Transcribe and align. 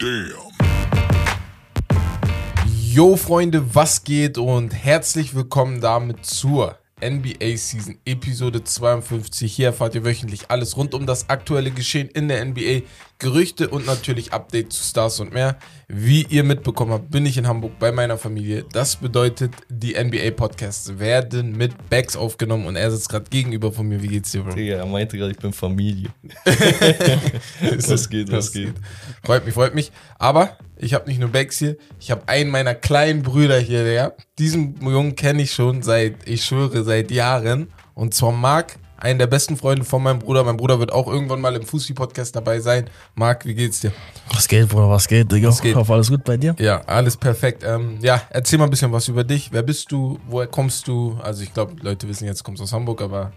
Damn. 0.00 0.32
Yo 2.66 3.16
Freunde, 3.16 3.74
was 3.74 4.02
geht 4.02 4.38
und 4.38 4.70
herzlich 4.70 5.34
willkommen 5.34 5.82
damit 5.82 6.24
zur 6.24 6.78
NBA 7.02 7.56
Season 7.58 7.98
Episode 8.06 8.64
52. 8.64 9.52
Hier 9.54 9.66
erfahrt 9.66 9.94
ihr 9.94 10.02
wöchentlich 10.02 10.50
alles 10.50 10.78
rund 10.78 10.94
um 10.94 11.04
das 11.04 11.28
aktuelle 11.28 11.70
Geschehen 11.70 12.08
in 12.08 12.28
der 12.28 12.42
NBA, 12.42 12.80
Gerüchte 13.20 13.68
und 13.68 13.86
natürlich 13.86 14.32
Updates 14.32 14.78
zu 14.78 14.84
Stars 14.84 15.20
und 15.20 15.32
mehr. 15.32 15.58
Wie 15.88 16.24
ihr 16.28 16.42
mitbekommen 16.42 16.92
habt, 16.92 17.10
bin 17.10 17.26
ich 17.26 17.36
in 17.36 17.46
Hamburg 17.46 17.78
bei 17.78 17.92
meiner 17.92 18.16
Familie. 18.16 18.64
Das 18.72 18.96
bedeutet, 18.96 19.52
die 19.68 19.94
NBA 19.94 20.30
Podcasts 20.30 20.98
werden 20.98 21.56
mit 21.56 21.90
Bags 21.90 22.16
aufgenommen 22.16 22.66
und 22.66 22.76
er 22.76 22.90
sitzt 22.90 23.08
gerade 23.10 23.28
gegenüber 23.28 23.72
von 23.72 23.86
mir. 23.86 24.02
Wie 24.02 24.08
geht's 24.08 24.32
dir, 24.32 24.42
Bro? 24.42 24.54
Digga, 24.54 24.76
er 24.76 24.86
meinte 24.86 25.18
gerade, 25.18 25.32
ich 25.32 25.38
bin 25.38 25.52
Familie. 25.52 26.08
was 27.88 28.08
geht, 28.08 28.32
was 28.32 28.52
geht? 28.52 28.72
Freut 29.22 29.44
mich, 29.44 29.54
freut 29.54 29.74
mich. 29.74 29.92
Aber 30.18 30.56
ich 30.78 30.94
habe 30.94 31.06
nicht 31.08 31.20
nur 31.20 31.28
Bags 31.28 31.58
hier, 31.58 31.76
ich 31.98 32.10
habe 32.10 32.26
einen 32.26 32.50
meiner 32.50 32.74
kleinen 32.74 33.22
Brüder 33.22 33.58
hier, 33.58 33.84
der. 33.84 34.16
Diesen 34.38 34.80
Jungen 34.80 35.14
kenne 35.14 35.42
ich 35.42 35.52
schon 35.52 35.82
seit, 35.82 36.26
ich 36.26 36.42
schwöre, 36.42 36.84
seit 36.84 37.10
Jahren. 37.10 37.68
Und 37.94 38.14
zwar 38.14 38.32
Marc, 38.32 38.78
einen 39.00 39.18
der 39.18 39.26
besten 39.26 39.56
Freunde 39.56 39.84
von 39.84 40.02
meinem 40.02 40.18
Bruder. 40.18 40.44
Mein 40.44 40.56
Bruder 40.56 40.78
wird 40.78 40.92
auch 40.92 41.06
irgendwann 41.06 41.40
mal 41.40 41.54
im 41.56 41.62
Fußball-Podcast 41.62 42.36
dabei 42.36 42.60
sein. 42.60 42.88
Marc, 43.14 43.44
wie 43.46 43.54
geht's 43.54 43.80
dir? 43.80 43.92
Was 44.32 44.46
geht, 44.48 44.68
Bruder, 44.68 44.88
was 44.90 45.08
geht, 45.08 45.30
Digga? 45.32 45.48
Was 45.48 45.60
geht? 45.60 45.70
Ich 45.72 45.76
hoffe, 45.76 45.92
alles 45.92 46.08
gut 46.08 46.24
bei 46.24 46.36
dir? 46.36 46.54
Ja, 46.58 46.80
alles 46.86 47.16
perfekt. 47.16 47.62
Ähm, 47.66 47.98
ja, 48.02 48.22
erzähl 48.30 48.58
mal 48.58 48.64
ein 48.66 48.70
bisschen 48.70 48.92
was 48.92 49.08
über 49.08 49.24
dich. 49.24 49.50
Wer 49.52 49.62
bist 49.62 49.90
du? 49.92 50.18
Woher 50.28 50.46
kommst 50.46 50.86
du? 50.88 51.18
Also 51.22 51.42
ich 51.42 51.52
glaube, 51.52 51.74
Leute 51.82 52.08
wissen 52.08 52.26
jetzt, 52.26 52.40
du 52.40 52.44
kommst 52.44 52.62
aus 52.62 52.72
Hamburg, 52.72 53.02
aber 53.02 53.32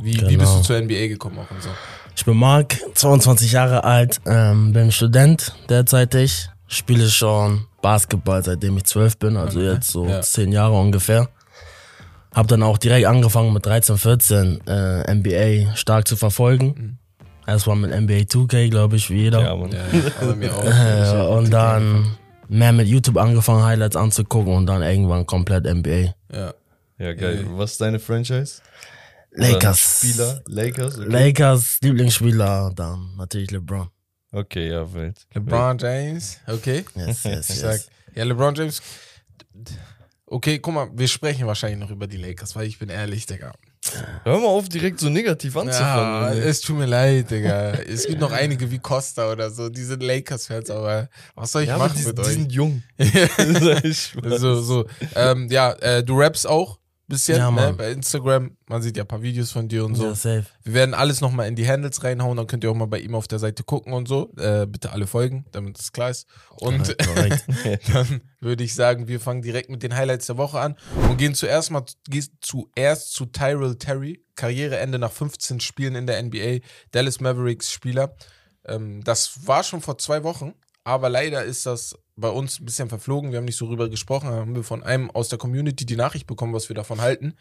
wie, 0.00 0.14
wie 0.14 0.18
Genau. 0.18 0.38
bist 0.38 0.56
du 0.58 0.62
zur 0.62 0.80
NBA 0.80 1.08
gekommen 1.08 1.38
auch 1.38 1.50
und 1.50 1.62
so? 1.62 1.70
Ich 2.16 2.24
bin 2.24 2.36
Marc, 2.36 2.76
22 2.94 3.52
Jahre 3.52 3.84
alt, 3.84 4.20
ähm, 4.26 4.72
bin 4.72 4.90
Student 4.90 5.54
derzeitig, 5.68 6.48
spiele 6.66 7.08
schon 7.08 7.66
Basketball, 7.80 8.42
seitdem 8.42 8.76
ich 8.76 8.84
12 8.84 9.18
bin, 9.18 9.36
also 9.36 9.60
jetzt 9.60 9.90
so 9.90 10.06
Ja. 10.06 10.20
10 10.20 10.50
Jahre 10.52 10.74
ungefähr. 10.74 11.28
Hab 12.38 12.46
dann 12.46 12.62
auch 12.62 12.78
direkt 12.78 13.04
angefangen 13.04 13.52
mit 13.52 13.66
13, 13.66 13.98
14 13.98 14.60
äh, 14.68 15.12
NBA 15.12 15.74
stark 15.74 16.06
zu 16.06 16.14
verfolgen. 16.14 17.00
Erstmal 17.48 17.74
mit 17.74 17.90
NBA 17.90 18.26
2K, 18.30 18.70
glaube 18.70 18.94
ich, 18.94 19.10
wie 19.10 19.22
jeder. 19.22 19.40
Ja, 19.40 19.56
Mann. 19.56 19.72
Ja, 19.72 19.80
aber 20.20 20.36
mir 20.36 20.54
auch. 20.54 20.64
Äh, 20.64 21.36
und 21.36 21.50
dann 21.50 22.16
mehr 22.46 22.72
mit 22.72 22.86
YouTube 22.86 23.16
angefangen, 23.16 23.64
Highlights 23.64 23.96
anzugucken 23.96 24.54
und 24.54 24.66
dann 24.66 24.82
irgendwann 24.82 25.26
komplett 25.26 25.64
NBA. 25.64 26.14
Ja. 26.32 26.54
Ja, 26.98 27.12
geil. 27.14 27.44
Was 27.56 27.72
ist 27.72 27.80
deine 27.80 27.98
Franchise? 27.98 28.62
Lakers. 29.32 29.98
Spieler? 29.98 30.40
Lakers? 30.46 30.96
Okay. 30.96 31.08
Lakers, 31.08 31.78
Lieblingsspieler, 31.82 32.70
dann 32.72 33.16
natürlich 33.16 33.50
LeBron. 33.50 33.88
Okay, 34.30 34.70
ja, 34.70 34.94
wild. 34.94 35.26
LeBron 35.34 35.76
James, 35.76 36.38
okay. 36.46 36.84
Yes, 36.94 37.24
yes, 37.24 37.50
Ich 37.50 37.58
sag, 37.58 37.72
yes. 37.72 37.90
ja, 38.14 38.22
LeBron 38.22 38.54
James. 38.54 38.80
Okay, 40.30 40.58
guck 40.58 40.74
mal, 40.74 40.88
wir 40.92 41.08
sprechen 41.08 41.46
wahrscheinlich 41.46 41.78
noch 41.80 41.90
über 41.90 42.06
die 42.06 42.18
Lakers, 42.18 42.54
weil 42.54 42.66
ich 42.66 42.78
bin 42.78 42.90
ehrlich, 42.90 43.24
Digga. 43.24 43.52
Hör 44.24 44.38
mal 44.38 44.46
auf, 44.46 44.68
direkt 44.68 45.00
so 45.00 45.08
negativ 45.08 45.54
Ja, 45.54 45.60
anzufangen. 45.62 46.42
es 46.42 46.60
tut 46.60 46.76
mir 46.76 46.84
leid, 46.86 47.30
Digga. 47.30 47.72
Es 47.72 48.06
gibt 48.06 48.20
noch 48.20 48.32
einige 48.32 48.70
wie 48.70 48.78
Costa 48.78 49.32
oder 49.32 49.50
so, 49.50 49.70
die 49.70 49.84
sind 49.84 50.02
Lakers-Fans, 50.02 50.68
aber 50.70 51.08
was 51.34 51.52
soll 51.52 51.62
ich 51.62 51.68
ja, 51.68 51.78
machen 51.78 51.96
die, 51.98 52.04
mit 52.04 52.18
die 52.18 52.22
euch? 52.22 52.28
sind 52.28 52.52
jung. 52.52 52.82
so, 54.38 54.60
so. 54.60 54.86
Ähm, 55.14 55.48
ja, 55.50 55.72
äh, 55.72 56.04
du 56.04 56.18
rappst 56.18 56.46
auch 56.46 56.78
bisschen 57.08 57.38
Ja, 57.38 57.50
ne, 57.50 57.72
bei 57.72 57.90
Instagram. 57.90 58.56
Man 58.68 58.82
sieht 58.82 58.96
ja 58.96 59.04
ein 59.04 59.08
paar 59.08 59.22
Videos 59.22 59.50
von 59.50 59.66
dir 59.66 59.84
und 59.84 59.94
so. 59.94 60.04
Ja, 60.04 60.14
safe. 60.14 60.44
Wir 60.62 60.74
werden 60.74 60.94
alles 60.94 61.20
nochmal 61.20 61.48
in 61.48 61.56
die 61.56 61.66
Handles 61.66 62.04
reinhauen, 62.04 62.36
dann 62.36 62.46
könnt 62.46 62.64
ihr 62.64 62.70
auch 62.70 62.74
mal 62.74 62.86
bei 62.86 63.00
ihm 63.00 63.14
auf 63.14 63.26
der 63.26 63.38
Seite 63.38 63.64
gucken 63.64 63.92
und 63.92 64.06
so. 64.06 64.30
Äh, 64.36 64.66
bitte 64.66 64.92
alle 64.92 65.06
folgen, 65.06 65.46
damit 65.52 65.78
es 65.78 65.92
klar 65.92 66.10
ist. 66.10 66.26
Und 66.56 66.94
dann 67.92 68.20
würde 68.40 68.62
ich 68.62 68.74
sagen, 68.74 69.08
wir 69.08 69.20
fangen 69.20 69.42
direkt 69.42 69.70
mit 69.70 69.82
den 69.82 69.96
Highlights 69.96 70.26
der 70.26 70.36
Woche 70.36 70.60
an 70.60 70.76
und 71.08 71.16
gehen 71.16 71.34
zuerst 71.34 71.70
mal 71.70 71.84
gehen 72.08 72.28
zuerst 72.40 73.12
zu 73.12 73.26
Tyrell 73.26 73.76
Terry, 73.76 74.22
Karriereende 74.36 74.98
nach 74.98 75.12
15 75.12 75.60
Spielen 75.60 75.94
in 75.94 76.06
der 76.06 76.22
NBA, 76.22 76.58
Dallas 76.90 77.20
Mavericks 77.20 77.72
Spieler. 77.72 78.14
Ähm, 78.66 79.02
das 79.02 79.46
war 79.46 79.64
schon 79.64 79.80
vor 79.80 79.98
zwei 79.98 80.22
Wochen, 80.24 80.54
aber 80.84 81.08
leider 81.08 81.42
ist 81.42 81.64
das 81.64 81.96
bei 82.18 82.30
uns 82.30 82.60
ein 82.60 82.64
bisschen 82.64 82.88
verflogen. 82.88 83.30
Wir 83.30 83.38
haben 83.38 83.44
nicht 83.44 83.56
so 83.56 83.66
rüber 83.66 83.88
gesprochen, 83.88 84.28
haben 84.28 84.54
wir 84.54 84.64
von 84.64 84.82
einem 84.82 85.10
aus 85.10 85.28
der 85.28 85.38
Community 85.38 85.86
die 85.86 85.96
Nachricht 85.96 86.26
bekommen, 86.26 86.52
was 86.52 86.68
wir 86.68 86.74
davon 86.74 87.00
halten. 87.00 87.34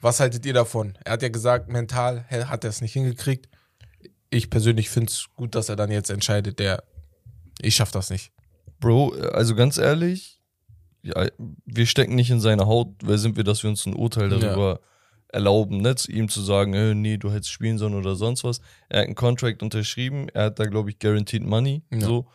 Was 0.00 0.20
haltet 0.20 0.46
ihr 0.46 0.54
davon? 0.54 0.98
Er 1.04 1.12
hat 1.12 1.22
ja 1.22 1.28
gesagt, 1.28 1.68
mental 1.68 2.24
hat 2.28 2.64
er 2.64 2.70
es 2.70 2.80
nicht 2.80 2.92
hingekriegt. 2.92 3.48
Ich 4.30 4.50
persönlich 4.50 4.90
finde 4.90 5.10
es 5.10 5.26
gut, 5.34 5.54
dass 5.54 5.68
er 5.68 5.76
dann 5.76 5.90
jetzt 5.90 6.10
entscheidet, 6.10 6.58
der 6.58 6.82
ich 7.60 7.76
schaff 7.76 7.90
das 7.90 8.10
nicht. 8.10 8.32
Bro, 8.80 9.10
also 9.32 9.54
ganz 9.54 9.78
ehrlich, 9.78 10.40
ja, 11.02 11.26
wir 11.66 11.86
stecken 11.86 12.14
nicht 12.14 12.30
in 12.30 12.40
seiner 12.40 12.66
Haut. 12.66 12.88
Wer 13.02 13.18
sind 13.18 13.36
wir, 13.36 13.44
dass 13.44 13.62
wir 13.62 13.70
uns 13.70 13.86
ein 13.86 13.94
Urteil 13.94 14.28
darüber 14.28 14.80
erlauben, 15.28 15.80
ne? 15.80 15.94
zu 15.94 16.10
ihm 16.12 16.28
zu 16.28 16.42
sagen, 16.42 16.74
äh, 16.74 16.94
nee, 16.94 17.16
du 17.16 17.30
hättest 17.30 17.50
spielen 17.50 17.78
sollen 17.78 17.94
oder 17.94 18.16
sonst 18.16 18.44
was. 18.44 18.60
Er 18.88 19.00
hat 19.00 19.06
einen 19.06 19.14
Contract 19.14 19.62
unterschrieben, 19.62 20.28
er 20.28 20.44
hat 20.46 20.58
da, 20.58 20.66
glaube 20.66 20.90
ich, 20.90 20.98
guaranteed 20.98 21.42
money. 21.42 21.82
Ja. 21.90 22.00
So. 22.00 22.26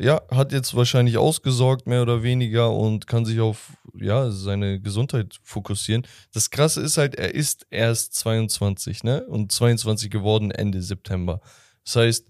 Ja, 0.00 0.22
hat 0.30 0.52
jetzt 0.52 0.74
wahrscheinlich 0.74 1.18
ausgesorgt, 1.18 1.86
mehr 1.86 2.02
oder 2.02 2.22
weniger, 2.22 2.72
und 2.72 3.06
kann 3.06 3.24
sich 3.24 3.40
auf 3.40 3.72
ja, 3.94 4.30
seine 4.30 4.80
Gesundheit 4.80 5.38
fokussieren. 5.42 6.06
Das 6.32 6.50
Krasse 6.50 6.80
ist 6.80 6.98
halt, 6.98 7.16
er 7.16 7.34
ist 7.34 7.66
erst 7.70 8.14
22, 8.14 9.02
ne? 9.02 9.26
Und 9.26 9.50
22 9.50 10.10
geworden 10.10 10.50
Ende 10.50 10.82
September. 10.82 11.40
Das 11.84 11.96
heißt, 11.96 12.26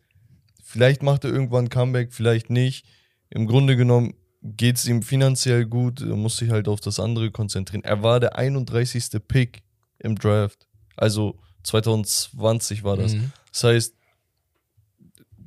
vielleicht 0.62 1.02
macht 1.02 1.24
er 1.24 1.30
irgendwann 1.30 1.66
ein 1.66 1.70
Comeback, 1.70 2.12
vielleicht 2.12 2.48
nicht. 2.48 2.86
Im 3.30 3.46
Grunde 3.46 3.76
genommen 3.76 4.14
geht 4.42 4.76
es 4.76 4.86
ihm 4.86 5.02
finanziell 5.02 5.66
gut, 5.66 6.00
er 6.00 6.16
muss 6.16 6.36
sich 6.38 6.50
halt 6.50 6.68
auf 6.68 6.80
das 6.80 7.00
andere 7.00 7.30
konzentrieren. 7.30 7.84
Er 7.84 8.02
war 8.02 8.20
der 8.20 8.36
31. 8.36 9.20
Pick 9.26 9.62
im 9.98 10.16
Draft. 10.16 10.66
Also 10.96 11.38
2020 11.64 12.84
war 12.84 12.96
das. 12.96 13.14
Mhm. 13.14 13.32
Das 13.52 13.64
heißt, 13.64 13.94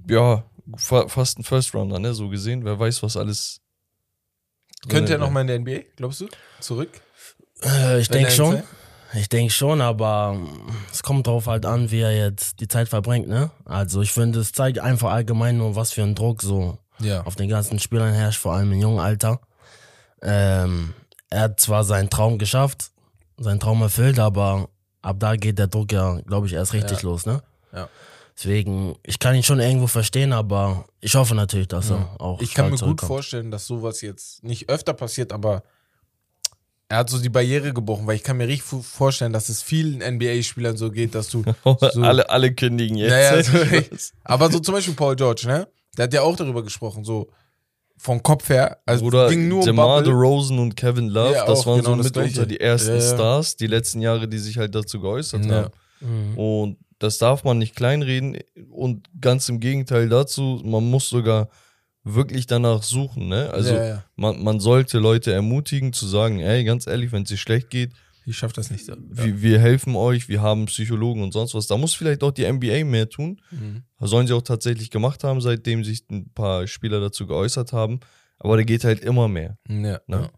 ja, 0.09 0.43
fast 0.77 1.39
ein 1.39 1.43
First 1.43 1.73
Rounder, 1.73 1.99
ne? 1.99 2.13
So 2.13 2.29
gesehen. 2.29 2.63
Wer 2.65 2.79
weiß, 2.79 3.01
was 3.03 3.17
alles. 3.17 3.59
Könnte 4.89 5.13
er 5.13 5.19
nochmal 5.19 5.41
in 5.41 5.47
der 5.47 5.59
NBA, 5.59 5.85
glaubst 5.95 6.21
du? 6.21 6.27
Zurück? 6.59 6.89
Äh, 7.63 7.99
ich 7.99 8.09
denke 8.09 8.31
schon. 8.31 8.63
Ich 9.13 9.27
denke 9.27 9.51
schon, 9.51 9.81
aber 9.81 10.39
es 10.91 11.03
kommt 11.03 11.27
drauf 11.27 11.45
halt 11.47 11.65
an, 11.65 11.91
wie 11.91 11.99
er 11.99 12.15
jetzt 12.15 12.61
die 12.61 12.67
Zeit 12.69 12.87
verbringt, 12.87 13.27
ne? 13.27 13.51
Also 13.65 14.01
ich 14.01 14.13
finde, 14.13 14.39
es 14.39 14.53
zeigt 14.53 14.79
einfach 14.79 15.11
allgemein 15.11 15.57
nur, 15.57 15.75
was 15.75 15.91
für 15.91 16.01
ein 16.01 16.15
Druck 16.15 16.41
so 16.41 16.77
Ja. 16.99 17.21
auf 17.25 17.35
den 17.35 17.49
ganzen 17.49 17.77
Spielern 17.79 18.13
herrscht, 18.13 18.39
vor 18.39 18.53
allem 18.53 18.71
im 18.71 18.79
jungen 18.79 18.99
Alter. 18.99 19.41
Ähm, 20.21 20.93
er 21.29 21.41
hat 21.41 21.59
zwar 21.59 21.83
seinen 21.83 22.09
Traum 22.09 22.37
geschafft, 22.37 22.91
seinen 23.37 23.59
Traum 23.59 23.81
erfüllt, 23.81 24.17
aber 24.17 24.69
ab 25.01 25.17
da 25.19 25.35
geht 25.35 25.59
der 25.59 25.67
Druck 25.67 25.91
ja, 25.91 26.21
glaube 26.21 26.47
ich, 26.47 26.53
erst 26.53 26.73
richtig 26.73 26.99
Ja. 27.01 27.09
los, 27.09 27.25
ne? 27.25 27.43
Ja. 27.73 27.89
Deswegen, 28.37 28.95
ich 29.05 29.19
kann 29.19 29.35
ihn 29.35 29.43
schon 29.43 29.59
irgendwo 29.59 29.87
verstehen, 29.87 30.33
aber 30.33 30.85
ich 30.99 31.15
hoffe 31.15 31.35
natürlich, 31.35 31.67
dass 31.67 31.91
er 31.91 32.19
auch 32.19 32.41
Ich 32.41 32.53
kann 32.53 32.71
mir 32.71 32.77
gut 32.77 33.01
vorstellen, 33.01 33.51
dass 33.51 33.67
sowas 33.67 34.01
jetzt 34.01 34.43
nicht 34.43 34.69
öfter 34.69 34.93
passiert, 34.93 35.31
aber 35.33 35.63
er 36.87 36.97
hat 36.97 37.09
so 37.09 37.19
die 37.21 37.29
Barriere 37.29 37.73
gebrochen, 37.73 38.05
weil 38.07 38.15
ich 38.17 38.23
kann 38.23 38.37
mir 38.37 38.47
richtig 38.47 38.63
vorstellen, 38.83 39.31
dass 39.31 39.47
es 39.49 39.61
vielen 39.63 39.99
NBA-Spielern 39.99 40.75
so 40.75 40.91
geht, 40.91 41.15
dass 41.15 41.29
du 41.29 41.43
so, 41.63 42.01
alle, 42.01 42.29
alle 42.29 42.53
kündigen 42.53 42.97
jetzt. 42.97 43.11
Naja, 43.11 43.43
so, 43.97 44.11
aber 44.23 44.51
so 44.51 44.59
zum 44.59 44.73
Beispiel 44.75 44.93
Paul 44.95 45.15
George, 45.15 45.43
ne? 45.47 45.67
Der 45.97 46.03
hat 46.03 46.13
ja 46.13 46.21
auch 46.21 46.35
darüber 46.35 46.63
gesprochen, 46.63 47.03
so 47.05 47.29
vom 47.97 48.21
Kopf 48.23 48.49
her. 48.49 48.79
Also 48.85 49.03
Bruder, 49.03 49.29
ging 49.29 49.47
nur 49.47 49.59
um 49.59 49.65
DeMar 49.65 49.97
Bubble. 49.99 50.11
DeRozan 50.11 50.59
und 50.59 50.75
Kevin 50.75 51.07
Love, 51.07 51.33
Ja, 51.33 51.45
das 51.45 51.65
waren 51.65 51.77
genau 51.77 51.91
so 51.91 51.97
das 51.97 52.05
mitunter 52.07 52.29
Gleiche. 52.31 52.47
die 52.47 52.59
ersten 52.59 52.89
Ja, 52.89 52.95
ja. 52.95 53.13
Stars, 53.13 53.55
die 53.55 53.67
letzten 53.67 54.01
Jahre, 54.01 54.27
die 54.27 54.39
sich 54.39 54.57
halt 54.57 54.73
dazu 54.75 54.99
geäußert 54.99 55.45
Ja. 55.45 55.51
haben. 55.55 55.71
Mhm. 56.33 56.37
Und 56.37 56.77
das 57.03 57.17
darf 57.17 57.43
man 57.43 57.57
nicht 57.57 57.75
kleinreden. 57.75 58.37
Und 58.69 59.07
ganz 59.19 59.49
im 59.49 59.59
Gegenteil 59.59 60.09
dazu, 60.09 60.61
man 60.63 60.89
muss 60.89 61.09
sogar 61.09 61.49
wirklich 62.03 62.47
danach 62.47 62.83
suchen. 62.83 63.27
Ne? 63.27 63.49
Also 63.51 63.73
Ja, 63.75 63.85
ja. 63.85 64.03
Man, 64.15 64.43
man 64.43 64.59
sollte 64.59 64.97
Leute 64.99 65.31
ermutigen 65.33 65.93
zu 65.93 66.07
sagen, 66.07 66.39
ey, 66.39 66.63
ganz 66.63 66.87
ehrlich, 66.87 67.11
wenn 67.11 67.23
es 67.23 67.29
dir 67.29 67.37
schlecht 67.37 67.69
geht, 67.69 67.91
Ich 68.25 68.37
schaff 68.37 68.53
das 68.53 68.69
nicht. 68.71 68.87
Ja. 68.87 68.95
wir, 68.99 69.41
wir 69.41 69.59
helfen 69.59 69.95
euch, 69.95 70.27
wir 70.29 70.41
haben 70.41 70.65
Psychologen 70.65 71.23
und 71.23 71.31
sonst 71.31 71.53
was. 71.55 71.67
Da 71.67 71.77
muss 71.77 71.93
vielleicht 71.95 72.23
auch 72.23 72.31
die 72.31 72.51
NBA 72.51 72.83
mehr 72.85 73.09
tun. 73.09 73.41
Mhm. 73.51 73.83
Sollen 73.99 74.27
sie 74.27 74.33
auch 74.33 74.41
tatsächlich 74.43 74.89
gemacht 74.91 75.23
haben, 75.23 75.41
seitdem 75.41 75.83
sich 75.83 76.05
ein 76.09 76.31
paar 76.33 76.67
Spieler 76.67 76.99
dazu 76.99 77.25
geäußert 77.27 77.73
haben. 77.73 77.99
Aber 78.39 78.57
da 78.57 78.63
geht 78.63 78.83
halt 78.83 79.01
immer 79.01 79.27
mehr. 79.27 79.57
Ja, 79.67 79.75
Ne? 79.75 80.01
ja. 80.07 80.29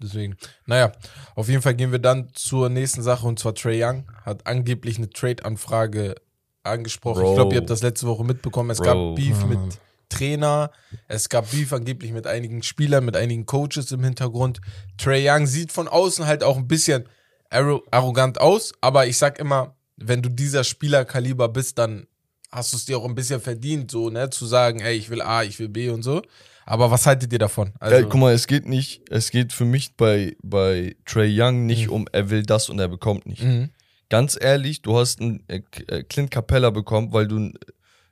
Deswegen. 0.00 0.36
Naja, 0.66 0.92
auf 1.34 1.48
jeden 1.48 1.62
Fall 1.62 1.74
gehen 1.74 1.92
wir 1.92 1.98
dann 1.98 2.28
zur 2.34 2.68
nächsten 2.68 3.02
Sache 3.02 3.26
und 3.26 3.38
zwar 3.38 3.54
Trey 3.54 3.82
Young 3.82 4.04
hat 4.24 4.46
angeblich 4.46 4.98
eine 4.98 5.10
Trade-Anfrage 5.10 6.14
angesprochen. 6.62 7.22
Bro. 7.22 7.30
Ich 7.30 7.34
glaube, 7.36 7.54
ihr 7.54 7.60
habt 7.60 7.70
das 7.70 7.82
letzte 7.82 8.06
Woche 8.06 8.24
mitbekommen. 8.24 8.70
Es 8.70 8.78
Bro. 8.78 8.84
gab 8.84 9.16
Beef 9.16 9.44
mit 9.44 9.58
Mann. 9.58 9.70
Trainer, 10.08 10.70
es 11.06 11.28
gab 11.28 11.50
Beef 11.50 11.72
angeblich 11.72 12.12
mit 12.12 12.26
einigen 12.26 12.62
Spielern, 12.62 13.04
mit 13.04 13.16
einigen 13.16 13.46
Coaches 13.46 13.92
im 13.92 14.02
Hintergrund. 14.02 14.60
Trey 14.96 15.28
Young 15.28 15.46
sieht 15.46 15.72
von 15.72 15.88
außen 15.88 16.26
halt 16.26 16.42
auch 16.42 16.56
ein 16.56 16.68
bisschen 16.68 17.08
arro 17.50 17.82
arrogant 17.90 18.40
aus, 18.40 18.72
aber 18.80 19.06
ich 19.06 19.18
sag 19.18 19.38
immer, 19.38 19.76
wenn 19.96 20.22
du 20.22 20.28
dieser 20.28 20.64
Spielerkaliber 20.64 21.48
bist, 21.48 21.78
dann 21.78 22.06
hast 22.50 22.72
du 22.72 22.76
es 22.76 22.86
dir 22.86 22.98
auch 22.98 23.04
ein 23.04 23.14
bisschen 23.14 23.40
verdient, 23.40 23.90
so, 23.90 24.08
ne, 24.10 24.30
zu 24.30 24.46
sagen, 24.46 24.80
ey, 24.80 24.96
ich 24.96 25.10
will 25.10 25.20
A, 25.20 25.42
ich 25.42 25.58
will 25.58 25.68
B 25.68 25.90
und 25.90 26.02
so. 26.02 26.22
Aber 26.68 26.90
was 26.90 27.06
haltet 27.06 27.32
ihr 27.32 27.38
davon? 27.38 27.72
Also, 27.80 27.96
ja, 27.96 28.02
guck 28.02 28.20
mal, 28.20 28.34
es 28.34 28.46
geht 28.46 28.66
nicht, 28.66 29.00
es 29.10 29.30
geht 29.30 29.54
für 29.54 29.64
mich 29.64 29.96
bei, 29.96 30.36
bei 30.42 30.96
Trey 31.06 31.30
Young 31.34 31.64
nicht 31.64 31.86
Mhm. 31.86 31.92
um, 31.94 32.08
er 32.12 32.28
will 32.28 32.42
das 32.42 32.68
und 32.68 32.78
er 32.78 32.88
bekommt 32.88 33.24
nicht. 33.24 33.42
Mhm. 33.42 33.70
Ganz 34.10 34.36
ehrlich, 34.38 34.82
du 34.82 34.98
hast 34.98 35.20
einen 35.22 35.42
äh, 35.48 35.62
äh, 35.86 36.02
Clint 36.02 36.30
Capella 36.30 36.68
bekommen, 36.68 37.10
weil 37.14 37.26
du 37.26 37.36
einen 37.36 37.54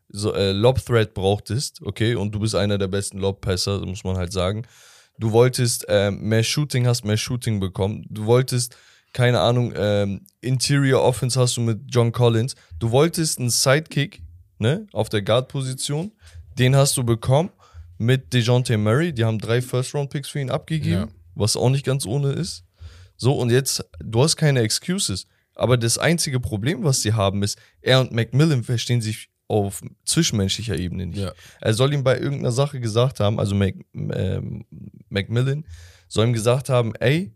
so, 0.08 0.32
äh, 0.32 0.53
Lob-Thread 0.53 1.12
brauchtest, 1.12 1.82
okay, 1.82 2.14
und 2.14 2.35
du 2.35 2.38
bist 2.41 2.55
einer 2.55 2.79
der 2.79 2.88
besten 2.88 3.19
Lob-Passer, 3.19 3.85
muss 3.85 4.05
man 4.05 4.17
halt 4.17 4.32
sagen. 4.32 4.62
Du 5.19 5.32
wolltest 5.32 5.85
äh, 5.91 6.11
mehr 6.11 6.43
Shooting, 6.43 6.87
hast 6.87 7.05
mehr 7.05 7.17
Shooting 7.19 7.61
bekommen. 7.61 8.06
Du 8.09 8.25
wolltest, 8.25 8.75
keine 9.12 9.41
Ahnung, 9.41 9.75
ähm, 9.76 10.23
Interior 10.41 11.02
Offense 11.02 11.38
hast 11.38 11.59
du 11.59 11.61
mit 11.61 11.81
John 11.88 12.11
Collins. 12.11 12.55
Du 12.79 12.91
wolltest 12.91 13.38
einen 13.38 13.50
Sidekick, 13.50 14.23
ne, 14.59 14.87
auf 14.94 15.11
der 15.11 15.20
Guard-Position. 15.20 16.12
Den 16.59 16.75
hast 16.75 16.97
du 16.97 17.05
bekommen 17.05 17.50
mit 17.99 18.33
DeJounte 18.33 18.77
Murray. 18.79 19.13
Die 19.13 19.25
haben 19.25 19.39
drei 19.39 19.61
First-Round-Picks 19.63 20.29
für 20.29 20.41
ihn 20.41 20.51
abgegeben, 20.51 20.91
Ja. 21.03 21.09
was 21.35 21.57
auch 21.57 21.71
nicht 21.71 21.85
ganz 21.85 22.07
ohne 22.07 22.33
ist. 22.33 22.65
So, 23.17 23.35
und 23.35 23.51
jetzt, 23.51 23.85
du 23.99 24.23
hast 24.23 24.37
keine 24.37 24.61
Excuses. 24.61 25.27
Aber 25.55 25.79
das 25.79 25.97
einzige 25.97 26.39
Problem, 26.39 26.85
was 26.85 27.01
sie 27.01 27.15
haben, 27.15 27.43
ist, 27.43 27.59
er 27.81 28.01
und 28.01 28.13
Macmillan 28.13 28.63
verstehen 28.63 29.01
sich 29.01 29.31
auf 29.49 29.81
zwischenmenschlicher 30.05 30.77
Ebene 30.77 31.07
nicht. 31.07 31.19
Ja. 31.19 31.33
Er 31.61 31.73
soll 31.73 31.95
ihm 31.95 32.05
bei 32.05 32.19
irgendeiner 32.19 32.53
Sache 32.53 32.81
gesagt 32.81 33.21
haben, 33.21 33.39
also 33.39 33.55
Mac, 33.55 33.75
ähm, 33.95 34.67
Macmillan 35.09 35.65
soll 36.09 36.27
ihm 36.27 36.33
gesagt 36.33 36.69
haben, 36.69 36.95
ey, 36.97 37.33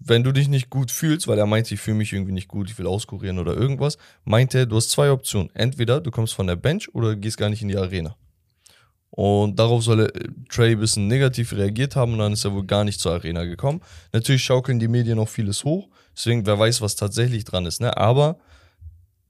wenn 0.00 0.24
du 0.24 0.32
dich 0.32 0.48
nicht 0.48 0.68
gut 0.68 0.90
fühlst, 0.90 1.28
weil 1.28 1.38
er 1.38 1.46
meinte, 1.46 1.74
ich 1.74 1.80
fühle 1.80 1.98
mich 1.98 2.12
irgendwie 2.12 2.32
nicht 2.32 2.48
gut, 2.48 2.68
ich 2.70 2.76
will 2.78 2.86
auskurieren 2.88 3.38
oder 3.38 3.54
irgendwas, 3.54 3.98
meint 4.24 4.52
er, 4.54 4.66
du 4.66 4.74
hast 4.76 4.90
zwei 4.90 5.12
Optionen. 5.12 5.50
Entweder 5.54 6.00
du 6.00 6.10
kommst 6.10 6.34
von 6.34 6.48
der 6.48 6.56
Bench 6.56 6.92
oder 6.92 7.14
gehst 7.14 7.36
gar 7.36 7.50
nicht 7.50 7.62
in 7.62 7.68
die 7.68 7.76
Arena. 7.76 8.16
Und 9.14 9.58
darauf 9.58 9.82
soll 9.84 10.00
er, 10.00 10.16
äh, 10.16 10.28
Trey 10.48 10.72
ein 10.72 10.80
bisschen 10.80 11.06
negativ 11.06 11.52
reagiert 11.52 11.96
haben 11.96 12.14
und 12.14 12.18
dann 12.18 12.32
ist 12.32 12.44
er 12.46 12.52
wohl 12.54 12.64
gar 12.64 12.82
nicht 12.84 12.98
zur 12.98 13.12
Arena 13.12 13.44
gekommen. 13.44 13.82
Natürlich 14.12 14.42
schaukeln 14.42 14.78
die 14.78 14.88
Medien 14.88 15.18
auch 15.18 15.28
vieles 15.28 15.64
hoch, 15.64 15.88
deswegen 16.16 16.46
wer 16.46 16.58
weiß, 16.58 16.80
was 16.80 16.96
tatsächlich 16.96 17.44
dran 17.44 17.66
ist. 17.66 17.80
Ne? 17.82 17.94
Aber 17.96 18.38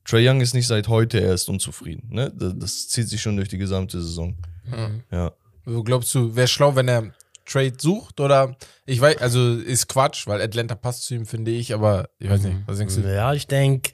Trey 0.05 0.29
Young 0.29 0.41
ist 0.41 0.55
nicht 0.55 0.69
seit 0.69 0.87
heute 0.87 1.19
erst 1.19 1.49
unzufrieden. 1.49 2.09
Ne? 2.11 2.33
Das, 2.35 2.53
das 2.57 2.89
zieht 2.89 3.09
sich 3.09 3.21
schon 3.21 3.37
durch 3.37 3.49
die 3.49 3.59
gesamte 3.59 4.01
Saison. 4.01 4.37
Mhm. 4.67 5.03
Ja. 5.11 5.33
So, 5.67 5.83
Glaubst 5.83 6.15
du, 6.15 6.35
wäre 6.37 6.47
schlau, 6.49 6.77
wenn 6.77 6.87
er 6.89 7.13
Trade 7.45 7.75
sucht? 7.77 8.21
Oder 8.21 8.57
ich 8.87 9.01
weiß, 9.01 9.19
also 9.19 9.57
ist 9.57 9.89
Quatsch, 9.89 10.29
weil 10.29 10.41
Atlanta 10.41 10.77
passt 10.77 11.05
zu 11.07 11.15
ihm, 11.15 11.27
finde 11.27 11.51
ich, 11.51 11.75
aber 11.75 12.09
ich 12.21 12.31
weiß 12.31 12.43
nicht, 12.45 12.57
was 12.67 12.79
denkst 12.79 12.95
du? 12.97 13.01
Ja, 13.13 13.33
ich 13.35 13.49
denke, 13.49 13.93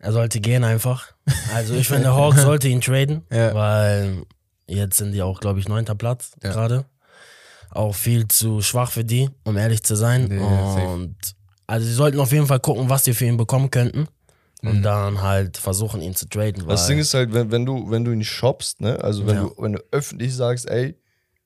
er 0.00 0.12
sollte 0.12 0.40
gehen 0.40 0.64
einfach. 0.64 1.12
Also 1.54 1.74
ich 1.74 1.86
finde, 1.88 2.14
Hawks 2.14 2.42
sollte 2.42 2.66
ihn 2.68 2.80
traden, 2.80 3.22
Ja. 3.32 3.54
weil 3.54 4.22
jetzt 4.66 4.96
sind 4.98 5.12
die 5.12 5.22
auch, 5.22 5.40
glaube 5.40 5.58
ich, 5.60 5.68
neunter 5.68 5.94
Platz 5.94 6.32
Ja. 6.42 6.50
gerade. 6.52 6.84
Auch 7.70 7.94
viel 7.94 8.28
zu 8.28 8.62
schwach 8.62 8.90
für 8.92 9.04
die, 9.04 9.28
um 9.44 9.56
ehrlich 9.56 9.82
zu 9.82 9.96
sein. 9.96 10.28
Safe. 10.28 10.86
und 10.88 11.16
also 11.66 11.84
sie 11.86 11.92
sollten 11.94 12.20
auf 12.20 12.30
jeden 12.32 12.46
Fall 12.46 12.60
gucken, 12.60 12.88
was 12.88 13.04
sie 13.04 13.12
für 13.14 13.24
ihn 13.26 13.36
bekommen 13.36 13.70
könnten. 13.70 14.06
Mhm. 14.62 14.70
Und 14.70 14.82
dann 14.82 15.20
halt 15.22 15.56
versuchen, 15.56 16.00
ihn 16.00 16.14
zu 16.14 16.28
traden. 16.28 16.66
Das 16.68 16.86
Ding 16.86 16.98
ist 16.98 17.12
halt, 17.12 17.32
wenn, 17.34 17.50
wenn 17.50 17.66
du, 17.66 17.90
wenn 17.90 18.04
du 18.04 18.12
ihn 18.12 18.24
shoppst, 18.24 18.80
ne, 18.80 18.98
also 19.02 19.26
wenn 19.26 19.34
Ja. 19.36 19.42
du, 19.42 19.54
wenn 19.58 19.72
du 19.72 19.82
öffentlich 19.90 20.34
sagst, 20.34 20.68
ey, 20.70 20.96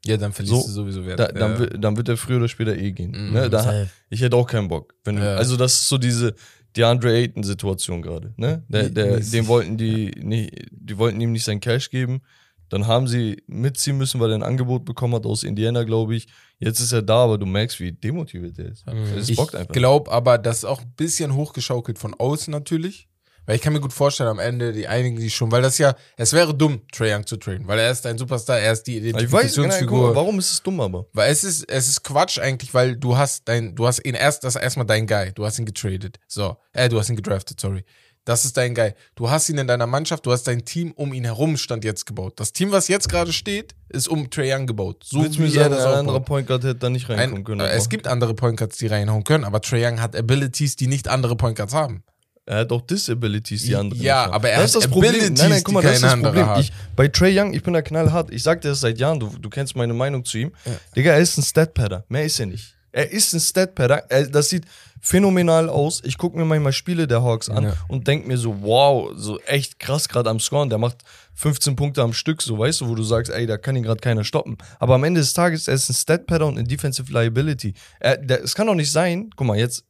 Ja, 0.05 0.17
dann 0.17 0.33
verlierst 0.33 0.63
So, 0.63 0.67
du 0.69 0.73
sowieso 0.73 1.05
Wert. 1.07 1.19
da, 1.21 1.29
dann, 1.29 1.53
ja. 1.53 1.59
wird, 1.59 1.85
dann 1.85 1.97
wird 1.97 2.09
er 2.09 2.17
früher 2.17 2.37
oder 2.39 2.49
später 2.49 2.75
eh 2.77 2.93
gehen. 2.93 3.11
Mhm, 3.11 3.33
ne? 3.35 3.51
da, 3.51 3.87
ich 4.09 4.21
hätte 4.23 4.37
auch 4.37 4.47
keinen 4.47 4.69
Bock. 4.69 4.95
Wenn 5.05 5.17
du, 5.17 5.23
Ja. 5.23 5.35
Also 5.37 5.57
das 5.57 5.75
ist 5.75 5.89
so 5.89 5.99
diese 5.99 6.35
DeAndre 6.77 7.13
Ayton-Situation 7.13 8.01
gerade. 8.01 8.33
Ne? 8.37 8.63
Der, 8.69 8.89
der, 8.91 9.21
dem 9.21 9.47
wollten 9.49 9.77
die, 9.77 10.11
nicht, 10.23 10.69
die 10.71 10.97
wollten 10.97 11.21
ihm 11.21 11.33
nicht 11.33 11.45
sein 11.45 11.61
Cash 11.61 11.91
geben. 11.91 12.23
Dann 12.71 12.87
haben 12.87 13.07
sie 13.09 13.43
mitziehen 13.47 13.99
müssen, 13.99 14.21
weil 14.21 14.31
er 14.31 14.37
ein 14.37 14.43
Angebot 14.43 14.85
bekommen 14.85 15.15
hat 15.15 15.27
aus 15.27 15.43
Indiana, 15.43 15.83
glaube 15.85 16.15
ich. 16.17 16.29
Jetzt 16.59 16.81
ist 16.81 16.93
er 16.93 17.03
da, 17.03 17.25
aber 17.25 17.37
du 17.37 17.45
merkst, 17.47 17.79
wie 17.81 17.93
demotiviert 17.93 18.59
er 18.59 18.67
ist. 18.71 18.85
Es 19.17 19.29
Ich 19.29 19.37
bockt 19.37 19.55
einfach. 19.55 19.75
glaube 19.75 20.11
aber, 20.11 20.39
das 20.39 20.59
ist 20.59 20.65
auch 20.65 20.81
ein 20.81 20.93
bisschen 20.97 21.35
hochgeschaukelt 21.35 21.99
von 21.99 22.15
außen 22.15 22.51
natürlich. 22.51 23.09
Weil 23.47 23.57
ich 23.57 23.63
kann 23.63 23.73
mir 23.73 23.81
gut 23.81 23.93
vorstellen, 23.93 24.29
am 24.29 24.39
Ende, 24.39 24.73
die 24.73 24.87
einigen 24.87 25.19
sich 25.19 25.35
schon, 25.35 25.51
weil 25.51 25.63
das 25.63 25.77
ja, 25.79 25.97
es 26.17 26.33
wäre 26.33 26.55
dumm, 26.55 26.83
Trae 26.93 27.13
Young 27.17 27.27
zu 27.27 27.37
traden, 27.37 27.67
weil 27.67 27.79
er 27.81 27.91
ist 27.91 28.07
ein 28.07 28.17
Superstar, 28.17 28.61
er 28.61 28.73
ist 28.73 28.85
die 28.85 28.99
Ich 28.99 29.03
genau, 29.03 29.19
Identifikationsfigur. 29.19 30.09
mal, 30.09 30.15
warum 30.15 30.39
ist 30.39 30.53
es 30.53 30.63
dumm 30.63 30.81
aber? 30.81 31.07
Weil 31.15 31.33
es 31.33 31.43
ist, 31.43 31.69
es 31.69 31.89
ist 31.89 32.05
Quatsch 32.05 32.39
eigentlich, 32.39 32.73
weil 32.75 32.97
du 32.97 33.17
hast 33.17 33.49
dein, 33.49 33.75
du 33.75 33.87
hast 33.87 34.05
ihn 34.07 34.15
erst, 34.15 34.45
das 34.45 34.55
ist 34.55 34.63
erstmal 34.63 34.87
dein 34.87 35.07
Guy. 35.07 35.33
Du 35.35 35.45
hast 35.45 35.59
ihn 35.59 35.65
getradet. 35.67 36.21
So. 36.29 36.59
Äh, 36.73 36.89
du 36.89 36.99
hast 37.01 37.09
ihn 37.09 37.17
gedraftet, 37.17 37.59
sorry. 37.61 37.83
Das 38.27 38.45
ist 38.45 38.57
dein 38.57 38.75
Guy. 38.75 38.93
Du 39.15 39.31
hast 39.31 39.49
ihn 39.49 39.57
in 39.59 39.67
deiner 39.67 39.87
Mannschaft, 39.87 40.27
du 40.27 40.33
hast 40.33 40.45
dein 40.47 40.65
Team 40.65 40.93
um 40.93 41.13
ihn 41.15 41.25
herum 41.25 41.57
stand 41.57 41.85
jetzt 41.85 42.05
gebaut. 42.07 42.35
Das 42.37 42.53
Team, 42.53 42.71
was 42.71 42.87
jetzt 42.89 43.09
gerade 43.09 43.33
steht, 43.33 43.75
ist 43.89 44.09
um 44.09 44.29
Trae 44.31 44.55
Young 44.55 44.67
gebaut. 44.67 45.05
So 45.05 45.23
Willst 45.23 45.39
du 45.39 45.43
mir 45.43 45.49
wie 45.53 45.57
er 45.57 45.63
sagen, 45.65 45.75
das 45.75 45.87
ein 45.87 45.95
anderer 46.01 46.21
Point 46.21 46.47
Guard 46.47 46.63
hätte 46.65 46.75
da 46.77 46.91
nicht 46.91 47.09
reinkommen 47.09 47.39
Ein, 47.39 47.45
können? 47.45 47.61
äh, 47.63 47.71
es 47.71 47.89
gibt 47.89 48.07
andere 48.07 48.35
Point 48.35 48.59
Guards, 48.59 48.77
die 48.77 48.87
reinhauen 48.89 49.25
können, 49.25 49.45
aber 49.45 49.61
Trae 49.63 49.85
Young 49.87 50.01
hat 50.03 50.15
Abilities, 50.15 50.77
die 50.77 50.87
nicht 50.87 51.09
andere 51.09 51.35
Point 51.35 51.57
Guards 51.57 51.73
haben. 51.75 52.03
Er 52.47 52.59
hat 52.59 52.73
auch 52.73 52.81
Disabilities, 52.83 53.63
die 53.63 53.77
anderen. 53.77 54.03
Ja, 54.03 54.31
aber 54.31 54.51
er 54.51 54.61
das 54.63 54.75
hat 54.75 54.83
ist 54.83 54.85
das 54.85 54.91
Problem. 54.91 55.11
Abilities, 55.13 55.39
Nein, 55.39 55.51
nein, 55.51 55.63
guck 55.65 55.75
mal, 55.75 55.81
die 55.83 55.87
das 55.87 55.97
ist 55.97 56.03
das 56.03 56.11
kein 56.11 56.19
anderer 56.19 56.33
Problem. 56.33 56.49
hat. 56.51 56.61
Ich, 56.61 56.73
bei 56.97 57.09
Trey 57.09 57.39
Young, 57.39 57.55
ich 57.55 57.63
bin 57.63 57.73
da 57.75 57.83
knallhart. 57.83 58.31
Ich 58.33 58.43
sag 58.43 58.61
dir 58.61 58.69
das 58.71 58.81
seit 58.81 58.99
Jahren, 58.99 59.21
du, 59.21 59.29
du 59.41 59.49
kennst 59.51 59.77
meine 59.77 59.95
Meinung 59.95 60.25
zu 60.25 60.39
ihm. 60.39 60.53
Digga, 60.97 61.13
er 61.13 61.21
ist 61.21 61.39
ein 61.39 61.43
Stat-Padder. 61.43 62.05
Mehr 62.09 62.25
ist 62.25 62.39
er 62.41 62.47
nicht. 62.47 62.75
Er 62.93 63.11
ist 63.11 63.33
ein 63.33 63.41
Stat-Padder. 63.41 64.11
Er- 64.11 64.27
Das 64.29 64.49
sieht 64.49 64.65
phänomenal 65.01 65.69
aus. 65.71 66.03
Ich 66.05 66.19
gucke 66.19 66.37
mir 66.39 66.45
manchmal 66.45 66.73
Spiele 66.73 67.07
der 67.07 67.23
Hawks 67.23 67.49
an 67.49 67.65
Ja. 67.65 67.73
und 67.89 68.07
denk 68.07 68.27
mir 68.27 68.37
so, 68.37 68.61
wow, 68.63 69.11
so 69.17 69.41
echt 69.43 69.79
krass 69.79 70.09
gerade 70.09 70.29
am 70.29 70.41
Scoren. 70.41 70.69
Der 70.69 70.79
macht 70.79 70.99
15 71.35 71.75
Punkte 71.75 72.03
am 72.03 72.13
Stück, 72.13 72.43
so 72.43 72.59
weißt 72.59 72.83
du, 72.83 72.89
wo 72.89 72.95
du 72.95 73.03
sagst, 73.03 73.33
ey, 73.33 73.47
da 73.47 73.57
kann 73.57 73.77
ihn 73.77 73.83
gerade 73.83 74.01
keiner 74.01 74.25
stoppen. 74.25 74.59
Aber 74.79 74.95
am 74.97 75.05
Ende 75.05 75.21
des 75.21 75.33
Tages, 75.33 75.69
er 75.69 75.75
ist 75.75 75.89
ein 75.89 75.95
Stat-Padder 75.95 76.47
und 76.47 76.59
eine 76.59 76.69
Defensive 76.69 77.11
Liability. 77.11 77.73
Er, 77.99 78.19
der, 78.19 78.45
es 78.45 78.55
kann 78.55 78.67
doch 78.67 78.75
nicht 78.75 78.93
sein, 78.93 79.31
guck 79.37 79.47
mal, 79.47 79.59
jetzt 79.59 79.85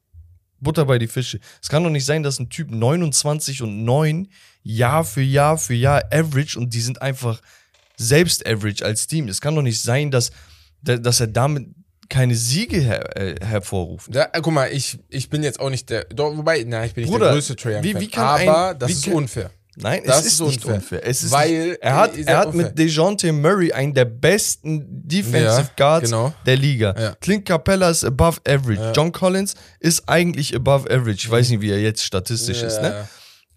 Butter 0.61 0.85
bei 0.85 0.99
die 0.99 1.09
Fische. 1.09 1.41
Es 1.61 1.69
kann 1.71 1.83
doch 1.83 1.91
nicht 1.91 2.05
sein, 2.05 2.23
dass 2.23 2.39
ein 2.39 2.51
Typ 2.51 2.71
29 2.71 3.63
und 3.63 3.83
9 3.85 4.29
Jahr 4.63 5.05
für 5.05 5.23
Jahr 5.23 5.57
für 5.59 5.75
Jahr 5.75 6.03
average 6.13 6.57
und 6.59 6.73
die 6.75 6.81
sind 6.83 7.01
einfach 7.03 7.41
selbst 7.97 8.47
average 8.47 8.85
als 8.85 9.07
Team. 9.07 9.27
Es 9.29 9.41
kann 9.41 9.55
doch 9.57 9.63
nicht 9.63 9.83
sein, 9.83 10.11
dass, 10.11 10.31
dass 10.83 11.19
er 11.21 11.27
damit 11.29 11.69
keine 12.11 12.35
Siege 12.35 12.77
her, 12.79 13.17
äh, 13.17 13.37
hervorruft. 13.43 14.15
Ja, 14.15 14.29
äh, 14.33 14.41
guck 14.43 14.53
mal, 14.53 14.71
ich, 14.71 14.99
ich 15.09 15.31
bin 15.31 15.43
jetzt 15.43 15.59
auch 15.61 15.71
nicht 15.71 15.89
der, 15.89 16.05
doch, 16.05 16.37
wobei, 16.37 16.63
na, 16.67 16.85
ich 16.85 16.93
bin 16.93 17.05
nicht 17.05 17.11
Bruder, 17.13 17.27
der 17.27 17.35
größte 17.35 17.57
Trae 17.57 17.83
wie- 17.83 17.99
wie 17.99 18.09
kann 18.11 18.25
aber 18.43 18.69
ein- 18.71 18.79
das 18.79 18.91
ist 18.91 19.05
kann- 19.07 19.15
unfair. 19.15 19.51
Nein, 19.77 20.03
Das 20.05 20.19
es 20.21 20.27
ist, 20.27 20.33
ist 20.35 20.41
nicht 20.41 20.65
unfair. 20.65 20.75
unfair. 20.75 21.07
Es 21.07 21.23
ist 21.23 21.31
Weil, 21.31 21.69
nicht, 21.69 21.79
er 21.81 21.97
hat, 21.97 22.19
er 22.19 22.37
hat 22.39 22.47
unfair. 22.49 22.65
mit 22.67 22.79
DeJounte 22.79 23.33
Murray 23.33 23.73
einen 23.73 23.95
der 23.95 24.05
besten 24.05 24.85
Defensive 25.09 25.43
Ja, 25.63 25.71
Guards 25.77 26.05
genau. 26.11 26.35
der 26.45 26.57
Liga. 26.57 26.95
Ja. 26.99 27.15
Clint 27.21 27.47
Capella 27.47 27.89
ist 27.89 28.05
above 28.05 28.41
average. 28.47 28.81
Ja. 28.81 28.93
John 28.93 29.13
Collins 29.13 29.55
ist 29.79 30.07
eigentlich 30.09 30.55
above 30.55 30.91
average. 30.91 31.13
Ich 31.25 31.31
weiß 31.31 31.49
nicht, 31.51 31.61
wie 31.63 31.71
er 31.71 31.81
jetzt 31.81 32.03
statistisch 32.05 32.63
ist. 32.63 32.83
Ne? 32.83 33.09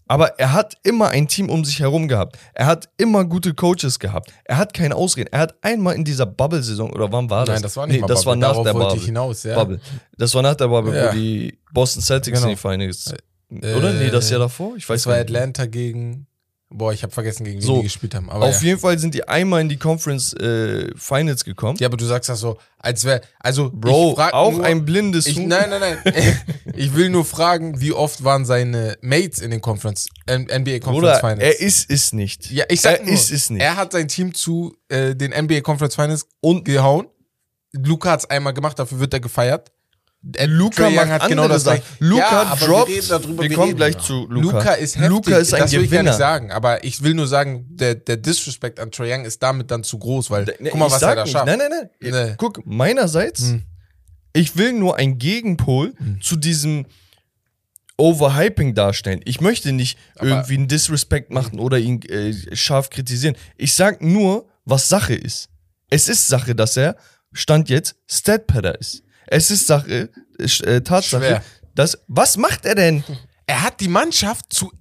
Aber 0.07 0.39
er 0.39 0.53
hat 0.53 0.75
immer 0.83 1.10
ein 1.10 1.27
Team 1.27 1.50
um 1.50 1.63
sich 1.65 1.79
herum 1.79 2.07
gehabt. 2.07 2.38
Er 2.53 2.65
hat 2.65 2.89
immer 2.98 3.24
gute 3.25 3.53
Coaches 3.53 4.00
gehabt. 4.00 4.31
Er 4.43 4.57
hat 4.57 4.74
keine 4.74 4.95
Ausreden. 4.95 5.29
Er 5.31 5.39
hat 5.39 5.55
einmal 5.62 5.95
in 5.95 6.03
dieser 6.03 6.25
Bubble-Saison, 6.25 6.91
oder 6.91 7.12
wann 7.12 7.29
war 7.29 7.45
das? 7.45 7.55
Nein, 7.55 7.63
das 7.63 7.77
war 7.77 7.88
nicht 7.88 8.01
mal 8.01 8.07
das 8.07 8.25
Bubble. 8.25 8.29
war 8.29 8.36
nach 8.36 8.50
Darauf 8.51 8.63
der 8.65 8.74
Bubble. 8.74 9.00
hinaus, 9.05 9.43
ja. 9.43 9.55
Bubble. 9.55 9.79
Das 10.17 10.36
war 10.36 10.41
nach 10.41 10.55
der 10.55 10.67
Bubble, 10.67 10.95
Ja. 10.95 11.10
wo 11.10 11.15
die 11.15 11.57
Boston 11.72 12.01
Celtics 12.01 12.39
Genau. 12.39 12.50
in 12.51 12.55
die 12.55 12.62
Finals. 12.62 13.13
Oder? 13.50 13.93
Nee, 13.93 14.10
das 14.10 14.29
Jahr 14.29 14.39
davor? 14.39 14.75
Ich 14.77 14.88
weiß 14.89 15.01
Das 15.03 15.07
war 15.07 15.13
nicht. 15.15 15.24
Atlanta 15.29 15.65
gegen, 15.67 16.27
boah, 16.74 16.92
ich 16.92 17.03
habe 17.03 17.13
vergessen, 17.13 17.44
gegen 17.44 17.60
wen 17.60 17.65
So, 17.65 17.77
die 17.77 17.84
gespielt 17.84 18.15
haben. 18.15 18.30
Aber 18.30 18.46
Auf 18.46 18.62
ja. 18.62 18.70
jeden 18.70 18.80
Fall 18.80 18.98
sind 19.00 19.13
die 19.13 19.27
einmal 19.27 19.62
in 19.62 19.70
die 19.70 19.77
Conference 19.77 20.34
äh, 20.34 20.92
Finals 20.96 21.46
gekommen. 21.46 21.77
ja, 21.80 21.88
aber 21.88 21.98
du 21.98 22.06
sagst 22.06 22.30
das 22.30 22.39
so, 22.39 22.58
als 22.80 23.06
wäre, 23.06 23.22
also, 23.39 23.72
Bro, 23.74 24.18
auch 24.18 24.51
nur, 24.51 24.65
ein 24.65 24.86
blindes 24.86 25.27
ich. 25.27 25.38
Nein, 25.38 25.70
nein, 25.70 25.80
nein. 26.03 26.38
ich 26.75 26.96
will 26.96 27.10
nur 27.10 27.25
fragen, 27.25 27.80
wie 27.80 27.94
oft 27.94 28.24
waren 28.24 28.46
seine 28.46 28.98
Mates 29.01 29.39
in 29.39 29.51
den 29.51 29.62
Conference, 29.62 30.08
NBA 30.27 30.80
Conference 30.80 30.84
Bruder, 30.84 31.20
Finals? 31.20 31.42
er 31.42 31.60
ist 31.60 31.89
es 31.89 32.13
nicht. 32.13 32.51
ja, 32.51 32.65
ich 32.70 32.82
sag 32.82 33.00
er 33.00 33.06
nur, 33.06 33.13
ist 33.13 33.32
es 33.32 33.50
nicht. 33.50 33.62
Er 33.62 33.75
hat 33.77 33.92
sein 33.92 34.08
Team 34.08 34.34
zu 34.34 34.75
äh, 34.89 35.15
den 35.15 35.32
NBA 35.32 35.62
Conference 35.62 35.96
Finals 35.96 36.27
Und 36.42 36.65
gehauen. 36.65 37.08
Luca 37.72 38.12
hat's 38.12 38.25
einmal 38.25 38.53
gemacht, 38.53 38.77
dafür 38.77 39.00
wird 39.00 39.13
er 39.13 39.20
gefeiert. 39.20 39.72
Äh, 40.36 40.46
Luca 40.46 40.88
Young 40.88 40.96
macht 40.96 41.10
hat 41.10 41.27
genau 41.27 41.48
das 41.50 41.63
gleiche. 41.63 41.84
Luca 42.00 42.22
ja, 42.22 42.42
aber 42.44 42.65
droppt. 42.65 42.89
Wir, 42.89 43.01
darüber, 43.03 43.44
wir 43.44 43.50
wir 43.50 43.58
kommen 43.58 43.75
gleich 43.75 43.96
darüber. 43.96 44.08
zu 44.08 44.27
Luca. 44.30 44.58
Luca 44.58 44.74
ist 44.74 44.96
heftig. 44.96 45.10
Luca 45.10 45.38
ist 45.38 45.53
ein 45.53 45.60
das 45.62 45.72
will 45.74 45.84
ich 45.84 45.89
gar 45.92 45.98
Gewinner. 45.98 46.12
nicht 46.12 46.18
sagen, 46.18 46.51
aber 46.51 46.84
ich 46.86 47.03
will 47.03 47.13
nur 47.13 47.27
sagen, 47.27 47.65
der, 47.70 47.96
der 47.96 48.15
Disrespect 48.18 48.80
an 48.80 48.89
Trae 48.92 49.13
Young 49.13 49.25
ist 49.25 49.44
damit 49.44 49.70
dann 49.70 49.84
zu 49.84 50.00
groß, 50.00 50.32
weil 50.32 50.46
Ne, 50.46 50.70
guck 50.70 50.75
mal, 50.80 50.89
was 50.89 51.01
er 51.01 51.15
da 51.15 51.25
schafft. 51.27 51.46
Nein, 51.48 51.60
nein, 51.60 51.72
nein. 52.01 52.30
Nee. 52.30 52.36
Guck, 52.38 52.65
meinerseits, 52.65 53.42
Hm. 53.50 53.63
ich 54.32 54.56
will 54.56 54.72
nur 54.72 54.96
ein 54.98 55.18
Gegenpol 55.18 55.94
zu 56.22 56.38
diesem 56.38 56.86
Overhyping 57.98 58.74
darstellen. 58.74 59.22
Ich 59.25 59.39
möchte 59.42 59.72
nicht 59.72 59.98
Aber- 60.15 60.27
irgendwie 60.30 60.56
einen 60.56 60.68
Disrespect 60.68 61.32
machen 61.32 61.60
oder 61.60 61.77
ihn 61.77 62.01
äh, 62.03 62.34
scharf 62.56 62.89
kritisieren. 62.89 63.36
Ich 63.58 63.74
sag 63.75 64.01
nur, 64.01 64.48
was 64.65 64.89
Sache 64.89 65.13
ist. 65.13 65.50
Es 65.89 66.08
ist 66.08 66.27
Sache, 66.27 66.56
dass 66.56 66.75
er 66.77 66.96
Stand 67.34 67.70
jetzt 67.70 67.96
Statpadder 68.10 68.80
ist. 68.80 69.03
Es 69.27 69.51
ist 69.51 69.68
Sache, 69.68 70.10
äh, 70.38 70.82
Tatsache, 70.82 71.24
Schwer. 71.24 71.44
dass. 71.75 71.98
Was 72.08 72.38
macht 72.38 72.65
er 72.65 72.75
denn? 72.75 73.03
Er 73.46 73.62
hat 73.62 73.82
die 73.82 73.89
Mannschaft 73.89 74.53
zu, 74.53 74.72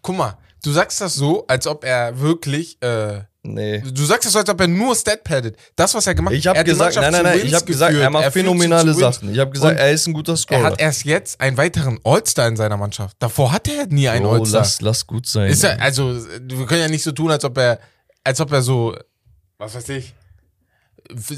guck 0.00 0.16
mal, 0.16 0.38
du 0.62 0.70
sagst 0.70 1.00
das 1.00 1.14
so, 1.14 1.44
als 1.48 1.66
ob 1.66 1.84
er 1.84 2.20
wirklich, 2.20 2.80
äh, 2.80 3.22
Nee. 3.42 3.80
du 3.80 4.04
sagst 4.04 4.24
das 4.26 4.32
so, 4.34 4.38
als 4.38 4.48
ob 4.48 4.60
er 4.60 4.68
nur 4.68 4.94
Stat-paddet. 4.94 5.56
Das, 5.74 5.92
was 5.94 6.06
er 6.06 6.14
gemacht 6.14 6.32
Ich 6.32 6.46
er 6.46 6.50
habe 6.50 6.60
hat 6.60 6.66
gesagt, 6.66 6.94
nein, 6.94 7.10
nein, 7.12 7.22
nein, 7.24 7.40
ich 7.44 7.52
habe 7.52 7.64
gesagt, 7.66 7.94
er 7.94 8.08
macht 8.10 8.24
sie 8.26 8.30
phänomenale. 8.30 8.94
Sachen. 8.94 9.32
Ich 9.32 9.38
habe 9.40 9.50
gesagt, 9.50 9.78
er 9.80 9.90
ist 9.90 10.06
ein 10.06 10.14
guter 10.14 10.34
Er 10.34 10.36
Scorer. 10.36 10.62
hat 10.62 10.80
erst 10.80 11.04
jetzt 11.04 11.40
einen 11.40 11.56
weiteren 11.56 11.98
All-Star 12.04 12.46
in 12.46 12.56
seiner 12.56 12.76
Mannschaft. 12.76 13.16
Davor 13.18 13.50
hatte 13.52 13.72
er 13.72 13.86
nie 13.88 14.08
einen 14.08 14.24
All-Star. 14.24 14.60
lass, 14.60 14.80
lass 14.80 15.06
gut 15.08 15.26
sein. 15.26 15.50
Ist 15.50 15.64
er, 15.64 15.82
also, 15.82 16.14
wir 16.40 16.66
können 16.66 16.82
ja 16.82 16.88
nicht 16.88 17.02
so 17.02 17.10
tun, 17.10 17.32
als 17.32 17.44
ob 17.44 17.58
er, 17.58 17.80
als 18.22 18.40
ob 18.40 18.52
er 18.52 18.62
so, 18.62 18.96
was 19.58 19.74
weiß 19.74 19.88
ich, 19.88 20.14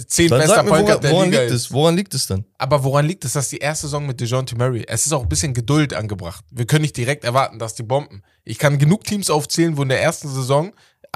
zehn 0.07 0.29
Dann 0.29 0.41
bester 0.41 0.57
Point 0.63 0.71
woran, 0.71 0.85
Guard 0.87 1.05
der 1.05 1.11
woran 1.13 1.31
Liga 1.31 1.43
liegt 1.43 1.53
ist. 1.53 1.63
es? 1.63 1.73
Woran 1.73 1.97
liegt 1.97 2.15
es 2.15 2.27
dann? 2.27 2.45
Aber 2.59 2.85
woran 2.85 3.07
liegt 3.07 3.25
es, 3.25 3.33
dass 3.33 3.49
die 3.49 3.59
erste 3.59 3.87
Saison 3.87 4.07
mit 4.07 4.21
DeJounte 4.21 4.57
Murray, 4.57 4.85
es 4.87 5.07
ist 5.07 5.13
auch 5.13 5.23
ein 5.23 5.29
bisschen 5.29 5.55
Geduld 5.55 5.95
angebracht. 5.95 6.45
Wir 6.51 6.67
können 6.67 6.83
nicht 6.83 6.97
direkt 6.97 7.25
erwarten, 7.25 7.59
dass 7.59 7.75
die 7.75 7.83
bomben. 7.83 8.23
Ich 8.45 8.59
kann 8.59 8.79
genug 8.79 9.05
Teams 9.05 9.31
aufzählen, 9.31 9.77
wo 9.77 9.83
in 9.83 9.89
der 9.89 10.03
ersten 10.03 10.29
Saison, 10.29 10.73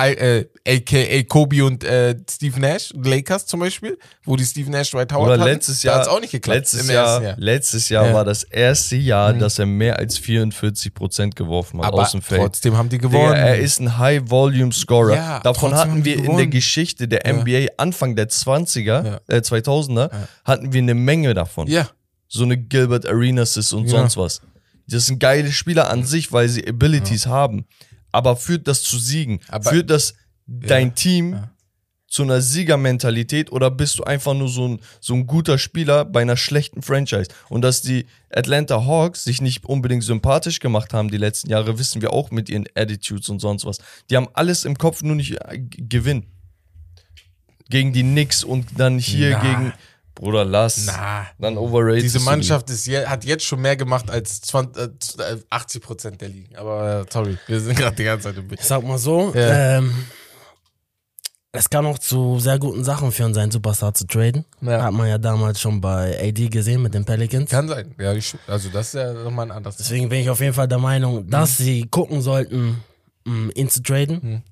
äh, 0.09 0.47
aka 0.67 1.23
Kobe 1.29 1.65
und 1.65 1.85
äh, 1.85 2.17
Steve 2.31 2.59
Nash, 2.61 2.93
Lakers 2.95 3.47
zum 3.47 3.61
Beispiel, 3.61 3.99
wo 4.25 4.37
die 4.37 4.45
Steve 4.45 4.71
Nash 4.71 4.91
Dwight 4.91 5.13
Howard 5.13 5.27
Oder 5.29 5.41
hatten, 5.41 5.53
letztes 5.53 5.83
da 5.83 5.89
Jahr, 5.89 5.99
hat's 5.99 6.09
auch 6.09 6.21
nicht 6.21 6.31
geklappt. 6.33 6.59
letztes 6.59 6.89
Jahr, 6.89 7.23
Jahr. 7.23 7.35
letztes 7.39 7.89
Jahr 7.89 8.07
Ja. 8.09 8.15
war 8.15 8.25
das 8.25 8.43
erste 8.45 8.97
Jahr, 8.97 9.33
Mhm. 9.33 9.39
dass 9.41 9.59
er 9.59 9.67
mehr 9.67 9.99
als 9.99 10.19
44 10.19 10.95
Prozent 10.95 11.37
geworfen 11.37 11.79
hat 11.81 11.87
Aber 11.87 12.03
aus 12.03 12.13
dem 12.13 12.23
Feld. 12.23 12.41
trotzdem 12.41 12.77
haben 12.77 12.89
die 12.89 12.99
gewonnen. 12.99 13.35
er 13.35 13.59
ist 13.59 13.81
ein 13.81 13.99
High-Volume-Scorer. 13.99 15.15
Ja, 15.15 15.41
Davon 15.41 15.75
hatten 15.75 16.05
wir 16.05 16.17
in 16.17 16.37
der. 16.37 16.47
Geschichte 16.47 17.07
der 17.07 17.27
NBA 17.27 17.69
Anfang 17.77 18.17
der 18.17 18.29
20er, 18.29 19.21
Ja. 19.29 19.37
äh, 19.37 19.41
2000er, 19.43 20.11
Ja. 20.13 20.29
hatten 20.45 20.73
wir 20.73 20.81
eine 20.83 20.95
Menge 20.95 21.33
davon. 21.35 21.67
ja, 21.69 21.89
So 22.29 22.45
eine 22.45 22.57
Gilbert 22.57 23.07
Arenas 23.07 23.57
und 23.73 23.85
Ja. 23.87 23.91
sonst 23.91 24.17
was. 24.17 24.41
Das 24.89 25.07
sind 25.07 25.19
geile 25.21 25.51
Spieler 25.53 25.91
an 25.91 26.05
sich, 26.05 26.33
weil 26.33 26.49
sie 26.49 26.67
Abilities 26.67 27.27
haben. 27.27 27.67
Aber 28.13 28.37
führt 28.37 28.67
das 28.69 28.83
zu 28.83 28.99
Siegen? 28.99 29.41
Aber- 29.49 29.71
führt 29.71 29.91
das 29.91 30.15
dein 30.47 30.95
Team 30.95 31.33
Ja. 31.35 31.51
zu 32.09 32.25
einer 32.25 32.41
Siegermentalität 32.41 33.53
oder 33.53 33.71
bist 33.71 33.99
du 34.01 34.03
einfach 34.05 34.35
nur 34.35 34.49
so 34.49 34.67
ein, 34.67 34.81
so 35.01 35.15
ein 35.15 35.27
guter 35.29 35.59
Spieler 35.59 36.05
bei 36.05 36.23
einer 36.23 36.37
schlechten 36.37 36.83
Franchise? 36.83 37.29
Und 37.49 37.63
dass 37.63 37.83
die 37.83 38.07
Atlanta 38.31 38.85
Hawks 38.85 39.23
sich 39.25 39.41
nicht 39.41 39.65
unbedingt 39.65 40.03
sympathisch 40.03 40.59
gemacht 40.59 40.93
haben 40.93 41.09
die 41.11 41.19
letzten 41.19 41.51
Jahre, 41.51 41.79
wissen 41.79 42.03
wir 42.03 42.13
auch 42.13 42.31
mit 42.33 42.49
ihren 42.49 42.67
Attitudes 42.75 43.29
und 43.29 43.39
sonst 43.41 43.65
was. 43.65 43.79
Die 44.11 44.17
haben 44.17 44.29
alles 44.33 44.65
im 44.65 44.77
Kopf, 44.77 45.03
nur 45.03 45.15
nicht 45.15 45.41
äh, 45.41 45.59
g- 45.59 45.85
Gewinn. 45.89 46.27
Gegen 47.69 47.93
die 47.93 48.03
Knicks 48.03 48.43
und 48.43 48.67
dann 48.79 48.99
hier 48.99 49.31
Na. 49.31 49.43
gegen. 49.43 49.73
Bruder, 50.21 50.45
lass. 50.45 50.85
na. 50.87 51.27
Dann 51.39 51.57
overrated. 51.57 52.03
Diese 52.05 52.21
Mannschaft 52.21 52.69
ist 52.69 52.87
je, 52.87 53.07
hat 53.07 53.25
jetzt 53.25 53.45
schon 53.45 53.61
mehr 53.63 53.75
gemacht 53.77 54.11
als 54.11 54.41
20, 54.43 55.19
äh, 55.19 55.37
80 55.49 55.83
Prozent 55.83 56.21
der 56.21 56.29
Ligen. 56.29 56.55
Aber 56.57 57.01
äh, 57.01 57.05
sorry, 57.11 57.39
wir 57.47 57.59
sind 57.61 57.77
gerade 57.79 57.97
die 57.97 58.05
ganze 58.05 58.29
Zeit 58.29 58.37
im 58.37 58.47
Bild. 58.47 58.61
Ich 58.61 58.67
sag 58.67 58.83
mal 58.85 58.99
so, 58.99 59.33
Ja. 59.35 59.79
ähm, 59.79 59.95
es 61.53 61.69
kann 61.69 61.85
auch 61.87 61.99
zu 61.99 62.39
sehr 62.39 62.59
guten 62.61 62.85
Sachen 62.85 63.11
führen, 63.11 63.35
seinen 63.35 63.51
Superstar 63.51 63.93
zu 63.93 64.07
traden. 64.07 64.45
Ja. 64.61 64.83
Hat 64.85 64.93
man 64.93 65.09
ja 65.09 65.19
damals 65.19 65.61
schon 65.61 65.81
bei 65.81 66.17
AD 66.23 66.49
gesehen 66.49 66.83
mit 66.83 66.95
den 66.95 67.05
Pelicans. 67.05 67.51
Kann 67.51 67.67
sein. 67.67 67.93
Ja, 67.99 68.13
ich, 68.13 68.37
also 68.47 68.69
das 68.69 68.89
ist 68.89 68.95
ja 68.95 69.13
nochmal 69.13 69.47
ein 69.47 69.51
anderes. 69.53 69.77
Deswegen 69.77 70.09
bin 70.09 70.21
ich 70.21 70.31
auf 70.31 70.41
jeden 70.41 70.55
Fall 70.55 70.69
der 70.69 70.79
Meinung, 70.79 71.29
dass 71.29 71.59
Mhm. 71.59 71.65
sie 71.65 71.87
gucken 71.91 72.21
sollten, 72.23 72.85
mh, 73.25 73.51
ihn 73.55 73.69
zu 73.69 73.83
traden. 73.83 74.21
Mhm. 74.23 74.43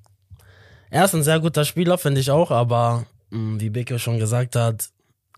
Er 0.89 1.05
ist 1.05 1.13
ein 1.15 1.23
sehr 1.23 1.39
guter 1.39 1.63
Spieler, 1.63 1.97
finde 1.97 2.19
ich 2.19 2.31
auch, 2.31 2.51
aber 2.51 3.05
mh, 3.29 3.61
wie 3.61 3.69
Beke 3.69 3.97
schon 3.97 4.19
gesagt 4.19 4.55
hat, 4.57 4.89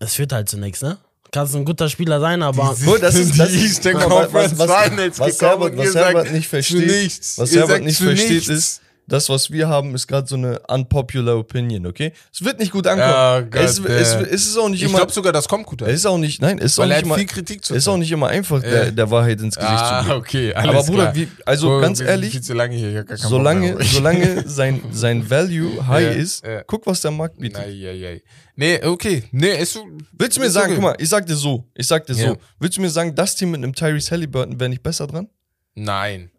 es 0.02 0.14
führt 0.14 0.32
halt 0.32 0.48
zu 0.48 0.58
nichts, 0.58 0.82
ne? 0.82 0.98
Kannst 1.30 1.54
ein 1.54 1.64
guter 1.64 1.88
Spieler 1.88 2.20
sein, 2.20 2.42
aber 2.42 2.76
Bro, 2.84 2.98
das 2.98 3.14
ist, 3.14 3.38
das 3.38 3.48
Die 3.50 3.64
ist 3.64 3.84
was, 3.84 4.58
was, 4.58 4.70
Finals 4.84 5.18
was, 5.18 5.40
Herbert, 5.40 5.76
was 5.78 5.94
Herbert 5.94 6.30
nicht 6.30 6.46
versteht, 6.48 6.86
nichts. 6.86 7.38
was 7.38 7.54
Herbert 7.54 7.82
nicht 7.82 7.96
versteht, 7.96 8.30
nichts. 8.30 8.48
ist, 8.48 8.80
das, 9.06 9.28
was 9.28 9.50
wir 9.50 9.68
haben, 9.68 9.94
ist 9.94 10.06
gerade 10.06 10.26
so 10.26 10.36
eine 10.36 10.60
unpopular 10.68 11.36
Opinion, 11.36 11.86
okay? 11.86 12.12
Es 12.32 12.44
wird 12.44 12.58
nicht 12.58 12.72
gut 12.72 12.86
ankommen. 12.86 13.10
Ja, 13.52 13.60
es, 13.60 13.78
es, 13.78 14.14
es 14.14 14.46
ist 14.46 14.56
auch 14.56 14.68
nicht 14.68 14.82
Ich 14.82 14.88
immer, 14.88 14.98
glaube 14.98 15.12
sogar, 15.12 15.32
das 15.32 15.48
kommt 15.48 15.66
gut 15.66 15.82
an. 15.82 15.88
es 15.88 15.96
ist 15.96 16.06
auch 16.06 16.18
nicht, 16.18 16.40
nein, 16.40 16.58
es 16.58 16.72
ist 16.72 16.78
auch 16.78 16.86
nicht 16.86 17.02
immer, 17.02 17.16
zu 17.62 17.74
ist 17.74 17.88
auch 17.88 17.96
nicht 17.96 18.10
immer 18.12 18.28
einfach, 18.28 18.60
der, 18.62 18.90
der 18.92 19.10
Wahrheit 19.10 19.40
ins 19.40 19.56
Gesicht 19.56 19.76
zu 19.78 19.84
Ah, 19.84 20.02
geben. 20.02 20.14
okay, 20.14 20.54
alles 20.54 20.68
Aber 20.74 20.84
Bruder, 20.84 21.14
wie, 21.14 21.28
also 21.44 21.68
Bro, 21.68 21.80
ganz 21.80 22.00
ehrlich, 22.00 22.30
Viel 22.30 22.40
zu 22.42 22.54
lange 22.54 22.76
hier. 22.76 23.04
Solange, 23.16 23.76
solange 23.84 24.42
sein, 24.48 24.80
sein 24.92 25.28
Value 25.28 25.86
high 25.86 26.02
Ja, 26.04 26.10
ist, 26.10 26.44
ja. 26.44 26.62
guck, 26.64 26.86
was 26.86 27.00
der 27.00 27.10
Markt 27.10 27.38
bietet. 27.38 27.58
Nein, 27.60 27.76
ja, 27.76 27.92
ja. 27.92 28.16
Nee, 28.56 28.82
okay. 28.84 29.24
Nee, 29.32 29.60
ist 29.62 29.72
so. 29.74 29.86
Willst 30.12 30.36
du 30.36 30.40
mir 30.42 30.50
sagen, 30.50 30.72
okay. 30.72 30.74
guck 30.74 30.84
mal, 30.84 30.96
ich 30.98 31.08
sag 31.08 31.26
dir 31.26 31.36
so, 31.36 31.66
ich 31.74 31.86
sag 31.86 32.06
dir 32.06 32.14
so, 32.14 32.36
willst 32.58 32.76
du 32.76 32.80
mir 32.82 32.90
sagen, 32.90 33.14
das 33.14 33.34
Team 33.36 33.50
mit 33.52 33.62
einem 33.62 33.74
Tyrese 33.74 34.10
Halliburton 34.10 34.58
wäre 34.60 34.68
nicht 34.70 34.82
besser 34.82 35.06
dran? 35.06 35.28
Nein. 35.74 36.31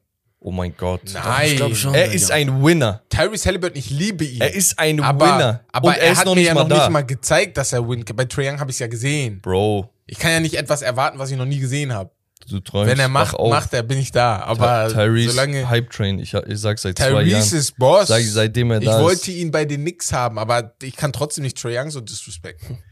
Oh 0.45 0.51
mein 0.51 0.75
Gott. 0.75 1.01
Nein. 1.13 1.57
ich 1.71 1.79
schon. 1.79 1.93
Er 1.95 2.11
ist 2.11 2.29
ein 2.29 2.63
Winner. 2.63 3.01
Tyrese 3.09 3.45
Halliburton, 3.47 3.77
ich 3.77 3.89
liebe 3.89 4.25
ihn. 4.25 4.41
Er 4.41 4.53
ist 4.53 4.77
ein 4.77 4.99
aber, 4.99 5.25
Winner. 5.25 5.61
Aber 5.71 5.87
Und 5.87 5.93
er, 5.95 6.01
er 6.01 6.11
ist 6.11 6.17
hat 6.19 6.25
noch 6.25 6.33
mir 6.35 6.39
nicht 6.41 6.47
ja 6.49 6.53
mal 6.53 6.63
noch 6.63 6.69
da. 6.69 6.75
nicht 6.83 6.89
mal 6.91 7.05
gezeigt, 7.05 7.57
dass 7.57 7.71
er 7.73 7.87
win. 7.87 8.03
Bei 8.13 8.25
Trae 8.25 8.49
Young 8.49 8.59
habe 8.59 8.69
ich 8.69 8.75
es 8.75 8.79
ja 8.79 8.87
gesehen. 8.87 9.39
Bro, 9.41 9.89
Ich 10.05 10.19
kann 10.19 10.31
ja 10.31 10.39
nicht 10.41 10.55
etwas 10.55 10.81
erwarten, 10.81 11.17
was 11.17 11.31
ich 11.31 11.37
noch 11.37 11.45
nie 11.45 11.59
gesehen 11.59 11.93
habe. 11.93 12.11
du 12.49 12.59
träumst. 12.59 12.91
Wenn 12.91 12.99
er 12.99 13.07
macht, 13.07 13.35
auf. 13.35 13.49
macht 13.49 13.73
er, 13.73 13.83
bin 13.83 13.97
ich 13.99 14.11
da. 14.11 14.41
Aber 14.41 14.87
Ty- 14.89 14.93
Tyrese 14.95 15.29
solange 15.31 15.69
Hype 15.69 15.89
Train, 15.91 16.19
ich, 16.19 16.33
ich 16.33 16.59
sag 16.59 16.77
seit 16.77 16.97
zwei 16.99 17.05
Jahren. 17.11 17.23
Tyrese 17.29 17.57
ist 17.57 17.77
Boss. 17.77 18.09
Sag, 18.09 18.21
seitdem 18.23 18.71
er 18.71 18.79
ich 18.81 18.85
da 18.85 19.01
wollte 19.01 19.31
ist. 19.31 19.37
ihn 19.37 19.49
bei 19.51 19.63
den 19.63 19.79
Knicks 19.81 20.11
haben, 20.11 20.37
aber 20.37 20.73
ich 20.83 20.97
kann 20.97 21.13
trotzdem 21.13 21.45
nicht 21.45 21.57
Trae 21.57 21.79
Young 21.79 21.89
so 21.89 22.01
disrespekten. 22.01 22.79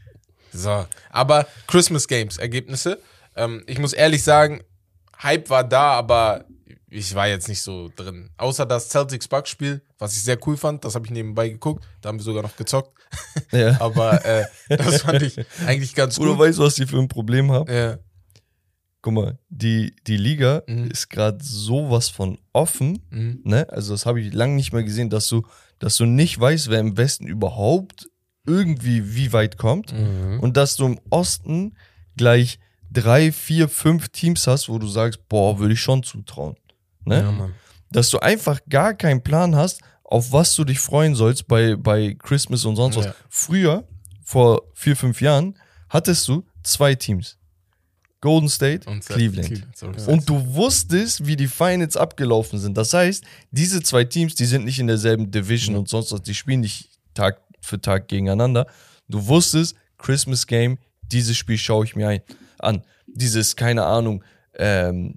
So, 0.54 0.84
aber 1.10 1.46
Christmas 1.66 2.06
Games 2.08 2.36
Ergebnisse. 2.36 2.98
Ähm, 3.36 3.62
ich 3.66 3.78
muss 3.78 3.94
ehrlich 3.94 4.22
sagen, 4.22 4.60
Hype 5.22 5.48
war 5.48 5.64
da, 5.64 5.92
aber 5.92 6.44
ich 6.94 7.14
war 7.14 7.26
jetzt 7.26 7.48
nicht 7.48 7.62
so 7.62 7.90
drin. 7.96 8.30
Außer 8.36 8.66
das 8.66 8.88
Celtics 8.90 9.26
Bucks 9.28 9.50
Spiel, 9.50 9.82
was 9.98 10.14
ich 10.16 10.22
sehr 10.22 10.38
cool 10.46 10.56
fand, 10.56 10.84
das 10.84 10.94
habe 10.94 11.06
ich 11.06 11.10
nebenbei 11.12 11.48
geguckt. 11.48 11.84
Da 12.00 12.08
haben 12.08 12.18
wir 12.18 12.22
sogar 12.24 12.42
noch 12.42 12.56
gezockt. 12.56 12.96
Ja. 13.52 13.78
Aber 13.80 14.24
äh, 14.24 14.44
das 14.70 15.02
fand 15.02 15.20
ich 15.22 15.36
eigentlich 15.66 15.94
ganz 15.94 16.16
Bruder, 16.16 16.30
gut. 16.32 16.38
weißt 16.40 16.58
du, 16.58 16.62
was 16.62 16.74
die 16.76 16.86
für 16.86 16.98
ein 16.98 17.08
Problem 17.08 17.50
haben? 17.52 17.70
Ja, 17.70 17.98
Guck 19.02 19.14
mal, 19.14 19.38
die, 19.48 19.94
die 20.06 20.16
Liga 20.16 20.62
Mhm. 20.68 20.90
ist 20.90 21.10
gerade 21.10 21.38
sowas 21.42 22.08
von 22.08 22.38
offen, 22.52 23.02
mhm. 23.10 23.40
ne? 23.44 23.66
Also 23.68 23.92
das 23.94 24.06
habe 24.06 24.20
ich 24.20 24.32
lange 24.32 24.54
nicht 24.54 24.72
mehr 24.72 24.84
gesehen, 24.84 25.10
dass 25.10 25.26
du, 25.28 25.42
dass 25.80 25.96
du 25.96 26.04
nicht 26.06 26.38
weißt, 26.40 26.70
wer 26.70 26.78
im 26.78 26.96
Westen 26.96 27.26
überhaupt 27.26 28.08
irgendwie 28.46 29.14
wie 29.16 29.32
weit 29.32 29.58
kommt. 29.58 29.92
Mhm. 29.92 30.38
Und 30.40 30.56
dass 30.56 30.76
du 30.76 30.86
im 30.86 31.00
Osten 31.10 31.76
gleich 32.16 32.58
drei, 32.90 33.32
vier, 33.32 33.68
fünf 33.68 34.08
Teams 34.10 34.46
hast, 34.46 34.68
wo 34.68 34.78
du 34.78 34.86
sagst, 34.86 35.28
boah, 35.28 35.58
würde 35.58 35.74
ich 35.74 35.80
schon 35.80 36.02
zutrauen. 36.02 36.56
Ne? 37.04 37.18
Ja, 37.20 37.30
Mann. 37.32 37.54
dass 37.90 38.10
du 38.10 38.18
einfach 38.18 38.60
gar 38.68 38.94
keinen 38.94 39.22
Plan 39.22 39.54
hast, 39.56 39.80
auf 40.04 40.32
was 40.32 40.54
du 40.54 40.64
dich 40.64 40.78
freuen 40.78 41.14
sollst 41.14 41.46
bei, 41.48 41.76
bei 41.76 42.14
Christmas 42.18 42.64
und 42.64 42.76
sonst 42.76 42.96
was. 42.96 43.06
Ja. 43.06 43.14
Früher, 43.28 43.84
vor 44.22 44.62
vier, 44.74 44.94
fünf 44.96 45.20
Jahren, 45.20 45.58
hattest 45.88 46.26
du 46.28 46.44
zwei 46.62 46.94
Teams. 46.94 47.38
Golden 48.20 48.48
State, 48.48 48.88
Und 48.88 49.04
Cleveland. 49.04 49.66
sorry. 49.74 50.00
Und 50.06 50.28
du 50.28 50.54
wusstest, 50.54 51.26
wie 51.26 51.34
die 51.34 51.48
Finals 51.48 51.96
abgelaufen 51.96 52.58
sind. 52.60 52.76
Das 52.76 52.94
heißt, 52.94 53.24
diese 53.50 53.82
zwei 53.82 54.04
Teams, 54.04 54.36
die 54.36 54.44
sind 54.44 54.64
nicht 54.64 54.78
in 54.78 54.86
derselben 54.86 55.30
Division 55.30 55.74
und 55.74 55.88
sonst 55.88 56.12
was, 56.12 56.22
die 56.22 56.34
spielen 56.34 56.60
nicht 56.60 56.88
Tag 57.14 57.40
für 57.60 57.80
Tag 57.80 58.06
gegeneinander. 58.06 58.66
Du 59.08 59.26
wusstest, 59.26 59.74
Christmas 59.98 60.46
Game, 60.46 60.78
dieses 61.02 61.36
Spiel 61.36 61.58
schaue 61.58 61.84
ich 61.84 61.96
mir 61.96 62.08
ein, 62.08 62.20
an. 62.58 62.84
Dieses, 63.06 63.56
keine 63.56 63.84
Ahnung, 63.84 64.22
ähm, 64.54 65.16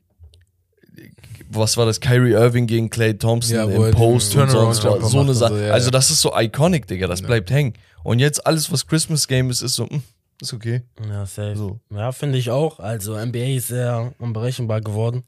was 1.49 1.77
war 1.77 1.85
das? 1.85 1.99
Kyrie 1.99 2.31
Irving 2.33 2.67
gegen 2.67 2.89
Clay 2.89 3.13
Thompson 3.17 3.55
Ja, 3.55 3.63
im 3.65 3.91
Post 3.91 4.35
und 4.35 4.47
Turnaround 4.47 4.75
sonst 4.75 5.01
was. 5.03 5.11
So 5.11 5.19
eine 5.19 5.33
Sache. 5.33 5.53
so, 5.57 5.59
ja, 5.63 5.71
also, 5.73 5.91
das 5.91 6.09
ist 6.09 6.21
so 6.21 6.31
iconic, 6.35 6.87
Digga. 6.87 7.07
Das 7.07 7.21
Ja. 7.21 7.27
bleibt 7.27 7.49
hängen. 7.51 7.73
Und 8.03 8.19
jetzt 8.19 8.45
alles, 8.45 8.71
was 8.71 8.85
Christmas 8.87 9.27
Game 9.27 9.49
ist, 9.49 9.61
ist 9.61 9.75
so, 9.75 9.85
mm, 9.85 10.01
ist 10.41 10.53
okay. 10.53 10.83
Ja, 11.09 11.25
safe. 11.25 11.55
So. 11.55 11.79
Ja, 11.89 12.11
finde 12.11 12.37
ich 12.37 12.49
auch. 12.51 12.79
Also 12.79 13.15
NBA 13.17 13.55
ist 13.57 13.67
sehr 13.69 14.13
unberechenbar 14.19 14.81
geworden. 14.81 15.23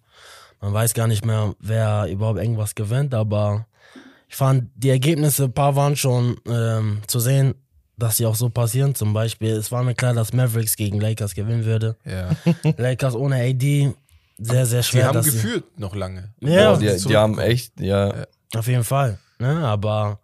Man 0.61 0.73
weiß 0.73 0.93
gar 0.93 1.07
nicht 1.07 1.25
mehr, 1.25 1.55
wer 1.59 2.07
überhaupt 2.09 2.39
irgendwas 2.39 2.75
gewinnt, 2.75 3.13
aber 3.13 3.65
ich 4.27 4.35
fand 4.35 4.69
die 4.75 4.89
Ergebnisse, 4.89 5.45
ein 5.45 5.53
paar 5.53 5.75
waren 5.75 5.95
schon 5.95 6.37
ähm, 6.47 6.99
zu 7.07 7.19
sehen, 7.19 7.53
dass 7.97 8.17
sie 8.17 8.25
auch 8.25 8.35
so 8.35 8.49
passieren. 8.49 8.93
Zum 8.95 9.13
Beispiel, 9.13 9.51
es 9.53 9.71
war 9.71 9.83
mir 9.83 9.95
klar, 9.95 10.13
dass 10.13 10.33
Mavericks 10.33 10.75
gegen 10.75 10.99
Lakers 10.99 11.33
gewinnen 11.35 11.65
würde. 11.65 11.95
Ja. 12.05 12.29
Lakers 12.77 13.15
ohne 13.15 13.35
AD, 13.37 13.93
sehr, 14.37 14.65
sehr 14.65 14.81
Die 14.81 14.87
schwer. 14.87 15.05
haben 15.07 15.13
dass 15.15 15.25
geführt 15.25 15.79
noch 15.79 15.95
lange. 15.95 16.33
Ja, 16.41 16.73
Boah, 16.73 16.79
die, 16.79 16.97
die 17.07 17.15
haben 17.17 17.39
echt, 17.39 17.79
ja. 17.79 18.13
Sie, 18.51 18.57
auf 18.57 18.67
jeden 18.67 18.83
Fall. 18.83 19.17
Ne? 19.39 19.65
Aber 19.67 20.19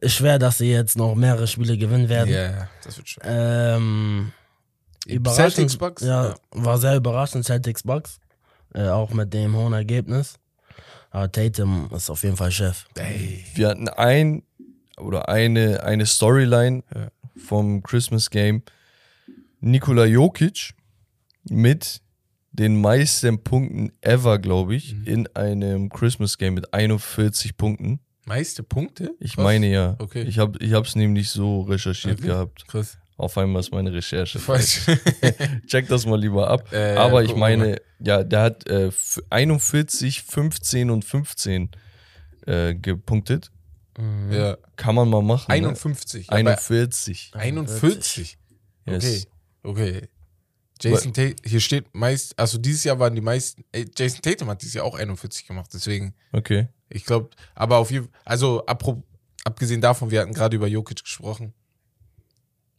ist 0.00 0.14
schwer, 0.14 0.38
dass 0.38 0.58
sie 0.58 0.70
jetzt 0.70 0.96
noch 0.96 1.14
mehrere 1.14 1.46
Spiele 1.46 1.76
gewinnen 1.76 2.08
werden. 2.08 2.30
Ja, 2.30 2.42
ja, 2.50 2.68
das 2.84 2.96
wird 2.96 3.08
schön. 3.08 3.22
Ähm, 3.26 4.32
überraschend, 5.06 5.52
Celtics 5.54 5.76
Bucks? 5.76 6.02
Ja, 6.02 6.34
war 6.52 6.78
sehr 6.78 6.96
überraschend, 6.96 7.44
Celtics 7.44 7.82
Bucks. 7.82 8.18
Äh, 8.74 8.88
auch 8.88 9.10
mit 9.12 9.32
dem 9.34 9.54
hohen 9.56 9.72
Ergebnis. 9.72 10.34
Aber 11.10 11.30
Tatum 11.30 11.90
ist 11.94 12.08
auf 12.08 12.22
jeden 12.22 12.36
Fall 12.36 12.52
Chef. 12.52 12.84
Ey. 12.96 13.44
wir 13.54 13.68
hatten 13.68 13.88
ein 13.88 14.42
oder 14.96 15.28
eine, 15.28 15.82
eine 15.82 16.06
Storyline 16.06 16.82
Ja. 16.94 17.08
vom 17.36 17.82
Christmas 17.82 18.30
Game. 18.30 18.62
Nikola 19.60 20.04
Jokic 20.06 20.72
mit 21.48 22.00
den 22.52 22.80
meisten 22.80 23.42
Punkten 23.42 23.92
ever, 24.00 24.38
glaube 24.38 24.74
ich, 24.74 24.94
Mhm. 24.94 25.04
in 25.06 25.26
einem 25.36 25.88
Christmas 25.88 26.36
Game 26.38 26.54
mit 26.54 26.72
41 26.74 27.56
Punkten. 27.56 28.00
Meiste 28.26 28.62
Punkte? 28.62 29.12
Ich 29.20 29.36
Was? 29.36 29.44
meine 29.44 29.70
ja. 29.70 29.96
Okay. 29.98 30.22
Ich 30.22 30.38
habe 30.38 30.58
es 30.58 30.94
nämlich 30.96 31.30
so 31.30 31.62
recherchiert 31.62 32.18
Okay. 32.18 32.26
gehabt. 32.28 32.66
Krass. 32.68 32.98
Auf 33.16 33.36
einmal 33.38 33.60
ist 33.60 33.70
meine 33.72 33.92
Recherche. 33.92 34.38
Falsch. 34.40 34.80
Check 35.66 35.88
das 35.88 36.06
mal 36.06 36.18
lieber 36.18 36.48
ab. 36.48 36.72
Äh, 36.72 36.94
Aber 36.94 37.22
ich 37.22 37.34
meine, 37.36 37.80
ja, 37.98 38.22
der 38.24 38.40
hat 38.42 38.66
äh, 38.68 38.86
f- 38.86 39.20
41, 39.30 40.22
15 40.22 40.90
und 40.90 41.04
15 41.04 41.70
äh, 42.46 42.74
gepunktet. 42.74 43.50
Mhm. 43.98 44.32
ja. 44.32 44.56
Kann 44.76 44.94
man 44.94 45.08
mal 45.10 45.22
machen. 45.22 45.50
51. 45.52 46.30
Ne? 46.30 46.36
Ja, 46.38 46.42
bei 46.44 46.50
41. 46.52 47.30
41. 47.34 48.38
Yes. 48.86 49.26
Okay. 49.62 49.90
Okay. 49.92 50.08
Jason 50.82 51.12
Tate, 51.12 51.36
hier 51.44 51.60
steht 51.60 51.86
meist, 51.94 52.38
also 52.38 52.58
dieses 52.58 52.84
Jahr 52.84 52.98
waren 52.98 53.14
die 53.14 53.20
meisten, 53.20 53.64
ey, 53.72 53.86
Jason 53.96 54.22
Tatum 54.22 54.48
hat 54.48 54.62
dieses 54.62 54.74
Jahr 54.74 54.84
auch 54.84 54.94
41 54.94 55.46
gemacht, 55.46 55.70
deswegen, 55.74 56.14
Okay. 56.32 56.68
ich 56.88 57.04
glaube, 57.04 57.30
aber 57.54 57.76
auf 57.78 57.90
jeden 57.90 58.08
also 58.24 58.64
apro, 58.66 59.02
abgesehen 59.44 59.80
davon, 59.80 60.10
wir 60.10 60.20
hatten 60.20 60.32
gerade 60.32 60.56
über 60.56 60.66
Jokic 60.66 61.02
gesprochen, 61.02 61.52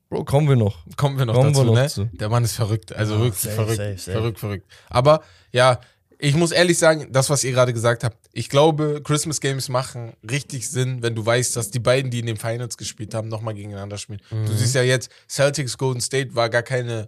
Bro, 0.10 0.26
kommen 0.26 0.50
wir 0.50 0.58
noch. 0.58 0.84
kommen 0.98 1.18
wir 1.18 1.26
noch 1.26 1.34
Kommen 1.34 1.54
dazu, 1.54 1.62
wir 1.62 1.66
noch 1.68 1.74
ne? 1.76 1.88
zu. 1.88 2.06
Der 2.12 2.28
Mann 2.28 2.44
ist 2.44 2.54
verrückt, 2.56 2.94
also 2.94 3.14
Ja, 3.16 3.20
wirklich 3.22 3.40
safe, 3.42 3.56
verrückt, 3.56 3.78
safe, 3.78 3.98
safe. 3.98 4.12
verrückt, 4.12 4.40
verrückt. 4.40 4.66
Aber 4.90 5.24
ja, 5.54 5.80
ich 6.20 6.36
muss 6.36 6.52
ehrlich 6.52 6.78
sagen, 6.78 7.08
das, 7.14 7.30
was 7.30 7.46
ihr 7.46 7.52
gerade 7.54 7.72
gesagt 7.72 8.04
habt, 8.04 8.18
ich 8.34 8.50
glaube, 8.50 9.02
Christmas 9.06 9.40
Games 9.40 9.70
machen 9.70 10.12
richtig 10.30 10.70
Sinn, 10.70 11.02
wenn 11.02 11.16
du 11.16 11.26
weißt, 11.26 11.56
dass 11.56 11.72
die 11.72 11.80
beiden, 11.80 12.12
die 12.12 12.20
in 12.20 12.26
den 12.26 12.36
Finals 12.36 12.76
gespielt 12.76 13.14
haben, 13.14 13.30
nochmal 13.30 13.54
gegeneinander 13.54 13.98
spielen. 13.98 14.22
Du 14.30 14.52
siehst 14.54 14.76
ja 14.76 14.84
jetzt, 14.84 15.10
Celtics 15.30 15.78
Golden 15.78 16.02
State 16.02 16.36
war 16.36 16.50
gar 16.50 16.62
keine 16.64 17.08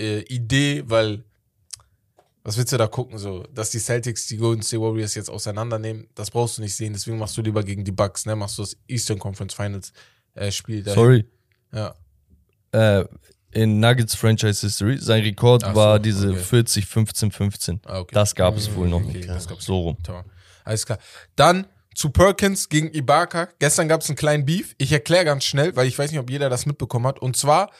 äh, 0.00 0.20
Idee, 0.22 0.84
weil 0.86 1.24
was 2.46 2.56
willst 2.56 2.72
du 2.72 2.76
da 2.76 2.86
gucken, 2.86 3.18
so, 3.18 3.42
dass 3.52 3.70
die 3.70 3.80
Celtics 3.80 4.28
die 4.28 4.36
Golden 4.36 4.62
State 4.62 4.80
Warriors 4.80 5.16
jetzt 5.16 5.28
auseinandernehmen, 5.28 6.06
das 6.14 6.30
brauchst 6.30 6.58
du 6.58 6.62
nicht 6.62 6.76
sehen, 6.76 6.92
deswegen 6.92 7.18
machst 7.18 7.36
du 7.36 7.42
lieber 7.42 7.64
gegen 7.64 7.84
die 7.84 7.90
Bucks, 7.90 8.24
ne, 8.24 8.36
machst 8.36 8.56
du 8.58 8.62
das 8.62 8.76
Eastern 8.86 9.18
Conference 9.18 9.52
Finals 9.52 9.92
äh, 10.34 10.52
Spiel 10.52 10.84
dahin. 10.84 10.94
Sorry. 10.94 11.24
Ja. 11.72 11.94
Äh, 12.70 13.04
in 13.50 13.80
Nuggets 13.80 14.14
Franchise 14.14 14.64
History, 14.64 14.98
sein 14.98 15.22
Rekord 15.22 15.62
so, 15.62 15.74
war 15.74 15.98
diese 15.98 16.30
okay. 16.30 16.38
40, 16.38 16.86
15, 16.86 17.32
15. 17.32 17.80
Ah, 17.84 17.98
okay. 18.00 18.14
Das 18.14 18.34
gab 18.34 18.56
es 18.56 18.72
wohl 18.76 18.88
noch 18.88 19.02
Okay, 19.02 19.16
nicht. 19.16 19.28
das 19.28 19.48
gab's 19.48 19.64
So 19.64 19.80
rum. 19.80 19.96
Tamam. 20.04 20.24
Alles 20.64 20.86
klar. 20.86 20.98
Dann 21.34 21.66
zu 21.96 22.10
Perkins 22.10 22.68
gegen 22.68 22.92
Ibaka. 22.92 23.48
Gestern 23.58 23.88
gab 23.88 24.02
es 24.02 24.08
einen 24.08 24.16
kleinen 24.16 24.44
Beef. 24.44 24.74
Ich 24.78 24.92
erkläre 24.92 25.24
ganz 25.24 25.44
schnell, 25.44 25.74
weil 25.74 25.88
ich 25.88 25.98
weiß 25.98 26.10
nicht, 26.10 26.20
ob 26.20 26.30
jeder 26.30 26.50
das 26.50 26.66
mitbekommen 26.66 27.06
hat. 27.06 27.18
Und 27.18 27.36
zwar 27.36 27.70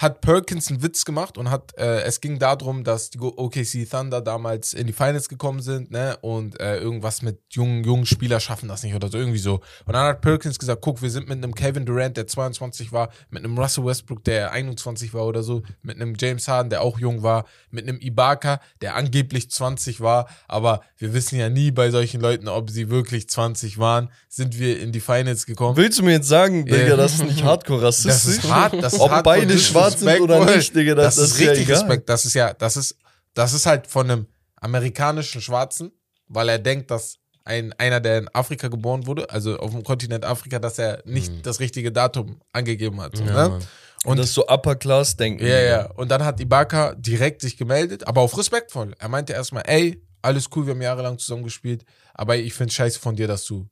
hat 0.00 0.22
Perkins 0.22 0.70
einen 0.70 0.82
Witz 0.82 1.04
gemacht 1.04 1.36
und 1.36 1.50
hat, 1.50 1.76
äh, 1.76 2.00
es 2.04 2.22
ging 2.22 2.38
darum, 2.38 2.84
dass 2.84 3.10
die 3.10 3.18
OKC 3.20 3.86
Thunder 3.88 4.22
damals 4.22 4.72
in 4.72 4.86
die 4.86 4.94
Finals 4.94 5.28
gekommen 5.28 5.60
sind, 5.60 5.90
ne, 5.90 6.16
und 6.22 6.58
äh, 6.58 6.78
irgendwas 6.78 7.20
mit 7.20 7.38
jungen, 7.50 7.84
jungen 7.84 8.06
Spieler 8.06 8.40
schaffen 8.40 8.66
das 8.66 8.82
nicht 8.82 8.94
oder 8.94 9.08
so, 9.08 9.18
irgendwie 9.18 9.38
so. 9.38 9.56
Und 9.84 9.92
dann 9.92 10.06
hat 10.06 10.22
Perkins 10.22 10.58
gesagt, 10.58 10.80
guck, 10.80 11.02
wir 11.02 11.10
sind 11.10 11.28
mit 11.28 11.36
einem 11.36 11.54
Kevin 11.54 11.84
Durant, 11.84 12.16
der 12.16 12.26
22 12.26 12.92
war, 12.92 13.10
mit 13.28 13.44
einem 13.44 13.58
Russell 13.58 13.84
Westbrook, 13.84 14.24
der 14.24 14.52
21 14.52 15.12
war 15.12 15.26
oder 15.26 15.42
so, 15.42 15.62
mit 15.82 15.96
einem 15.96 16.14
James 16.18 16.48
Harden, 16.48 16.70
der 16.70 16.80
auch 16.80 16.98
jung 16.98 17.22
war, 17.22 17.44
mit 17.70 17.86
einem 17.86 18.00
Ibaka, 18.00 18.60
der 18.80 18.96
angeblich 18.96 19.50
20 19.50 20.00
war, 20.00 20.28
aber 20.48 20.80
wir 20.96 21.12
wissen 21.12 21.38
ja 21.38 21.50
nie 21.50 21.72
bei 21.72 21.90
solchen 21.90 22.22
Leuten, 22.22 22.48
ob 22.48 22.70
sie 22.70 22.88
wirklich 22.88 23.28
20 23.28 23.76
waren, 23.76 24.08
sind 24.30 24.58
wir 24.58 24.80
in 24.80 24.92
die 24.92 25.00
Finals 25.00 25.44
gekommen. 25.44 25.76
Willst 25.76 25.98
du 25.98 26.04
mir 26.04 26.12
jetzt 26.12 26.28
sagen, 26.28 26.64
Digga, 26.64 26.86
Ja. 26.88 26.96
das 26.96 27.12
ist 27.14 27.24
nicht 27.24 27.44
hardcore 27.44 27.82
Das 27.82 28.06
rassistisch? 28.06 28.44
ist 28.44 28.50
hart, 28.50 28.82
das 28.82 28.94
ist 28.94 29.00
Ob 29.00 29.22
beide 29.24 29.52
und 29.52 29.60
schwarz 29.98 30.14
sind 30.14 30.20
oder 30.20 30.56
nicht, 30.56 30.74
Digga, 30.74 30.94
das, 30.94 31.16
Das, 31.16 31.30
ist 31.30 31.40
ja 31.40 31.50
richtig 31.50 31.68
egal. 31.68 31.80
Respekt. 31.80 32.08
Das 32.08 32.24
ist 32.24 32.34
ja, 32.34 32.52
das 32.52 32.76
ist, 32.76 32.96
das 33.34 33.52
ist 33.52 33.66
halt 33.66 33.86
von 33.86 34.10
einem 34.10 34.26
amerikanischen 34.56 35.40
Schwarzen, 35.40 35.92
weil 36.28 36.48
er 36.48 36.58
denkt, 36.58 36.90
dass 36.90 37.16
ein, 37.44 37.72
einer, 37.78 38.00
der 38.00 38.18
in 38.18 38.28
Afrika 38.32 38.68
geboren 38.68 39.06
wurde, 39.06 39.28
also 39.30 39.58
auf 39.58 39.72
dem 39.72 39.82
Kontinent 39.82 40.24
Afrika, 40.24 40.58
dass 40.58 40.78
er 40.78 41.02
nicht 41.04 41.44
das 41.46 41.60
richtige 41.60 41.90
Datum 41.90 42.40
angegeben 42.52 43.00
hat. 43.00 43.16
So, 43.16 43.24
Ja, 43.24 43.48
ne? 43.48 43.58
Und 44.04 44.18
das 44.18 44.26
ist 44.26 44.34
so 44.34 44.46
Upper 44.46 44.76
Class 44.76 45.16
denken. 45.16 45.44
Ja, 45.44 45.60
ja. 45.60 45.90
Und 45.92 46.10
dann 46.10 46.24
hat 46.24 46.40
Ibaka 46.40 46.94
direkt 46.94 47.42
sich 47.42 47.56
gemeldet, 47.58 48.06
aber 48.06 48.22
auf 48.22 48.36
respektvoll. 48.38 48.94
Er 48.98 49.08
meinte 49.08 49.34
erstmal, 49.34 49.62
ey, 49.66 50.02
alles 50.22 50.46
cool, 50.54 50.66
wir 50.66 50.72
haben 50.72 50.82
jahrelang 50.82 51.18
zusammen 51.18 51.44
gespielt, 51.44 51.84
aber 52.14 52.36
ich 52.36 52.54
finde 52.54 52.72
scheiße 52.72 52.98
von 52.98 53.16
dir, 53.16 53.28
dass 53.28 53.44
du 53.44 53.68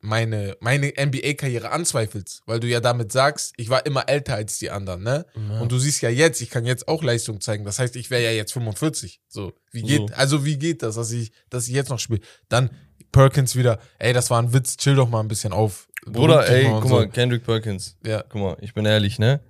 meine, 0.00 0.56
meine 0.60 0.92
NBA-Karriere 0.96 1.70
anzweifelst, 1.70 2.42
weil 2.46 2.60
du 2.60 2.66
ja 2.68 2.80
damit 2.80 3.12
sagst, 3.12 3.52
ich 3.56 3.68
war 3.68 3.84
immer 3.84 4.08
älter 4.08 4.34
als 4.34 4.58
die 4.58 4.70
anderen, 4.70 5.02
ne? 5.02 5.26
Ja. 5.36 5.60
Und 5.60 5.70
du 5.72 5.78
siehst 5.78 6.00
ja 6.02 6.08
jetzt, 6.08 6.40
ich 6.40 6.48
kann 6.50 6.64
jetzt 6.64 6.88
auch 6.88 7.02
Leistung 7.02 7.40
zeigen. 7.40 7.64
Das 7.64 7.78
heißt, 7.78 7.94
ich 7.96 8.10
wäre 8.10 8.22
ja 8.22 8.30
jetzt 8.30 8.52
45. 8.52 9.20
So, 9.28 9.52
wie 9.72 9.82
geht, 9.82 10.08
So. 10.08 10.14
also 10.14 10.44
wie 10.44 10.56
geht 10.58 10.82
das, 10.82 10.94
dass 10.94 11.12
ich, 11.12 11.32
dass 11.50 11.68
ich 11.68 11.74
jetzt 11.74 11.90
noch 11.90 11.98
spiele? 11.98 12.20
Dann 12.48 12.70
Perkins 13.12 13.56
wieder, 13.56 13.80
ey, 13.98 14.12
das 14.12 14.30
war 14.30 14.40
ein 14.40 14.52
Witz, 14.54 14.76
chill 14.76 14.94
doch 14.94 15.08
mal 15.08 15.20
ein 15.20 15.28
bisschen 15.28 15.52
auf. 15.52 15.88
Bruder, 16.06 16.48
ey, 16.48 16.68
mal 16.68 16.80
guck 16.80 16.88
so. 16.88 16.94
mal, 16.96 17.08
Kendrick 17.10 17.44
Perkins. 17.44 17.96
Ja, 18.06 18.22
Guck 18.28 18.40
mal, 18.40 18.56
ich 18.60 18.72
bin 18.72 18.86
ehrlich, 18.86 19.18
ne? 19.18 19.40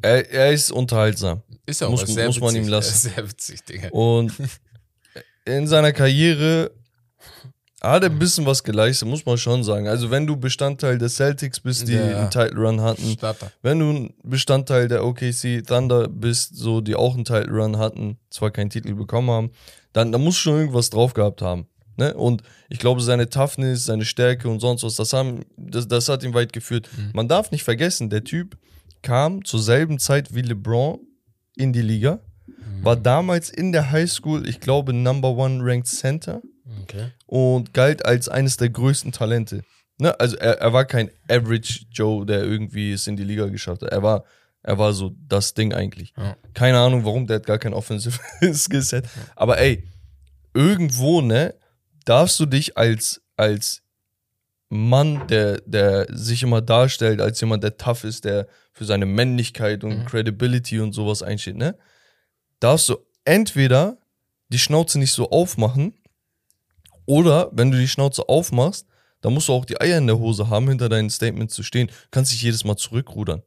Er, 0.00 0.30
er 0.30 0.52
ist 0.52 0.70
unterhaltsam. 0.70 1.42
ist 1.66 1.80
ja 1.80 1.88
auch 1.88 1.90
Muss- 1.90 2.06
sehr 2.06 2.26
muss 2.26 2.40
man 2.40 2.50
witzig. 2.50 2.62
ihm 2.66 2.68
lassen. 2.68 2.88
Ist 2.94 3.02
sehr 3.14 3.28
witzig, 3.28 3.64
Digga. 3.64 3.88
Und 3.90 4.32
in 5.44 5.66
seiner 5.66 5.92
Karriere 5.92 6.70
hat 7.80 8.02
er 8.02 8.10
ein 8.10 8.18
bisschen 8.18 8.44
was 8.46 8.64
geleistet, 8.64 9.08
muss 9.08 9.24
man 9.24 9.38
schon 9.38 9.62
sagen. 9.62 9.86
Also, 9.86 10.10
wenn 10.10 10.26
du 10.26 10.36
Bestandteil 10.36 10.98
der 10.98 11.08
Celtics 11.08 11.60
bist, 11.60 11.86
die 11.86 11.92
Ja, 11.92 12.18
einen 12.20 12.30
Title 12.30 12.56
Run 12.60 12.80
hatten, 12.80 13.12
Starter. 13.12 13.52
wenn 13.62 13.78
du 13.78 13.90
ein 13.90 14.14
Bestandteil 14.24 14.88
der 14.88 15.04
OKC 15.04 15.62
Thunder 15.66 16.08
bist, 16.08 16.56
so 16.56 16.80
die 16.80 16.96
auch 16.96 17.14
einen 17.14 17.24
Title 17.24 17.52
Run 17.52 17.78
hatten, 17.78 18.18
zwar 18.30 18.50
keinen 18.50 18.70
Titel 18.70 18.94
bekommen 18.94 19.30
haben, 19.30 19.50
dann, 19.92 20.10
musst 20.10 20.38
du 20.38 20.42
schon 20.42 20.58
irgendwas 20.58 20.90
drauf 20.90 21.14
gehabt 21.14 21.40
haben. 21.42 21.66
Ne? 21.96 22.14
Und 22.14 22.42
ich 22.68 22.78
glaube, 22.78 23.00
seine 23.00 23.28
Toughness, 23.28 23.84
seine 23.84 24.04
Stärke 24.04 24.48
und 24.48 24.60
sonst 24.60 24.82
was, 24.84 24.96
das, 24.96 25.12
haben, 25.12 25.40
das, 25.56 25.86
das 25.88 26.08
hat 26.08 26.22
ihn 26.22 26.34
weit 26.34 26.52
geführt. 26.52 26.88
Mhm. 26.96 27.10
Man 27.14 27.28
darf 27.28 27.50
nicht 27.50 27.64
vergessen, 27.64 28.10
der 28.10 28.22
Typ 28.24 28.56
kam 29.02 29.44
zur 29.44 29.60
selben 29.60 29.98
Zeit 29.98 30.34
wie 30.34 30.42
LeBron 30.42 30.98
in 31.56 31.72
die 31.72 31.82
Liga, 31.82 32.18
Mhm. 32.46 32.84
war 32.84 32.96
damals 32.96 33.50
in 33.50 33.72
der 33.72 33.90
Highschool, 33.90 34.48
ich 34.48 34.58
glaube, 34.60 34.92
Number 34.92 35.30
One 35.30 35.60
Ranked 35.62 35.86
Center 35.88 36.40
Okay. 36.82 37.12
und 37.26 37.72
galt 37.74 38.04
als 38.04 38.28
eines 38.28 38.56
der 38.56 38.68
größten 38.70 39.12
Talente. 39.12 39.62
Ne? 39.98 40.18
Also 40.20 40.36
er, 40.36 40.60
er 40.60 40.72
war 40.72 40.84
kein 40.84 41.10
Average 41.28 41.86
Joe, 41.90 42.24
der 42.26 42.42
irgendwie 42.42 42.92
es 42.92 43.06
in 43.06 43.16
die 43.16 43.24
Liga 43.24 43.46
geschafft 43.46 43.82
hat. 43.82 43.90
Er 43.90 44.02
war, 44.02 44.24
er 44.62 44.78
war 44.78 44.92
so 44.92 45.14
das 45.28 45.54
Ding 45.54 45.72
eigentlich. 45.72 46.12
Ja. 46.16 46.36
Keine 46.54 46.78
Ahnung, 46.78 47.04
warum, 47.04 47.26
der 47.26 47.36
hat 47.36 47.46
gar 47.46 47.58
kein 47.58 47.72
Offensive 47.74 48.18
Skillset. 48.54 49.06
Aber 49.34 49.58
ey, 49.58 49.88
irgendwo, 50.54 51.20
ne, 51.20 51.54
darfst 52.04 52.38
du 52.40 52.46
dich 52.46 52.76
als, 52.76 53.22
als 53.36 53.82
Mann, 54.68 55.26
der, 55.28 55.60
der 55.64 56.06
sich 56.10 56.42
immer 56.42 56.60
darstellt, 56.60 57.20
als 57.20 57.40
jemand, 57.40 57.64
der 57.64 57.76
tough 57.78 58.04
ist, 58.04 58.24
der 58.24 58.46
für 58.72 58.84
seine 58.84 59.06
Männlichkeit 59.06 59.82
und 59.84 60.00
Mhm. 60.00 60.04
Credibility 60.04 60.80
und 60.80 60.92
sowas 60.92 61.22
einsteht, 61.22 61.56
ne? 61.56 61.76
Darfst 62.60 62.88
du 62.88 62.96
entweder 63.24 63.98
die 64.50 64.58
Schnauze 64.58 64.98
nicht 64.98 65.12
so 65.12 65.30
aufmachen 65.30 65.94
oder 67.08 67.48
wenn 67.52 67.70
du 67.70 67.78
die 67.78 67.88
Schnauze 67.88 68.28
aufmachst, 68.28 68.86
dann 69.22 69.32
musst 69.34 69.48
du 69.48 69.52
auch 69.54 69.64
die 69.64 69.80
Eier 69.80 69.98
in 69.98 70.06
der 70.06 70.18
Hose 70.18 70.48
haben, 70.48 70.68
hinter 70.68 70.88
deinen 70.88 71.10
Statements 71.10 71.54
zu 71.54 71.62
stehen. 71.64 71.88
Du 71.88 71.92
kannst 72.12 72.30
dich 72.32 72.42
jedes 72.42 72.64
Mal 72.64 72.76
zurückrudern. 72.76 73.42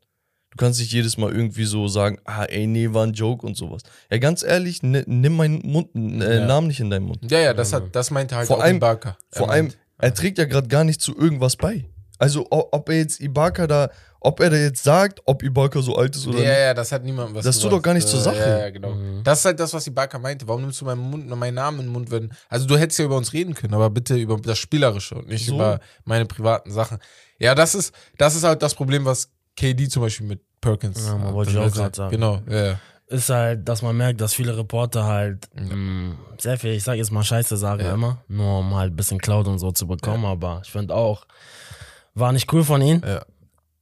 Du 0.49 0.57
kannst 0.57 0.81
nicht 0.81 0.91
jedes 0.91 1.15
Mal 1.17 1.31
irgendwie 1.31 1.63
so 1.63 1.87
sagen, 1.87 2.17
ah, 2.25 2.43
ey, 2.43 2.67
nee, 2.67 2.91
war 2.91 3.05
ein 3.07 3.13
Joke 3.13 3.45
und 3.45 3.55
sowas. 3.55 3.83
Ja, 4.11 4.17
ganz 4.17 4.43
ehrlich, 4.43 4.83
ni- 4.83 5.03
nimm 5.05 5.37
meinen 5.37 5.61
Mund, 5.65 5.89
äh, 5.95 6.39
Ja. 6.39 6.45
Namen 6.45 6.67
nicht 6.67 6.81
in 6.81 6.89
deinen 6.89 7.05
Mund. 7.05 7.19
Ja, 7.31 7.39
ja, 7.39 7.53
das 7.53 7.71
hat, 7.71 7.95
das 7.95 8.11
meinte 8.11 8.35
halt 8.35 8.47
Vor 8.47 8.57
auch 8.57 8.61
allem- 8.61 8.77
Ibaka. 8.77 9.15
Er 9.31 9.37
Vor 9.37 9.49
allem, 9.49 9.69
er 9.97 10.13
trägt 10.13 10.39
ja 10.39 10.45
gerade 10.45 10.67
gar 10.67 10.83
nicht 10.83 10.99
zu 11.01 11.15
irgendwas 11.15 11.55
bei. 11.55 11.85
Also, 12.17 12.47
ob 12.49 12.89
er 12.89 12.97
jetzt 12.97 13.21
Ibaka 13.21 13.65
da, 13.65 13.89
ob 14.23 14.39
er 14.39 14.49
da 14.51 14.55
jetzt 14.55 14.83
sagt, 14.83 15.19
ob 15.25 15.41
Ibaka 15.43 15.81
so 15.81 15.95
alt 15.95 16.15
ist 16.15 16.27
oder 16.27 16.37
ja, 16.39 16.49
nicht. 16.51 16.59
ja, 16.59 16.73
das 16.75 16.91
hat 16.91 17.03
niemandem 17.03 17.35
was 17.35 17.43
Das 17.43 17.55
tut 17.55 17.63
gesagt. 17.63 17.73
doch 17.79 17.81
gar 17.83 17.93
nicht 17.95 18.07
zur 18.07 18.21
Sache. 18.21 18.37
Ja, 18.37 18.59
ja, 18.59 18.69
genau. 18.69 18.91
Mhm. 18.91 19.23
Das 19.23 19.39
ist 19.39 19.45
halt 19.45 19.59
das, 19.59 19.73
was 19.73 19.85
Ibaka 19.87 20.19
meinte. 20.19 20.47
Warum 20.47 20.61
nimmst 20.61 20.79
du 20.79 20.85
meinen, 20.85 21.01
Mund, 21.01 21.27
meinen 21.35 21.55
Namen 21.55 21.79
in 21.79 21.85
den 21.87 21.91
Mund? 21.91 22.11
Wenn, 22.11 22.31
also 22.47 22.67
du 22.67 22.77
hättest 22.77 22.99
ja 22.99 23.05
über 23.05 23.17
uns 23.17 23.33
reden 23.33 23.53
können, 23.55 23.73
aber 23.73 23.89
bitte 23.89 24.15
über 24.15 24.37
das 24.37 24.57
Spielerische 24.59 25.15
und 25.15 25.27
nicht 25.27 25.45
So. 25.47 25.55
über 25.55 25.79
meine 26.05 26.25
privaten 26.25 26.71
Sachen. 26.71 26.99
Ja, 27.39 27.55
das 27.55 27.73
ist, 27.75 27.93
das 28.19 28.35
ist 28.35 28.43
halt 28.43 28.61
das 28.61 28.75
Problem, 28.75 29.05
was 29.05 29.29
KD 29.57 29.89
zum 29.89 30.03
Beispiel 30.03 30.27
mit 30.27 30.41
Perkins 30.61 31.03
Ja, 31.07 31.17
man 31.17 31.33
wollte 31.33 31.51
ich 31.51 31.57
auch 31.57 31.71
grad 31.73 31.95
sagen. 31.95 32.11
Genau, 32.11 32.39
ja, 32.47 32.65
ja. 32.65 32.79
Ist 33.07 33.29
halt, 33.29 33.67
dass 33.67 33.81
man 33.81 33.97
merkt, 33.97 34.21
dass 34.21 34.33
viele 34.35 34.55
Reporter 34.55 35.03
halt 35.05 35.49
mh, 35.55 36.15
sehr 36.37 36.57
viel, 36.59 36.71
ich 36.73 36.83
sag 36.83 36.95
jetzt 36.95 37.11
mal 37.11 37.23
Scheiße 37.23 37.57
sagen 37.57 37.83
Ja. 37.83 37.93
immer, 37.95 38.23
nur 38.29 38.59
um 38.59 38.75
halt 38.75 38.93
ein 38.93 38.95
bisschen 38.95 39.17
Cloud 39.19 39.47
und 39.47 39.57
so 39.59 39.71
zu 39.71 39.85
bekommen, 39.87 40.23
aber 40.25 40.61
ich 40.63 40.71
finde 40.71 40.93
auch, 40.95 41.25
war 42.13 42.31
nicht 42.31 42.53
cool 42.53 42.63
von 42.63 42.81
ihm. 42.81 43.01
Ja. 43.05 43.23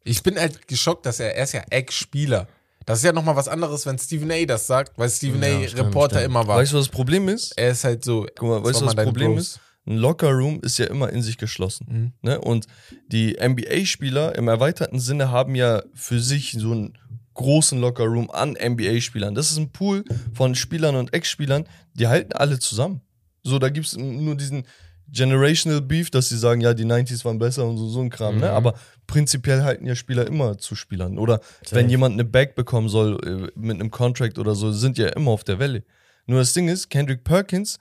Ich 0.04 0.24
bin 0.24 0.40
halt 0.40 0.68
geschockt, 0.68 1.06
dass 1.06 1.20
er, 1.20 1.36
er 1.36 1.44
ist 1.44 1.54
ja 1.54 1.62
Ex-Spieler. 1.70 2.48
Das 2.86 3.00
ist 3.00 3.06
ja 3.06 3.12
nochmal 3.14 3.36
was 3.36 3.48
anderes, 3.48 3.86
wenn 3.86 4.00
Stephen 4.00 4.32
A. 4.32 4.46
das 4.46 4.66
sagt, 4.66 4.98
weil 4.98 5.10
Stephen 5.10 5.44
Ja, 5.44 5.50
A. 5.60 5.68
stimmt, 5.68 5.88
Reporter 5.88 6.16
stimmt. 6.20 6.32
immer 6.32 6.48
war. 6.48 6.58
Weißt 6.58 6.72
du, 6.74 6.78
was 6.78 6.86
das 6.86 6.92
Problem 6.92 7.28
ist? 7.28 7.52
er 7.58 7.70
ist 7.72 7.84
halt 7.84 8.04
so. 8.04 8.26
Guck 8.36 8.50
mal, 8.50 8.64
weißt 8.64 8.82
du, 8.82 8.86
was 8.86 8.96
das 8.96 9.06
Problem 9.06 9.34
Bros. 9.36 9.42
ist? 9.42 9.60
Ein 9.86 9.98
Lockerroom 9.98 10.60
ist 10.62 10.78
ja 10.78 10.86
immer 10.86 11.10
in 11.10 11.22
sich 11.22 11.38
geschlossen. 11.38 11.88
Mhm. 11.90 12.28
Ne? 12.30 12.40
Und 12.42 12.68
die 13.08 13.38
NBA-Spieler 13.40 14.36
im 14.36 14.48
erweiterten 14.48 15.00
Sinne 15.00 15.32
haben 15.32 15.56
ja 15.56 15.84
für 15.94 16.20
sich 16.20 16.56
so 16.58 16.72
einen 16.72 16.98
großen 17.34 17.80
Lockerroom 17.80 18.30
an 18.32 18.58
NBA-Spielern. 18.62 19.34
Das 19.36 19.52
ist 19.52 19.58
ein 19.58 19.72
Pool 19.72 20.04
von 20.34 20.56
Spielern 20.56 20.96
und 20.96 21.14
Ex-Spielern, 21.14 21.66
die 21.94 22.08
halten 22.08 22.34
alle 22.34 22.60
zusammen. 22.60 23.02
So, 23.44 23.58
da 23.60 23.70
gibt 23.70 23.88
es 23.88 23.96
nur 23.96 24.36
diesen 24.36 24.64
Generational 25.12 25.82
Beef, 25.82 26.10
dass 26.10 26.30
sie 26.30 26.38
sagen, 26.38 26.62
ja, 26.62 26.74
die 26.74 26.86
90s 26.86 27.26
waren 27.26 27.40
besser 27.40 27.66
und 27.66 27.78
so, 27.78 27.88
so 27.90 28.02
ein 28.02 28.10
Kram, 28.10 28.38
ne? 28.38 28.52
Aber 28.52 28.76
prinzipiell 29.08 29.64
halten 29.64 29.86
ja 29.86 29.96
Spieler 29.96 30.28
immer 30.28 30.58
zu 30.58 30.76
Spielern. 30.76 31.18
Oder 31.18 31.42
wenn 31.72 31.90
jemand 31.90 32.14
eine 32.14 32.26
Bag 32.26 32.56
bekommen 32.56 32.90
soll 32.90 33.52
äh, 33.56 33.60
mit 33.60 33.80
einem 33.80 33.92
Contract 33.92 34.38
oder 34.38 34.56
so, 34.56 34.72
sind 34.72 34.98
ja 34.98 35.08
immer 35.10 35.32
auf 35.32 35.44
der 35.44 35.60
Welle. 35.60 35.84
Nur 36.26 36.40
das 36.40 36.54
Ding 36.54 36.68
ist, 36.68 36.90
Kendrick 36.90 37.24
Perkins 37.24 37.80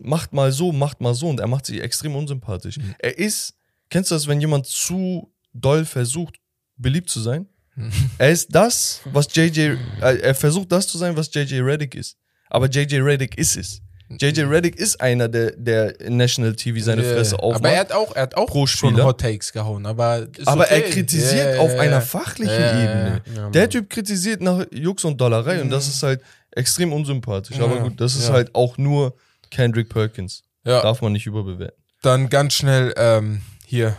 macht 0.00 0.32
mal 0.32 0.52
so, 0.52 0.72
macht 0.72 1.00
mal 1.00 1.14
so 1.14 1.28
und 1.28 1.40
er 1.40 1.48
macht 1.48 1.66
sich 1.66 1.82
extrem 1.82 2.14
unsympathisch. 2.14 2.78
Er 2.98 3.18
ist, 3.18 3.54
kennst 3.90 4.10
du 4.10 4.14
das, 4.14 4.26
wenn 4.26 4.40
jemand 4.40 4.66
zu 4.66 5.32
doll 5.52 5.84
versucht, 5.84 6.36
beliebt 6.76 7.10
zu 7.10 7.20
sein? 7.20 7.48
er 8.18 8.30
ist 8.30 8.54
das, 8.54 9.00
was 9.04 9.28
JJ, 9.34 9.76
äh, 10.00 10.18
er 10.18 10.34
versucht 10.34 10.72
das 10.72 10.86
zu 10.86 10.96
sein, 10.96 11.16
was 11.16 11.32
JJ 11.32 11.60
Reddick 11.60 11.94
ist. 11.94 12.16
Aber 12.48 12.68
JJ 12.68 12.96
Reddick 13.00 13.36
ist 13.36 13.56
es. 13.56 13.82
JJ 14.08 14.42
Reddick 14.42 14.76
ist 14.76 15.00
einer, 15.00 15.28
der, 15.28 15.52
der 15.56 16.00
in 16.00 16.16
National 16.16 16.54
TV 16.54 16.78
seine 16.84 17.04
Ja, 17.04 17.12
Fresse 17.14 17.38
aufmacht. 17.38 17.64
Aber 17.64 17.70
er 17.70 17.80
hat 17.80 17.92
auch, 17.92 18.14
er 18.14 18.22
hat 18.22 18.36
auch 18.36 18.46
Pro 18.46 18.66
schon. 18.66 19.02
Hot 19.02 19.20
Takes 19.20 19.52
gehauen. 19.52 19.84
Aber, 19.84 20.28
Aber 20.44 20.62
okay. 20.64 20.82
er 20.82 20.90
kritisiert 20.90 21.54
Ja, 21.56 21.60
auf 21.60 21.72
ja, 21.72 21.80
einer 21.80 22.00
fachlichen 22.00 22.54
Ebene. 22.54 23.22
ja. 23.34 23.50
Der. 23.50 23.68
Typ 23.68 23.90
kritisiert 23.90 24.40
nach 24.40 24.64
Jux 24.70 25.04
und 25.04 25.20
Dollerei 25.20 25.60
und 25.60 25.70
das 25.70 25.88
ist 25.88 26.02
halt 26.02 26.20
extrem 26.52 26.92
unsympathisch. 26.92 27.58
Aber 27.58 27.76
Ja, 27.76 27.82
gut, 27.82 28.00
das 28.00 28.14
ist 28.14 28.28
ja. 28.28 28.34
halt 28.34 28.54
auch 28.54 28.78
nur 28.78 29.14
Kendrick 29.50 29.88
Perkins. 29.88 30.42
Ja. 30.64 30.82
Darf 30.82 31.02
man 31.02 31.12
nicht 31.12 31.26
überbewerten. 31.26 31.82
Dann 32.02 32.28
ganz 32.28 32.54
schnell 32.54 32.94
ähm, 32.96 33.42
hier 33.66 33.96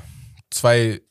zwei 0.50 1.02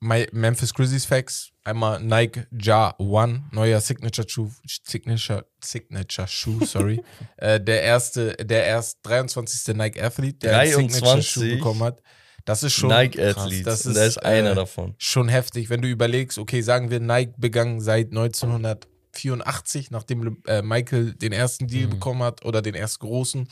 My 0.00 0.26
Memphis 0.32 0.74
Grizzlies 0.74 1.04
Facts. 1.04 1.50
Einmal 1.62 2.00
Nike 2.02 2.46
Ja 2.52 2.94
One, 2.98 3.44
neuer 3.52 3.80
Signature 3.80 4.26
Shoe, 4.28 4.50
Signature, 4.66 5.46
Signature 5.62 6.26
Shoe, 6.26 6.64
sorry. 6.64 7.02
äh, 7.36 7.60
der 7.60 7.82
erste, 7.82 8.32
der 8.36 8.64
erst 8.64 8.98
23. 9.02 9.74
Nike 9.76 10.00
Athlete, 10.02 10.38
der 10.38 10.58
ein 10.58 10.68
Signature 10.68 11.22
Shoe 11.22 11.40
23. 11.40 11.58
bekommen 11.58 11.82
hat. 11.82 12.02
Das 12.46 12.62
ist 12.62 12.72
schon 12.72 12.88
Nike. 12.88 13.20
Athletes. 13.22 13.64
Das 13.64 13.84
ist, 13.86 13.94
der 13.96 14.06
ist 14.06 14.18
einer 14.24 14.52
äh, 14.52 14.54
davon. 14.54 14.94
schon 14.96 15.28
heftig, 15.28 15.68
wenn 15.68 15.82
du 15.82 15.88
überlegst, 15.88 16.38
okay, 16.38 16.62
sagen 16.62 16.90
wir, 16.90 16.98
Nike 16.98 17.34
begangen 17.36 17.80
seit 17.82 18.06
1984, 18.08 19.90
nachdem 19.90 20.42
äh, 20.46 20.62
Michael 20.62 21.14
den 21.14 21.32
ersten 21.32 21.66
Deal 21.66 21.86
Mhm. 21.86 21.90
bekommen 21.90 22.22
hat 22.22 22.44
oder 22.44 22.62
den 22.62 22.74
ersten 22.74 23.04
großen. 23.06 23.48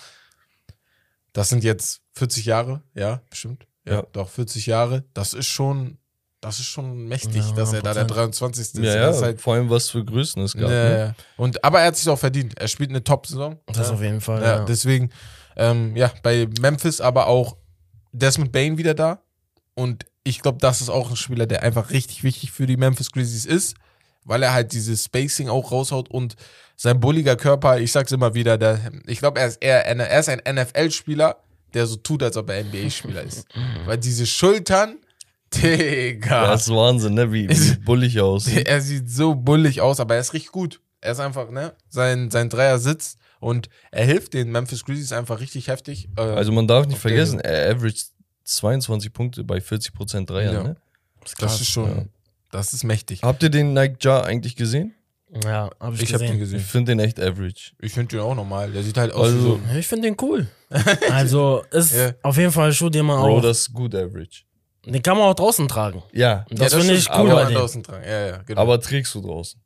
Das 1.35 1.51
sind 1.51 1.63
jetzt 1.63 2.01
40 2.15 2.47
Jahre, 2.47 2.83
ja, 2.95 3.21
bestimmt. 3.29 3.67
Ja, 3.85 3.93
Ja. 3.97 4.03
doch 4.13 4.31
40 4.31 4.67
Jahre. 4.67 5.05
Das 5.15 5.35
ist 5.35 5.47
schon, 5.47 5.99
das 6.41 6.61
ist 6.61 6.67
schon 6.67 7.09
mächtig, 7.09 7.45
Ja, 7.49 7.53
dass 7.53 7.73
er 7.73 7.83
da 7.83 7.95
der 7.95 8.05
100%. 8.07 8.09
23. 8.09 8.63
ist. 8.63 8.77
Ja, 8.77 9.11
ja, 9.11 9.21
halt, 9.21 9.41
vor 9.41 9.55
allem 9.55 9.71
was 9.71 9.91
für 9.91 10.05
Größen 10.05 10.43
es 10.43 10.55
gab. 10.55 10.71
ja, 10.71 10.89
Ne? 10.89 11.15
Und 11.37 11.65
aber 11.65 11.81
er 11.81 11.87
hat 11.89 11.97
sich 11.97 12.09
auch 12.09 12.19
verdient. 12.19 12.59
Er 12.59 12.69
spielt 12.69 12.91
eine 12.91 13.03
Top-Saison. 13.03 13.59
Das 13.67 13.91
auf 13.91 14.03
jeden 14.03 14.21
Fall. 14.21 14.65
Deswegen, 14.67 15.11
ähm, 15.57 15.97
ja, 15.97 16.13
bei 16.23 16.49
Memphis 16.61 17.01
aber 17.01 17.27
auch 17.27 17.57
Desmond 18.13 18.53
Bain 18.53 18.79
wieder 18.79 18.95
da. 18.95 19.21
Und 19.75 20.07
ich 20.25 20.41
glaube, 20.41 20.59
das 20.61 20.81
ist 20.81 20.91
auch 20.91 21.11
ein 21.11 21.17
Spieler, 21.17 21.47
der 21.47 21.63
einfach 21.63 21.91
richtig 21.91 22.23
wichtig 22.23 22.53
für 22.53 22.67
die 22.67 22.77
Memphis 22.77 23.11
Grizzlies 23.13 23.47
ist, 23.47 23.77
weil 24.25 24.43
er 24.43 24.53
halt 24.53 24.73
dieses 24.73 25.05
Spacing 25.05 25.49
auch 25.49 25.73
raushaut 25.73 26.11
und 26.11 26.37
sein 26.77 27.01
bulliger 27.01 27.35
Körper, 27.37 27.79
ich 27.79 27.91
sag's 27.91 28.13
immer 28.13 28.35
wieder, 28.35 28.59
der, 28.59 28.81
ich 29.07 29.19
glaube, 29.19 29.41
er 29.41 29.49
ist 29.49 29.57
eher 29.63 29.85
er 29.85 30.21
ist 30.21 30.29
ein 30.29 30.41
NFL-Spieler, 30.55 31.37
der 31.75 31.87
so 31.87 31.97
tut, 31.97 32.23
als 32.23 32.37
ob 32.37 32.51
er 32.51 32.63
NBA-Spieler 32.63 33.23
ist. 33.23 33.47
weil 33.87 33.99
diese 33.99 34.27
Schultern, 34.27 34.99
Digga. 35.55 36.47
Das 36.49 36.63
ist 36.63 36.75
Wahnsinn, 36.75 37.15
ne? 37.15 37.33
Wie, 37.33 37.49
wie 37.49 37.75
bullig 37.85 38.21
aussieht. 38.21 38.67
Er 38.69 38.81
sieht 38.81 39.11
so 39.11 39.35
bullig 39.35 39.81
aus, 39.81 40.01
aber 40.01 40.15
er 40.15 40.21
ist 40.21 40.33
richtig 40.35 40.53
gut. 40.53 40.81
Er 41.01 41.13
ist 41.13 41.21
einfach, 41.21 41.51
ne? 41.51 41.75
Sein, 41.89 42.31
sein 42.31 42.49
Dreier 42.51 42.79
sitzt 42.79 43.19
und 43.41 43.69
er 43.91 44.05
hilft 44.05 44.35
den 44.35 44.51
Memphis 44.51 44.85
Grizzlies 44.85 45.13
einfach 45.13 45.41
richtig 45.41 45.69
heftig. 45.69 46.09
Äh, 46.17 46.21
Also 46.23 46.53
man 46.53 46.67
darf 46.67 46.87
nicht 46.87 46.99
vergessen, 46.99 47.41
er 47.41 47.71
averaged 47.75 48.07
22 48.45 49.13
Punkte 49.13 49.45
bei 49.45 49.59
40% 49.59 50.27
Dreiern. 50.27 50.55
Ja. 50.55 50.63
Ne? 50.63 50.77
das 51.39 51.61
ist 51.61 51.69
schon, 51.69 51.89
ja. 51.97 52.05
das 52.51 52.73
ist 52.73 52.85
mächtig. 52.85 53.23
Habt 53.23 53.43
ihr 53.43 53.51
den 53.51 53.75
Nike 53.75 53.97
Jar 54.01 54.25
eigentlich 54.25 54.57
gesehen? 54.57 54.95
ja 55.45 55.69
habe 55.79 55.95
ich, 55.95 56.03
Ich 56.05 56.15
habe 56.15 56.25
den 56.25 56.39
gesehen. 56.39 56.57
Ich 56.57 56.63
gesehen. 56.63 56.71
finde 56.71 56.93
den 56.93 57.01
echt 57.01 57.21
average. 57.21 57.73
Ich 57.81 57.93
finde 57.93 58.17
den 58.17 58.21
auch 58.21 58.35
normal. 58.35 58.73
Der 58.73 58.83
sieht 58.83 58.97
halt 58.97 59.13
aus 59.13 59.27
Also- 59.27 59.39
wie 59.39 59.73
so. 59.73 59.79
Ich 59.79 59.87
finde 59.87 60.09
den 60.09 60.17
cool. 60.23 60.49
Also 61.11 61.63
ist 61.71 61.95
Ja. 61.95 62.13
auf 62.23 62.37
jeden 62.39 62.51
Fall 62.51 62.69
ein 62.69 62.73
Schuh, 62.75 62.89
den 62.89 63.05
man 63.07 63.21
Bro, 63.21 63.37
auch, 63.39 63.43
das 63.43 63.59
ist 63.61 63.73
gut 63.75 63.95
average. 63.95 64.45
Den 64.93 65.03
kann 65.03 65.17
man 65.17 65.27
auch 65.29 65.35
draußen 65.35 65.69
tragen. 65.69 66.03
Ja, 66.13 66.45
Das 66.51 66.73
Ja, 66.73 66.79
finde 66.79 66.95
ich 66.95 67.09
cool 67.11 67.31
Aber 67.31 67.35
bei 67.35 67.45
dem. 67.47 67.55
draußen 67.57 67.83
dran. 67.83 68.03
Ja, 68.03 68.27
ja, 68.27 68.37
genau. 68.39 68.61
aber 68.61 68.81
trägst 68.81 69.15
du 69.15 69.21
draußen. 69.21 69.61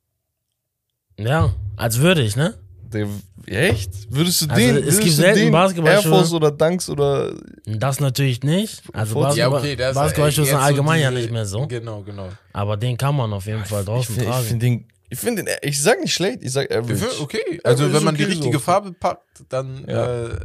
Ja, 1.18 1.54
als 1.76 1.98
würde 1.98 2.22
ich, 2.22 2.37
ne? 2.37 2.54
Der, 2.92 3.08
echt? 3.46 3.90
Würdest 4.11 4.42
du 4.42 4.46
Also, 4.50 4.56
den, 4.61 4.76
es 4.87 4.98
gibt 5.00 5.12
selten 5.14 5.50
Basketballschuhe. 5.50 6.12
Air 6.12 6.18
Force 6.18 6.32
oder 6.32 6.50
Dunks 6.50 6.90
oder 6.90 7.32
Das 7.64 8.00
natürlich 8.00 8.42
nicht. 8.42 8.82
Also 8.92 9.14
Ja, 9.18 9.26
Basketball, 9.28 9.58
okay, 9.61 9.76
das 9.76 9.88
ist 9.90 9.94
Basketballschuhe 9.94 10.44
sind 10.44 10.52
jetzt 10.54 10.61
so 10.61 10.66
allgemein 10.66 11.00
ja 11.00 11.11
nicht 11.11 11.30
mehr 11.30 11.46
so. 11.46 11.66
Genau, 11.66 12.02
genau. 12.02 12.28
Aber 12.52 12.76
den 12.76 12.96
kann 12.98 13.16
man 13.16 13.32
auf 13.32 13.46
jeden 13.46 13.64
Fall 13.64 13.80
ich 13.80 13.87
draußen 13.87 14.14
finde 14.14 14.30
tragen. 14.30 14.46
find 14.46 14.62
den, 14.62 14.88
ich 15.08 15.18
finde 15.18 15.44
den, 15.44 15.54
ich 15.62 15.80
sag 15.82 16.00
nicht 16.00 16.12
schlecht, 16.12 16.42
ich 16.42 16.52
sag 16.52 16.70
Ich 16.70 16.76
average. 16.76 17.20
okay, 17.22 17.61
also 17.64 17.87
ist 17.87 17.92
wenn 17.94 18.04
man 18.04 18.14
die 18.14 18.24
okay 18.24 18.32
richtige 18.32 18.58
so. 18.58 18.62
Farbe 18.62 18.92
packt, 18.92 19.42
dann 19.48 19.85
Ja. 19.88 20.24
äh, 20.26 20.38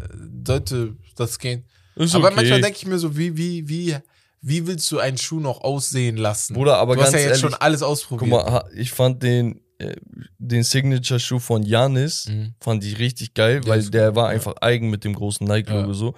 sollte 0.46 0.96
das 1.18 1.38
gehen. 1.40 1.66
Ist 1.96 2.16
Aber 2.16 2.28
okay. 2.28 2.36
manchmal 2.38 2.62
denke 2.62 2.78
ich 2.78 2.86
mir 2.86 2.98
so, 3.00 3.18
wie, 3.18 3.36
wie, 3.36 3.68
wie, 3.68 3.98
wie 4.42 4.68
willst 4.68 4.92
du 4.92 5.00
einen 5.00 5.18
Schuh 5.18 5.40
noch 5.40 5.62
aussehen 5.62 6.18
lassen? 6.18 6.54
Bruder, 6.54 6.78
aber 6.78 6.96
du 6.96 7.02
hast 7.02 7.12
ganz 7.12 7.24
ja 7.24 7.30
jetzt 7.30 7.42
ehrlich, 7.42 7.42
schon 7.42 7.62
alles 7.62 7.80
Guck 7.82 7.90
ausprobiert. 7.90 8.30
mal, 8.32 8.52
ha- 8.52 8.70
ich 8.76 8.92
fand 8.92 9.22
den, 9.24 9.62
äh, 9.80 9.96
den 10.38 10.64
Signature-Schuh 10.64 11.40
von 11.40 11.64
Janis, 11.64 12.28
Mhm. 12.30 12.54
fand 12.62 12.84
ich 12.84 13.00
richtig 13.00 13.34
geil, 13.34 13.62
Der 13.62 13.70
weil 13.72 13.84
der 13.90 14.08
gut, 14.08 14.16
war 14.16 14.26
ja. 14.26 14.30
einfach 14.36 14.56
eigen 14.62 14.90
mit 14.90 15.04
dem 15.04 15.14
großen 15.14 15.46
Nike-Logo 15.48 15.90
Ja. 15.90 15.94
so. 15.94 16.16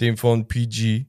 Den 0.00 0.16
von 0.16 0.46
PG, 0.46 1.06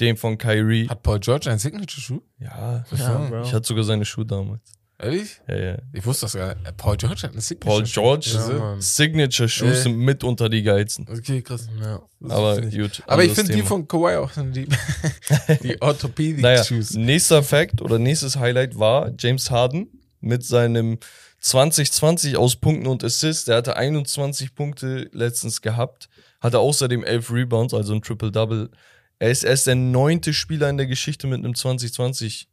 den 0.00 0.16
von 0.16 0.36
Kyrie. 0.38 0.88
Hat 0.88 1.02
Paul 1.02 1.20
George 1.20 1.48
einen 1.50 1.58
Signature-Schuh? 1.58 2.20
Ja, 2.38 2.84
Ja, 2.96 3.42
ich 3.42 3.52
hatte 3.52 3.66
sogar 3.66 3.84
seine 3.84 4.04
Schuhe 4.04 4.26
damals. 4.26 4.60
Ehrlich? 4.98 5.40
Ja, 5.48 5.56
ja. 5.58 5.78
Ich 5.92 6.06
wusste 6.06 6.26
das 6.26 6.34
gar 6.34 6.54
nicht. 6.54 6.66
Äh, 6.68 6.72
Paul 6.72 6.96
George 6.96 7.22
hat 7.22 7.32
einen 7.32 7.40
Signature-Schuh. 7.40 8.00
Paul 8.00 8.18
George, 8.20 8.30
Ja, 8.34 8.58
Mann. 8.58 8.80
Signature-Schuhe 8.80 9.72
Äh. 9.72 9.82
sind 9.82 9.96
mitunter 9.96 10.48
die 10.48 10.62
geilsten. 10.62 11.08
Okay, 11.10 11.42
krass. 11.42 11.68
Ja. 11.80 12.02
Aber 12.28 12.60
gut. 12.60 13.02
Aber 13.06 13.24
ich 13.24 13.32
finde 13.32 13.52
die 13.52 13.62
von 13.62 13.88
Kawhi 13.88 14.16
auch 14.16 14.30
die, 14.36 14.68
die 15.62 15.82
Orthopädie 15.82 16.40
Naja, 16.40 16.62
Shoes. 16.62 16.94
nächster 16.94 17.42
Fact 17.42 17.82
oder 17.82 17.98
nächstes 17.98 18.36
Highlight 18.36 18.78
war 18.78 19.10
James 19.18 19.50
Harden 19.50 19.88
mit 20.20 20.44
seinem 20.44 20.98
2020 21.40 22.36
aus 22.36 22.54
Punkten 22.56 22.86
und 22.86 23.02
Assists. 23.02 23.46
Der 23.46 23.56
hatte 23.56 23.76
21 23.76 24.54
Punkte 24.54 25.08
letztens 25.12 25.60
gehabt, 25.62 26.08
hatte 26.40 26.60
außerdem 26.60 27.02
11 27.02 27.32
Rebounds, 27.32 27.74
also 27.74 27.92
ein 27.94 28.02
Triple-Double. 28.02 28.70
Er 29.18 29.30
ist 29.30 29.42
erst 29.42 29.66
der 29.66 29.74
neunte 29.74 30.32
Spieler 30.32 30.68
in 30.70 30.76
der 30.76 30.86
Geschichte 30.86 31.26
mit 31.26 31.38
einem 31.44 31.54
2020. 31.56 32.48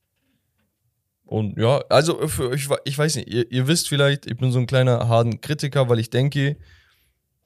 Und 1.30 1.60
ja, 1.60 1.84
also 1.90 2.28
für 2.28 2.50
euch, 2.50 2.68
ich 2.86 2.98
weiß 2.98 3.18
nicht, 3.18 3.32
ihr, 3.32 3.52
ihr 3.52 3.68
wisst 3.68 3.88
vielleicht, 3.88 4.26
ich 4.26 4.36
bin 4.36 4.52
so 4.52 4.58
ein 4.58 4.66
kleiner 4.66 5.08
Harden-Kritiker, 5.08 5.88
weil 5.88 6.00
ich 6.00 6.10
denke, 6.10 6.58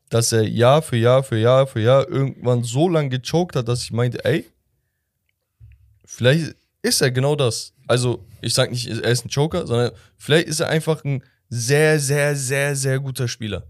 dass 0.08 0.32
er 0.32 0.48
Jahr 0.48 0.82
für 0.82 0.96
Jahr 0.96 1.22
für 1.22 1.38
Jahr 1.38 1.67
für 1.67 1.82
Jahr 1.82 2.08
irgendwann 2.08 2.63
so 2.63 2.88
lange 2.88 3.10
gechoked 3.10 3.58
hat, 3.58 3.67
dass 3.67 3.84
ich 3.84 3.91
meinte, 3.91 4.24
ey, 4.24 4.46
vielleicht 6.06 6.56
ist 6.82 7.02
er 7.02 7.12
genau 7.12 7.36
das. 7.36 7.74
Also, 7.86 8.26
ich 8.39 8.54
sag 8.54 8.72
nicht, 8.72 8.88
er 8.88 9.12
ist 9.12 9.26
ein 9.26 9.30
Joker, 9.30 9.67
sondern 9.67 9.91
vielleicht 10.17 10.48
ist 10.48 10.62
er 10.62 10.69
einfach 10.69 11.04
ein 11.04 11.22
sehr, 11.50 12.00
sehr, 12.00 12.38
sehr, 12.38 12.78
sehr 12.78 13.02
guter 13.02 13.28
Spieler. 13.28 13.67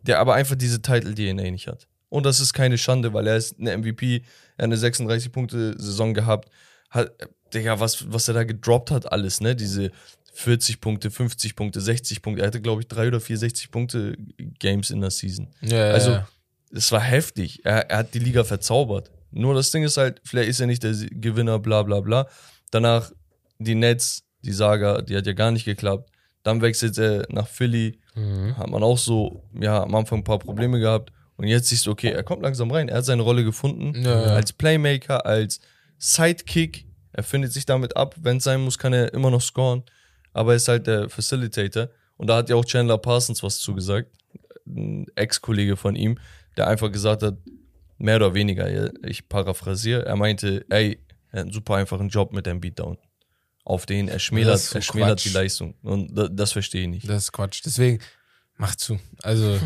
Der 0.00 0.20
aber 0.20 0.36
einfach 0.36 0.56
diese 0.56 0.80
Title-DNA 0.80 1.50
nicht 1.50 1.68
hat. 1.68 1.86
Und 2.08 2.24
das 2.24 2.40
ist 2.40 2.54
keine 2.54 2.78
Schande, 2.78 3.12
weil 3.12 3.26
er 3.26 3.36
ist 3.36 3.60
eine 3.60 3.76
MVP, 3.76 4.22
er 4.56 4.68
hat 4.68 4.72
eine 4.72 4.76
36-Punkte-Saison 4.76 6.14
gehabt. 6.14 6.48
Hat, 6.90 7.12
Digga, 7.54 7.80
was, 7.80 8.12
was 8.12 8.28
er 8.28 8.34
da 8.34 8.44
gedroppt 8.44 8.90
hat, 8.90 9.10
alles, 9.12 9.40
ne? 9.40 9.54
Diese 9.56 9.90
40 10.34 10.80
Punkte, 10.80 11.10
50 11.10 11.56
Punkte, 11.56 11.80
60 11.80 12.22
Punkte. 12.22 12.42
Er 12.42 12.46
hatte, 12.48 12.60
glaube 12.60 12.80
ich, 12.82 12.88
drei 12.88 13.08
oder 13.08 13.20
vier 13.20 13.36
60-Punkte-Games 13.38 14.90
in 14.90 15.00
der 15.00 15.10
Season. 15.10 15.48
Ja, 15.62 15.90
Also, 15.90 16.18
es 16.72 16.92
war 16.92 17.00
heftig. 17.00 17.64
Er, 17.64 17.90
er 17.90 17.98
hat 17.98 18.14
die 18.14 18.18
Liga 18.18 18.44
verzaubert. 18.44 19.10
Nur 19.30 19.54
das 19.54 19.70
Ding 19.70 19.82
ist 19.84 19.96
halt, 19.96 20.20
vielleicht 20.24 20.48
ist 20.48 20.60
er 20.60 20.66
nicht 20.66 20.82
der 20.82 20.92
Gewinner, 21.10 21.58
bla 21.58 21.82
bla 21.82 22.00
bla. 22.00 22.28
Danach 22.70 23.10
die 23.58 23.74
Nets, 23.74 24.24
die 24.42 24.52
Saga, 24.52 25.02
die 25.02 25.16
hat 25.16 25.26
ja 25.26 25.32
gar 25.32 25.50
nicht 25.50 25.64
geklappt. 25.64 26.10
Dann 26.42 26.60
wechselt 26.62 26.98
er 26.98 27.26
nach 27.30 27.46
Philly, 27.48 27.98
Mhm. 28.14 28.56
hat 28.56 28.68
man 28.68 28.82
auch 28.82 28.98
so, 28.98 29.44
ja, 29.60 29.82
am 29.82 29.94
Anfang 29.94 30.18
ein 30.20 30.24
paar 30.24 30.38
Probleme 30.40 30.80
gehabt. 30.80 31.12
Und 31.36 31.46
jetzt 31.46 31.68
siehst 31.68 31.86
du, 31.86 31.92
okay, 31.92 32.10
er 32.10 32.24
kommt 32.24 32.42
langsam 32.42 32.70
rein. 32.70 32.88
Er 32.88 32.98
hat 32.98 33.04
seine 33.04 33.22
Rolle 33.22 33.44
gefunden. 33.44 33.94
Ja, 34.02 34.26
ja. 34.26 34.34
Als 34.34 34.52
Playmaker, 34.52 35.24
als 35.24 35.60
Sidekick. 35.98 36.86
Er 37.12 37.22
findet 37.22 37.52
sich 37.52 37.66
damit 37.66 37.96
ab. 37.96 38.14
Wenn 38.20 38.38
es 38.38 38.44
sein 38.44 38.60
muss, 38.60 38.78
kann 38.78 38.92
er 38.92 39.12
immer 39.12 39.30
noch 39.30 39.42
scoren. 39.42 39.82
Aber 40.32 40.52
er 40.52 40.56
ist 40.56 40.68
halt 40.68 40.86
der 40.86 41.08
Facilitator. 41.08 41.88
Und 42.16 42.28
da 42.28 42.36
hat 42.36 42.48
ja 42.48 42.56
auch 42.56 42.64
Chandler 42.64 42.98
Parsons 42.98 43.42
was 43.42 43.58
zugesagt. 43.58 44.10
Ein 44.66 45.06
Ex-Kollege 45.14 45.76
von 45.76 45.96
ihm, 45.96 46.18
der 46.56 46.66
einfach 46.68 46.92
gesagt 46.92 47.22
hat, 47.22 47.38
mehr 47.96 48.16
oder 48.16 48.34
weniger, 48.34 48.92
ich 49.04 49.28
paraphrasiere, 49.28 50.04
er 50.06 50.16
meinte, 50.16 50.64
ey, 50.68 51.00
er 51.30 51.40
hat 51.40 51.46
einen 51.46 51.52
super 51.52 51.74
einfachen 51.76 52.08
Job 52.08 52.32
mit 52.32 52.46
dem 52.46 52.60
Beatdown. 52.60 52.98
auf 53.64 53.86
den. 53.86 54.08
Er 54.08 54.14
Das 54.14 54.22
schmälert, 54.22 54.58
so 54.60 54.76
er 54.76 54.82
schmälert 54.82 55.24
die 55.24 55.30
Leistung. 55.30 55.74
Und 55.82 56.16
da, 56.16 56.28
das 56.28 56.52
verstehe 56.52 56.82
ich 56.82 56.88
nicht. 56.88 57.08
Das 57.08 57.24
ist 57.24 57.32
Quatsch. 57.32 57.62
Deswegen, 57.64 57.98
mach 58.56 58.74
zu. 58.76 58.98
Also, 59.22 59.58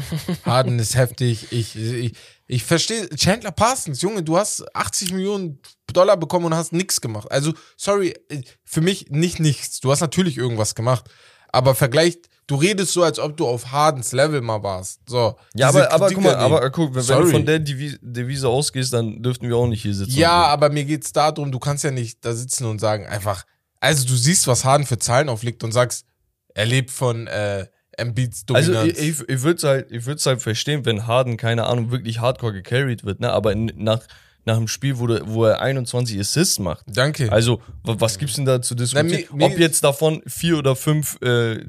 Harden 0.45 0.79
ist 0.79 0.97
heftig. 0.97 1.53
Ich, 1.53 1.77
ich, 1.77 2.13
ich 2.53 2.65
verstehe, 2.65 3.09
Chandler 3.17 3.51
Parsons, 3.51 4.03
Junge, 4.03 4.23
du 4.23 4.37
hast 4.37 4.63
80 4.77 5.13
Millionen 5.15 5.59
Dollar 5.91 6.19
bekommen 6.19 6.45
und 6.45 6.55
hast 6.55 6.75
nichts 6.75 7.01
gemacht. 7.01 7.27
Also, 7.33 7.55
sorry, 7.79 8.15
für 8.63 8.83
mich 8.83 9.07
nicht 9.09 9.41
nichts. 9.41 9.81
Du 9.81 9.91
hast 9.91 10.03
natürlich 10.03 10.37
irgendwas 10.37 10.75
gemacht. 10.75 11.07
Aber 11.49 11.75
vergleicht, 11.75 12.29
du 12.47 12.57
redest 12.57 12.93
so, 12.93 13.05
als 13.05 13.19
ob 13.19 13.39
du 13.39 13.47
auf 13.47 13.73
Hardens 13.73 14.13
Level 14.13 14.43
mal 14.43 14.63
warst. 14.63 15.01
So. 15.09 15.37
Ja, 15.55 15.71
aber, 15.71 15.91
aber 15.91 16.11
guck 16.11 16.23
mal, 16.23 16.35
aber 16.35 16.71
guck, 16.71 16.91
wenn, 16.91 16.97
wenn 16.97 17.03
Sorry. 17.03 17.25
du 17.25 17.31
von 17.31 17.47
der 17.47 17.59
Devise, 17.59 17.99
Devise 18.03 18.49
ausgehst, 18.49 18.93
dann 18.93 19.23
dürften 19.23 19.49
wir 19.49 19.57
auch 19.57 19.67
nicht 19.67 19.81
hier 19.81 19.95
sitzen. 19.95 20.19
Ja, 20.19 20.45
aber 20.49 20.69
mir 20.69 20.85
geht's 20.85 21.11
darum, 21.11 21.53
du 21.53 21.59
kannst 21.59 21.85
ja 21.85 21.91
nicht 21.91 22.23
da 22.23 22.35
sitzen 22.35 22.67
und 22.67 22.81
sagen 22.81 23.07
einfach, 23.07 23.45
also 23.81 24.07
du 24.07 24.15
siehst, 24.15 24.47
was 24.47 24.67
Harden 24.67 24.87
für 24.87 24.99
Zahlen 24.99 25.31
auflegt 25.31 25.65
und 25.65 25.73
sagst, 25.73 26.05
er 26.53 26.67
lebt 26.67 26.91
von 26.91 27.29
äh, 27.29 27.67
Embiids 27.97 28.45
Also 28.53 28.73
Dominanz. 28.73 28.99
ich, 28.99 29.09
ich, 29.21 29.29
ich 29.29 29.43
würde 29.43 29.57
es 29.57 29.65
halt, 29.65 29.93
ich 29.93 30.07
würd's 30.07 30.25
halt 30.27 30.41
verstehen, 30.43 30.85
wenn 30.85 31.07
Harden, 31.07 31.37
keine 31.37 31.65
Ahnung, 31.67 31.91
wirklich 31.91 32.21
hardcore 32.21 32.53
gecarried 32.53 33.05
wird, 33.05 33.21
ne? 33.21 33.31
Aber 33.31 33.53
in, 33.53 33.73
nach, 33.77 34.01
nach 34.45 34.57
einem 34.57 34.69
Spiel, 34.69 34.99
wo, 34.99 35.07
der, 35.07 35.29
wo 35.29 35.45
er 35.45 35.61
21 35.61 36.19
Assists 36.19 36.59
macht. 36.59 36.85
Danke. 36.89 37.31
Also, 37.31 37.61
wa- 37.85 37.97
was 37.99 38.19
gibt's 38.19 38.35
denn 38.37 38.45
da 38.45 38.61
zu 38.63 38.75
diskutieren? 38.75 39.25
mir- 39.33 39.37
mir- 39.37 39.45
Ob 39.53 39.59
jetzt 39.59 39.85
davon 39.85 40.23
vier 40.27 40.59
oder 40.59 40.75
fünf 40.75 41.19
äh, 41.23 41.65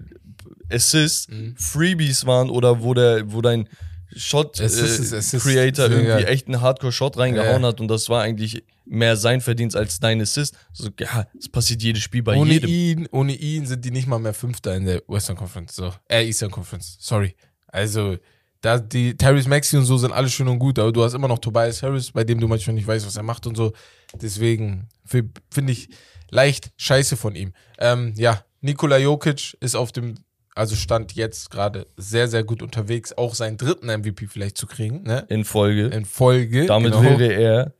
Assists 0.71 1.27
Mhm. 1.29 1.55
Freebies 1.57 2.25
waren 2.25 2.49
oder 2.49 2.81
wo 2.81 2.93
der, 2.93 3.31
wo 3.31 3.41
dein 3.41 3.67
Shot 4.15 4.59
äh, 4.59 4.63
irgendwie 4.65 6.23
echt 6.25 6.47
einen 6.47 6.61
Hardcore-Shot 6.61 7.17
reingehauen 7.17 7.61
Ja. 7.63 7.67
hat 7.69 7.81
und 7.81 7.87
das 7.87 8.09
war 8.09 8.21
eigentlich 8.21 8.63
mehr 8.85 9.15
sein 9.15 9.41
Verdienst 9.41 9.75
als 9.75 9.99
dein 9.99 10.21
Assist. 10.21 10.55
So, 10.73 10.89
ja, 10.99 11.27
das 11.33 11.49
passiert 11.49 11.81
jedes 11.81 12.03
Spiel 12.03 12.23
bei 12.23 12.35
ohne 12.37 12.53
jedem. 12.53 12.69
ihn, 12.69 13.07
ohne 13.11 13.33
ihn 13.33 13.65
sind 13.65 13.83
die 13.85 13.91
nicht 13.91 14.07
mal 14.07 14.19
mehr 14.19 14.33
Fünfter 14.33 14.75
in 14.75 14.85
der 14.85 15.01
Western 15.07 15.35
Conference. 15.35 15.75
So. 15.75 15.93
Äh, 16.09 16.25
Eastern 16.25 16.51
Conference. 16.51 16.97
Sorry. 16.99 17.35
Also, 17.67 18.17
da 18.61 18.79
die 18.79 19.17
Tyrese 19.17 19.49
Maxey 19.49 19.77
und 19.77 19.85
so 19.85 19.97
sind 19.97 20.11
alle 20.13 20.29
schön 20.29 20.47
und 20.47 20.59
gut, 20.59 20.79
aber 20.79 20.91
du 20.91 21.03
hast 21.03 21.13
immer 21.13 21.27
noch 21.27 21.39
Tobias 21.39 21.83
Harris, 21.83 22.11
bei 22.11 22.23
dem 22.23 22.39
du 22.39 22.47
manchmal 22.47 22.75
nicht 22.75 22.87
weißt, 22.87 23.05
was 23.05 23.17
er 23.17 23.23
macht 23.23 23.45
und 23.47 23.55
so. 23.57 23.73
Deswegen 24.21 24.87
fi- 25.05 25.29
finde 25.51 25.73
ich 25.73 25.89
leicht 26.29 26.71
scheiße 26.77 27.17
von 27.17 27.35
ihm. 27.35 27.51
Ähm, 27.79 28.13
ja, 28.15 28.43
Nikola 28.61 28.97
Jokic 28.97 29.57
ist 29.59 29.75
auf 29.75 29.91
dem, 29.91 30.15
also 30.55 30.75
stand 30.75 31.13
jetzt 31.13 31.51
gerade 31.51 31.87
sehr, 31.97 32.27
sehr 32.29 32.43
gut 32.45 32.61
unterwegs, 32.61 33.11
auch 33.11 33.35
seinen 33.35 33.57
dritten 33.57 33.87
MVP 33.87 34.27
vielleicht 34.27 34.57
zu 34.57 34.65
kriegen, 34.67 35.03
ne? 35.03 35.25
In 35.29 35.43
Folge. 35.43 35.87
In 35.87 36.05
Folge. 36.05 36.65
Damit 36.65 36.93
genau. 36.93 37.03
wäre 37.19 37.33
er 37.33 37.73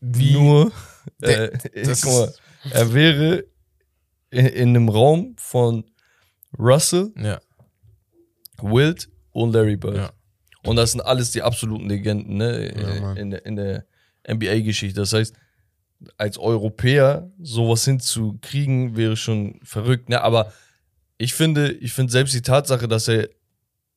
Wie 0.00 0.32
nur, 0.32 0.72
Der- 1.20 1.52
äh, 1.54 1.58
guck 1.84 2.04
mal, 2.04 2.34
er 2.70 2.94
wäre 2.94 3.44
in, 4.30 4.46
in 4.46 4.68
einem 4.70 4.88
Raum 4.88 5.34
von 5.38 5.84
Russell, 6.58 7.12
Ja, 7.16 7.40
Wilt 8.62 9.08
und 9.32 9.52
Larry 9.52 9.76
Bird. 9.76 9.96
Ja. 9.96 10.12
Und 10.64 10.76
das 10.76 10.92
sind 10.92 11.00
alles 11.00 11.30
die 11.30 11.42
absoluten 11.42 11.88
Legenden 11.88 12.36
ne, 12.36 12.72
Ja, 12.78 13.12
in, 13.14 13.30
der- 13.30 13.46
in 13.46 13.56
der 13.56 13.86
NBA-Geschichte. 14.28 15.00
Das 15.00 15.12
heißt, 15.12 15.34
als 16.18 16.36
Europäer 16.38 17.30
sowas 17.40 17.84
hinzukriegen, 17.84 18.96
wäre 18.96 19.16
schon 19.16 19.60
verrückt. 19.62 20.08
Ne? 20.10 20.20
Aber 20.20 20.52
ich 21.18 21.32
finde, 21.34 21.72
ich 21.72 21.92
finde 21.92 22.12
selbst 22.12 22.34
die 22.34 22.42
Tatsache, 22.42 22.88
dass 22.88 23.08
er 23.08 23.28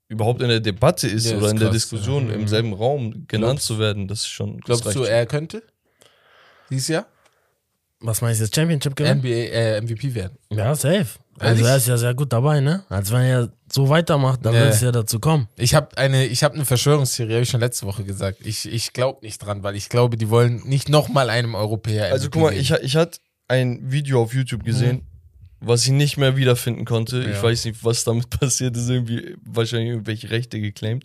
überhaupt 0.07 0.41
in 0.41 0.49
der 0.49 0.59
Debatte 0.59 1.07
ist 1.07 1.25
Ja, 1.29 1.37
oder 1.37 1.47
ist 1.47 1.51
in 1.53 1.59
der 1.59 1.67
krass, 1.69 1.75
Diskussion 1.75 2.27
ja. 2.27 2.33
im 2.35 2.41
Mhm. 2.41 2.47
selben 2.47 2.73
Raum 2.73 3.25
genannt 3.27 3.27
Glaubst- 3.59 3.65
zu 3.67 3.79
werden, 3.79 4.07
das 4.07 4.19
ist 4.21 4.27
schon. 4.27 4.59
glaubst 4.59 4.85
du, 4.85 4.91
schon. 4.91 5.05
er 5.05 5.25
könnte 5.25 5.63
dieses 6.73 6.87
Jahr 6.89 7.05
Was 7.99 8.21
meinst 8.21 8.39
du 8.41 8.45
jetzt? 8.45 8.55
Championship 8.55 8.95
gewinnen? 8.95 9.19
NBA, 9.19 9.29
äh, 9.29 9.81
MVP 9.81 10.13
werden? 10.13 10.37
Ja, 10.49 10.75
safe. 10.75 11.07
Also 11.39 11.55
Ehrlich? 11.63 11.65
er 11.65 11.77
ist 11.77 11.87
ja 11.87 11.97
sehr 11.97 12.13
gut 12.13 12.31
dabei, 12.31 12.59
ne? 12.59 12.83
Als 12.89 13.11
wenn 13.11 13.21
er 13.23 13.51
so 13.71 13.89
weitermacht, 13.89 14.45
dann 14.45 14.53
wird 14.53 14.73
es 14.73 14.81
ja 14.81 14.91
dazu 14.91 15.19
kommen. 15.19 15.47
Ich 15.57 15.73
habe 15.73 15.97
eine, 15.97 16.25
ich 16.27 16.43
habe 16.43 16.53
eine 16.55 16.63
Verschwörungstheorie, 16.65 17.33
habe 17.33 17.41
ich 17.43 17.49
schon 17.49 17.59
letzte 17.59 17.87
Woche 17.87 18.03
gesagt. 18.03 18.45
Ich, 18.45 18.71
ich 18.71 18.93
glaube 18.93 19.25
nicht 19.25 19.39
dran, 19.39 19.63
weil 19.63 19.75
ich 19.75 19.89
glaube, 19.89 20.15
die 20.15 20.29
wollen 20.29 20.61
nicht 20.67 20.89
nochmal 20.89 21.29
einem 21.31 21.55
Europäer. 21.55 22.11
Also 22.11 22.27
MVP 22.27 22.31
guck 22.33 22.41
mal, 22.43 22.49
geben. 22.49 22.61
ich, 22.61 22.71
ich 22.71 22.95
hatte 22.95 23.19
ein 23.47 23.91
Video 23.91 24.21
auf 24.21 24.33
YouTube 24.33 24.63
gesehen, 24.63 25.07
was 25.59 25.85
ich 25.85 25.91
nicht 25.91 26.17
mehr 26.17 26.35
wiederfinden 26.37 26.85
konnte. 26.85 27.21
Ich 27.21 27.27
Mhm. 27.27 27.33
Ja. 27.33 27.43
weiß 27.43 27.65
nicht, 27.65 27.83
was 27.83 28.03
damit 28.03 28.29
passiert 28.39 28.77
ist, 28.77 28.89
irgendwie 28.89 29.35
wahrscheinlich 29.43 29.89
irgendwelche 29.89 30.29
Rechte 30.29 30.59
geclaimed. 30.61 31.03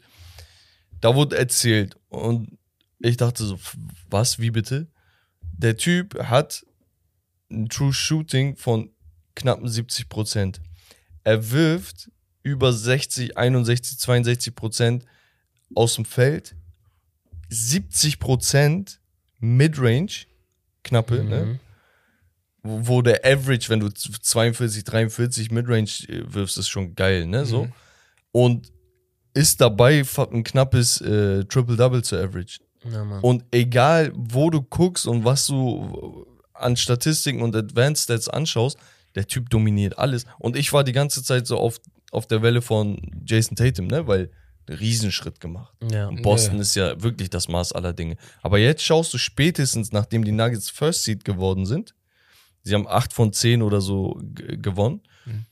Da 1.00 1.14
wurde 1.14 1.38
erzählt 1.38 1.96
und 2.10 2.58
ich 2.98 3.16
dachte 3.16 3.44
so, 3.44 3.54
f- 3.54 3.76
was, 4.10 4.38
wie 4.40 4.50
bitte? 4.50 4.88
Der 5.58 5.76
Typ 5.76 6.18
hat 6.24 6.64
ein 7.50 7.68
True 7.68 7.92
Shooting 7.92 8.56
von 8.56 8.90
knappen 9.34 9.68
70 9.68 10.08
Prozent. 10.08 10.60
Er 11.24 11.50
wirft 11.50 12.10
über 12.42 12.72
60, 12.72 13.36
61, 13.36 13.98
62 13.98 14.54
Prozent 14.54 15.04
aus 15.74 15.96
dem 15.96 16.04
Feld, 16.04 16.54
70 17.50 18.18
Prozent 18.18 19.00
Midrange, 19.40 20.26
knappe, 20.84 21.22
ne? 21.24 21.44
Mhm. 21.44 21.60
wo, 22.62 22.86
wo 22.86 23.02
der 23.02 23.24
Average, 23.24 23.68
wenn 23.68 23.80
du 23.80 23.88
42, 23.90 24.84
43 24.84 25.50
Midrange 25.50 25.90
äh, 26.08 26.22
wirfst, 26.32 26.58
ist 26.58 26.68
schon 26.68 26.94
geil, 26.94 27.26
ne? 27.26 27.44
So. 27.44 27.64
Mhm. 27.64 27.72
Und 28.32 28.72
ist 29.34 29.60
dabei 29.60 30.02
ein 30.32 30.44
knappes 30.44 31.00
äh, 31.00 31.44
Triple-Double 31.44 32.02
zu 32.02 32.16
Average. 32.16 32.58
Ja. 32.84 33.02
Und 33.20 33.44
egal, 33.50 34.12
wo 34.14 34.50
du 34.50 34.62
guckst 34.62 35.06
und 35.06 35.24
was 35.24 35.46
du 35.46 36.26
an 36.54 36.76
Statistiken 36.76 37.42
und 37.42 37.54
Advanced 37.56 38.04
Stats 38.04 38.28
anschaust, 38.28 38.78
der 39.14 39.26
Typ 39.26 39.50
dominiert 39.50 39.98
alles. 39.98 40.26
Und 40.38 40.56
ich 40.56 40.72
war 40.72 40.84
die 40.84 40.92
ganze 40.92 41.22
Zeit 41.22 41.46
so 41.46 41.58
auf, 41.58 41.80
auf 42.12 42.26
der 42.26 42.42
Welle 42.42 42.62
von 42.62 43.00
Jason 43.24 43.56
Tatum, 43.56 43.86
ne? 43.86 44.06
Weil 44.06 44.30
Riesenschritt 44.68 45.40
gemacht. 45.40 45.72
ja. 45.90 46.08
Und 46.08 46.22
Boston 46.22 46.56
Ja. 46.56 46.60
ist 46.60 46.74
ja 46.74 47.02
wirklich 47.02 47.30
das 47.30 47.48
Maß 47.48 47.72
aller 47.72 47.92
Dinge. 47.94 48.16
Aber 48.42 48.58
jetzt 48.58 48.82
schaust 48.82 49.14
du 49.14 49.18
spätestens, 49.18 49.92
nachdem 49.92 50.24
die 50.24 50.32
Nuggets 50.32 50.68
First 50.68 51.04
Seed 51.04 51.24
geworden 51.24 51.64
sind, 51.64 51.94
sie 52.64 52.74
haben 52.74 52.86
8 52.86 53.12
von 53.14 53.32
10 53.32 53.62
oder 53.62 53.80
so 53.80 54.20
gewonnen. 54.34 55.00
Mhm. 55.24 55.46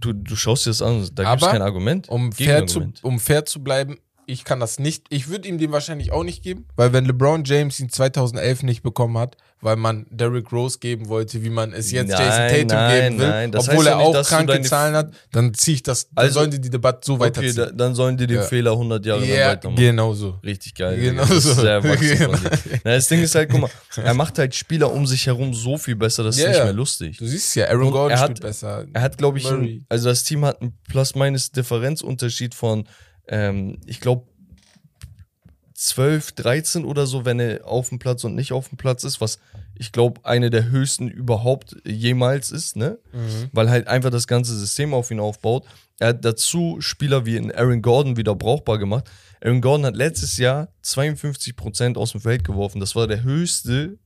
Du, 0.00 0.12
du 0.12 0.34
schaust 0.36 0.66
dir 0.66 0.70
das 0.70 0.82
an, 0.82 1.08
da 1.14 1.30
gibt 1.30 1.42
es 1.44 1.48
kein 1.48 1.62
Argument. 1.62 2.08
um 2.08 2.32
fair, 2.32 2.66
zu, 2.66 2.92
um 3.02 3.18
fair 3.20 3.46
zu 3.46 3.62
bleiben, 3.62 3.96
ich 4.28 4.44
kann 4.44 4.58
das 4.60 4.78
nicht, 4.80 5.04
ich 5.08 5.28
würde 5.28 5.48
ihm 5.48 5.56
den 5.58 5.70
wahrscheinlich 5.72 6.10
auch 6.12 6.24
nicht 6.24 6.42
geben, 6.42 6.66
weil 6.74 6.92
wenn 6.92 7.04
LeBron 7.06 7.44
James 7.44 7.78
ihn 7.80 7.88
2011 7.90 8.64
nicht 8.64 8.82
bekommen 8.82 9.16
hat, 9.18 9.36
weil 9.60 9.76
man 9.76 10.04
Derrick 10.10 10.52
Rose 10.52 10.78
geben 10.80 11.08
wollte, 11.08 11.42
wie 11.44 11.48
man 11.50 11.72
es 11.72 11.90
jetzt 11.90 12.10
Nein, 12.10 12.20
Jason 12.20 12.48
Tatum 12.48 12.66
nein, 12.68 13.02
geben 13.10 13.18
will, 13.20 13.28
nein, 13.28 13.56
obwohl 13.56 13.86
er 13.86 13.96
nicht, 13.96 14.06
auch 14.06 14.12
du 14.16 14.22
kranke 14.22 14.60
Zahlen 14.62 14.94
hat, 14.96 15.12
dann 15.32 15.54
ziehe 15.54 15.76
ich 15.76 15.82
das, 15.82 16.08
dann 16.10 16.24
Also- 16.24 16.34
sollen 16.40 16.50
die 16.50 16.60
die 16.60 16.70
Debatte 16.70 17.00
so 17.04 17.14
Okay, 17.14 17.22
weiterziehen. 17.24 17.54
da, 17.56 17.66
dann 17.70 17.94
sollen 17.94 18.16
die 18.16 18.26
den 18.26 18.36
Ja. 18.38 18.42
Fehler 18.42 18.72
100 18.72 19.06
Jahre 19.06 19.20
lang 19.20 19.28
ja, 19.30 19.48
weitermachen. 19.50 19.80
genau 19.80 20.12
so. 20.12 20.38
Richtig 20.44 20.74
geil. 20.74 20.98
Genau. 21.00 21.22
Das 21.24 21.30
ist 21.30 21.44
so. 21.44 21.54
sehr 21.62 21.80
Genau. 21.80 22.32
Na, 22.84 22.94
das 22.96 23.08
Ding 23.08 23.22
ist 23.22 23.34
halt, 23.34 23.48
guck 23.50 23.60
mal, 23.62 23.70
er 23.96 24.14
macht 24.14 24.38
halt 24.38 24.54
Spieler 24.54 24.92
um 24.92 25.06
sich 25.06 25.24
herum 25.26 25.54
so 25.54 25.78
viel 25.78 25.96
besser, 25.96 26.22
das 26.24 26.36
ist 26.36 26.42
Ja, 26.42 26.50
nicht 26.50 26.64
mehr 26.64 26.72
lustig. 26.72 27.16
Du 27.18 27.26
siehst 27.26 27.54
ja, 27.56 27.66
Aaron 27.68 27.90
Gordon 27.92 28.10
er 28.10 28.18
hat- 28.18 28.26
spielt 28.26 28.40
besser. 28.42 28.84
Er 28.92 29.02
hat, 29.02 29.16
glaube 29.16 29.38
ich, 29.38 29.48
ein, 29.50 29.86
also 29.88 30.08
das 30.10 30.24
Team 30.24 30.44
hat 30.44 30.60
einen 30.60 30.76
Plus-Minus-Differenzunterschied 30.88 32.54
von, 32.54 32.86
ähm, 33.28 33.80
ich 33.86 34.00
glaube, 34.00 34.26
12, 35.74 36.32
13 36.32 36.84
oder 36.84 37.06
so, 37.06 37.24
wenn 37.24 37.38
er 37.38 37.66
auf 37.66 37.90
dem 37.90 37.98
Platz 37.98 38.24
und 38.24 38.34
nicht 38.34 38.52
auf 38.52 38.70
dem 38.70 38.78
Platz 38.78 39.04
ist, 39.04 39.20
was 39.20 39.38
ich 39.78 39.92
glaube, 39.92 40.22
eine 40.24 40.48
der 40.48 40.70
höchsten 40.70 41.08
überhaupt 41.08 41.76
jemals 41.84 42.50
ist, 42.50 42.76
ne? 42.76 42.98
Mhm. 43.12 43.50
Weil 43.52 43.68
halt 43.68 43.88
einfach 43.88 44.10
das 44.10 44.26
ganze 44.26 44.56
System 44.56 44.94
auf 44.94 45.10
ihn 45.10 45.20
aufbaut. 45.20 45.64
Er 45.98 46.08
hat 46.08 46.24
dazu 46.24 46.78
Spieler 46.80 47.26
wie 47.26 47.36
in 47.36 47.52
Aaron 47.52 47.82
Gordon 47.82 48.16
wieder 48.16 48.34
brauchbar 48.34 48.78
gemacht. 48.78 49.04
Aaron 49.42 49.60
Gordon 49.60 49.86
hat 49.86 49.96
letztes 49.96 50.38
Jahr 50.38 50.68
52% 50.82 51.96
aus 51.98 52.12
dem 52.12 52.22
Feld 52.22 52.44
geworfen. 52.44 52.80
Das 52.80 52.96
war 52.96 53.06
der 53.06 53.22
höchste 53.22 53.98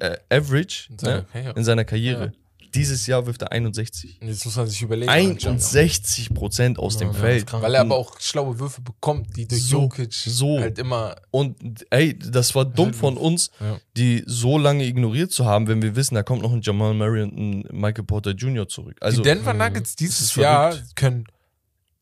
äh, 0.00 0.16
Average 0.30 0.88
In 0.90 0.98
seiner 0.98 1.26
ne? 1.32 1.52
In 1.54 1.64
seiner 1.64 1.84
Karriere. 1.84 2.32
Dieses 2.74 3.06
Jahr 3.06 3.26
wirft 3.26 3.42
er 3.42 3.52
61. 3.52 4.18
Jetzt 4.20 4.44
muss 4.44 4.56
man 4.56 4.66
sich 4.66 4.82
überlegen. 4.82 5.08
61 5.10 6.34
Prozent 6.34 6.78
aus 6.78 6.94
Ja, 6.94 7.00
dem 7.00 7.14
Feld. 7.14 7.52
Weil 7.52 7.74
er 7.74 7.82
aber 7.82 7.96
auch 7.96 8.20
schlaue 8.20 8.58
Würfe 8.58 8.80
bekommt, 8.82 9.36
die 9.36 9.46
durch 9.46 9.62
So, 9.62 9.82
Jokic 9.82 10.12
so. 10.12 10.58
halt 10.60 10.78
immer. 10.78 11.16
Und 11.30 11.56
ey, 11.90 12.18
das 12.18 12.54
war 12.54 12.64
dumm 12.64 12.92
von 12.94 13.16
uns, 13.16 13.50
Ja. 13.60 13.78
die 13.96 14.22
so 14.26 14.58
lange 14.58 14.84
ignoriert 14.84 15.30
zu 15.32 15.44
haben, 15.44 15.66
wenn 15.68 15.82
wir 15.82 15.94
wissen, 15.96 16.14
da 16.14 16.22
kommt 16.22 16.42
noch 16.42 16.52
ein 16.52 16.60
Jamal 16.62 16.94
Murray 16.94 17.22
und 17.22 17.36
ein 17.36 17.68
Michael 17.70 18.04
Porter 18.04 18.32
Jr. 18.32 18.68
zurück. 18.68 18.96
Also, 19.00 19.22
die 19.22 19.28
Denver 19.28 19.54
Nuggets 19.54 19.94
dieses. 19.96 20.34
Jahr 20.34 20.74
können. 20.96 21.26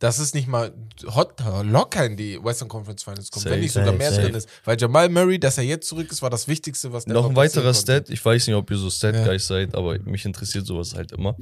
Das 0.02 0.18
ist 0.18 0.34
nicht 0.34 0.48
mal 0.48 0.72
hot, 1.14 1.34
locker 1.62 2.04
in 2.04 2.16
die 2.16 2.36
Western 2.42 2.68
Conference 2.68 3.04
Finals 3.04 3.30
kommen, 3.30 3.44
Safe, 3.44 3.54
wenn 3.54 3.60
nicht 3.60 3.70
sogar 3.72 3.86
safe, 3.88 3.98
mehr 3.98 4.10
safe. 4.10 4.22
drin 4.22 4.34
ist. 4.34 4.48
Weil 4.64 4.76
Jamal 4.80 5.08
Murray, 5.08 5.38
dass 5.38 5.58
er 5.58 5.64
jetzt 5.64 5.86
zurück 5.88 6.10
ist, 6.10 6.22
war 6.22 6.30
das 6.30 6.48
Wichtigste, 6.48 6.92
was 6.92 7.06
noch 7.06 7.14
Denver 7.14 7.28
ein 7.30 7.36
weiterer. 7.36 7.72
Stat, 7.72 8.10
ich 8.10 8.24
weiß 8.24 8.48
nicht, 8.48 8.56
ob 8.56 8.68
ihr 8.70 8.78
so 8.78 8.90
Stat-Guys 8.90 9.48
Ja. 9.48 9.56
seid, 9.56 9.74
aber 9.76 9.98
mich 10.00 10.24
interessiert 10.24 10.66
sowas 10.66 10.94
halt 10.96 11.12
immer. 11.12 11.36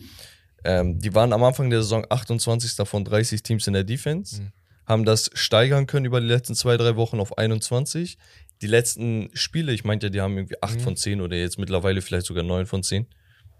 Ähm, 0.62 0.98
die 0.98 1.14
waren 1.14 1.32
am 1.32 1.42
Anfang 1.42 1.70
der 1.70 1.80
Saison 1.82 2.04
28. 2.10 2.86
von 2.86 3.02
30 3.02 3.42
Teams 3.42 3.66
in 3.66 3.72
der 3.72 3.84
Defense, 3.84 4.42
Mhm. 4.42 4.52
haben 4.84 5.04
das 5.06 5.30
steigern 5.32 5.86
können 5.86 6.04
über 6.04 6.20
die 6.20 6.26
letzten 6.26 6.54
zwei, 6.54 6.76
drei 6.76 6.96
Wochen 6.96 7.18
auf 7.18 7.38
21. 7.38 8.18
Die 8.60 8.66
letzten 8.66 9.30
Spiele, 9.32 9.72
ich 9.72 9.84
meinte 9.84 10.08
ja, 10.08 10.10
die 10.10 10.20
haben 10.20 10.36
irgendwie 10.36 10.62
8 10.62 10.76
Mhm. 10.80 10.80
von 10.80 10.96
10 10.96 11.22
oder 11.22 11.34
jetzt 11.34 11.58
mittlerweile 11.58 12.02
vielleicht 12.02 12.26
sogar 12.26 12.44
9 12.44 12.66
von 12.66 12.82
10. 12.82 13.06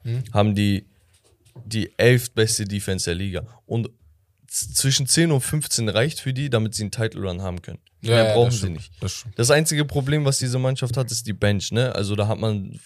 Hm? 0.03 0.25
haben 0.35 0.55
die 0.55 0.85
die 1.65 1.91
elf 1.99 2.33
beste 2.33 2.65
Defense 2.65 3.07
der 3.07 3.15
Liga. 3.15 3.47
Und 3.67 3.89
zwischen 4.51 5.07
10 5.07 5.31
und 5.31 5.41
15 5.41 5.89
reicht 5.89 6.21
für 6.21 6.33
die, 6.33 6.51
damit 6.51 6.75
sie 6.75 6.83
einen 6.83 6.91
Title 6.91 7.23
Run 7.23 7.41
haben 7.41 7.63
können. 7.63 7.79
Mehr 8.03 8.25
ja, 8.25 8.35
brauchen 8.35 8.47
das 8.47 8.55
sie 8.55 8.59
stimmt, 8.61 8.77
nicht. 8.79 8.93
Das. 9.01 9.25
Das 9.37 9.51
einzige 9.51 9.85
Problem, 9.85 10.25
was 10.25 10.39
diese 10.39 10.59
Mannschaft 10.59 10.97
hat, 10.97 11.11
ist 11.11 11.27
die 11.27 11.33
Bench, 11.35 11.71
ne? 11.71 11.95
Also 11.95 12.17
da 12.17 12.27
hat 12.27 12.39
man 12.39 12.73
ein 12.73 12.81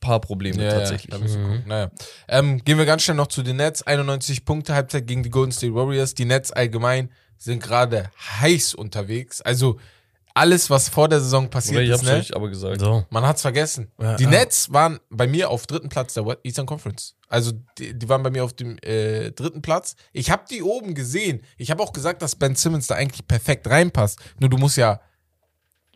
paar 0.00 0.20
Probleme 0.20 0.62
Ja, 0.64 0.70
tatsächlich. 0.70 1.12
Ja, 1.12 1.18
gucken. 1.18 1.64
naja. 1.66 1.90
ähm, 2.28 2.64
gehen 2.64 2.78
wir 2.78 2.86
ganz 2.86 3.02
schnell 3.02 3.16
noch 3.16 3.26
zu 3.26 3.42
den 3.42 3.56
Nets. 3.56 3.82
91 3.82 4.44
Punkte 4.44 4.72
Halbzeit 4.74 5.06
gegen 5.06 5.22
die 5.22 5.30
Golden 5.30 5.52
State 5.52 5.74
Warriors. 5.74 6.14
Die 6.14 6.24
Nets 6.24 6.52
allgemein 6.52 7.10
sind 7.36 7.62
gerade 7.62 8.10
heiß 8.40 8.74
unterwegs. 8.74 9.42
Also 9.42 9.78
alles, 10.40 10.70
was 10.70 10.88
vor 10.88 11.08
der 11.08 11.20
Saison 11.20 11.50
passiert 11.50 11.76
Oder 11.76 11.82
ich 11.84 11.90
ist, 11.90 11.98
hab's 11.98 12.08
ne? 12.08 12.14
euch 12.18 12.34
aber 12.34 12.48
gesagt. 12.48 12.80
So. 12.80 13.04
Man 13.10 13.26
hat's 13.26 13.42
vergessen. 13.42 13.92
Ja, 14.00 14.16
die 14.16 14.24
ja. 14.24 14.30
Nets 14.30 14.72
waren 14.72 14.98
bei 15.10 15.26
mir 15.26 15.50
auf 15.50 15.66
dritten 15.66 15.88
Platz 15.90 16.14
der 16.14 16.24
Eastern 16.44 16.66
Conference. 16.66 17.14
Also 17.28 17.52
die, 17.78 17.96
die 17.98 18.08
waren 18.08 18.22
bei 18.22 18.30
mir 18.30 18.42
auf 18.44 18.52
dem 18.54 18.78
äh, 18.78 19.30
dritten 19.32 19.60
Platz. 19.62 19.96
Ich 20.12 20.30
habe 20.30 20.44
die 20.50 20.62
oben 20.62 20.94
gesehen. 20.94 21.42
Ich 21.58 21.70
habe 21.70 21.82
auch 21.82 21.92
gesagt, 21.92 22.22
dass 22.22 22.36
Ben 22.36 22.56
Simmons 22.56 22.86
da 22.86 22.94
eigentlich 22.94 23.28
perfekt 23.28 23.68
reinpasst. 23.68 24.18
Nur 24.38 24.48
du 24.50 24.56
musst 24.56 24.76
ja 24.76 25.00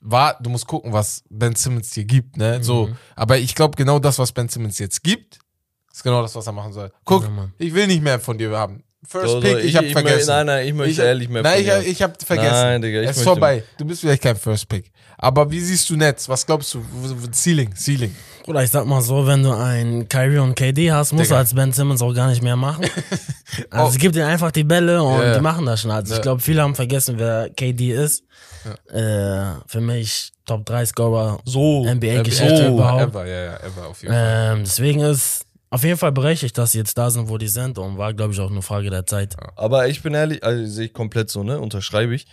war, 0.07 0.39
du 0.43 0.51
musst 0.51 0.67
gucken, 0.67 0.93
was 0.93 1.25
Ben 1.31 1.55
Simmons 1.55 1.91
dir 1.91 2.05
gibt, 2.05 2.37
ne? 2.37 2.63
So, 2.63 2.89
Mhm. 2.89 2.97
aber 3.17 3.39
ich 3.39 3.55
glaube 3.55 3.77
genau 3.77 3.99
das, 3.99 4.19
was 4.19 4.33
Ben 4.33 4.49
Simmons 4.51 4.79
jetzt 4.79 5.03
gibt, 5.03 5.39
ist 5.91 6.03
genau 6.03 6.21
das, 6.21 6.35
was 6.35 6.47
er 6.47 6.53
machen 6.53 6.75
soll. 6.75 6.93
Guck, 7.05 7.23
Ja, 7.25 7.49
ich 7.57 7.73
will 7.73 7.87
nicht 7.87 8.03
mehr 8.03 8.21
von 8.21 8.37
dir 8.37 8.51
haben. 8.57 8.85
First 9.07 9.27
So, 9.27 9.41
so, 9.41 9.41
Pick, 9.41 9.65
ich, 9.65 9.77
habe 9.77 9.87
mö- 9.87 9.93
vergessen. 9.93 10.29
Nein, 10.29 10.47
nein, 10.47 10.67
ich 10.67 10.75
möchte 10.75 10.91
ich, 10.93 10.99
ehrlich 10.99 11.29
mehr 11.29 11.43
Nein, 11.43 11.61
ich, 11.61 11.67
dir. 11.67 11.81
ich 11.83 12.03
habe 12.03 12.15
vergessen. 12.25 12.51
Nein, 12.53 12.83
Digga, 12.83 13.01
ich 13.03 13.09
es 13.11 13.17
ist 13.19 13.23
vorbei. 13.25 13.63
Du 13.79 13.85
bist 13.85 14.01
vielleicht 14.01 14.23
kein 14.23 14.37
First 14.37 14.69
Pick. 14.69 14.91
Aber 15.19 15.51
wie 15.51 15.61
siehst 15.61 15.89
du 15.91 15.97
Nets? 15.97 16.29
Was 16.29 16.45
glaubst 16.45 16.75
du? 16.75 16.85
Ceiling, 17.33 17.75
Ceiling. 17.77 18.15
Bruder, 18.45 18.63
ich 18.65 18.71
sag 18.71 18.85
mal 18.87 19.01
so, 19.01 19.27
wenn 19.27 19.43
du 19.43 19.53
einen 19.53 20.09
Kyrie 20.09 20.39
und 20.39 20.55
KD 20.55 20.91
hast, 20.93 21.13
musst 21.13 21.27
Digga. 21.27 21.37
du 21.37 21.39
als 21.39 21.55
Ben 21.55 21.73
Simmons 21.73 22.03
auch 22.03 22.13
gar 22.13 22.29
nicht 22.29 22.43
mehr 22.43 22.57
machen. 22.57 22.85
Also 23.71 23.87
Oh. 23.87 23.89
es 23.91 23.99
gibt 23.99 24.17
ihnen 24.17 24.25
einfach 24.25 24.51
die 24.51 24.65
Bälle 24.65 25.01
und 25.01 25.21
Ja, 25.21 25.27
ja. 25.27 25.35
die 25.37 25.41
machen 25.41 25.65
das 25.67 25.81
schon. 25.83 25.91
Also 25.93 26.11
Ja. 26.13 26.17
ich 26.17 26.23
glaube, 26.23 26.41
viele 26.43 26.63
haben 26.63 26.75
vergessen, 26.75 27.15
wer 27.19 27.49
KD 27.51 27.93
ist. 27.93 28.25
Äh, 28.93 29.61
für 29.67 29.81
mich 29.81 30.33
Top 30.47 30.65
3 30.67 30.87
Scorer 30.87 31.39
So. 31.45 31.85
NBA-Geschichte 31.85 32.57
so, 32.57 32.75
überhaupt. 32.75 33.03
Ever, 33.15 33.27
ja, 33.27 33.45
ja, 33.45 33.57
ever, 33.59 33.87
auf 33.89 34.03
jeden 34.03 34.13
Fall. 34.15 34.53
Ähm, 34.57 34.65
deswegen 34.65 35.01
ist 35.01 35.47
auf 35.75 35.83
jeden 35.83 35.99
Fall 35.99 36.13
berechtigt, 36.13 36.57
dass 36.57 36.71
sie 36.71 36.79
jetzt 36.79 36.97
da 36.97 37.11
sind, 37.11 37.29
wo 37.29 37.37
die 37.37 37.49
sind 37.49 37.79
und 37.79 37.99
war, 37.99 38.15
glaube 38.15 38.33
ich, 38.33 38.39
auch 38.39 38.51
eine 38.51 38.63
Frage 38.63 38.91
der 38.91 39.07
Zeit. 39.07 39.35
Aber 39.57 39.89
ich 39.89 40.03
bin 40.03 40.15
ehrlich, 40.15 40.45
also 40.45 40.65
sehe 40.65 40.87
ich 40.87 40.93
komplett 40.93 41.31
so, 41.31 41.43
ne? 41.43 41.59
Unterschreibe 41.59 42.15
ich. 42.15 42.29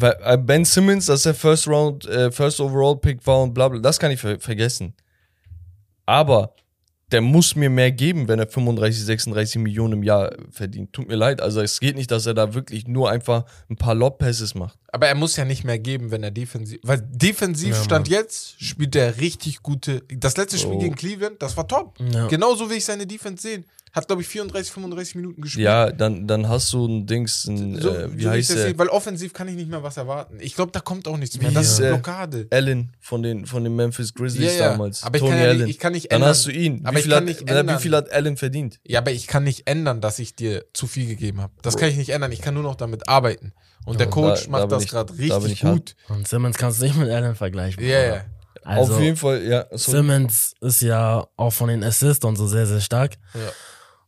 Äh, 0.00 0.38
Ben 0.38 0.64
Simmons, 0.64 1.04
dass 1.04 1.26
er 1.26 1.34
First 1.34 1.68
Round, 1.68 2.06
äh, 2.06 2.30
First 2.32 2.58
Overall 2.60 2.96
Pick 2.96 3.26
war 3.26 3.42
und 3.42 3.52
bla 3.52 3.68
bla, 3.68 3.78
das 3.80 3.98
kann 3.98 4.10
ich 4.10 4.20
ver 4.20 4.40
vergessen. 4.40 4.94
Aber 6.06 6.54
der 7.12 7.20
muss 7.20 7.56
mir 7.56 7.70
mehr 7.70 7.90
geben, 7.92 8.28
wenn 8.28 8.38
er 8.38 8.46
35, 8.46 9.04
36 9.04 9.60
Millionen 9.60 9.94
im 9.94 10.02
Jahr 10.02 10.32
verdient. 10.50 10.92
Tut 10.92 11.08
mir 11.08 11.16
leid. 11.16 11.40
Also 11.40 11.60
es 11.60 11.80
geht 11.80 11.96
nicht, 11.96 12.10
dass 12.10 12.26
er 12.26 12.34
da 12.34 12.54
wirklich 12.54 12.86
nur 12.86 13.10
einfach 13.10 13.44
ein 13.68 13.76
paar 13.76 13.94
Lob-Passes 13.94 14.54
macht. 14.54 14.78
Aber 14.92 15.08
er 15.08 15.14
muss 15.14 15.36
ja 15.36 15.44
nicht 15.44 15.64
mehr 15.64 15.78
geben, 15.78 16.10
wenn 16.10 16.22
er 16.22 16.30
defensiv. 16.30 16.80
Weil 16.82 17.00
defensiv 17.02 17.76
Ja, 17.76 17.82
stand 17.84 18.08
jetzt, 18.08 18.62
spielt 18.62 18.94
er 18.96 19.18
richtig 19.18 19.62
gute. 19.62 20.02
Das 20.14 20.36
letzte 20.36 20.58
Spiel 20.58 20.74
Oh. 20.74 20.78
gegen 20.78 20.94
Cleveland, 20.94 21.40
das 21.42 21.56
war 21.56 21.66
top. 21.66 21.98
Ja. 22.12 22.26
Genauso 22.28 22.68
will 22.70 22.76
ich 22.76 22.84
seine 22.84 23.06
Defense 23.06 23.42
sehen. 23.42 23.64
Hat, 23.92 24.06
glaube 24.06 24.22
ich, 24.22 24.28
34, 24.28 24.70
35 24.72 25.14
Minuten 25.16 25.42
gespielt. 25.42 25.64
Ja, 25.64 25.90
dann, 25.90 26.28
dann 26.28 26.48
hast 26.48 26.72
du 26.72 26.86
ein 26.86 27.06
Dings, 27.06 27.44
ein, 27.46 27.80
So, 27.80 27.90
äh, 27.90 28.08
wie 28.16 28.22
so 28.22 28.28
ich 28.30 28.48
heißt 28.48 28.50
der? 28.56 28.78
Weil 28.78 28.86
offensiv 28.88 29.32
kann 29.32 29.48
ich 29.48 29.56
nicht 29.56 29.68
mehr 29.68 29.82
was 29.82 29.96
erwarten. 29.96 30.38
Ich 30.40 30.54
glaube, 30.54 30.70
da 30.70 30.78
kommt 30.80 31.08
auch 31.08 31.16
nichts 31.16 31.36
mehr. 31.40 31.50
Wie, 31.50 31.54
Das 31.54 31.72
ist 31.72 31.80
äh, 31.80 31.88
Blockade. 31.88 32.46
Allen 32.50 32.92
von 33.00 33.22
den, 33.24 33.46
von 33.46 33.64
den 33.64 33.74
Memphis 33.74 34.14
Grizzlies 34.14 34.54
Ja, 34.56 34.58
ja. 34.66 34.68
damals. 34.70 35.02
Aber 35.02 35.16
ich 35.16 35.20
Tony 35.22 35.32
kann 35.32 35.40
ja 35.44 35.54
nicht- 35.54 35.68
ich 35.70 35.78
kann 35.80 35.92
nicht 35.92 36.12
dann 36.12 36.16
ändern. 36.18 36.28
hast 36.30 36.46
du 36.46 36.50
ihn. 36.52 36.80
Aber 36.84 36.94
wie, 36.94 36.98
ich 36.98 37.02
viel 37.04 37.10
kann 37.12 37.18
hat, 37.18 37.24
nicht 37.24 37.46
wie 37.78 37.82
viel 37.82 37.96
hat 37.96 38.12
Allen 38.12 38.36
verdient? 38.36 38.78
Ja, 38.86 39.00
aber 39.00 39.10
ich 39.10 39.26
kann 39.26 39.42
nicht 39.42 39.66
ändern, 39.66 40.00
dass 40.00 40.18
ich 40.20 40.36
dir 40.36 40.64
zu 40.72 40.86
viel 40.86 41.06
gegeben 41.08 41.40
habe. 41.40 41.52
Das 41.62 41.76
kann 41.76 41.88
ich 41.88 41.96
nicht 41.96 42.10
ändern. 42.10 42.30
Ich 42.30 42.40
kann 42.42 42.54
nur 42.54 42.62
noch 42.62 42.76
damit 42.76 43.08
arbeiten. 43.08 43.52
Und 43.86 43.98
der 43.98 44.06
Ja, 44.06 44.12
Coach 44.12 44.40
da- 44.40 44.44
da 44.44 44.50
macht 44.52 44.60
bin 44.62 44.70
das 44.70 44.84
ich- 44.84 44.90
gerade 44.90 45.12
da 45.12 45.36
richtig 45.36 45.52
ich 45.52 45.64
hart. 45.64 45.74
gut. 45.74 45.96
Und 46.16 46.28
Simmons 46.28 46.56
kannst 46.58 46.80
du 46.80 46.84
nicht 46.84 46.96
mit 46.96 47.10
Allen 47.10 47.34
vergleichen. 47.34 47.82
Ja, 47.82 48.00
ja. 48.04 48.24
Also, 48.62 48.94
Auf 48.94 49.00
jeden 49.00 49.16
Fall, 49.16 49.42
ja. 49.42 49.64
sorry. 49.72 49.98
Simmons 49.98 50.54
ist 50.60 50.82
ja 50.82 51.26
auch 51.36 51.50
von 51.50 51.68
den 51.70 51.82
Assists 51.82 52.24
und 52.24 52.36
so 52.36 52.46
sehr, 52.46 52.66
sehr 52.66 52.80
stark. 52.80 53.14
Ja. 53.34 53.40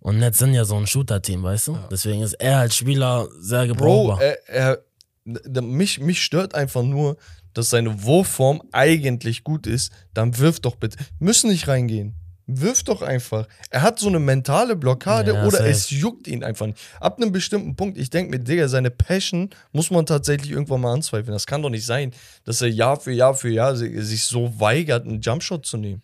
Und 0.02 0.18
Nets 0.18 0.38
sind 0.38 0.52
ja 0.52 0.64
so 0.64 0.76
ein 0.76 0.86
Shooter-Team, 0.86 1.42
weißt 1.44 1.68
du? 1.68 1.78
Deswegen 1.90 2.22
ist 2.22 2.34
er 2.34 2.58
als 2.58 2.76
Spieler 2.76 3.28
sehr 3.38 3.66
Bro, 3.66 4.08
gebrauchbar. 4.08 4.20
er, 4.22 4.48
er, 4.48 4.78
d- 5.24 5.60
mich, 5.60 6.00
mich 6.00 6.22
stört 6.22 6.54
einfach 6.54 6.82
nur, 6.82 7.16
dass 7.54 7.70
seine 7.70 8.02
Wurfform 8.02 8.62
eigentlich 8.72 9.44
gut 9.44 9.66
ist. 9.66 9.92
Dann 10.12 10.36
wirf 10.38 10.58
doch 10.58 10.74
bitte. 10.76 10.98
Müssen 11.20 11.50
nicht 11.50 11.68
reingehen. 11.68 12.14
Wirf 12.48 12.82
doch 12.82 13.02
einfach. 13.02 13.46
Er 13.70 13.82
hat 13.82 14.00
so 14.00 14.08
eine 14.08 14.18
mentale 14.18 14.74
Blockade 14.74 15.34
Ja, 15.34 15.46
oder 15.46 15.58
safe. 15.58 15.70
es 15.70 15.90
juckt 15.90 16.26
ihn 16.26 16.42
einfach 16.42 16.66
nicht. 16.66 16.78
Ab 16.98 17.18
einem 17.18 17.30
bestimmten 17.30 17.76
Punkt, 17.76 17.96
ich 17.96 18.10
denke 18.10 18.32
mir, 18.32 18.40
Digga, 18.42 18.66
seine 18.66 18.90
Passion 18.90 19.50
muss 19.70 19.92
man 19.92 20.04
tatsächlich 20.04 20.50
irgendwann 20.50 20.80
mal 20.80 20.92
anzweifeln. 20.92 21.32
Das 21.32 21.46
kann 21.46 21.62
doch 21.62 21.70
nicht 21.70 21.86
sein, 21.86 22.12
dass 22.44 22.60
er 22.60 22.68
Jahr 22.68 22.98
für 22.98 23.12
Jahr 23.12 23.34
für 23.34 23.50
Jahr 23.50 23.76
si- 23.76 24.02
sich 24.02 24.24
so 24.24 24.58
weigert, 24.58 25.06
einen 25.06 25.20
Jumpshot 25.20 25.64
zu 25.64 25.76
nehmen. 25.76 26.02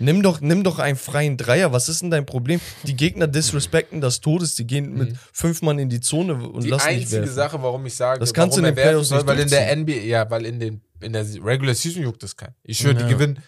Nimm 0.00 0.22
doch, 0.22 0.40
nimm 0.40 0.64
doch 0.64 0.78
einen 0.78 0.96
freien 0.96 1.36
Dreier. 1.36 1.72
Was 1.72 1.88
ist 1.88 2.02
denn 2.02 2.10
dein 2.10 2.26
Problem? 2.26 2.60
Die 2.84 2.96
Gegner 2.96 3.26
disrespekten 3.28 4.00
das 4.00 4.20
Todes. 4.20 4.54
Die 4.54 4.66
gehen 4.66 4.94
mit 4.94 5.16
fünf 5.32 5.62
Mann 5.62 5.78
in 5.78 5.88
die 5.90 6.00
Zone 6.00 6.34
und 6.34 6.56
Mhm. 6.56 6.60
Die 6.62 6.68
lassen 6.70 6.88
nicht 6.88 6.98
einzige 7.02 7.20
werfen. 7.22 7.34
Sache, 7.34 7.62
warum 7.62 7.84
ich 7.86 7.94
sage, 7.94 8.18
Das 8.18 8.32
kannst 8.34 8.56
du 8.56 8.60
in 8.60 8.64
den 8.64 8.74
Playoffs 8.74 9.08
soll, 9.10 9.18
nicht 9.18 9.26
weil 9.28 9.38
in 9.40 9.48
der 9.50 9.76
NBA, 9.76 9.92
ja, 10.04 10.28
weil 10.30 10.46
in, 10.46 10.58
den, 10.58 10.80
in 11.00 11.12
der 11.12 11.24
Regular 11.44 11.74
Season 11.74 12.02
juckt 12.02 12.22
das 12.22 12.34
keinen. 12.36 12.54
Ich 12.64 12.78
schwöre, 12.78 12.94
Ja. 12.94 13.02
die 13.06 13.12
gewinnen 13.12 13.42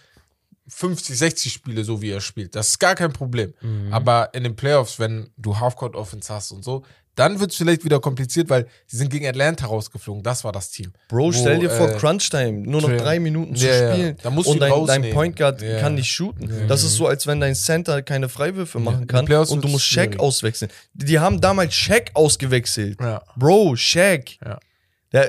50, 0.67 1.17
60 1.17 1.51
Spiele, 1.53 1.83
so 1.83 2.01
wie 2.01 2.11
er 2.11 2.21
spielt. 2.21 2.55
Das 2.55 2.69
ist 2.69 2.79
gar 2.79 2.95
kein 2.95 3.11
Problem. 3.11 3.53
Mhm. 3.61 3.91
Aber 3.91 4.29
in 4.33 4.43
den 4.43 4.55
Playoffs, 4.55 4.97
wenn 4.99 5.29
du 5.37 5.59
Halfcourt-Offense 5.59 6.33
hast 6.33 6.51
und 6.51 6.63
so, 6.63 6.83
dann 7.15 7.39
wird 7.39 7.51
es 7.51 7.57
vielleicht 7.57 7.85
wieder 7.85 7.99
kompliziert, 7.99 8.49
weil 8.49 8.67
sie 8.87 8.97
sind 8.97 9.09
gegen 9.09 9.27
Atlanta 9.27 9.67
rausgeflogen. 9.67 10.23
Das 10.23 10.43
war 10.43 10.51
das 10.51 10.71
Team. 10.71 10.93
Bro, 11.09 11.25
Wo, 11.27 11.31
stell 11.31 11.59
dir 11.59 11.69
vor, 11.69 11.89
äh, 11.89 11.93
Crunch-Time, 11.97 12.67
nur 12.67 12.81
noch 12.81 12.89
drei 12.97 13.19
Minuten 13.19 13.55
zu 13.55 13.67
Ja, 13.67 13.73
ja. 13.73 13.93
spielen. 13.93 14.17
Du 14.23 14.29
und 14.51 14.59
dein, 14.59 14.85
dein. 14.85 15.13
Point 15.13 15.35
Guard 15.35 15.61
Ja. 15.61 15.79
kann 15.79 15.95
nicht 15.95 16.11
shooten. 16.11 16.49
Ja. 16.49 16.67
Das 16.67 16.83
ist 16.83 16.95
so, 16.95 17.07
als 17.07 17.27
wenn 17.27 17.39
dein 17.39 17.55
Center 17.55 18.01
keine 18.01 18.29
Freiwürfe 18.29 18.79
machen 18.79 19.07
kann 19.07 19.25
und 19.31 19.63
du 19.63 19.67
musst 19.67 19.85
Shaq 19.85 20.19
auswechseln. 20.19 20.71
Die, 20.93 21.19
haben 21.19 21.39
damals 21.39 21.73
Shaq 21.75 22.11
ausgewechselt. 22.13 22.99
Ja. 22.99 23.21
Bro, 23.35 23.75
Shaq. 23.75 24.37
Ja. 24.43 24.59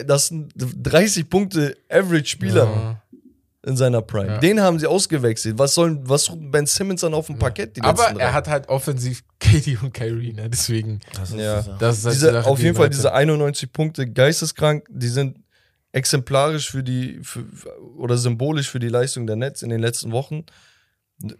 Das 0.04 0.28
sind 0.28 0.50
30 0.56 1.28
Punkte 1.28 1.76
Average-Spieler 1.90 2.64
Ja. 2.64 3.02
In 3.66 3.76
seiner 3.76 4.02
Prime. 4.02 4.26
Ja. 4.32 4.38
Den 4.38 4.60
haben 4.60 4.78
sie 4.78 4.86
ausgewechselt. 4.86 5.58
Was 5.58 5.74
soll 5.74 5.98
was 6.02 6.24
sucht 6.24 6.38
Ben 6.50 6.66
Simmons 6.66 7.00
dann 7.00 7.14
auf 7.14 7.26
dem 7.28 7.38
Parkett? 7.38 7.76
Die 7.76 7.80
Aber 7.82 8.04
er 8.18 8.32
hat 8.32 8.46
halt 8.48 8.68
offensiv 8.68 9.22
KD 9.40 9.78
und 9.82 9.92
Kyrie, 9.94 10.32
ne? 10.32 10.50
Deswegen, 10.50 11.00
Das 11.14 11.30
ist 11.30 11.38
Ja. 11.38 11.62
das 11.78 11.98
ist 11.98 12.04
halt 12.04 12.14
die 12.14 12.18
diese, 12.20 12.32
Sache, 12.32 12.46
auf 12.50 12.58
die 12.58 12.64
jeden 12.64 12.76
Fall 12.76 12.86
Leute- 12.86 12.96
diese 12.96 13.12
91 13.12 13.72
Punkte 13.72 14.10
geisteskrank, 14.10 14.86
die 14.90 15.08
sind 15.08 15.38
exemplarisch 15.92 16.70
für 16.70 16.82
die 16.82 17.20
für, 17.22 17.44
oder 17.96 18.16
symbolisch 18.16 18.68
für 18.70 18.80
die 18.80 18.88
Leistung 18.88 19.26
der 19.26 19.36
Nets 19.36 19.62
in 19.62 19.70
den 19.70 19.80
letzten 19.80 20.12
Wochen. 20.12 20.44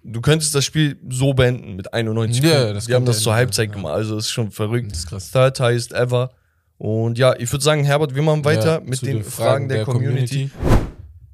Du 0.04 0.20
könntest 0.20 0.54
das 0.54 0.64
Spiel 0.64 0.96
so 1.08 1.34
beenden 1.34 1.74
mit 1.74 1.92
91 1.92 2.42
Ja, 2.44 2.50
Punkten. 2.50 2.74
das 2.74 2.86
Die 2.86 2.94
haben 2.94 3.04
das 3.04 3.20
zur 3.20 3.34
Halbzeit 3.34 3.70
ja. 3.70 3.74
gemacht, 3.74 3.94
also 3.94 4.16
ist 4.16 4.30
schon 4.30 4.50
verrückt. 4.52 4.92
Das 4.92 4.98
ist 5.00 5.08
krass. 5.08 5.30
Third 5.32 5.58
highest 5.58 5.92
ever. 5.92 6.30
Und 6.78 7.18
ja, 7.18 7.34
ich 7.38 7.52
würde 7.52 7.64
sagen, 7.64 7.84
Herbert, 7.84 8.14
wir 8.14 8.22
machen 8.22 8.44
weiter 8.44 8.74
Ja, 8.74 8.80
mit 8.80 9.02
den, 9.02 9.24
Fragen, 9.24 9.68
der, 9.68 9.84
Community. 9.84 10.50
Genau. 10.62 10.83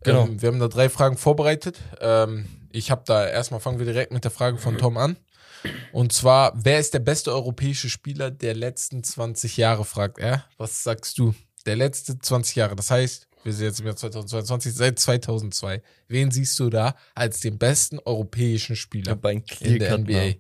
Genau. 0.03 0.27
Ähm, 0.27 0.41
wir 0.41 0.49
haben 0.49 0.59
da 0.59 0.69
drei 0.69 0.89
Fragen 0.89 1.17
vorbereitet. 1.17 1.79
Ähm, 2.01 2.47
ich 2.73 2.91
habe 2.91 3.03
da 3.07 3.27
erstmal 3.27 3.61
fangen 3.61 3.79
wir 3.79 3.87
direkt 3.87 4.13
mit 4.13 4.25
der 4.25 4.31
Frage 4.31 4.59
von 4.59 4.79
Tom 4.79 4.97
an. 4.97 5.17
Und 5.93 6.13
zwar, 6.13 6.53
wer 6.55 6.79
ist 6.79 6.95
der 6.95 7.01
beste 7.01 7.33
europäische 7.33 7.91
Spieler 7.91 8.31
der 8.31 8.55
letzten 8.55 9.03
20 9.03 9.57
Jahre, 9.57 9.85
fragt 9.85 10.19
er. 10.19 10.45
Was 10.57 10.83
sagst 10.83 11.19
du? 11.19 11.35
Der 11.67 11.77
letzte 11.77 12.19
20 12.19 12.57
Jahre. 12.57 12.77
Das 12.77 12.91
heißt, 12.91 13.29
wir 13.43 13.53
sind 13.53 13.67
jetzt 13.67 13.81
im 13.81 13.87
Jahr 13.87 13.97
2022, 13.97 14.75
seit 14.75 14.99
2002. 14.99 15.83
Wen 16.09 16.31
siehst 16.31 16.59
du 16.61 16.71
da 16.71 16.95
als 17.15 17.41
den 17.41 17.59
besten 17.59 17.99
europäischen 17.99 18.77
Spieler 18.77 19.19
in 19.61 19.79
der 19.79 19.99
NBA? 19.99 20.13
Mann. 20.13 20.35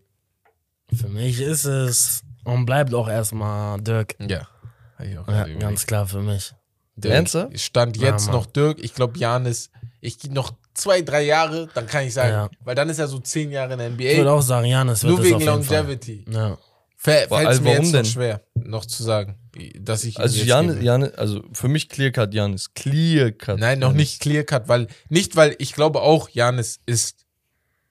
Für 0.93 1.09
mich 1.09 1.41
ist 1.41 1.65
es 1.65 2.23
und 2.45 2.67
bleibt 2.67 2.93
auch 2.95 3.09
erstmal 3.09 3.81
Dirk. 3.81 4.17
Ja. 4.19 4.49
Hab 4.97 5.07
ich 5.07 5.19
auch 5.19 5.29
Ja, 5.29 5.47
ganz 5.47 5.87
klar 5.87 6.07
für 6.07 6.21
mich. 6.21 6.53
Dirk. 7.01 7.29
Stand 7.59 7.97
Ja, 7.97 8.11
jetzt 8.11 8.27
Mann. 8.27 8.37
noch 8.37 8.47
Dirk. 8.47 8.79
Ich 8.81 8.95
glaube, 8.95 9.19
Janis. 9.19 9.71
Ich 10.01 10.19
gehe 10.19 10.33
noch 10.33 10.53
zwei, 10.75 11.03
drei 11.03 11.23
Jahre, 11.25 11.69
dann 11.75 11.87
kann 11.87 12.07
ich 12.07 12.15
sagen, 12.15 12.33
Ja. 12.33 12.51
weil 12.65 12.75
dann 12.75 12.89
ist 12.89 12.99
er 12.99 13.07
so 13.09 13.19
zehn 13.19 13.51
Jahre 13.51 13.73
in 13.75 13.79
der 13.79 13.89
Ich 13.89 13.95
NBA. 13.95 14.17
würde 14.19 14.33
auch 14.33 14.41
sagen, 14.41 14.67
Janis 14.67 15.03
wird 15.03 15.11
Nur 15.11 15.19
es 15.21 15.25
wegen 15.27 15.35
auf 15.37 15.41
jeden 15.43 15.63
Fall. 15.65 15.77
Longevity. 15.79 16.25
Ja. 16.31 16.59
Fällt 16.97 17.33
also 17.33 17.63
mir 17.63 17.73
jetzt 17.75 17.93
denn? 17.95 18.03
noch 18.03 18.09
schwer, 18.11 18.43
noch 18.55 18.85
zu 18.87 19.03
sagen, 19.03 19.37
dass 19.79 20.05
ich 20.05 20.19
Also 20.21 20.37
jetzt 20.37 20.47
Jan, 20.47 20.69
gebe. 20.69 20.85
Jan, 20.85 21.05
also 21.17 21.43
für 21.53 21.69
mich 21.69 21.89
Clear-Cut 21.89 22.33
Janis. 22.35 22.73
Clear-Cut. 22.75 23.59
Nein, 23.59 23.79
noch 23.79 23.89
Giannis. 23.89 23.99
nicht 23.99 24.21
clear 24.21 24.45
cut, 24.45 24.69
weil 24.69 24.87
nicht, 25.09 25.35
weil 25.37 25.55
ich 25.59 25.73
glaube 25.75 26.03
auch, 26.03 26.29
Janis 26.29 26.79
ist 26.87 27.25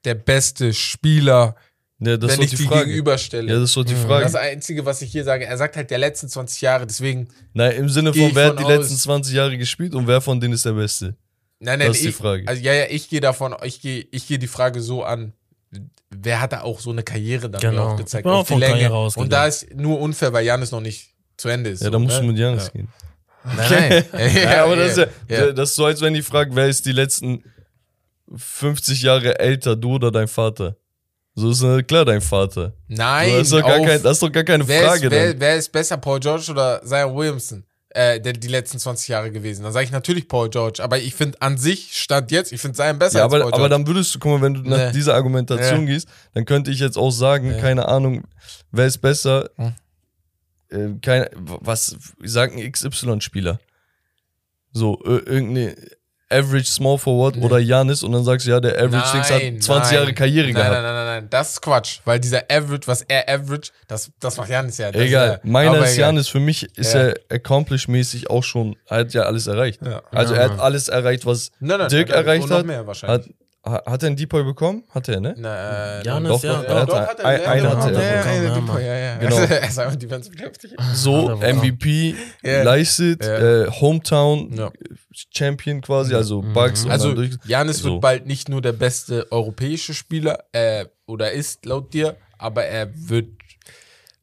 der 0.05 0.13
beste 0.15 0.73
Spieler, 0.73 1.55
Ja, 2.01 2.15
das 2.15 2.31
wenn 2.31 2.39
ist 2.45 2.53
ich 2.53 2.57
die 2.59 2.63
die 2.63 2.69
Frage. 2.69 2.85
gegenüberstelle. 2.85 3.51
Ja, 3.51 3.59
das 3.59 3.69
ist 3.71 3.75
doch 3.77 3.83
die 3.83 3.93
Mhm. 3.93 4.05
Frage. 4.07 4.23
das 4.23 4.35
Einzige, 4.35 4.85
was 4.85 5.01
ich 5.01 5.11
hier 5.11 5.23
sage, 5.25 5.45
er 5.45 5.57
sagt 5.57 5.75
halt 5.75 5.91
der 5.91 5.97
letzten 5.97 6.29
20 6.29 6.61
Jahre, 6.61 6.87
deswegen, 6.87 7.27
Nein, 7.53 7.73
im 7.73 7.89
Sinne 7.89 8.11
Geh 8.11 8.27
von, 8.27 8.35
wer 8.35 8.47
von 8.49 8.57
hat 8.57 8.59
die 8.59 8.71
aus. 8.71 8.79
letzten 8.79 8.95
20 8.97 9.33
Jahre 9.35 9.57
gespielt 9.57 9.93
und 9.95 10.07
wer 10.07 10.21
von 10.21 10.39
denen 10.39 10.53
ist 10.53 10.65
der 10.65 10.71
Beste? 10.73 11.15
nein, 11.59 11.79
nein, 11.79 11.87
Das 11.89 11.97
ist 11.97 12.05
die 12.05 12.09
ich, 12.09 12.15
Frage. 12.15 12.47
Also, 12.47 12.61
ja, 12.61 12.73
ja, 12.73 12.85
ich 12.89 13.09
gehe 13.09 13.19
davon, 13.19 13.53
ich 13.63 13.81
gehe, 13.81 14.07
ich 14.11 14.27
gehe 14.27 14.39
die 14.39 14.47
Frage 14.47 14.81
so 14.81 15.03
an. 15.03 15.33
wer 16.09 16.41
hat 16.41 16.53
da 16.53 16.61
auch 16.61 16.79
so 16.79 16.89
eine 16.91 17.03
Karriere 17.03 17.49
dann 17.49 17.59
Genau. 17.61 17.95
gezeigt? 17.97 18.21
Ich 18.21 18.23
bin 18.23 18.31
auch 18.31 18.39
auf 18.39 18.47
die 18.47 18.53
von 18.53 18.59
Länge. 18.61 18.73
Karriere 18.73 18.95
ausgegangen. 18.95 19.25
Und 19.25 19.33
da 19.33 19.45
ist 19.45 19.75
nur 19.75 19.99
unfair, 19.99 20.31
weil 20.33 20.45
Janis 20.45 20.71
noch 20.71 20.81
nicht 20.81 21.09
zu 21.37 21.49
Ende 21.49 21.69
ist. 21.71 21.81
Ja, 21.81 21.85
so, 21.87 21.91
da 21.91 21.99
musst 21.99 22.15
ne? 22.15 22.21
du 22.21 22.27
mit 22.29 22.39
Janis 22.39 22.63
ja. 22.65 22.69
gehen. 22.71 22.87
Nein, 23.43 24.05
nein. 24.11 24.35
Ja, 24.35 24.63
aber 24.63 24.75
das 24.77 24.97
ist 24.97 25.07
ja, 25.29 25.51
das 25.51 25.69
ist 25.69 25.75
so, 25.75 25.85
als 25.85 26.01
wenn 26.01 26.13
die 26.13 26.21
fragen, 26.23 26.55
wer 26.55 26.67
ist 26.67 26.85
die 26.85 26.91
letzten 26.93 27.43
50 28.35 29.01
Jahre 29.01 29.39
älter, 29.39 29.75
du 29.75 29.95
oder 29.95 30.11
dein 30.11 30.27
Vater? 30.27 30.75
So 31.39 31.51
ist 31.51 31.61
ja 31.63 31.81
klar 31.81 32.03
dein 32.05 32.21
Vater. 32.21 32.73
Nein, 32.87 33.31
das, 33.31 33.43
ist 33.43 33.53
doch 33.53 33.61
gar 33.61 33.79
kein, 33.79 34.03
das 34.03 34.11
ist 34.17 34.23
doch 34.23 34.31
gar 34.31 34.43
keine 34.43 34.67
wer, 34.67 34.83
Frage 34.87 35.05
ist, 35.07 35.11
wer, 35.11 35.39
wer 35.39 35.55
ist 35.55 35.71
besser, 35.71 35.97
Paul 35.97 36.19
George 36.19 36.47
oder 36.51 36.81
Zion 36.83 37.15
Williamson? 37.15 37.63
Äh, 37.91 38.19
der, 38.21 38.33
die 38.33 38.47
letzten 38.49 38.77
20 38.77 39.07
Jahre 39.07 39.31
gewesen. 39.31 39.63
Dann 39.63 39.71
sage 39.73 39.85
ich 39.85 39.91
natürlich 39.91 40.27
Paul 40.27 40.49
George. 40.49 40.83
Aber 40.83 40.99
ich 40.99 41.15
finde 41.15 41.41
an 41.41 41.57
sich, 41.57 41.97
Stand 41.97 42.29
jetzt, 42.31 42.51
ich 42.51 42.61
finde 42.61 42.75
Zion 42.77 42.99
besser 42.99 43.19
Ja, 43.19 43.23
als 43.25 43.33
aber, 43.33 43.43
Paul 43.43 43.53
aber 43.53 43.57
George. 43.67 43.69
dann 43.69 43.87
würdest 43.87 44.13
du, 44.13 44.19
guck 44.19 44.31
mal, 44.33 44.41
wenn 44.41 44.53
du 44.53 44.61
nach 44.69 44.77
Nee. 44.77 44.91
dieser 44.91 45.15
Argumentation 45.15 45.87
Ja. 45.87 45.93
gehst, 45.93 46.07
dann 46.33 46.45
könnte 46.45 46.69
ich 46.71 46.79
jetzt 46.79 46.97
auch 46.97 47.09
sagen, 47.11 47.51
Ja. 47.51 47.57
keine 47.59 47.87
Ahnung, 47.87 48.25
wer 48.71 48.85
ist 48.85 48.99
besser, 48.99 49.49
Hm. 49.55 49.73
äh, 50.69 50.99
keine, 51.01 51.31
was, 51.35 51.95
sagt 52.23 52.55
ein 52.55 52.71
XY-Spieler. 52.71 53.59
So, 54.71 54.99
ir- 55.03 55.25
irgendeine 55.27 55.75
Average 56.31 56.65
Small 56.71 56.97
Forward 56.97 57.35
Nee. 57.37 57.43
oder 57.45 57.59
Janis 57.59 58.03
und 58.03 58.11
dann 58.11 58.23
sagst 58.23 58.45
du, 58.45 58.51
ja, 58.51 58.59
der 58.59 58.75
Average 58.81 59.11
Dings 59.13 59.31
hat 59.31 59.63
20 59.63 59.93
Jahre 59.93 60.13
Karriere 60.13 60.45
nein, 60.47 60.55
gehabt. 60.55 60.71
Nein, 60.73 60.83
nein, 60.83 60.93
nein, 60.93 61.05
nein, 61.05 61.27
das 61.29 61.51
ist 61.53 61.61
Quatsch. 61.61 61.99
Weil 62.05 62.19
dieser 62.19 62.43
Average, 62.49 62.87
was 62.87 63.01
er 63.03 63.27
Average, 63.27 63.71
das, 63.87 64.11
das 64.19 64.37
macht 64.37 64.49
Janis 64.49 64.77
ja. 64.77 64.91
Das 64.91 65.01
Egal, 65.01 65.39
ja, 65.43 65.49
meiner 65.49 65.83
ist. 65.83 65.97
Janis, 65.97 66.27
für 66.27 66.39
mich 66.39 66.63
ist 66.77 66.93
Ja. 66.93 66.99
er 67.07 67.15
accomplish-mäßig 67.31 68.29
auch 68.29 68.43
schon, 68.43 68.75
er 68.87 68.97
hat 68.99 69.13
ja 69.13 69.23
alles 69.23 69.47
erreicht. 69.47 69.81
Ja. 69.85 70.01
Also 70.11 70.33
er 70.35 70.45
hat 70.51 70.59
alles 70.59 70.87
erreicht, 70.87 71.25
was 71.25 71.51
Nein, 71.59 71.79
nein, 71.79 71.89
Dirk 71.89 72.09
nein, 72.09 72.17
erreicht 72.17 72.43
und 72.43 72.49
noch 72.49 72.57
hat. 72.59 72.65
mehr 72.65 72.85
wahrscheinlich. 72.87 73.27
hat. 73.27 73.33
Ha- 73.65 73.83
Hat 73.85 74.03
er 74.03 74.07
einen 74.07 74.15
Deepoy 74.15 74.43
bekommen? 74.43 74.83
Hat 74.89 75.07
er, 75.09 75.19
ne? 75.19 75.35
Na, 75.37 75.99
äh, 75.99 76.05
Janis, 76.05 76.29
doch, 76.29 76.43
ja, 76.43 76.61
doch, 76.61 76.63
doch, 76.63 76.73
er 76.73 76.79
hat 76.81 76.89
doch, 76.89 76.95
ein- 76.95 77.07
hat 77.07 77.19
er, 77.19 77.25
ein- 77.25 77.41
ja, 77.41 77.49
einen 77.51 77.67
hat 77.83 77.91
er 77.93 78.01
ja, 78.03 78.23
bekommen. 78.23 78.41
ja, 78.41 78.43
Ja, 78.43 78.55
ja, 78.55 78.61
Mann. 78.61 78.81
ja, 78.81 78.97
ja. 78.97 79.17
Genau. 79.17 79.35
Er 79.53 79.67
ist 79.67 79.79
einfach 79.79 79.95
defensive 79.95 80.37
heftig. 80.43 80.75
So. 80.93 81.29
MVP, 81.39 82.15
Ja. 82.43 82.63
leistet, 82.63 83.23
Ja. 83.25 83.63
äh, 83.65 83.71
Hometown 83.71 84.53
Ja. 84.53 84.71
Champion 85.35 85.81
quasi, 85.81 86.15
also 86.15 86.41
Bucks. 86.41 86.85
und 86.85 86.91
Also, 86.91 87.13
Janis 87.45 87.79
so. 87.79 87.91
wird 87.93 88.01
bald 88.01 88.25
nicht 88.27 88.49
nur 88.49 88.61
der 88.61 88.73
beste 88.73 89.29
europäische 89.31 89.93
Spieler, 89.93 90.39
äh, 90.53 90.85
oder 91.05 91.31
ist 91.31 91.65
laut 91.65 91.93
dir, 91.93 92.15
aber 92.37 92.63
er 92.65 92.89
wird, 92.95 93.27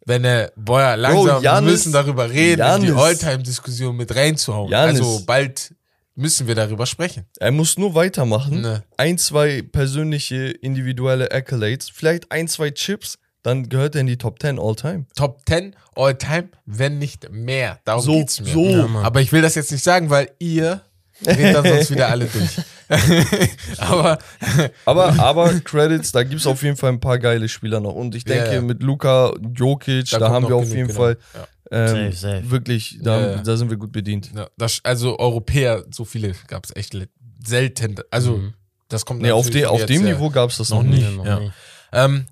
wenn 0.06 0.24
er, 0.24 0.52
boah, 0.56 0.96
langsam, 0.96 1.42
wir 1.42 1.50
Janis- 1.50 1.70
müssen 1.72 1.92
darüber 1.92 2.30
reden, 2.30 2.62
in 2.76 2.80
die 2.82 2.86
Janis- 2.88 3.02
Alltime-Diskussion 3.02 3.96
mit 3.96 4.14
reinzuhauen. 4.14 4.70
Janis- 4.70 5.00
Also, 5.00 5.24
bald 5.26 5.74
müssen 6.16 6.46
wir 6.48 6.54
darüber 6.54 6.86
sprechen. 6.86 7.26
er 7.38 7.52
muss 7.52 7.78
nur 7.78 7.94
weitermachen. 7.94 8.60
Ne. 8.62 8.82
Ein, 8.96 9.18
zwei 9.18 9.62
persönliche, 9.62 10.46
individuelle 10.48 11.30
Accolades, 11.30 11.88
vielleicht 11.90 12.32
ein, 12.32 12.48
zwei 12.48 12.70
Chips, 12.70 13.18
dann 13.42 13.68
gehört 13.68 13.94
er 13.94 14.00
in 14.00 14.08
die 14.08 14.16
Top 14.16 14.40
10 14.42 14.58
all 14.58 14.74
time. 14.74 15.06
Top 15.14 15.40
10 15.48 15.76
All-Time, 15.94 16.48
wenn 16.66 16.98
nicht 16.98 17.30
mehr. 17.30 17.78
Darum 17.84 18.02
So, 18.02 18.12
geht's 18.18 18.40
mir. 18.40 18.52
so. 18.52 18.66
Ja. 18.68 18.86
Aber 19.02 19.20
ich 19.20 19.32
will 19.32 19.40
das 19.40 19.54
jetzt 19.54 19.70
nicht 19.72 19.84
sagen, 19.84 20.10
weil 20.10 20.30
ihr 20.40 20.82
redet 21.24 21.54
dann 21.54 21.64
sonst 21.64 21.90
wieder 21.90 22.08
alle 22.08 22.26
durch. 22.26 22.58
aber 23.78 24.18
Aber, 24.84 25.18
aber 25.18 25.60
Credits, 25.60 26.12
da 26.12 26.22
gibt 26.22 26.40
es 26.40 26.46
auf 26.46 26.62
jeden 26.62 26.76
Fall 26.76 26.90
ein 26.92 27.00
paar 27.00 27.18
geile 27.18 27.48
Spieler 27.48 27.80
noch. 27.80 27.94
Und 27.94 28.14
ich 28.14 28.28
Ja, 28.28 28.34
denke, 28.34 28.54
ja. 28.56 28.60
mit 28.60 28.82
Luka 28.82 29.32
Jokic, 29.54 30.10
da, 30.10 30.18
kommt 30.18 30.30
haben 30.30 30.48
wir 30.48 30.56
auf 30.56 30.62
genug, 30.64 30.76
jeden 30.76 30.88
genau. 30.88 31.00
Fall 31.00 31.16
Ja. 31.34 31.46
Ähm, 31.70 32.12
Safe, 32.12 32.12
safe. 32.12 32.50
wirklich, 32.50 32.98
da, 33.02 33.20
Ja, 33.20 33.30
ja. 33.32 33.42
da 33.42 33.56
sind 33.56 33.70
wir 33.70 33.76
gut 33.76 33.92
bedient. 33.92 34.30
Ja, 34.34 34.48
das, 34.56 34.80
also 34.84 35.18
Europäer, 35.18 35.84
so 35.90 36.04
viele 36.04 36.32
gab 36.48 36.64
es 36.64 36.74
echt 36.76 36.96
selten. 37.44 37.96
Also, 38.10 38.36
Mhm. 38.38 38.54
das 38.88 39.04
kommt 39.04 39.22
Nee, 39.22 39.30
auf, 39.32 39.50
de, 39.50 39.66
auf 39.66 39.80
jetzt, 39.80 39.88
dem 39.88 40.06
ja. 40.06 40.14
Niveau 40.14 40.30
gab 40.30 40.50
es 40.50 40.58
das 40.58 40.70
noch, 40.70 40.82
Noch 40.82 40.90
nicht. 40.90 41.02
nicht. 41.04 41.16
noch 41.16 41.24
ja. 41.26 41.40
nie. 41.40 41.52
Ähm, 41.92 42.26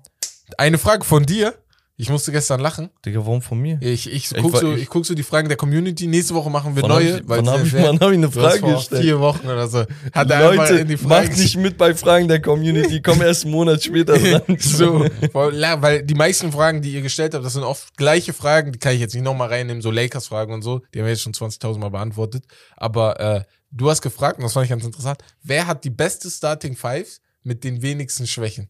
eine 0.57 0.77
Frage 0.77 1.03
von 1.05 1.25
dir. 1.25 1.55
Ich 1.97 2.09
musste 2.09 2.33
gestern 2.33 2.59
lachen. 2.59 2.89
Digga, 3.05 3.19
warum 3.19 3.41
von 3.41 3.57
mir? 3.57 3.77
Ich, 3.81 4.11
ich, 4.11 4.29
Ich 4.29 4.41
guck, 4.41 4.51
war- 4.51 4.59
so, 4.59 4.73
ich- 4.73 4.81
ich 4.83 4.89
guck 4.89 5.05
so 5.05 5.15
die 5.15 5.23
Fragen 5.23 5.47
der 5.47 5.55
Community. 5.55 6.07
Nächste 6.07 6.35
Woche 6.35 6.49
machen 6.49 6.75
wir 6.75 6.83
Wann 6.83 6.91
hab 6.91 6.99
neue. 6.99 7.17
ich, 7.19 7.23
wann 7.25 7.49
habe 7.49 7.63
ich, 7.65 7.73
wann 7.73 7.99
hab 8.01 8.09
ich 8.09 8.17
eine 8.17 8.29
Frage 8.29 8.59
vor 8.59 8.73
gestellt? 8.75 9.01
vier 9.01 9.19
Wochen 9.21 9.47
oder 9.47 9.65
so. 9.69 9.85
Hat 10.11 10.29
er 10.29 10.53
Leute, 10.53 10.75
in 10.79 10.87
die 10.89 10.97
Frage 10.97 11.29
macht 11.29 11.37
nicht 11.37 11.55
mit 11.57 11.77
bei 11.77 11.95
Fragen 11.95 12.27
der 12.27 12.41
Community, 12.41 13.01
komm 13.01 13.21
erst 13.21 13.43
einen 13.45 13.53
Monat 13.53 13.81
später 13.81 14.17
dran. 14.19 14.57
so, 14.59 15.05
weil 15.31 16.03
die 16.03 16.15
meisten 16.15 16.51
Fragen, 16.51 16.81
die 16.81 16.91
ihr 16.93 17.01
gestellt 17.01 17.33
habt, 17.33 17.45
das 17.45 17.53
sind 17.53 17.63
oft 17.63 17.95
gleiche 17.95 18.33
Fragen, 18.33 18.73
die 18.73 18.79
kann 18.79 18.93
ich 18.93 18.99
jetzt 18.99 19.13
nicht 19.13 19.23
nochmal 19.23 19.47
reinnehmen, 19.47 19.81
so 19.81 19.89
Lakers-Fragen 19.89 20.53
und 20.53 20.63
so, 20.63 20.81
die 20.93 20.99
haben 20.99 21.05
wir 21.05 21.13
jetzt 21.13 21.21
schon 21.21 21.33
20.000 21.33 21.77
Mal 21.79 21.89
beantwortet. 21.91 22.43
Aber 22.75 23.19
äh, 23.21 23.43
du 23.71 23.89
hast 23.89 24.01
gefragt, 24.01 24.37
und 24.39 24.43
das 24.43 24.51
fand 24.51 24.65
ich 24.65 24.69
ganz 24.69 24.83
interessant, 24.83 25.19
wer 25.43 25.65
hat 25.65 25.85
die 25.85 25.91
beste 25.91 26.29
Starting 26.29 26.75
Five 26.75 27.19
mit 27.43 27.63
den 27.63 27.81
wenigsten 27.81 28.27
Schwächen? 28.27 28.67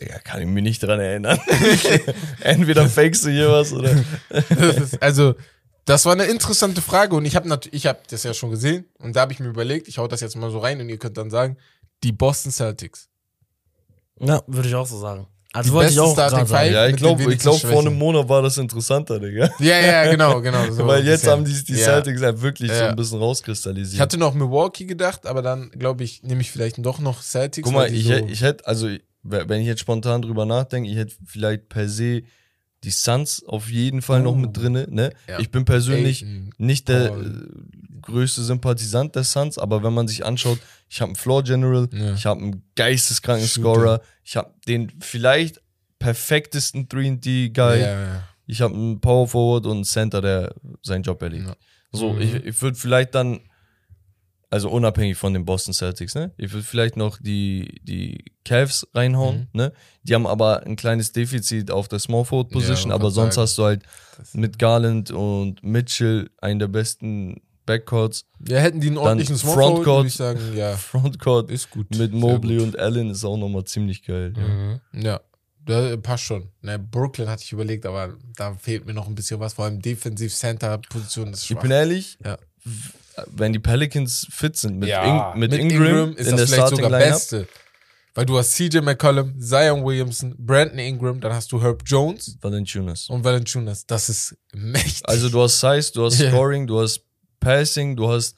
Digga, 0.00 0.18
kann 0.18 0.40
ich 0.42 0.46
mich 0.46 0.62
nicht 0.62 0.82
dran 0.82 1.00
erinnern. 1.00 1.38
Entweder 2.40 2.86
fakest 2.88 3.24
du 3.24 3.30
hier 3.30 3.50
was 3.50 3.72
oder. 3.72 3.90
Also, 5.00 5.34
das 5.86 6.04
war 6.04 6.12
eine 6.12 6.24
interessante 6.24 6.82
Frage 6.82 7.14
und 7.16 7.24
ich 7.24 7.34
habe 7.36 7.58
ich 7.70 7.86
hab 7.86 8.06
das 8.08 8.22
ja 8.24 8.34
schon 8.34 8.50
gesehen 8.50 8.84
und 8.98 9.16
da 9.16 9.20
habe 9.22 9.32
ich 9.32 9.40
mir 9.40 9.48
überlegt, 9.48 9.88
ich 9.88 9.98
hau 9.98 10.06
das 10.06 10.20
jetzt 10.20 10.36
mal 10.36 10.50
so 10.50 10.58
rein 10.58 10.80
und 10.80 10.88
ihr 10.88 10.98
könnt 10.98 11.16
dann 11.16 11.30
sagen, 11.30 11.56
die 12.02 12.12
Boston 12.12 12.52
Celtics. 12.52 13.08
Ja, 14.20 14.42
würde 14.46 14.68
ich 14.68 14.74
auch 14.74 14.86
so 14.86 14.98
sagen. 14.98 15.26
Also 15.52 15.70
Die 15.70 15.74
wollte 15.74 15.92
ich 15.92 16.00
auch 16.00 16.12
Starting 16.12 16.46
sagen. 16.46 16.72
Ja, 16.72 16.86
ich 16.86 16.96
glaube, 16.96 17.24
glaub, 17.36 17.58
vor 17.58 17.80
einem 17.80 17.96
Monat 17.96 18.28
war 18.28 18.42
das 18.42 18.58
interessanter, 18.58 19.18
Digga. 19.18 19.48
Ja, 19.58 19.80
ja, 19.80 20.10
genau, 20.10 20.42
genau. 20.42 20.62
So 20.70 20.86
Weil 20.86 21.06
jetzt 21.06 21.26
haben 21.26 21.46
die, 21.46 21.64
die 21.64 21.72
Ja. 21.74 21.84
Celtics 21.84 22.20
halt 22.20 22.42
wirklich 22.42 22.70
so 22.70 22.76
Ja. 22.76 22.90
ein 22.90 22.96
bisschen 22.96 23.18
rauskristallisiert. 23.18 23.94
Ich 23.94 24.00
hatte 24.00 24.18
noch 24.18 24.34
Milwaukee 24.34 24.84
gedacht, 24.84 25.24
aber 25.24 25.40
dann 25.40 25.70
glaube 25.70 26.04
ich, 26.04 26.22
nehme 26.22 26.42
ich 26.42 26.50
vielleicht 26.50 26.84
doch 26.84 26.98
noch 26.98 27.22
Celtics. 27.22 27.64
Guck 27.64 27.72
mal, 27.74 27.90
ich, 27.90 28.04
so, 28.06 28.12
ich 28.12 28.42
hätte, 28.42 28.66
also 28.66 28.88
wenn 29.28 29.60
ich 29.60 29.66
jetzt 29.66 29.80
spontan 29.80 30.22
drüber 30.22 30.46
nachdenke, 30.46 30.88
ich 30.90 30.96
hätte 30.96 31.14
vielleicht 31.24 31.68
per 31.68 31.88
se 31.88 32.22
die 32.84 32.90
Suns 32.90 33.42
auf 33.44 33.70
jeden 33.70 34.02
Fall 34.02 34.22
noch 34.22 34.32
Oh. 34.32 34.36
mit 34.36 34.56
drinne. 34.56 34.86
Ne? 34.90 35.10
Ja. 35.28 35.38
Ich 35.40 35.50
bin 35.50 35.64
persönlich 35.64 36.22
Ayton, 36.22 36.50
nicht 36.58 36.88
der 36.88 37.06
äh, 37.16 37.22
größte 38.02 38.42
Sympathisant 38.42 39.16
der 39.16 39.24
Suns, 39.24 39.58
aber 39.58 39.82
wenn 39.82 39.92
man 39.94 40.06
sich 40.06 40.24
anschaut, 40.24 40.58
ich 40.88 41.00
habe 41.00 41.08
einen 41.10 41.16
Floor 41.16 41.42
General, 41.42 41.88
Ja. 41.92 42.14
ich 42.14 42.26
habe 42.26 42.40
einen 42.42 42.62
geisteskranken 42.76 43.48
Shooter. 43.48 43.74
Scorer, 43.74 44.00
ich 44.22 44.36
habe 44.36 44.54
den 44.68 44.92
vielleicht 45.00 45.60
perfektesten 45.98 46.86
3D-Guy, 46.88 47.80
Ja, 47.80 48.22
ich 48.46 48.60
habe 48.60 48.74
einen 48.74 49.00
Power 49.00 49.26
Forward 49.26 49.66
und 49.66 49.72
einen 49.78 49.84
Center, 49.84 50.20
der 50.20 50.54
seinen 50.82 51.02
Job 51.02 51.20
erledigt. 51.22 51.56
So, 51.92 52.12
Mhm. 52.12 52.20
ich, 52.20 52.34
ich 52.34 52.62
würde 52.62 52.76
vielleicht 52.78 53.14
dann, 53.14 53.40
also 54.50 54.70
unabhängig 54.70 55.16
von 55.16 55.32
den 55.34 55.44
Boston 55.44 55.74
Celtics, 55.74 56.14
ne? 56.14 56.32
Ich 56.36 56.52
würde 56.52 56.64
vielleicht 56.64 56.96
noch 56.96 57.18
die, 57.20 57.80
die 57.82 58.24
Cavs 58.44 58.86
reinhauen, 58.94 59.40
Mhm. 59.40 59.46
ne? 59.52 59.72
Die 60.04 60.14
haben 60.14 60.26
aber 60.26 60.64
ein 60.64 60.76
kleines 60.76 61.12
Defizit 61.12 61.70
auf 61.70 61.88
der 61.88 61.98
Small 61.98 62.24
Forward 62.24 62.50
Position, 62.50 62.90
Ja, 62.90 62.94
aber 62.94 63.10
sonst 63.10 63.34
sagen. 63.34 63.42
hast 63.44 63.58
du 63.58 63.64
halt 63.64 63.82
mit 64.32 64.58
Garland 64.58 65.10
und 65.10 65.62
Mitchell 65.64 66.30
einen 66.40 66.58
der 66.60 66.68
besten 66.68 67.42
Backcourts. 67.66 68.24
Ja, 68.46 68.58
hätten 68.60 68.80
die 68.80 68.86
einen 68.86 68.98
ordentlichen 68.98 69.36
Small 69.36 69.54
Forward, 69.54 69.86
würde 69.86 70.06
ich 70.08 70.14
sagen, 70.14 70.40
ja, 70.56 70.76
Frontcourt 70.76 71.50
ist 71.50 71.68
gut. 71.70 71.90
mit 71.96 72.12
Mobley 72.12 72.58
gut. 72.58 72.66
und 72.66 72.78
Allen 72.78 73.10
ist 73.10 73.24
auch 73.24 73.36
nochmal 73.36 73.64
ziemlich 73.64 74.04
geil. 74.04 74.32
Ja. 74.36 74.42
Mhm. 74.46 74.80
Ja, 75.02 75.20
da 75.64 75.96
passt 75.96 76.22
schon. 76.22 76.50
Ne, 76.62 76.78
Brooklyn 76.78 77.28
hatte 77.28 77.42
ich 77.42 77.50
überlegt, 77.52 77.84
aber 77.84 78.14
da 78.36 78.54
fehlt 78.54 78.86
mir 78.86 78.94
noch 78.94 79.08
ein 79.08 79.16
bisschen 79.16 79.40
was, 79.40 79.54
vor 79.54 79.64
allem 79.64 79.82
defensiv 79.82 80.32
Center 80.32 80.78
Position 80.78 81.32
ist 81.32 81.40
Ich 81.42 81.48
schwach. 81.48 81.62
bin 81.62 81.72
ehrlich, 81.72 82.16
Ja. 82.24 82.38
Wenn 83.26 83.52
die 83.52 83.58
Pelicans 83.58 84.26
fit 84.30 84.56
sind 84.56 84.78
mit, 84.78 84.88
ja, 84.88 85.32
Ing 85.32 85.40
mit, 85.40 85.52
Ingram, 85.52 86.12
ist 86.14 86.28
in 86.28 86.36
das 86.36 86.36
der 86.36 86.46
vielleicht 86.46 86.54
Starting 86.54 86.76
sogar 86.76 86.90
Lineup, 86.90 87.14
Beste. 87.14 87.48
Weil 88.14 88.24
du 88.26 88.38
hast 88.38 88.52
CJ 88.54 88.78
McCollum, 88.80 89.38
Zion 89.40 89.84
Williamson, 89.84 90.34
Brandon 90.38 90.78
Ingram, 90.78 91.20
dann 91.20 91.34
hast 91.34 91.52
du 91.52 91.60
Herb 91.62 91.82
Jones 91.84 92.38
Valanciunas. 92.40 93.08
und 93.10 93.22
Valanciunas. 93.24 93.86
Das 93.86 94.08
ist 94.08 94.34
mächtig. 94.54 95.02
Also 95.04 95.28
du 95.28 95.42
hast 95.42 95.60
Size, 95.60 95.92
du 95.92 96.04
hast 96.06 96.18
Ja. 96.18 96.30
Scoring, 96.30 96.66
du 96.66 96.80
hast 96.80 97.02
Passing, 97.40 97.94
du 97.94 98.08
hast 98.10 98.36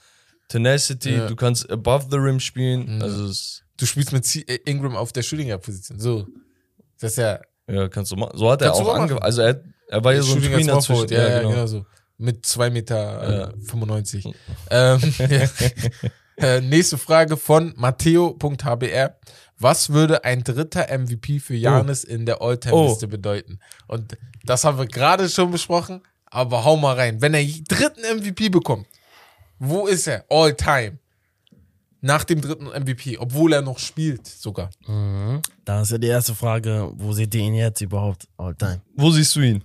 Tenacity, 0.48 1.14
Ja. 1.14 1.26
du 1.28 1.36
kannst 1.36 1.70
above 1.70 2.06
the 2.10 2.16
rim 2.16 2.40
spielen. 2.40 2.98
Ja. 2.98 3.04
Also 3.04 3.32
du 3.76 3.86
spielst 3.86 4.12
mit 4.12 4.24
C 4.24 4.40
äh, 4.48 4.58
Ingram 4.64 4.96
auf 4.96 5.12
der 5.12 5.22
Shooting 5.22 5.48
Guard 5.48 5.62
Position. 5.62 6.00
So. 6.00 6.26
Das 6.98 7.12
ist 7.12 7.18
ja 7.18 7.40
ja, 7.68 7.88
kannst 7.88 8.10
du 8.10 8.16
machen. 8.16 8.36
So 8.36 8.50
hat 8.50 8.62
er 8.62 8.74
auch 8.74 8.94
angefangen. 8.94 9.22
Also 9.22 9.42
er, 9.42 9.62
er 9.88 10.02
war 10.02 10.14
ja 10.14 10.22
so 10.22 10.34
ein 10.34 10.42
Tweener 10.42 10.80
zwischen. 10.80 11.08
Ja, 11.10 11.28
ja, 11.28 11.42
genau. 11.42 11.66
so. 11.66 11.84
Mit 12.18 12.44
2 12.44 12.70
Meter 12.70 13.22
äh, 13.22 13.38
Ja. 13.38 13.52
95. 13.64 14.34
ähm, 14.70 15.00
äh, 16.36 16.60
nächste 16.60 16.98
Frage 16.98 17.36
von 17.36 17.72
Matteo.hbr. 17.76 19.14
Was 19.60 19.90
würde 19.90 20.24
ein 20.24 20.44
dritter 20.44 20.86
MVP 20.96 21.40
für 21.40 21.54
Janis 21.56 22.04
in 22.04 22.26
der 22.26 22.40
All-Time-Liste 22.42 23.08
bedeuten? 23.08 23.58
Und 23.88 24.16
das 24.44 24.64
haben 24.64 24.78
wir 24.78 24.86
gerade 24.86 25.28
schon 25.28 25.50
besprochen, 25.50 26.00
aber 26.26 26.64
hau 26.64 26.76
mal 26.76 26.94
rein. 26.94 27.20
Wenn 27.20 27.34
er 27.34 27.44
dritten 27.44 28.02
MVP 28.18 28.50
bekommt, 28.50 28.86
wo 29.58 29.86
ist 29.88 30.06
er? 30.06 30.24
All-Time. 30.28 30.98
Nach 32.00 32.22
dem 32.22 32.40
dritten 32.40 32.66
MVP, 32.66 33.18
obwohl 33.18 33.52
er 33.52 33.62
noch 33.62 33.80
spielt 33.80 34.24
sogar. 34.24 34.70
Mhm. 34.86 35.42
Da 35.64 35.82
ist 35.82 35.90
ja 35.90 35.98
die 35.98 36.06
erste 36.06 36.32
Frage, 36.36 36.92
wo 36.94 37.12
seht 37.12 37.34
ihr 37.34 37.40
ihn 37.40 37.54
jetzt 37.54 37.80
überhaupt 37.80 38.28
all 38.36 38.54
time? 38.54 38.80
Wo 38.94 39.10
siehst 39.10 39.34
du 39.34 39.40
ihn? 39.40 39.64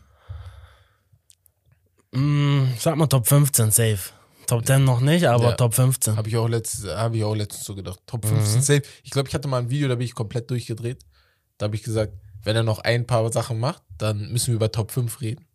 Mm, 2.13 2.73
sag 2.79 2.95
mal 2.95 3.07
Top 3.07 3.27
15, 3.27 3.71
safe. 3.71 3.99
Top 4.47 4.65
10 4.65 4.83
noch 4.83 4.99
nicht, 4.99 5.25
aber 5.25 5.51
Ja. 5.51 5.51
Top 5.53 5.73
15. 5.73 6.17
Habe 6.17 6.27
ich 6.29 6.37
auch 6.37 6.47
letztens, 6.49 6.85
habe 6.93 7.17
ich 7.17 7.23
auch 7.23 7.33
letztens 7.35 7.63
so 7.65 7.75
gedacht. 7.75 7.99
Top 8.05 8.25
15 8.25 8.61
safe. 8.61 8.81
Ich 9.03 9.09
glaube, 9.11 9.29
ich 9.29 9.33
hatte 9.35 9.47
mal 9.47 9.59
ein 9.59 9.69
Video, 9.69 9.87
da 9.87 9.95
bin 9.95 10.05
ich 10.05 10.13
komplett 10.13 10.49
durchgedreht. 10.49 11.01
Da 11.57 11.65
habe 11.65 11.75
ich 11.75 11.83
gesagt, 11.83 12.13
wenn 12.43 12.55
er 12.55 12.63
noch 12.63 12.79
ein 12.79 13.07
paar 13.07 13.31
Sachen 13.31 13.59
macht, 13.59 13.81
dann 13.97 14.31
müssen 14.31 14.47
wir 14.47 14.55
über 14.55 14.71
Top 14.71 14.91
5 14.91 15.21
reden. 15.21 15.45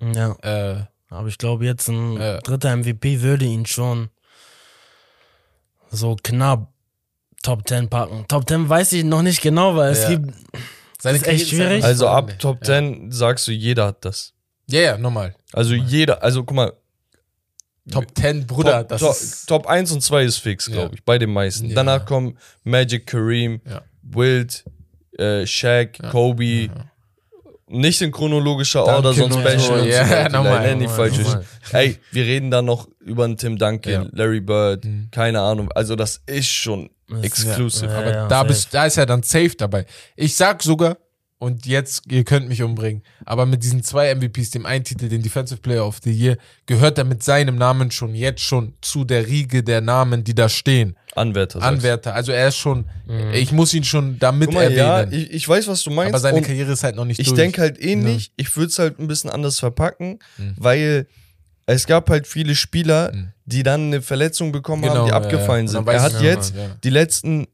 Ja, 0.00 0.32
Äh, 0.42 0.84
aber 1.10 1.28
ich 1.28 1.36
glaube, 1.38 1.66
jetzt 1.66 1.88
ein 1.88 2.14
Ja. 2.14 2.38
dritter 2.40 2.70
MVP 2.74 3.20
würde 3.20 3.44
ihn 3.44 3.66
schon 3.66 4.08
so 5.90 6.16
knapp 6.22 6.72
Top 7.42 7.68
10 7.68 7.88
packen. 7.88 8.24
Top 8.28 8.48
10 8.48 8.68
weiß 8.68 8.92
ich 8.92 9.04
noch 9.04 9.22
nicht 9.22 9.40
genau, 9.42 9.76
weil 9.76 9.92
es 9.92 10.02
Ja. 10.04 10.08
gibt. 10.16 10.32
seine 11.00 11.18
ist 11.18 11.26
echt 11.26 11.48
schwierig. 11.50 11.84
Also 11.84 12.08
ab. 12.08 12.36
Top 12.38 12.64
10 12.64 13.12
sagst 13.12 13.46
du, 13.46 13.52
jeder 13.52 13.86
hat 13.86 14.04
das. 14.04 14.32
Ja, 14.68 14.80
ja, 14.80 14.98
nochmal. 14.98 15.34
Also 15.52 15.74
jeder, 15.74 16.22
also 16.22 16.44
guck 16.44 16.56
mal, 16.56 16.72
Top 17.90 18.04
10, 18.14 18.46
Bruder, 18.46 18.80
Top, 18.80 18.88
das 18.88 19.00
Top, 19.00 19.10
ist. 19.12 19.46
Top 19.46 19.66
1 19.66 19.92
und 19.92 20.02
2 20.02 20.24
ist 20.24 20.36
fix, 20.38 20.66
Ja. 20.66 20.74
glaube 20.74 20.94
ich, 20.96 21.04
bei 21.04 21.18
den 21.18 21.32
meisten. 21.32 21.68
Ja. 21.68 21.74
Danach 21.76 22.04
kommen 22.04 22.36
Magic 22.64 23.06
Kareem, 23.06 23.62
Ja. 23.68 23.80
Wild, 24.02 24.64
äh, 25.18 25.46
Shaq, 25.46 25.98
Kobe. 26.10 26.68
Nicht 27.70 28.00
in 28.00 28.10
chronologischer 28.12 28.80
Duncan 28.80 28.94
Order, 28.96 29.12
sonst 29.14 29.36
und 29.36 29.44
bashen 29.44 29.60
so. 29.60 29.76
Ja, 29.84 30.04
die 30.04 30.10
Leute. 30.14 30.32
nochmal, 30.32 30.66
Nein, 30.66 30.78
nicht 30.78 30.88
nochmal, 30.90 31.10
falsch. 31.10 31.18
nochmal. 31.22 31.44
Ey, 31.72 31.98
wir 32.12 32.24
reden 32.24 32.50
da 32.50 32.62
noch 32.62 32.88
über 33.00 33.24
einen 33.24 33.36
Tim 33.36 33.58
Duncan, 33.58 33.92
Ja. 33.92 34.06
Larry 34.12 34.40
Bird, 34.40 34.84
Mhm. 34.84 35.08
keine 35.10 35.40
Ahnung. 35.40 35.70
Also 35.72 35.94
das 35.96 36.22
ist 36.26 36.46
schon 36.48 36.88
Das- 37.08 37.22
exclusive. 37.22 37.86
Ja, 37.90 37.98
Aber 37.98 38.10
ja, 38.10 38.28
da, 38.28 38.42
bist, 38.42 38.72
da 38.72 38.86
ist 38.86 38.96
er 38.96 39.04
dann 39.06 39.22
safe 39.22 39.52
dabei. 39.56 39.84
Ich 40.16 40.34
sag 40.34 40.62
sogar, 40.62 40.96
und 41.40 41.66
jetzt, 41.66 42.02
ihr 42.10 42.24
könnt 42.24 42.48
mich 42.48 42.62
umbringen, 42.62 43.02
aber 43.24 43.46
mit 43.46 43.62
diesen 43.62 43.82
zwei 43.84 44.12
MVPs, 44.14 44.50
dem 44.50 44.66
einen 44.66 44.82
Titel, 44.84 45.08
den 45.08 45.22
Defensive 45.22 45.60
Player 45.60 45.86
of 45.86 45.98
the 46.02 46.10
Year, 46.10 46.36
gehört 46.66 46.98
er 46.98 47.04
mit 47.04 47.22
seinem 47.22 47.56
Namen 47.56 47.90
schon 47.90 48.14
jetzt 48.14 48.40
schon 48.42 48.74
zu 48.80 49.04
der 49.04 49.26
Riege 49.26 49.62
der 49.62 49.80
Namen, 49.80 50.24
die 50.24 50.34
da 50.34 50.48
stehen. 50.48 50.96
Anwärter. 51.14 51.62
Anwärter. 51.62 52.14
Also 52.14 52.32
er 52.32 52.48
ist 52.48 52.56
schon, 52.56 52.86
Mhm. 53.06 53.32
ich 53.32 53.52
muss 53.52 53.72
ihn 53.74 53.84
schon 53.84 54.18
damit 54.18 54.52
mal, 54.52 54.72
ja, 54.72 55.00
erwähnen. 55.00 55.20
ich, 55.22 55.30
ich 55.32 55.48
weiß, 55.48 55.68
was 55.68 55.82
du 55.84 55.90
meinst. 55.90 56.14
aber 56.14 56.20
seine 56.20 56.42
Karriere 56.42 56.72
ist 56.72 56.82
halt 56.84 56.96
noch 56.96 57.04
nicht 57.04 57.20
ich 57.20 57.28
durch. 57.28 57.36
denke 57.36 57.60
halt 57.60 57.80
ähnlich. 57.80 58.32
Ich 58.36 58.56
würde 58.56 58.68
es 58.68 58.78
halt 58.78 58.98
ein 58.98 59.06
bisschen 59.08 59.30
anders 59.30 59.58
verpacken, 59.58 60.18
Mhm. 60.38 60.54
weil 60.56 61.06
es 61.66 61.86
gab 61.86 62.08
halt 62.10 62.26
viele 62.26 62.54
Spieler, 62.54 63.12
Mhm. 63.12 63.28
die 63.46 63.62
dann 63.62 63.86
eine 63.88 64.02
Verletzung 64.02 64.52
bekommen 64.52 64.82
Genau, 64.82 64.94
haben, 64.96 65.04
die 65.06 65.10
ja, 65.10 65.16
abgefallen 65.16 65.66
ja. 65.66 65.72
Sind. 65.72 65.88
Er 65.88 66.02
hat 66.02 66.14
ich- 66.14 66.20
jetzt 66.22 66.54
ja, 66.56 66.62
ja. 66.62 66.68
die 66.82 66.90
letzten, 66.90 67.46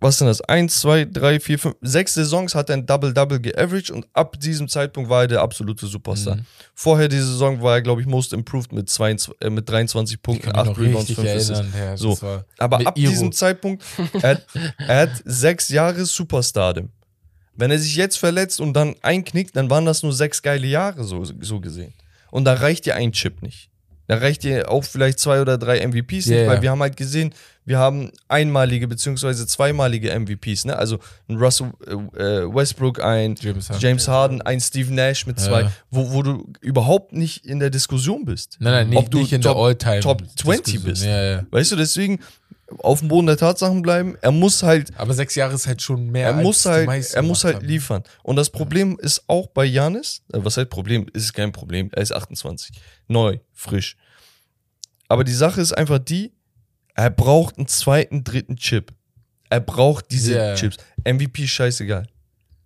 was 0.00 0.18
sind 0.18 0.26
das? 0.26 0.40
Eins, 0.42 0.80
zwei, 0.80 1.04
drei, 1.04 1.40
vier, 1.40 1.58
fünf, 1.58 1.76
sechs 1.80 2.14
Saisons 2.14 2.54
hat 2.54 2.68
er 2.68 2.76
ein 2.76 2.86
Double-Double 2.86 3.40
geaveraged 3.40 3.90
und 3.90 4.06
ab 4.12 4.38
diesem 4.38 4.68
Zeitpunkt 4.68 5.08
war 5.08 5.22
er 5.22 5.28
der 5.28 5.40
absolute 5.40 5.86
Superstar. 5.86 6.36
Mhm. 6.36 6.46
Vorher 6.74 7.08
die 7.08 7.16
Saison 7.16 7.62
war 7.62 7.76
er, 7.76 7.82
glaube 7.82 8.02
ich, 8.02 8.06
most 8.06 8.32
improved 8.32 8.72
mit, 8.72 8.90
22, 8.90 9.34
äh, 9.40 9.50
mit 9.50 9.68
23 9.68 10.16
Ich 10.16 10.22
Punkten, 10.22 10.52
kann 10.52 10.52
mich 10.52 10.60
8 10.60 10.66
noch 10.68 10.78
Rebounds, 10.78 11.08
richtig 11.10 11.24
5 11.24 11.36
Assists. 11.36 11.64
Ja, 11.78 11.96
So. 11.96 12.18
Aber 12.58 12.86
ab 12.86 12.98
Iro. 12.98 13.10
diesem 13.10 13.32
Zeitpunkt, 13.32 13.84
er 14.20 14.30
hat, 14.30 14.46
er 14.78 15.00
hat 15.02 15.22
sechs 15.24 15.68
Jahre 15.70 16.04
Superstardom. 16.04 16.90
Wenn 17.54 17.70
er 17.70 17.78
sich 17.78 17.96
jetzt 17.96 18.18
verletzt 18.18 18.60
und 18.60 18.74
dann 18.74 18.96
einknickt, 19.00 19.56
dann 19.56 19.70
waren 19.70 19.86
das 19.86 20.02
nur 20.02 20.12
sechs 20.12 20.42
geile 20.42 20.66
Jahre, 20.66 21.04
so, 21.04 21.24
so 21.24 21.60
gesehen. 21.60 21.94
Und 22.30 22.44
da 22.44 22.52
reicht 22.52 22.84
dir 22.84 22.96
ein 22.96 23.12
Chip 23.12 23.40
nicht. 23.40 23.70
Da 24.08 24.18
reicht 24.18 24.42
dir 24.44 24.70
auch 24.70 24.84
vielleicht 24.84 25.18
zwei 25.18 25.40
oder 25.40 25.58
drei 25.58 25.84
MVPs 25.84 26.26
Ja, 26.26 26.36
nicht, 26.36 26.46
weil 26.46 26.56
ja. 26.56 26.62
wir 26.62 26.70
haben 26.70 26.82
halt 26.82 26.96
gesehen, 26.96 27.32
wir 27.66 27.78
haben 27.78 28.10
einmalige 28.28 28.88
beziehungsweise 28.88 29.46
zweimalige 29.46 30.10
MVPs, 30.18 30.64
ne? 30.64 30.76
Also 30.76 30.98
ein 31.28 31.36
Russell 31.36 31.72
äh, 31.86 31.92
äh, 31.92 32.54
Westbrook, 32.54 33.02
ein 33.02 33.34
James 33.38 33.68
Harden. 33.68 33.82
James 33.82 34.08
Harden, 34.08 34.40
ein 34.42 34.60
Steve 34.60 34.94
Nash 34.94 35.26
mit 35.26 35.38
zwei, 35.38 35.62
Ja. 35.62 35.72
wo, 35.90 36.12
wo 36.12 36.22
du 36.22 36.46
überhaupt 36.60 37.12
nicht 37.12 37.44
in 37.44 37.58
der 37.58 37.70
Diskussion 37.70 38.24
bist. 38.24 38.56
Nein, 38.60 38.72
nein, 38.72 38.88
nicht, 38.90 38.98
Ob 38.98 39.10
du 39.10 39.18
nicht 39.18 39.32
in 39.32 39.42
Top- 39.42 39.56
der 39.56 39.62
All-Time. 39.62 40.00
Top 40.00 40.22
20 40.36 40.64
Diskussion. 40.64 40.82
bist. 40.84 41.04
Ja, 41.04 41.24
ja. 41.24 41.46
Weißt 41.50 41.72
du, 41.72 41.76
deswegen 41.76 42.20
auf 42.78 42.98
dem 43.00 43.08
Boden 43.08 43.26
der 43.28 43.36
Tatsachen 43.36 43.82
bleiben. 43.82 44.16
Er 44.22 44.32
muss 44.32 44.62
halt, 44.64 44.90
Aber 44.98 45.14
sechs 45.14 45.34
Jahre 45.36 45.54
ist 45.54 45.66
halt 45.66 45.82
schon 45.82 46.06
mehr 46.10 46.28
er 46.30 46.34
als 46.36 46.42
muss 46.44 46.64
halt, 46.66 46.88
er 47.14 47.22
muss 47.22 47.44
halt 47.44 47.56
haben. 47.56 47.66
liefern. 47.66 48.02
Und 48.24 48.36
das 48.36 48.50
Problem 48.50 48.98
ist 49.00 49.22
auch 49.28 49.48
bei 49.48 49.64
Janis, 49.64 50.22
äh, 50.32 50.38
was 50.42 50.56
heißt 50.56 50.70
Problem? 50.70 51.06
Ist 51.12 51.32
kein 51.32 51.52
Problem. 51.52 51.90
Er 51.92 52.02
ist 52.02 52.12
28. 52.12 52.72
Neu, 53.08 53.38
frisch. 53.52 53.96
Aber 55.08 55.22
die 55.24 55.32
Sache 55.32 55.60
ist 55.60 55.72
einfach 55.72 55.98
die, 56.00 56.32
er 56.96 57.10
braucht 57.10 57.58
einen 57.58 57.68
zweiten, 57.68 58.24
dritten 58.24 58.56
Chip. 58.56 58.92
Er 59.48 59.60
braucht 59.60 60.10
diese 60.10 60.34
Ja. 60.34 60.54
Chips. 60.54 60.76
MVP 61.04 61.46
scheißegal. 61.46 62.06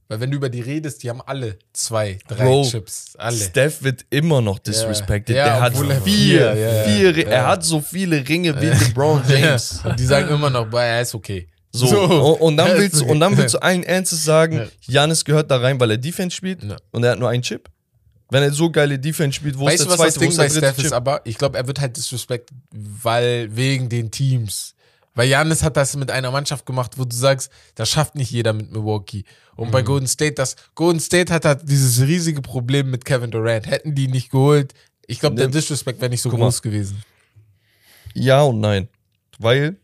Weil 0.09 0.21
wenn 0.21 0.31
du 0.31 0.39
über 0.39 0.49
die 0.49 0.61
redest, 0.61 1.03
die 1.03 1.11
haben 1.11 1.21
alle 1.25 1.57
zwei, 1.73 2.19
drei 2.27 2.45
Bro, 2.45 2.65
Chips. 2.69 3.15
Alle. 3.17 3.37
Steph 3.37 3.83
wird 3.83 4.05
immer 4.11 4.41
noch 4.41 4.59
disrespected. 4.59 5.37
Ja, 5.37 5.45
der 5.45 5.61
hat 5.61 5.75
er 5.75 6.01
vier, 6.01 6.01
vier, 6.01 6.41
ja, 6.41 6.55
ja. 6.55 6.83
vier, 6.85 7.19
Ja. 7.19 7.29
er 7.29 7.47
hat 7.49 7.65
so 7.65 7.81
viele 7.81 8.27
Ringe 8.29 8.61
wie 8.61 8.67
LeBron 8.67 9.23
James. 9.29 9.81
Und 9.85 10.01
die 10.01 10.07
sagen 10.07 10.29
immer 10.29 10.51
noch, 10.51 10.73
er 10.73 11.03
ist 11.03 11.15
okay. 11.15 11.47
So, 11.73 11.87
Und, 12.01 12.41
und, 12.41 12.57
dann 12.57 12.73
willst, 12.79 13.01
und 13.03 13.21
dann 13.21 13.37
willst 13.37 13.55
du 13.55 13.59
allen 13.63 13.85
Ernstes 13.85 14.25
sagen, 14.25 14.69
Janis 14.81 15.25
gehört 15.25 15.49
da 15.51 15.59
rein, 15.59 15.79
weil 15.79 15.93
er 15.93 15.99
Defense 15.99 16.35
spielt 16.37 16.65
Ja. 16.65 16.77
und 16.91 17.05
er 17.05 17.13
hat 17.13 17.19
nur 17.21 17.29
einen 17.29 17.43
Chip. 17.43 17.69
Wenn 18.31 18.43
er 18.43 18.53
so 18.53 18.71
geile 18.71 18.99
Defense 18.99 19.37
spielt, 19.37 19.59
wo 19.59 19.67
Weißt 19.67 19.81
ist 19.81 19.85
du, 19.87 19.89
der 19.91 19.99
was 19.99 20.07
das 20.07 20.15
zweite, 20.15 20.17
wo 20.17 20.21
Ding 20.21 20.31
ist 20.31 20.37
bei 20.37 20.43
der 20.49 20.53
dritte 20.61 20.75
Steph 20.75 20.85
ist? 20.87 20.93
Aber 20.93 21.21
ich 21.25 21.37
glaube, 21.39 21.59
er 21.59 21.67
wird 21.67 21.81
halt 21.81 21.97
disrespect, 21.97 22.51
weil 22.73 23.49
wegen 23.55 23.89
den 23.89 24.11
Teams. 24.11 24.75
Weil 25.15 25.29
Janis 25.29 25.63
hat 25.65 25.77
das 25.77 25.97
mit 25.97 26.11
einer 26.11 26.31
Mannschaft 26.31 26.65
gemacht, 26.65 26.93
wo 26.97 27.05
du 27.05 27.15
sagst, 27.15 27.51
das 27.75 27.89
schafft 27.91 28.15
nicht 28.15 28.31
jeder 28.31 28.53
mit 28.53 28.71
Milwaukee. 28.71 29.25
Und 29.57 29.69
Mhm. 29.69 29.73
bei 29.73 29.83
Golden 29.83 30.07
State, 30.07 30.35
das 30.35 30.55
Golden 30.77 31.01
State 31.01 31.33
hat 31.33 31.45
halt 31.45 31.69
dieses 31.69 32.01
riesige 32.07 32.41
Problem 32.43 32.91
mit 32.91 33.05
Kevin 33.05 33.31
Durant. 33.33 33.67
Hätten 33.67 33.95
die 33.97 34.07
nicht 34.07 34.31
geholt, 34.31 34.73
ich 35.09 35.19
glaube, 35.19 35.35
der 35.35 35.47
Ne, 35.49 35.53
Disrespect 35.53 36.01
wäre 36.01 36.11
nicht 36.11 36.23
so 36.23 36.31
guck 36.31 36.39
mal. 36.39 36.45
groß 36.47 36.63
gewesen. 36.63 37.03
Ja 38.15 38.43
und 38.43 38.61
nein. 38.61 38.89
Weil 39.39 39.77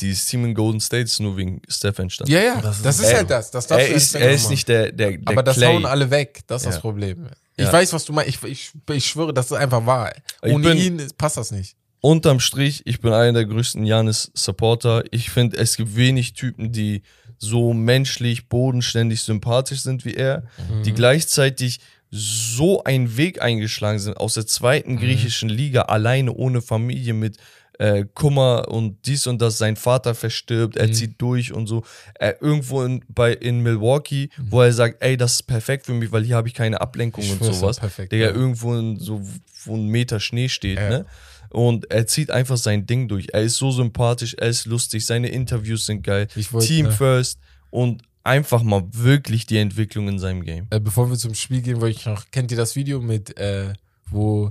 dieses 0.00 0.26
Team 0.26 0.44
in 0.44 0.54
Golden 0.54 0.80
State 0.80 1.04
ist 1.04 1.20
nur 1.20 1.36
wegen 1.36 1.62
Steph 1.68 1.98
entstanden. 1.98 2.32
Ja, 2.32 2.40
ja, 2.40 2.60
das 2.60 2.82
Das 2.82 2.98
ist, 3.00 3.06
ist- 3.06 3.14
halt 3.14 3.30
das. 3.30 3.50
das 3.50 3.66
er 3.70 3.88
ist, 3.88 4.14
nicht 4.14 4.24
er 4.24 4.30
ist 4.32 4.50
nicht 4.50 4.68
der, 4.68 4.92
der, 4.92 5.10
der 5.12 5.20
Aber 5.26 5.42
das 5.42 5.56
Clay. 5.56 5.72
hauen 5.74 5.86
alle 5.86 6.10
weg. 6.10 6.40
Das 6.46 6.62
ist 6.62 6.66
Ja. 6.66 6.72
das 6.72 6.80
Problem. 6.80 7.26
Ich 7.56 7.64
Ja. 7.64 7.72
weiß, 7.72 7.92
was 7.92 8.04
du 8.04 8.12
meinst. 8.12 8.28
Ich, 8.28 8.42
ich, 8.44 8.70
ich 8.94 9.06
schwöre, 9.06 9.32
das 9.32 9.46
ist 9.46 9.52
einfach 9.52 9.86
wahr. 9.86 10.12
Ohne 10.42 10.68
bin- 10.70 10.78
ihn 10.78 11.02
passt 11.16 11.36
das 11.36 11.50
nicht. 11.52 11.74
Unterm 12.00 12.38
Strich, 12.40 12.82
ich 12.84 13.00
bin 13.00 13.12
einer 13.12 13.32
der 13.32 13.46
größten 13.46 13.84
Janis-Supporter. 13.84 15.04
Ich 15.10 15.30
finde, 15.30 15.56
es 15.56 15.76
gibt 15.76 15.96
wenig 15.96 16.34
Typen, 16.34 16.70
die 16.72 17.02
so 17.38 17.72
menschlich, 17.72 18.48
bodenständig, 18.48 19.22
sympathisch 19.22 19.80
sind 19.80 20.04
wie 20.04 20.14
er, 20.14 20.44
die 20.84 20.92
gleichzeitig 20.92 21.80
so 22.10 22.84
einen 22.84 23.16
Weg 23.16 23.42
eingeschlagen 23.42 23.98
sind 23.98 24.16
aus 24.16 24.34
der 24.34 24.46
zweiten 24.46 24.96
griechischen 24.96 25.48
Liga, 25.48 25.82
alleine 25.82 26.32
ohne 26.32 26.62
Familie 26.62 27.12
mit 27.14 27.38
äh, 27.78 28.04
Kummer 28.14 28.68
und 28.68 29.04
dies 29.06 29.26
und 29.26 29.40
das, 29.42 29.58
sein 29.58 29.76
Vater 29.76 30.14
verstirbt, 30.14 30.76
er 30.76 30.90
zieht 30.92 31.20
durch 31.20 31.52
und 31.52 31.66
so. 31.66 31.84
Er 32.14 32.40
irgendwo 32.42 32.82
in, 32.82 33.04
bei, 33.08 33.32
in 33.32 33.60
Milwaukee, 33.60 34.30
wo 34.38 34.62
er 34.62 34.72
sagt, 34.72 35.02
ey, 35.02 35.16
das 35.16 35.34
ist 35.34 35.42
perfekt 35.42 35.86
für 35.86 35.92
mich, 35.92 36.10
weil 36.12 36.24
hier 36.24 36.36
habe 36.36 36.48
ich 36.48 36.54
keine 36.54 36.80
Ablenkung 36.80 37.22
Ich 37.24 37.32
und 37.40 37.42
sowas. 37.54 37.78
perfekt, 37.80 38.12
Digga, 38.12 38.26
ja. 38.26 38.32
irgendwo 38.32 38.74
in 38.74 38.98
so, 38.98 39.20
wo 39.64 39.74
ein 39.76 39.86
Meter 39.88 40.20
Schnee 40.20 40.48
steht, 40.48 40.78
Ja. 40.78 40.88
ne? 40.88 41.06
Und 41.50 41.90
er 41.90 42.06
zieht 42.06 42.30
einfach 42.30 42.56
sein 42.56 42.86
Ding 42.86 43.06
durch. 43.08 43.28
Er 43.32 43.42
ist 43.42 43.56
so 43.56 43.70
sympathisch, 43.70 44.34
er 44.34 44.48
ist 44.48 44.66
lustig, 44.66 45.06
seine 45.06 45.28
Interviews 45.28 45.86
sind 45.86 46.02
geil. 46.02 46.26
Ich 46.34 46.52
wollte- 46.52 46.66
Team 46.66 46.86
ja. 46.86 46.92
first 46.92 47.38
und 47.70 48.02
einfach 48.24 48.62
mal 48.64 48.82
wirklich 48.90 49.46
die 49.46 49.58
Entwicklung 49.58 50.08
in 50.08 50.18
seinem 50.18 50.42
Game. 50.42 50.66
Äh, 50.70 50.80
bevor 50.80 51.08
wir 51.08 51.16
zum 51.16 51.34
Spiel 51.34 51.62
gehen, 51.62 51.80
wollte 51.80 51.98
ich 52.00 52.04
noch, 52.06 52.24
kennt 52.32 52.50
ihr 52.50 52.56
das 52.56 52.74
Video 52.74 53.00
mit, 53.00 53.38
äh, 53.38 53.72
wo 54.10 54.50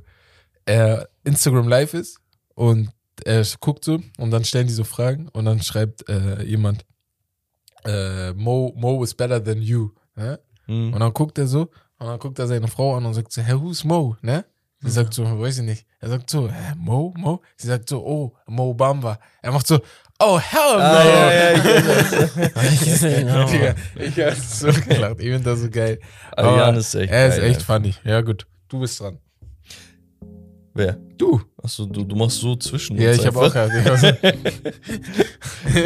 er 0.65 1.09
Instagram 1.25 1.67
live 1.67 1.93
ist 1.93 2.19
und 2.55 2.89
er 3.23 3.45
guckt 3.59 3.85
so 3.85 3.99
und 4.17 4.31
dann 4.31 4.43
stellen 4.43 4.67
die 4.67 4.73
so 4.73 4.83
Fragen 4.83 5.29
und 5.29 5.45
dann 5.45 5.61
schreibt 5.61 6.07
äh, 6.09 6.43
jemand, 6.43 6.85
äh, 7.85 8.33
Mo, 8.33 8.73
Mo 8.75 9.03
is 9.03 9.13
better 9.13 9.43
than 9.43 9.61
you. 9.61 9.91
Ne? 10.15 10.39
Mhm. 10.67 10.93
Und 10.93 10.99
dann 10.99 11.13
guckt 11.13 11.37
er 11.37 11.47
so 11.47 11.69
und 11.99 12.07
dann 12.07 12.19
guckt 12.19 12.39
er 12.39 12.47
seine 12.47 12.67
Frau 12.67 12.95
an 12.95 13.05
und 13.05 13.13
sagt 13.13 13.31
so, 13.31 13.41
hey, 13.41 13.59
who's 13.59 13.83
Mo? 13.83 14.17
Ne? 14.21 14.45
Sie 14.81 14.91
sagt 14.91 15.13
so, 15.13 15.23
weiß 15.23 15.59
ich 15.59 15.65
nicht. 15.65 15.85
Er 15.99 16.09
sagt 16.09 16.29
so, 16.29 16.47
hä, 16.49 16.73
Mo, 16.77 17.13
Mo? 17.17 17.41
Sie 17.57 17.67
sagt 17.67 17.89
so, 17.89 18.05
oh, 18.05 18.35
Mo 18.45 18.73
Bamba. 18.73 19.17
Er 19.41 19.51
macht 19.51 19.65
so, 19.65 19.79
oh, 20.19 20.39
hell 20.39 20.75
no. 20.75 20.83
Ah, 20.83 21.03
ja, 21.03 21.31
ja, 21.31 21.51
ich 21.53 23.01
ja, 23.01 23.45
Digga, 23.51 23.75
ich 23.95 24.19
hab 24.19 24.35
so 24.35 24.67
gelacht. 24.67 25.19
Ich 25.19 25.25
finde 25.31 25.39
das 25.39 25.61
so 25.61 25.69
geil. 25.69 25.99
Aber 26.33 26.57
Jan 26.57 26.75
ist 26.75 26.93
echt 26.93 27.11
Er 27.11 27.27
ist 27.29 27.37
geil, 27.37 27.49
echt 27.49 27.61
funny. 27.63 27.95
Ja, 28.03 28.21
gut. 28.21 28.45
Du 28.67 28.79
bist 28.79 28.99
dran. 28.99 29.19
Wer? 30.77 30.97
Du. 31.17 31.41
Achso, 31.63 31.85
du, 31.85 32.03
du 32.03 32.15
machst 32.17 32.39
so 32.41 32.55
zwischen 32.57 32.97
Ja, 32.99 33.11
uns 33.11 33.19
ich 33.19 33.25
habe 33.25 33.39
auch 33.39 33.51
gerade. 33.51 33.71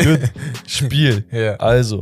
Gut. 0.04 0.20
Spiel. 0.66 1.24
ja. 1.32 1.56
Also, 1.58 2.02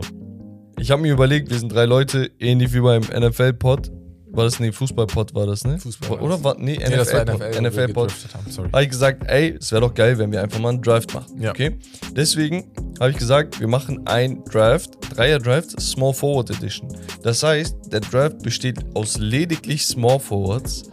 ich 0.80 0.90
habe 0.90 1.02
mir 1.02 1.12
überlegt, 1.12 1.50
wir 1.50 1.60
sind 1.60 1.72
drei 1.74 1.84
Leute, 1.86 2.32
ähnlich 2.40 2.74
wie 2.74 2.80
beim 2.80 3.02
NFL-Pod. 3.02 3.92
War 4.30 4.44
das, 4.46 4.60
nee, 4.60 4.72
Fußball-Pod 4.72 5.34
war 5.36 5.48
das, 5.48 5.66
ne? 5.66 5.80
Fußball 5.80 6.12
war 6.12 6.22
Oder 6.22 6.44
war, 6.44 6.56
nee, 6.60 6.78
Nee, 6.78 6.96
das 6.96 7.12
war 7.12 7.24
NFL-Pod. 7.26 7.40
NFL, 7.40 7.58
wo 7.60 7.62
wir 7.62 7.70
NFL-Pod. 7.70 8.14
haben, 8.34 8.52
Sorry. 8.52 8.70
habe 8.72 8.84
ich 8.84 8.90
gesagt, 8.90 9.24
ey, 9.28 9.58
es 9.60 9.72
wäre 9.72 9.82
doch 9.82 9.94
geil, 9.94 10.18
wenn 10.18 10.32
wir 10.32 10.42
einfach 10.42 10.60
mal 10.60 10.70
einen 10.70 10.82
Draft 10.82 11.14
machen. 11.14 11.42
Ja. 11.42 11.50
Okay? 11.50 11.78
Deswegen 12.16 12.66
habe 13.00 13.12
ich 13.12 13.18
gesagt, 13.18 13.60
wir 13.60 13.68
machen 13.68 14.06
ein 14.06 14.44
Draft, 14.46 14.92
Dreier 15.16 15.40
Draft, 15.40 15.80
Small 15.82 16.14
Forward 16.14 16.52
Edition. 16.52 16.88
Das 17.24 17.42
heißt, 17.44 17.76
der 17.92 18.02
Draft 18.02 18.40
besteht 18.44 18.78
aus 18.94 19.18
lediglich 19.18 19.86
Small 19.86 20.20
Forwards 20.20 20.84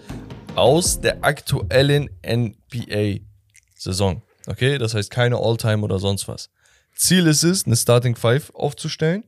aus 0.56 1.00
der 1.00 1.24
aktuellen 1.24 2.08
NBA-Saison. 2.26 4.22
Okay, 4.46 4.78
das 4.78 4.94
heißt 4.94 5.10
keine 5.10 5.36
All-Time 5.38 5.82
oder 5.82 5.98
sonst 5.98 6.28
was. 6.28 6.50
Ziel 6.94 7.26
ist 7.26 7.42
es, 7.42 7.66
eine 7.66 7.76
Starting 7.76 8.14
Five 8.14 8.50
aufzustellen, 8.54 9.24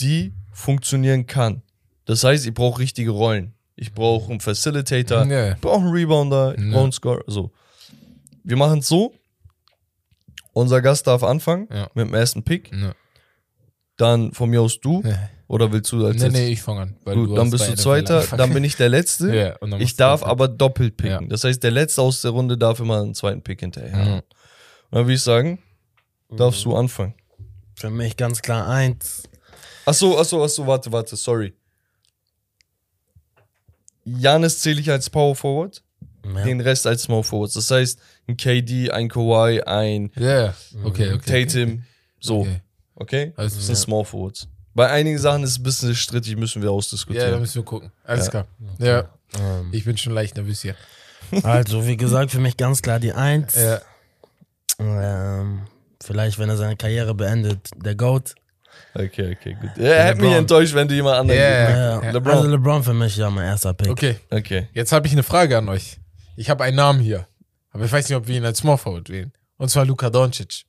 die 0.00 0.32
funktionieren 0.52 1.26
kann. 1.26 1.62
Das 2.04 2.24
heißt, 2.24 2.46
ich 2.46 2.54
brauche 2.54 2.80
richtige 2.80 3.10
Rollen. 3.10 3.54
Ich 3.76 3.92
brauche 3.92 4.30
einen 4.30 4.40
Facilitator, 4.40 5.24
Ja. 5.26 5.52
ich 5.52 5.60
brauche 5.60 5.80
einen 5.80 5.92
Rebounder, 5.92 6.56
ich 6.56 6.70
brauche 6.70 6.82
einen 6.84 6.92
Scorer. 6.92 7.24
So. 7.26 7.52
Wir 8.44 8.56
machen 8.56 8.78
es 8.80 8.88
so. 8.88 9.14
Unser 10.52 10.82
Gast 10.82 11.06
darf 11.06 11.22
anfangen 11.22 11.68
Ja. 11.72 11.88
mit 11.94 12.06
dem 12.06 12.14
ersten 12.14 12.42
Pick. 12.42 12.70
Ja. 12.72 12.94
Dann 13.96 14.32
von 14.32 14.50
mir 14.50 14.60
aus 14.62 14.80
du. 14.80 15.02
Oder 15.52 15.70
willst 15.70 15.92
du 15.92 16.06
als 16.06 16.16
nee, 16.16 16.22
letztes? 16.22 16.32
nee, 16.40 16.48
ich 16.48 16.62
fange 16.62 16.80
an. 16.80 16.96
weil 17.04 17.14
Gut, 17.14 17.28
du 17.30 17.34
dann 17.34 17.50
bist 17.50 17.68
du 17.68 17.74
Zweiter, 17.74 18.24
dann 18.38 18.54
bin 18.54 18.64
ich 18.64 18.76
der 18.76 18.88
Letzte. 18.88 19.34
Ja, 19.36 19.56
und 19.58 19.70
dann 19.70 19.80
ich 19.82 19.96
darf 19.96 20.20
doppelt. 20.20 20.30
aber 20.32 20.48
doppelt 20.48 20.96
picken. 20.96 21.22
Ja. 21.24 21.28
Das 21.28 21.44
heißt, 21.44 21.62
der 21.62 21.70
Letzte 21.70 22.00
aus 22.00 22.22
der 22.22 22.30
Runde 22.30 22.56
darf 22.56 22.80
immer 22.80 23.00
einen 23.02 23.14
zweiten 23.14 23.42
Pick 23.42 23.60
hinterher. 23.60 23.96
Mhm. 24.04 24.12
Und 24.14 24.22
dann 24.90 25.04
würde 25.04 25.12
ich 25.12 25.22
sagen, 25.22 25.58
darfst 26.30 26.64
du 26.64 26.74
anfangen. 26.74 27.14
Für 27.74 27.90
mich 27.90 28.16
ganz 28.16 28.40
klar 28.40 28.66
eins. 28.66 29.24
Achso, 29.84 30.18
achso, 30.18 30.42
achso, 30.42 30.66
warte, 30.66 30.90
warte, 30.90 31.16
sorry. 31.16 31.52
Janis 34.04 34.58
zähle 34.60 34.80
ich 34.80 34.90
als 34.90 35.10
Power 35.10 35.34
Forward, 35.36 35.82
Ja. 36.24 36.44
den 36.44 36.60
Rest 36.60 36.86
als 36.86 37.02
Small 37.02 37.22
Forwards. 37.22 37.54
Das 37.54 37.70
heißt, 37.70 37.98
ein 38.26 38.36
KD, 38.36 38.90
ein 38.90 39.08
Kawhi, 39.08 39.60
ein 39.62 40.10
Ja, 40.16 40.44
ja. 40.46 40.54
Okay, 40.84 41.12
okay. 41.12 41.44
Tatum, 41.46 41.84
so. 42.20 42.40
Okay. 42.40 42.60
Okay? 42.94 43.32
Also, 43.36 43.56
das 43.56 43.66
sind 43.66 43.74
ja. 43.74 43.80
Small 43.80 44.04
Forwards. 44.04 44.48
Bei 44.74 44.88
einigen 44.90 45.18
Sachen 45.18 45.42
ist 45.44 45.50
es 45.50 45.58
ein 45.58 45.62
bisschen 45.64 45.94
strittig, 45.94 46.36
müssen 46.36 46.62
wir 46.62 46.66
Ja, 46.68 46.72
da 46.72 46.76
ausdiskutieren. 46.76 47.40
müssen 47.40 47.56
wir 47.56 47.64
gucken. 47.64 47.92
Alles 48.04 48.26
Ja. 48.26 48.30
klar. 48.30 48.46
Ja, 48.78 49.08
Ähm, 49.38 49.68
ich 49.72 49.84
bin 49.84 49.96
schon 49.96 50.12
leicht 50.14 50.36
nervös 50.36 50.62
hier. 50.62 50.74
also, 51.42 51.86
wie 51.86 51.96
gesagt, 51.96 52.30
für 52.30 52.40
mich 52.40 52.56
ganz 52.56 52.82
klar 52.82 52.98
die 53.00 53.12
Eins. 53.12 53.54
Ja. 53.54 53.80
Ähm, 54.78 55.62
vielleicht, 56.02 56.38
wenn 56.38 56.48
er 56.48 56.56
seine 56.56 56.76
Karriere 56.76 57.14
beendet, 57.14 57.70
der 57.76 57.94
GOAT. 57.94 58.34
Okay, 58.94 59.36
okay, 59.38 59.56
gut. 59.60 59.70
Er 59.78 60.04
hätte 60.04 60.20
mich 60.22 60.32
enttäuscht, 60.32 60.74
wenn 60.74 60.88
du 60.88 60.94
jemand 60.94 61.18
anderen 61.18 61.40
Ja, 61.40 61.46
yeah. 61.46 61.70
Ja, 61.70 62.02
ja. 62.04 62.10
LeBron. 62.10 62.32
Also 62.36 62.48
LeBron 62.48 62.82
für 62.82 62.94
mich 62.94 63.16
ja 63.16 63.30
mein 63.30 63.44
erster 63.46 63.72
Pick. 63.74 63.90
Okay, 63.90 64.16
Okay. 64.30 64.68
jetzt 64.74 64.92
habe 64.92 65.06
ich 65.06 65.12
eine 65.12 65.22
Frage 65.22 65.56
an 65.58 65.68
euch. 65.68 65.98
Ich 66.36 66.50
habe 66.50 66.64
einen 66.64 66.76
Namen 66.76 67.00
hier, 67.00 67.26
aber 67.70 67.84
ich 67.84 67.92
weiß 67.92 68.08
nicht, 68.08 68.16
ob 68.16 68.26
wir 68.26 68.36
ihn 68.36 68.44
als 68.44 68.58
Small 68.58 68.78
Forward 68.78 69.08
wählen. 69.10 69.32
Und 69.58 69.68
zwar 69.70 69.84
Luka 69.84 70.10
Doncic. 70.10 70.64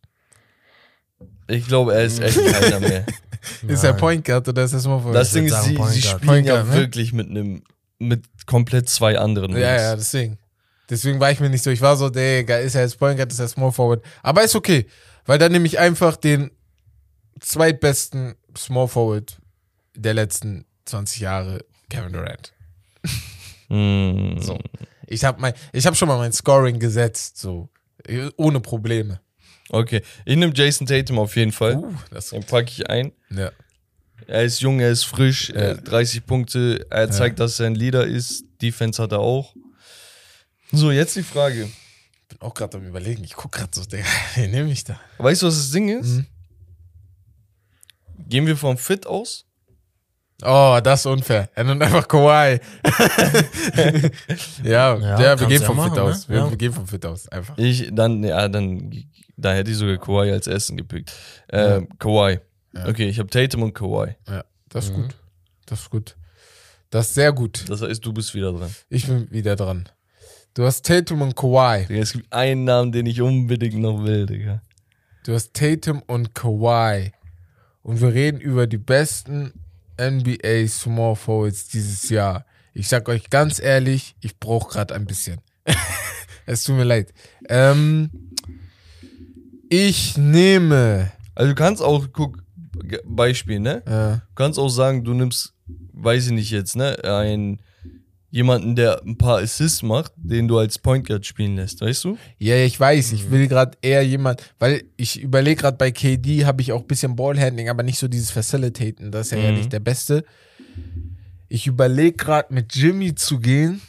Ich 1.47 1.67
glaube, 1.67 1.93
er 1.95 2.03
ist 2.03 2.19
echt 2.21 2.39
keiner 2.45 2.79
mehr. 2.79 3.05
Ist 3.67 3.83
er 3.83 3.93
Point 3.93 4.25
Guard 4.25 4.47
oder 4.47 4.63
ist 4.63 4.73
er 4.73 4.79
Small 4.79 4.99
Forward? 4.99 5.15
Das 5.15 5.31
Ding 5.31 5.45
ist, 5.45 5.63
sie, 5.63 5.77
sie 5.89 6.01
spielen 6.01 6.45
ja 6.45 6.63
ne? 6.63 6.73
wirklich 6.73 7.13
mit 7.13 7.29
einem, 7.29 7.63
mit 7.99 8.25
komplett 8.45 8.89
zwei 8.89 9.17
anderen. 9.17 9.51
Ja, 9.57 9.75
ja, 9.75 9.95
deswegen. 9.95 10.37
Deswegen 10.89 11.19
war 11.19 11.31
ich 11.31 11.39
mir 11.39 11.49
nicht 11.49 11.63
so. 11.63 11.69
Ich 11.69 11.81
war 11.81 11.95
so, 11.95 12.09
Digga, 12.09 12.57
ist 12.57 12.75
er 12.75 12.81
jetzt 12.81 12.99
Point 12.99 13.17
Guard, 13.17 13.31
ist 13.31 13.39
er 13.39 13.47
Small 13.47 13.71
Forward. 13.71 14.03
Aber 14.21 14.43
ist 14.43 14.55
okay, 14.55 14.85
weil 15.25 15.39
dann 15.39 15.51
nehme 15.51 15.65
ich 15.65 15.79
einfach 15.79 16.15
den 16.15 16.51
zweitbesten 17.39 18.35
Small 18.57 18.87
Forward 18.87 19.37
der 19.95 20.13
letzten 20.13 20.65
20 20.85 21.21
Jahre, 21.21 21.65
Kevin 21.89 22.13
Durant. 22.13 22.53
Hm. 23.69 24.37
So. 24.39 24.59
Ich 25.07 25.23
habe 25.23 25.41
mein, 25.41 25.53
ich 25.71 25.85
habe 25.85 25.95
schon 25.95 26.07
mal 26.07 26.17
mein 26.17 26.33
Scoring 26.33 26.79
gesetzt, 26.79 27.37
so 27.37 27.69
ohne 28.37 28.59
Probleme. 28.59 29.19
Okay, 29.69 30.01
ich 30.25 30.35
nehme 30.35 30.53
Jason 30.53 30.85
Tatum 30.85 31.19
auf 31.19 31.35
jeden 31.35 31.51
Fall. 31.51 31.77
Uh, 31.77 31.93
das, 32.11 32.29
Den 32.29 32.43
packe 32.43 32.69
ich 32.69 32.89
ein. 32.89 33.13
Ja. 33.35 33.51
Er 34.27 34.43
ist 34.43 34.61
jung, 34.61 34.79
er 34.79 34.89
ist 34.91 35.03
frisch, 35.03 35.49
er 35.49 35.71
Ja. 35.71 35.77
hat 35.77 35.89
30 35.91 36.25
Punkte, 36.25 36.85
er 36.89 37.11
zeigt, 37.11 37.39
dass 37.39 37.59
er 37.59 37.67
ein 37.67 37.75
Leader 37.75 38.05
ist. 38.05 38.45
Defense 38.61 39.01
hat 39.03 39.11
er 39.11 39.19
auch. 39.19 39.53
So, 40.71 40.91
jetzt 40.91 41.15
die 41.15 41.23
Frage. 41.23 41.69
bin 42.29 42.41
auch 42.41 42.53
gerade 42.53 42.77
am 42.77 42.85
überlegen. 42.87 43.23
Ich 43.23 43.33
guck 43.35 43.51
gerade 43.51 43.69
so, 43.73 43.83
Digga, 43.83 44.05
wen 44.35 44.51
nehme 44.51 44.71
ich 44.71 44.83
da? 44.85 44.99
Weißt 45.17 45.41
du, 45.41 45.47
was 45.47 45.55
das 45.55 45.71
Ding 45.71 45.89
ist? 45.89 46.07
Mhm. 46.07 46.25
Gehen 48.29 48.47
wir 48.47 48.55
vom 48.55 48.77
Fit 48.77 49.05
aus? 49.05 49.45
Oh, 50.41 50.79
das 50.83 51.01
ist 51.01 51.05
unfair. 51.05 51.49
Er 51.53 51.63
nimmt 51.65 51.81
einfach 51.83 52.07
Kawhi. 52.07 52.59
ja, 54.63 54.95
Ja, 54.97 55.19
ja, 55.21 55.39
wir 55.39 55.47
gehen 55.47 55.61
ja 55.61 55.67
vom 55.67 55.77
machen, 55.77 55.89
Fit 55.93 55.97
ne? 55.97 56.03
aus. 56.03 56.29
Wir, 56.29 56.37
Ja. 56.37 56.49
wir 56.49 56.57
gehen 56.57 56.73
vom 56.73 56.87
Fit 56.87 57.05
aus, 57.05 57.27
einfach. 57.29 57.57
Ich, 57.57 57.89
dann, 57.93 58.23
ja, 58.23 58.47
dann, 58.47 58.91
da 59.37 59.53
hätte 59.53 59.71
ich 59.71 59.77
sogar 59.77 59.97
Kawhi 59.97 60.31
als 60.31 60.47
Essen 60.47 60.77
gepickt. 60.77 61.11
Ähm, 61.51 61.87
Kawhi. 61.99 62.39
Ja. 62.73 62.87
Okay, 62.87 63.07
ich 63.07 63.19
habe 63.19 63.29
Tatum 63.29 63.63
und 63.63 63.73
Kawhi. 63.73 64.15
Ja, 64.27 64.43
das 64.69 64.85
ist 64.85 64.91
Mhm. 64.91 65.01
gut. 65.03 65.15
Das 65.65 65.79
ist 65.81 65.89
gut. 65.89 66.15
Das 66.89 67.07
ist 67.09 67.13
sehr 67.15 67.31
gut. 67.31 67.65
Das 67.69 67.81
heißt, 67.81 68.05
du 68.05 68.13
bist 68.13 68.33
wieder 68.35 68.51
dran. 68.53 68.73
Ich 68.89 69.07
bin 69.07 69.29
wieder 69.31 69.55
dran. 69.55 69.89
Du 70.53 70.63
hast 70.65 70.85
Tatum 70.85 71.21
und 71.21 71.35
Kawhi. 71.35 71.85
Digga, 71.87 72.01
Es 72.01 72.13
gibt 72.13 72.31
einen 72.31 72.63
Namen, 72.65 72.91
den 72.91 73.05
ich 73.07 73.21
unbedingt 73.21 73.75
noch 73.75 74.03
will, 74.03 74.25
Digga. 74.25 74.61
Du 75.25 75.33
hast 75.33 75.53
Tatum 75.53 76.01
und 76.05 76.35
Kawhi. 76.35 77.11
Und 77.81 78.01
wir 78.01 78.13
reden 78.13 78.39
über 78.39 78.67
die 78.67 78.77
besten 78.77 79.53
NBA 79.99 80.67
Small 80.67 81.15
Forwards 81.15 81.67
dieses 81.69 82.09
Jahr. 82.09 82.45
Ich 82.73 82.87
sag 82.87 83.07
euch 83.09 83.29
ganz 83.29 83.59
ehrlich, 83.59 84.15
ich 84.21 84.39
brauche 84.39 84.71
gerade 84.71 84.93
ein 84.95 85.05
bisschen. 85.05 85.39
es 86.45 86.63
tut 86.63 86.75
mir 86.75 86.83
leid. 86.83 87.13
Ähm, 87.49 88.09
ich 89.69 90.17
nehme. 90.17 91.11
Also 91.35 91.49
du 91.51 91.55
kannst 91.55 91.81
auch, 91.81 92.07
guck, 92.11 92.42
Beispiel, 93.05 93.59
ne? 93.59 93.77
Äh, 93.85 94.17
Du 94.17 94.35
kannst 94.35 94.59
auch 94.59 94.69
sagen, 94.69 95.03
du 95.03 95.13
nimmst, 95.13 95.53
weiß 95.93 96.27
ich 96.27 96.31
nicht 96.31 96.51
jetzt, 96.51 96.75
ne? 96.75 96.97
Einen, 97.03 97.61
jemanden, 98.31 98.75
der 98.75 99.01
ein 99.03 99.15
paar 99.17 99.39
Assists 99.39 99.83
macht, 99.83 100.11
den 100.17 100.47
du 100.47 100.57
als 100.57 100.79
Point 100.79 101.05
Guard 101.05 101.23
spielen 101.25 101.55
lässt, 101.55 101.81
weißt 101.81 102.03
du? 102.05 102.17
ja, 102.39 102.55
ich 102.57 102.79
weiß, 102.79 103.11
ich 103.11 103.29
will 103.29 103.47
gerade 103.47 103.77
eher 103.83 104.01
jemand, 104.03 104.41
weil 104.57 104.83
ich 104.97 105.21
überlege 105.21 105.61
gerade 105.61 105.77
bei 105.77 105.91
KD 105.91 106.43
habe 106.45 106.61
ich 106.63 106.71
auch 106.71 106.81
ein 106.81 106.87
bisschen 106.87 107.15
Ballhandling, 107.15 107.69
aber 107.69 107.83
nicht 107.83 107.99
so 107.99 108.07
dieses 108.07 108.31
Facilitaten. 108.31 109.11
Das 109.11 109.27
ist 109.27 109.31
ja, 109.33 109.37
ja 109.37 109.51
Mhm. 109.51 109.57
nicht 109.57 109.71
der 109.71 109.79
Beste. 109.81 110.25
Ich 111.47 111.67
überlege 111.67 112.17
gerade 112.17 112.51
mit 112.53 112.73
Jimmy 112.75 113.13
zu 113.13 113.37
gehen, 113.39 113.81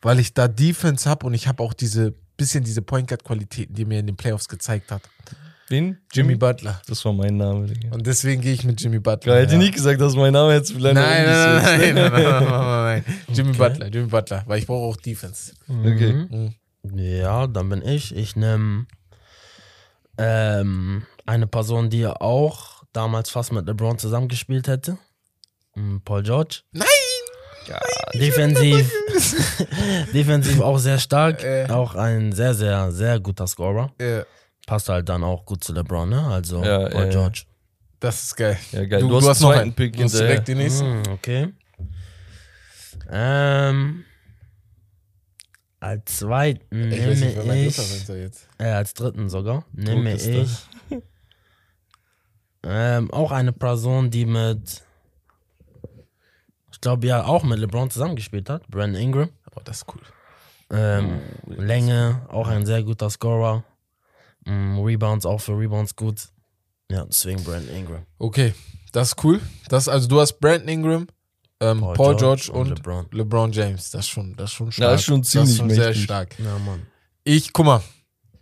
weil 0.00 0.18
ich 0.20 0.32
da 0.32 0.48
Defense 0.48 1.08
habe 1.08 1.26
und 1.26 1.34
ich 1.34 1.46
habe 1.46 1.62
auch 1.62 1.74
diese 1.74 2.14
bisschen 2.38 2.64
diese 2.64 2.80
Point 2.80 3.08
Guard 3.08 3.24
Qualitäten, 3.24 3.74
die 3.74 3.84
mir 3.84 4.00
in 4.00 4.06
den 4.06 4.16
Playoffs 4.16 4.48
gezeigt 4.48 4.90
hat. 4.90 5.02
Wen? 5.72 5.98
Jimmy 6.12 6.36
Butler. 6.36 6.82
Das 6.86 7.02
war 7.06 7.14
mein 7.14 7.38
Name, 7.38 7.66
Digga. 7.66 7.94
Und 7.94 8.06
deswegen 8.06 8.42
gehe 8.42 8.52
ich 8.52 8.62
mit 8.62 8.78
Jimmy 8.78 8.98
Butler. 8.98 9.32
Geil, 9.32 9.42
hätte 9.44 9.54
ja. 9.54 9.58
nie 9.58 9.70
gesagt, 9.70 10.02
dass 10.02 10.14
mein 10.14 10.34
Name 10.34 10.52
jetzt 10.52 10.70
vielleicht 10.70 10.94
Nein, 10.94 11.24
noch 11.24 11.32
nein, 11.32 11.54
nein, 11.54 11.54
nein, 11.54 11.56
ist. 11.56 11.64
nein, 11.64 11.94
nein, 11.94 12.12
nein, 12.12 12.44
nein, 12.44 13.04
nein. 13.04 13.04
Jimmy 13.34 13.48
Okay. 13.50 13.58
Butler, 13.58 13.86
Jimmy 13.88 14.06
Butler, 14.08 14.42
weil 14.46 14.58
ich 14.58 14.66
brauche 14.66 14.84
auch 14.92 14.96
Defense. 14.98 15.54
Okay. 15.68 16.12
Mhm. 16.12 16.54
Ja, 16.94 17.46
dann 17.46 17.70
bin 17.70 17.80
ich. 17.80 18.14
Ich 18.14 18.36
nehme 18.36 18.86
ähm, 20.18 21.06
eine 21.24 21.46
Person, 21.46 21.88
die 21.88 22.06
auch 22.06 22.82
damals 22.92 23.30
fast 23.30 23.52
mit 23.52 23.66
LeBron 23.66 23.98
zusammengespielt 23.98 24.68
hätte. 24.68 24.98
Mm, 25.74 25.98
Paul 26.04 26.22
George. 26.22 26.60
Nein! 26.72 26.86
Defensiv, 28.14 28.92
defensiv 30.12 30.60
auch 30.60 30.78
sehr 30.78 30.98
stark. 30.98 31.42
Äh. 31.42 31.66
Auch 31.70 31.94
ein 31.94 32.32
sehr, 32.32 32.52
sehr, 32.52 32.90
sehr 32.92 33.20
guter 33.20 33.46
Scorer. 33.46 33.92
Ja, 34.00 34.24
Passt 34.72 34.88
halt 34.88 35.06
dann 35.10 35.22
auch 35.22 35.44
gut 35.44 35.62
zu 35.62 35.74
LeBron, 35.74 36.08
ne? 36.08 36.26
Also 36.28 36.64
Ja, 36.64 36.88
Paul 36.88 37.04
ja, 37.04 37.10
George. 37.10 37.42
das 38.00 38.22
ist 38.22 38.36
geil. 38.36 38.56
Ja, 38.72 38.86
geil. 38.86 39.00
Du, 39.00 39.08
Du, 39.08 39.12
du 39.12 39.16
hast, 39.20 39.28
hast 39.28 39.40
noch 39.42 39.50
einen. 39.50 39.74
Pick 39.74 39.92
hast 39.96 40.00
hinterher. 40.12 40.26
direkt 40.28 40.48
den 40.48 40.56
nächsten. 40.56 41.02
Mm, 41.02 41.08
okay. 41.12 41.52
Ähm, 43.10 44.04
als 45.78 46.16
zweiten 46.20 46.90
Ich 46.90 47.04
nicht, 47.04 47.36
nehme 47.36 47.70
dritter 47.70 48.16
ich, 48.16 48.22
jetzt. 48.22 48.48
äh, 48.56 48.64
als 48.70 48.94
dritten 48.94 49.28
sogar, 49.28 49.66
nehme 49.74 50.14
ist 50.14 50.26
ich 50.26 50.66
ähm, 52.62 53.10
auch 53.10 53.30
eine 53.30 53.52
Person, 53.52 54.08
die 54.10 54.24
mit, 54.24 54.82
ich 56.72 56.80
glaube 56.80 57.06
ja 57.08 57.24
auch 57.26 57.42
mit 57.42 57.58
LeBron 57.58 57.90
zusammengespielt 57.90 58.48
hat, 58.48 58.66
Brandon 58.68 59.02
Ingram. 59.02 59.28
Oh, 59.54 59.60
das 59.64 59.78
ist 59.82 59.86
cool. 59.94 60.00
Ähm, 60.70 61.20
Länge, 61.46 62.22
auch 62.30 62.48
ein 62.48 62.64
sehr 62.64 62.82
guter 62.82 63.10
Scorer. 63.10 63.64
Mm, 64.44 64.78
Rebounds, 64.78 65.26
auch 65.26 65.40
für 65.40 65.56
Rebounds 65.56 65.96
gut. 65.96 66.28
Ja, 66.90 67.04
deswegen 67.04 67.42
Brandon 67.42 67.74
Ingram. 67.74 68.06
Okay, 68.18 68.54
das 68.92 69.08
ist 69.08 69.24
cool. 69.24 69.40
Das, 69.68 69.88
also 69.88 70.08
du 70.08 70.20
hast 70.20 70.40
Brandon 70.40 70.68
Ingram, 70.68 71.06
ähm, 71.60 71.80
Paul, 71.80 72.16
George, 72.16 72.50
und, 72.52 72.70
LeBron. 72.70 73.06
LeBron 73.12 73.52
James. 73.52 73.90
Das 73.90 74.02
ist 74.02 74.10
schon, 74.10 74.34
das 74.36 74.50
ist 74.50 74.56
schon 74.56 74.72
stark. 74.72 74.90
Ja, 74.90 74.94
ist 74.94 75.04
schon 75.04 75.22
das 75.22 75.30
ziemlich 75.30 75.50
ist 75.50 75.56
schon 75.58 75.70
sehr 75.70 75.94
stark. 75.94 76.36
Ja, 76.38 76.58
Mann. 76.58 76.86
Ich, 77.24 77.52
guck 77.52 77.66
mal, 77.66 77.82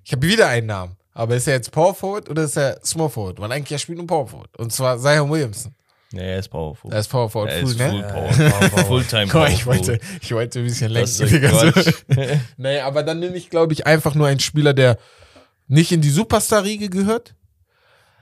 ich 0.04 0.12
habe 0.12 0.26
wieder 0.26 0.48
einen 0.48 0.66
Namen. 0.66 0.96
Aber 1.12 1.36
ist 1.36 1.46
er 1.46 1.54
jetzt 1.54 1.70
Power 1.70 1.94
Forward 1.94 2.30
oder 2.30 2.44
ist 2.44 2.56
er 2.56 2.80
Small 2.84 3.10
Forward? 3.10 3.38
Weil 3.40 3.52
eigentlich 3.52 3.72
er 3.72 3.78
spielt 3.78 3.98
nur 3.98 4.06
Power 4.06 4.26
Forward. 4.26 4.56
Und 4.56 4.72
zwar 4.72 4.98
Zion 4.98 5.28
Williamson. 5.30 5.74
Ja, 6.12 6.22
er 6.22 6.38
ist 6.40 6.48
powerful. 6.48 6.92
Er 6.92 6.98
ist 6.98 7.08
Power 7.08 7.30
Forward. 7.30 7.52
Er 7.52 7.60
Full, 7.60 7.70
ist 7.70 7.78
ne? 7.78 7.90
full 7.90 8.02
power. 8.02 8.12
Power 8.12 8.50
Forward. 8.50 8.86
Fulltime 8.86 9.22
Guck 9.24 9.32
power. 9.32 9.42
mal, 9.42 9.52
ich 9.52 9.66
wollte, 9.66 10.00
ich 10.20 10.32
wollte 10.32 10.58
ein 10.58 10.64
bisschen 10.64 10.92
Das. 10.92 11.18
Quatsch. 11.18 11.94
Nee, 12.56 12.80
aber 12.80 13.04
dann 13.04 13.20
nehme 13.20 13.36
ich, 13.36 13.48
glaube 13.48 13.72
ich, 13.74 13.86
einfach 13.86 14.14
nur 14.16 14.26
einen 14.26 14.40
Spieler, 14.40 14.74
der 14.74 14.98
nicht 15.70 15.92
in 15.92 16.00
die 16.00 16.10
Superstar-Riege 16.10 16.90
gehört. 16.90 17.34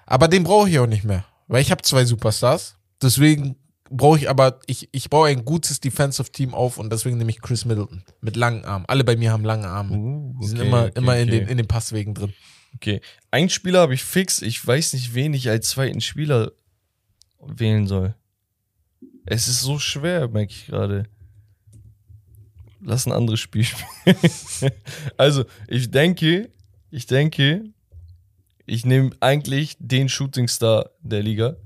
Aber 0.07 0.29
den 0.29 0.45
brauche 0.45 0.69
ich 0.69 0.79
auch 0.79 0.87
nicht 0.87 1.05
mehr. 1.05 1.25
Weil 1.47 1.63
ich 1.63 1.71
habe 1.71 1.83
zwei 1.83 2.05
Superstars. 2.05 2.77
Deswegen 3.03 3.57
brauche 3.91 4.19
ich 4.19 4.29
aber, 4.29 4.61
ich, 4.67 4.89
ich 4.93 5.09
baue 5.09 5.29
ein 5.29 5.45
gutes 5.45 5.81
Defensive 5.81 6.31
Team 6.31 6.53
auf 6.53 6.77
und 6.77 6.93
deswegen 6.93 7.17
nehme 7.17 7.31
ich 7.31 7.41
Chris 7.41 7.65
Middleton 7.65 8.05
mit 8.21 8.37
langen 8.37 8.65
Armen. 8.67 8.85
Alle 8.87 9.03
bei 9.03 9.17
mir 9.17 9.33
haben 9.33 9.45
lange 9.45 9.67
Arme. 9.67 9.97
Uh, 9.97 10.37
Die 10.43 10.47
sind 10.47 10.59
okay, 10.59 10.69
immer, 10.69 10.83
okay, 10.85 10.93
immer 10.97 11.17
in, 11.17 11.29
okay. 11.29 11.39
den, 11.41 11.49
in 11.49 11.57
den 11.57 11.67
Passwegen 11.67 12.15
drin. 12.15 12.35
Okay. 12.75 13.01
Ein 13.31 13.49
Spieler 13.49 13.81
habe 13.81 13.95
ich 13.95 14.05
fix. 14.05 14.43
Ich 14.43 14.65
weiß 14.65 14.93
nicht, 14.93 15.15
wen 15.15 15.33
ich 15.33 15.49
als 15.49 15.71
zweiten 15.71 16.03
Spieler 16.03 16.53
wählen 17.41 17.87
soll. 17.87 18.15
Es 19.25 19.49
ist 19.49 19.63
so 19.63 19.79
schwer, 19.79 20.29
merke 20.29 20.53
ich 20.53 20.67
gerade. 20.67 21.05
Lass 22.81 23.07
ein 23.07 23.13
anderes 23.13 23.41
Spiel 23.41 23.65
spielen. 23.65 24.73
also, 25.17 25.45
ich 25.67 25.91
denke, 25.91 26.51
ich 26.91 27.07
denke, 27.07 27.65
ich 28.67 28.85
nehme 28.85 29.11
eigentlich 29.21 29.77
den 29.79 30.09
Shootingstar 30.09 30.91
der 31.01 31.23
Liga. 31.23 31.57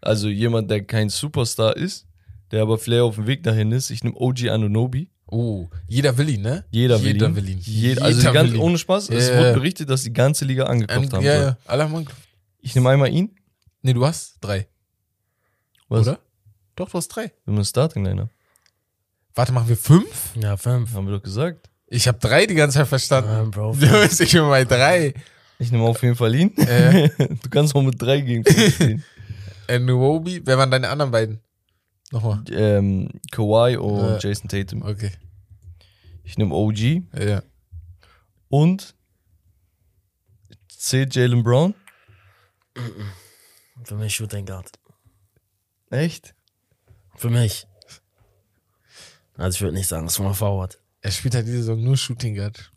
Also 0.00 0.28
jemand, 0.28 0.70
der 0.70 0.84
kein 0.84 1.08
Superstar 1.08 1.76
ist, 1.76 2.06
der 2.50 2.62
aber 2.62 2.78
vielleicht 2.78 3.02
auf 3.02 3.14
dem 3.16 3.26
Weg 3.26 3.42
dahin 3.42 3.72
ist. 3.72 3.90
Ich 3.90 4.04
nehme 4.04 4.16
OG 4.16 4.48
Anunobi. 4.50 5.08
Oh, 5.26 5.68
jeder 5.88 6.16
will 6.18 6.28
ihn, 6.28 6.42
ne? 6.42 6.64
Jeder 6.70 7.00
will 7.00 7.12
jeder 7.12 7.28
ihn. 7.28 7.36
will 7.36 7.48
ihn. 7.48 7.58
Jeder, 7.62 8.02
also 8.04 8.18
Jeder 8.18 8.30
die 8.30 8.34
ganze, 8.34 8.52
will 8.52 8.58
ihn. 8.58 8.62
ohne 8.62 8.78
Spaß, 8.78 9.08
es 9.08 9.28
Ja, 9.28 9.38
wurde 9.38 9.52
berichtet, 9.54 9.88
dass 9.88 10.02
die 10.02 10.12
ganze 10.12 10.44
Liga 10.44 10.64
angekauft 10.64 11.06
Ähm, 11.06 11.12
haben. 11.12 11.24
ja, 11.24 11.40
ja. 11.42 11.56
Alle 11.64 11.84
haben 11.84 11.94
angekauft. 11.96 12.20
Ich 12.60 12.74
nehme 12.74 12.90
einmal 12.90 13.10
ihn. 13.10 13.34
Nee, 13.82 13.94
du 13.94 14.04
hast 14.04 14.36
drei, 14.42 14.66
Was? 15.88 16.02
oder? 16.06 16.18
Doch, 16.76 16.90
du 16.90 16.98
hast 16.98 17.08
drei. 17.08 17.24
Wir 17.24 17.32
haben 17.48 17.54
eine 17.56 17.64
Starting 17.64 18.04
Liner. 18.04 18.28
Warte, 19.34 19.52
machen 19.52 19.68
wir 19.68 19.76
fünf? 19.76 20.34
Ja, 20.40 20.56
fünf. 20.56 20.92
Haben 20.94 21.06
wir 21.06 21.16
doch 21.16 21.22
gesagt. 21.22 21.68
Ich 21.86 22.08
habe 22.08 22.18
drei 22.18 22.46
die 22.46 22.54
ganze 22.54 22.78
Zeit 22.78 22.88
verstanden. 22.88 23.30
Ähm, 23.30 23.50
Bro. 23.50 23.72
Du 23.78 23.86
bist 23.88 24.20
ich 24.20 24.32
bin 24.32 24.42
bei 24.48 24.64
drei. 24.64 25.14
Ich 25.58 25.70
nehme 25.70 25.84
auf 25.84 26.02
jeden 26.02 26.16
Fall 26.16 26.34
ihn. 26.34 26.56
Äh. 26.58 27.08
du 27.18 27.48
kannst 27.50 27.74
auch 27.74 27.82
mit 27.82 28.00
drei 28.00 28.20
gegen 28.20 28.44
fünf 28.44 28.74
spielen. 28.74 29.04
Nuobi, 29.86 30.42
wer 30.44 30.58
waren 30.58 30.70
deine 30.70 30.88
anderen 30.88 31.10
beiden? 31.10 31.40
Nochmal. 32.10 32.42
ähm, 32.50 33.08
Kawhi 33.30 33.76
und 33.76 33.98
Ja. 33.98 34.18
Jason 34.18 34.48
Tatum. 34.48 34.82
Okay. 34.82 35.10
Ich 36.22 36.36
nehme 36.38 36.54
OG 36.54 37.02
Ja. 37.18 37.42
und 38.48 38.94
C. 40.68 41.06
Jalen 41.10 41.42
Brown. 41.42 41.74
Für 43.84 43.94
mich 43.94 44.14
Shooting 44.14 44.46
Guard. 44.46 44.70
Echt? 45.90 46.34
Für 47.16 47.30
mich. 47.30 47.66
Also 49.36 49.56
ich 49.56 49.60
würde 49.62 49.74
nicht 49.76 49.88
sagen, 49.88 50.08
Small 50.08 50.34
Forward. 50.34 50.78
Er 51.04 51.10
spielt 51.10 51.34
halt 51.34 51.46
diese 51.46 51.58
Saison 51.58 51.82
nur 51.82 51.96
Shooting 51.98 52.34
Guard. 52.34 52.72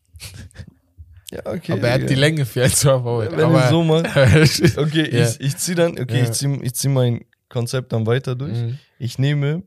Ja, 1.31 1.45
okay. 1.45 1.71
aber 1.71 1.87
er 1.87 1.93
hat 1.93 2.01
Digga. 2.01 2.09
die 2.09 2.15
Länge 2.19 2.45
für 2.45 2.63
ein 2.63 2.69
Small 2.69 3.01
Forward. 3.01 3.31
Wenn 3.31 3.39
aber 3.45 3.61
du 3.63 3.69
so 3.69 3.83
machst. 3.83 4.77
Okay, 4.77 5.09
Ja. 5.17 5.27
ich, 5.29 5.39
ich 5.39 5.57
zieh 5.57 5.75
dann, 5.75 5.97
okay, 5.99 6.17
Ja. 6.19 6.23
ich 6.25 6.31
zieh, 6.31 6.59
ich 6.61 6.73
zieh 6.73 6.89
mein 6.89 7.25
Konzept 7.49 7.93
dann 7.93 8.05
weiter 8.05 8.35
durch. 8.35 8.57
Mhm. 8.57 8.77
Ich 8.99 9.17
nehme 9.17 9.63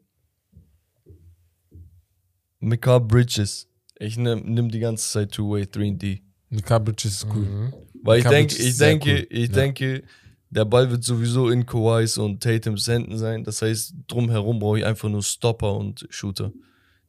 Mikael 2.61 3.01
Bridges. 3.01 3.69
Ich 3.99 4.17
nimm, 4.17 4.43
nimm 4.53 4.71
die 4.71 4.79
ganze 4.81 5.09
Zeit 5.11 5.33
Two-Way 5.33 5.65
3D. 5.65 6.21
Mikael 6.51 6.81
Bridges 6.81 7.13
ist 7.17 7.27
cool. 7.35 7.45
Mhm. 7.47 7.73
Weil 8.03 8.19
ich 8.21 8.27
denke, 8.27 8.55
Bridges 8.55 8.67
ich 8.73 8.79
denke, 8.79 9.11
cool. 9.11 9.27
ich 9.31 9.49
Ja. 9.49 9.55
denke, 9.55 10.03
der 10.51 10.65
Ball 10.65 10.91
wird 10.91 11.05
sowieso 11.05 11.49
in 11.51 11.65
Kawhis 11.65 12.19
und 12.19 12.43
Tatums 12.43 12.87
Händen 12.89 13.17
sein. 13.19 13.45
Das 13.45 13.63
heißt, 13.63 13.95
drumherum 14.09 14.59
brauche 14.59 14.79
ich 14.81 14.85
einfach 14.85 15.09
nur 15.09 15.23
Stopper 15.23 15.75
und 15.77 16.07
Shooter, 16.11 16.53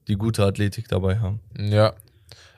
die 0.07 0.15
gute 0.15 0.43
Athletik 0.45 0.87
dabei 0.87 1.19
haben. 1.19 1.39
Ja. 1.57 1.93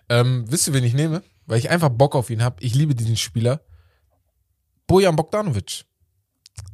Ähm, 0.09 0.45
wisst 0.49 0.67
ihr, 0.67 0.73
wen 0.73 0.83
ich 0.83 0.93
nehme? 0.93 1.23
Weil 1.45 1.59
ich 1.59 1.69
einfach 1.69 1.89
Bock 1.89 2.15
auf 2.15 2.29
ihn 2.29 2.43
habe. 2.43 2.55
Ich 2.61 2.75
liebe 2.75 2.95
diesen 2.95 3.17
Spieler. 3.17 3.61
Bojan 4.87 5.15
Bogdanovic. 5.15 5.85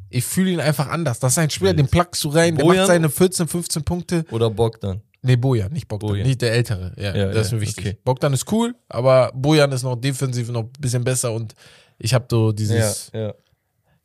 Ich 0.10 0.26
fühle 0.26 0.52
ihn 0.52 0.60
einfach 0.60 0.88
anders. 0.88 1.20
Das 1.20 1.34
ist 1.34 1.38
ein 1.38 1.50
Spieler, 1.50 1.74
den 1.74 1.88
plackst 1.88 2.24
du 2.24 2.30
rein, 2.30 2.56
der 2.56 2.64
Bojan? 2.64 2.78
macht 2.80 2.88
seine 2.88 3.10
14, 3.10 3.48
15 3.48 3.84
Punkte. 3.84 4.26
Oder 4.32 4.50
Bogdan. 4.50 5.02
Nee, 5.22 5.36
Bojan, 5.36 5.72
nicht 5.72 5.88
Bogdan. 5.88 6.10
Bojan. 6.10 6.26
Nicht 6.28 6.42
der 6.42 6.54
Ältere. 6.54 6.94
Ja, 6.98 7.16
Ja, 7.16 7.32
das 7.32 7.48
ist 7.48 7.54
mir 7.54 7.62
wichtig. 7.62 7.86
okay. 7.86 7.98
Bogdan 8.04 8.34
ist 8.34 8.52
cool, 8.52 8.74
aber 8.88 9.32
Bojan 9.36 9.72
ist 9.72 9.84
noch 9.84 9.96
defensiv 9.96 10.50
noch 10.50 10.64
ein 10.64 10.72
bisschen 10.80 11.04
besser 11.04 11.32
und 11.34 11.54
ich 12.00 12.14
habe 12.14 12.26
so 12.30 12.52
dieses. 12.52 13.12
ja, 13.14 13.20
ja. 13.28 13.34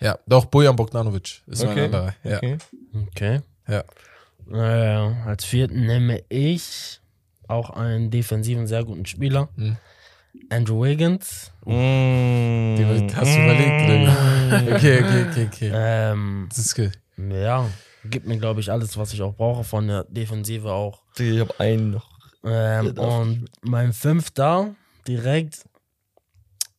Ja, 0.00 0.18
doch, 0.26 0.46
Bojan 0.46 0.76
Bogdanovic 0.76 1.42
ist 1.46 1.62
mein 1.62 1.70
Okay. 1.72 1.84
anderer. 1.84 2.14
Ja. 2.24 2.36
Okay. 2.36 2.58
Okay. 3.08 3.40
Ja. 3.68 3.84
Äh, 4.50 4.56
als 4.56 5.44
vierten 5.44 5.86
nehme 5.86 6.22
ich 6.28 7.00
auch 7.48 7.70
einen 7.70 8.10
defensiven, 8.10 8.66
sehr 8.66 8.84
guten 8.84 9.06
Spieler. 9.06 9.48
Hm. 9.56 9.76
Andrew 10.50 10.82
Wiggins. 10.82 11.52
Mm. 11.64 12.76
Die 12.76 12.84
hast 13.14 13.36
du 13.36 13.42
überlegt, 13.42 13.84
oder 13.84 13.98
wie? 13.98 14.72
Okay, 14.74 15.04
okay, 15.04 15.26
okay, 15.28 15.48
okay. 15.52 15.72
Ähm, 15.74 16.46
Das 16.48 16.58
ist 16.58 16.78
cool. 16.78 16.90
ja, 17.16 17.68
gibt 18.04 18.26
mir, 18.26 18.38
glaube 18.38 18.60
ich, 18.60 18.70
alles, 18.70 18.96
was 18.96 19.12
ich 19.12 19.22
auch 19.22 19.34
brauche 19.34 19.64
von 19.64 19.86
der 19.88 20.04
Defensive 20.04 20.70
auch. 20.72 21.02
Ich 21.18 21.40
habe 21.40 21.58
einen 21.58 21.92
noch. 21.92 22.10
Ähm, 22.44 22.98
und 22.98 23.44
mein 23.62 23.92
fünfter 23.92 24.74
direkt, 25.08 25.64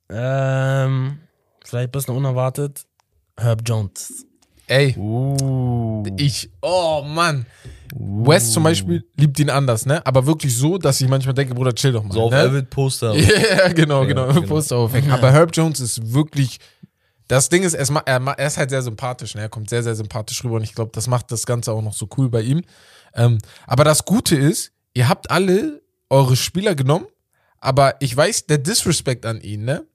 ähm, 0.10 1.20
vielleicht 1.64 1.90
ein 1.90 1.92
bisschen 1.92 2.16
unerwartet, 2.16 2.86
Herb 3.38 3.62
Jones. 3.66 4.25
Ey, 4.68 4.96
Uh. 4.98 6.04
ich, 6.18 6.50
oh 6.62 7.04
Mann. 7.06 7.46
West 7.98 8.52
zum 8.52 8.64
Beispiel 8.64 9.06
liebt 9.16 9.40
ihn 9.40 9.50
anders, 9.50 9.86
ne? 9.86 10.06
Aber 10.06 10.26
wirklich 10.26 10.56
so, 10.58 10.78
dass 10.78 11.00
ich 11.00 11.08
manchmal 11.08 11.34
denke, 11.36 11.54
Bruder, 11.54 11.74
chill 11.74 11.92
doch 11.94 12.04
mal. 12.04 12.12
So 12.14 12.24
auf 12.24 12.32
ne? 12.32 12.40
Avid 12.40 12.70
Poster. 12.70 13.14
Ja, 13.16 13.68
genau, 13.70 14.02
Ja, 14.02 14.08
genau. 14.08 14.28
genau. 14.34 14.42
Poster 14.48 14.76
aufhängen. 14.78 15.12
Aber 15.12 15.32
Herb 15.32 15.52
Jones 15.56 15.80
ist 15.80 16.14
wirklich. 16.14 16.60
Das 17.28 17.50
Ding 17.50 17.64
ist, 17.64 17.74
er 17.74 17.88
er 18.06 18.48
ist 18.48 18.58
halt 18.58 18.70
sehr 18.70 18.82
sympathisch, 18.84 19.34
ne? 19.36 19.42
Er 19.42 19.50
kommt 19.50 19.70
sehr, 19.70 19.82
sehr 19.82 19.96
sympathisch 19.96 20.44
rüber 20.44 20.56
und 20.58 20.64
ich 20.64 20.76
glaube, 20.76 20.92
das 20.94 21.08
macht 21.08 21.32
das 21.32 21.46
Ganze 21.46 21.72
auch 21.72 21.82
noch 21.82 21.94
so 21.94 22.08
cool 22.18 22.30
bei 22.30 22.42
ihm. 22.42 22.62
Ähm, 23.16 23.40
aber 23.66 23.84
das 23.84 24.06
Gute 24.06 24.36
ist, 24.36 24.72
ihr 24.94 25.08
habt 25.10 25.32
alle 25.32 25.82
eure 26.10 26.36
Spieler 26.36 26.76
genommen, 26.76 27.08
aber 27.60 27.96
ich 28.00 28.16
weiß, 28.16 28.46
der 28.46 28.60
Disrespect 28.60 29.26
an 29.26 29.42
ihn, 29.42 29.64
ne? 29.66 29.86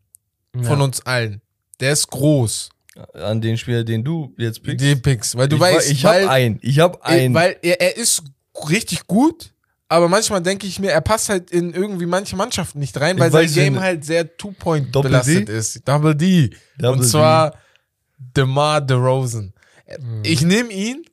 Von 0.55 0.79
Ja. 0.79 0.85
uns 0.85 1.07
allen, 1.07 1.41
der 1.79 1.93
ist 1.93 2.09
groß. 2.09 2.71
An 3.15 3.41
den 3.41 3.57
Spieler, 3.57 3.85
den 3.85 4.05
du 4.05 4.35
jetzt 4.37 4.63
pickst. 4.63 4.85
Die 4.85 4.97
Picks, 4.97 5.37
weil 5.37 5.49
du 5.49 5.57
ich 5.57 5.63
weißt, 5.63 5.91
ich 5.91 6.05
habe 6.05 6.31
einen. 6.31 6.59
Ich 6.63 6.79
habe 6.79 7.05
einen. 7.05 7.35
weil 7.35 7.57
er, 7.63 7.81
er 7.81 7.97
ist 7.97 8.23
richtig 8.69 9.07
gut, 9.07 9.53
aber 9.89 10.09
manchmal 10.09 10.43
denke 10.43 10.67
ich 10.67 10.79
mir, 10.79 10.91
er 10.93 11.01
passt 11.01 11.29
halt 11.29 11.51
in 11.51 11.73
irgendwie 11.73 12.07
manche 12.07 12.37
Mannschaften 12.37 12.79
nicht 12.79 12.99
rein, 13.01 13.17
Ich 13.17 13.21
weil 13.23 13.31
sein 13.31 13.45
weiß, 13.45 13.55
Game 13.55 13.81
halt 13.81 14.05
sehr 14.05 14.37
Two-Point 14.37 14.93
belastet 14.93 15.49
D? 15.49 15.57
ist. 15.57 15.87
Double 15.89 16.15
D. 16.15 16.51
Double 16.79 17.01
Und 17.01 17.05
zwar 17.07 17.55
DeMar 18.19 18.81
DeRozan. 18.81 19.53
Mhm. 19.99 20.23
Ich 20.23 20.43
nehme 20.43 20.71
ihn, 20.73 21.05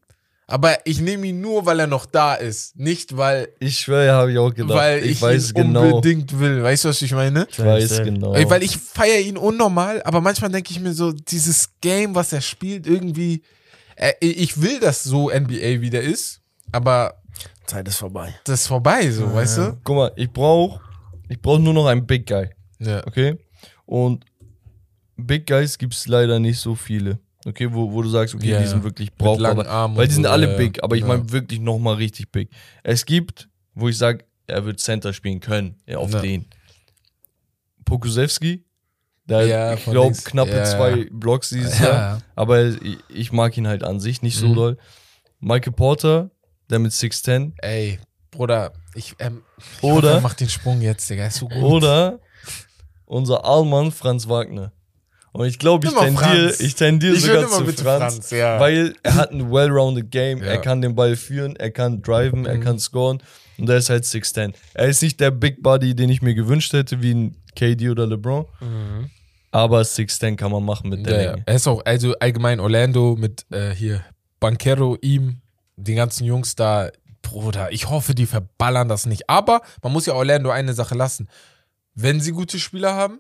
aber 0.47 0.77
ich 0.85 1.01
nehme 1.01 1.27
ihn 1.27 1.41
nur, 1.41 1.65
weil 1.65 1.79
er 1.81 1.87
noch 1.87 2.05
da 2.05 2.33
ist. 2.33 2.77
Nicht, 2.79 3.17
weil, 3.17 3.49
ich 3.59 3.79
schwöre, 3.79 4.13
habe 4.13 4.31
ich 4.31 4.37
auch 4.37 4.53
gedacht. 4.53 4.77
weil 4.77 5.03
ich, 5.03 5.11
ich, 5.11 5.21
weiß 5.21 5.49
ihn 5.49 5.55
genau. 5.55 5.95
unbedingt 5.95 6.39
will. 6.39 6.63
Weißt 6.63 6.85
du, 6.85 6.89
was 6.89 7.01
ich 7.01 7.11
meine? 7.11 7.47
Ich 7.51 7.59
weiß 7.59 8.03
genau. 8.03 8.31
Weil 8.31 8.63
ich 8.63 8.77
feiere 8.77 9.19
ihn 9.19 9.37
unnormal, 9.37 10.01
aber 10.03 10.21
manchmal 10.21 10.49
denke 10.49 10.71
ich 10.71 10.79
mir 10.79 10.93
so, 10.93 11.11
dieses 11.11 11.69
Game, 11.81 12.15
was 12.15 12.31
er 12.31 12.41
spielt, 12.41 12.87
irgendwie, 12.87 13.43
äh, 13.97 14.13
ich 14.21 14.61
will, 14.61 14.79
dass 14.79 15.03
so 15.03 15.29
NBA 15.29 15.81
wieder 15.81 16.01
ist, 16.01 16.41
aber 16.71 17.21
Zeit 17.65 17.87
ist 17.87 17.97
vorbei. 17.97 18.33
das 18.45 18.61
ist 18.61 18.67
vorbei, 18.67 19.11
so, 19.11 19.33
weißt 19.33 19.57
du? 19.57 19.77
Guck 19.83 19.95
mal, 19.95 20.11
ich 20.15 20.31
brauche 20.31 20.79
ich 21.29 21.41
brauch 21.41 21.59
nur 21.59 21.73
noch 21.73 21.87
einen 21.87 22.05
Big 22.05 22.25
Guy. 22.25 22.49
Ja. 22.79 23.05
Okay? 23.05 23.37
Und 23.85 24.25
Big 25.17 25.47
Guys 25.47 25.77
gibt 25.77 25.93
es 25.93 26.07
leider 26.07 26.39
nicht 26.39 26.59
so 26.59 26.75
viele. 26.75 27.19
Okay, 27.47 27.69
wo, 27.71 27.91
wo 27.93 28.01
du 28.01 28.09
sagst, 28.09 28.35
okay, 28.35 28.49
Ja, 28.49 28.59
die 28.61 28.67
sind 28.67 28.83
wirklich 28.83 29.13
brauchbar. 29.13 29.95
Weil 29.95 30.07
die 30.07 30.13
sind 30.13 30.23
so, 30.25 30.29
alle 30.29 30.51
ja, 30.51 30.57
big, 30.57 30.83
aber 30.83 30.95
ich 30.97 31.01
Ja. 31.03 31.07
meine 31.07 31.31
wirklich 31.31 31.59
nochmal 31.61 31.95
richtig 31.95 32.29
big. 32.31 32.49
Es 32.83 33.05
gibt, 33.05 33.47
wo 33.73 33.87
ich 33.87 33.97
sage, 33.97 34.25
er 34.47 34.65
wird 34.65 34.79
Center 34.81 35.13
spielen 35.13 35.39
können, 35.39 35.75
ja, 35.87 35.97
auf 35.97 36.11
Ja. 36.11 36.19
den. 36.21 36.45
Pokusewski, 37.85 38.65
der 39.25 39.45
Ja, 39.47 39.73
ich 39.73 39.83
glaube 39.85 40.15
knappe 40.15 40.63
zwei. 40.63 41.07
Blocks 41.11 41.49
dieses 41.49 41.79
Ja, 41.79 41.85
Jahr, 41.85 41.93
ja. 42.17 42.21
aber 42.35 42.65
ich, 42.65 42.97
ich 43.09 43.31
mag 43.31 43.55
ihn 43.57 43.67
halt 43.67 43.83
an 43.83 43.99
sich 43.99 44.21
nicht 44.21 44.37
so 44.37 44.47
Mhm. 44.49 44.55
doll. 44.55 44.77
Michael 45.39 45.73
Porter, 45.73 46.31
der 46.69 46.79
mit 46.79 46.91
6'10 46.91 47.53
Ey, 47.59 47.99
Bruder, 48.31 48.73
ich, 48.95 49.15
ähm, 49.19 49.43
ich 49.77 49.83
Oder- 49.83 50.15
hoffe, 50.15 50.21
macht 50.21 50.39
den 50.41 50.49
Sprung 50.49 50.81
jetzt, 50.81 51.09
Digga, 51.09 51.27
ist 51.27 51.37
so 51.37 51.47
gut. 51.47 51.63
Oder 51.63 52.19
unser 53.05 53.45
Allmann 53.45 53.91
Franz 53.91 54.27
Wagner. 54.27 54.73
Und 55.37 55.47
ich 55.47 55.59
glaube, 55.59 55.87
ich 55.87 55.93
tendiere, 55.93 56.53
ich 56.59 56.75
tendiere 56.75 57.15
sogar 57.17 57.47
zu 57.47 57.63
Franz, 57.65 57.81
Franz, 57.81 58.29
ja. 58.31 58.59
weil 58.59 58.93
er 59.03 59.15
hat 59.15 59.31
ein 59.31 59.51
well-rounded 59.51 60.09
Game, 60.11 60.39
Ja. 60.39 60.45
er 60.45 60.57
kann 60.59 60.81
den 60.81 60.95
Ball 60.95 61.15
führen, 61.15 61.55
er 61.55 61.71
kann 61.71 62.01
driven, 62.01 62.45
er 62.45 62.55
Mhm. 62.55 62.61
kann 62.63 62.79
scoren 62.79 63.19
und 63.57 63.69
er 63.69 63.77
ist 63.77 63.89
halt 63.89 64.05
6'10. 64.05 64.53
Er 64.73 64.87
ist 64.87 65.01
nicht 65.01 65.19
der 65.19 65.31
Big 65.31 65.61
Body, 65.61 65.95
den 65.95 66.09
ich 66.09 66.21
mir 66.21 66.33
gewünscht 66.33 66.73
hätte, 66.73 67.01
wie 67.01 67.13
ein 67.13 67.37
KD 67.55 67.89
oder 67.89 68.07
LeBron, 68.07 68.45
Mhm. 68.61 69.09
aber 69.51 69.81
6'10 69.83 70.35
kann 70.37 70.51
man 70.51 70.63
machen 70.65 70.89
mit 70.89 71.05
der 71.05 71.21
ja. 71.21 71.31
Länge. 71.31 71.43
Er 71.45 71.55
ist 71.55 71.67
auch, 71.67 71.83
also 71.85 72.13
allgemein 72.19 72.59
Orlando 72.59 73.15
mit 73.17 73.45
äh, 73.51 73.71
hier 73.75 74.03
Banquero, 74.39 74.97
ihm, 75.01 75.41
den 75.75 75.95
ganzen 75.97 76.25
Jungs 76.25 76.55
da, 76.55 76.89
Bruder, 77.21 77.71
ich 77.71 77.89
hoffe, 77.89 78.15
die 78.15 78.25
verballern 78.25 78.87
das 78.87 79.05
nicht. 79.05 79.29
Aber 79.29 79.61
man 79.83 79.91
muss 79.91 80.05
ja 80.05 80.13
Orlando 80.13 80.49
eine 80.49 80.73
Sache 80.73 80.95
lassen. 80.95 81.27
Wenn 81.93 82.21
sie 82.21 82.31
gute 82.31 82.57
Spieler 82.57 82.93
haben, 82.95 83.19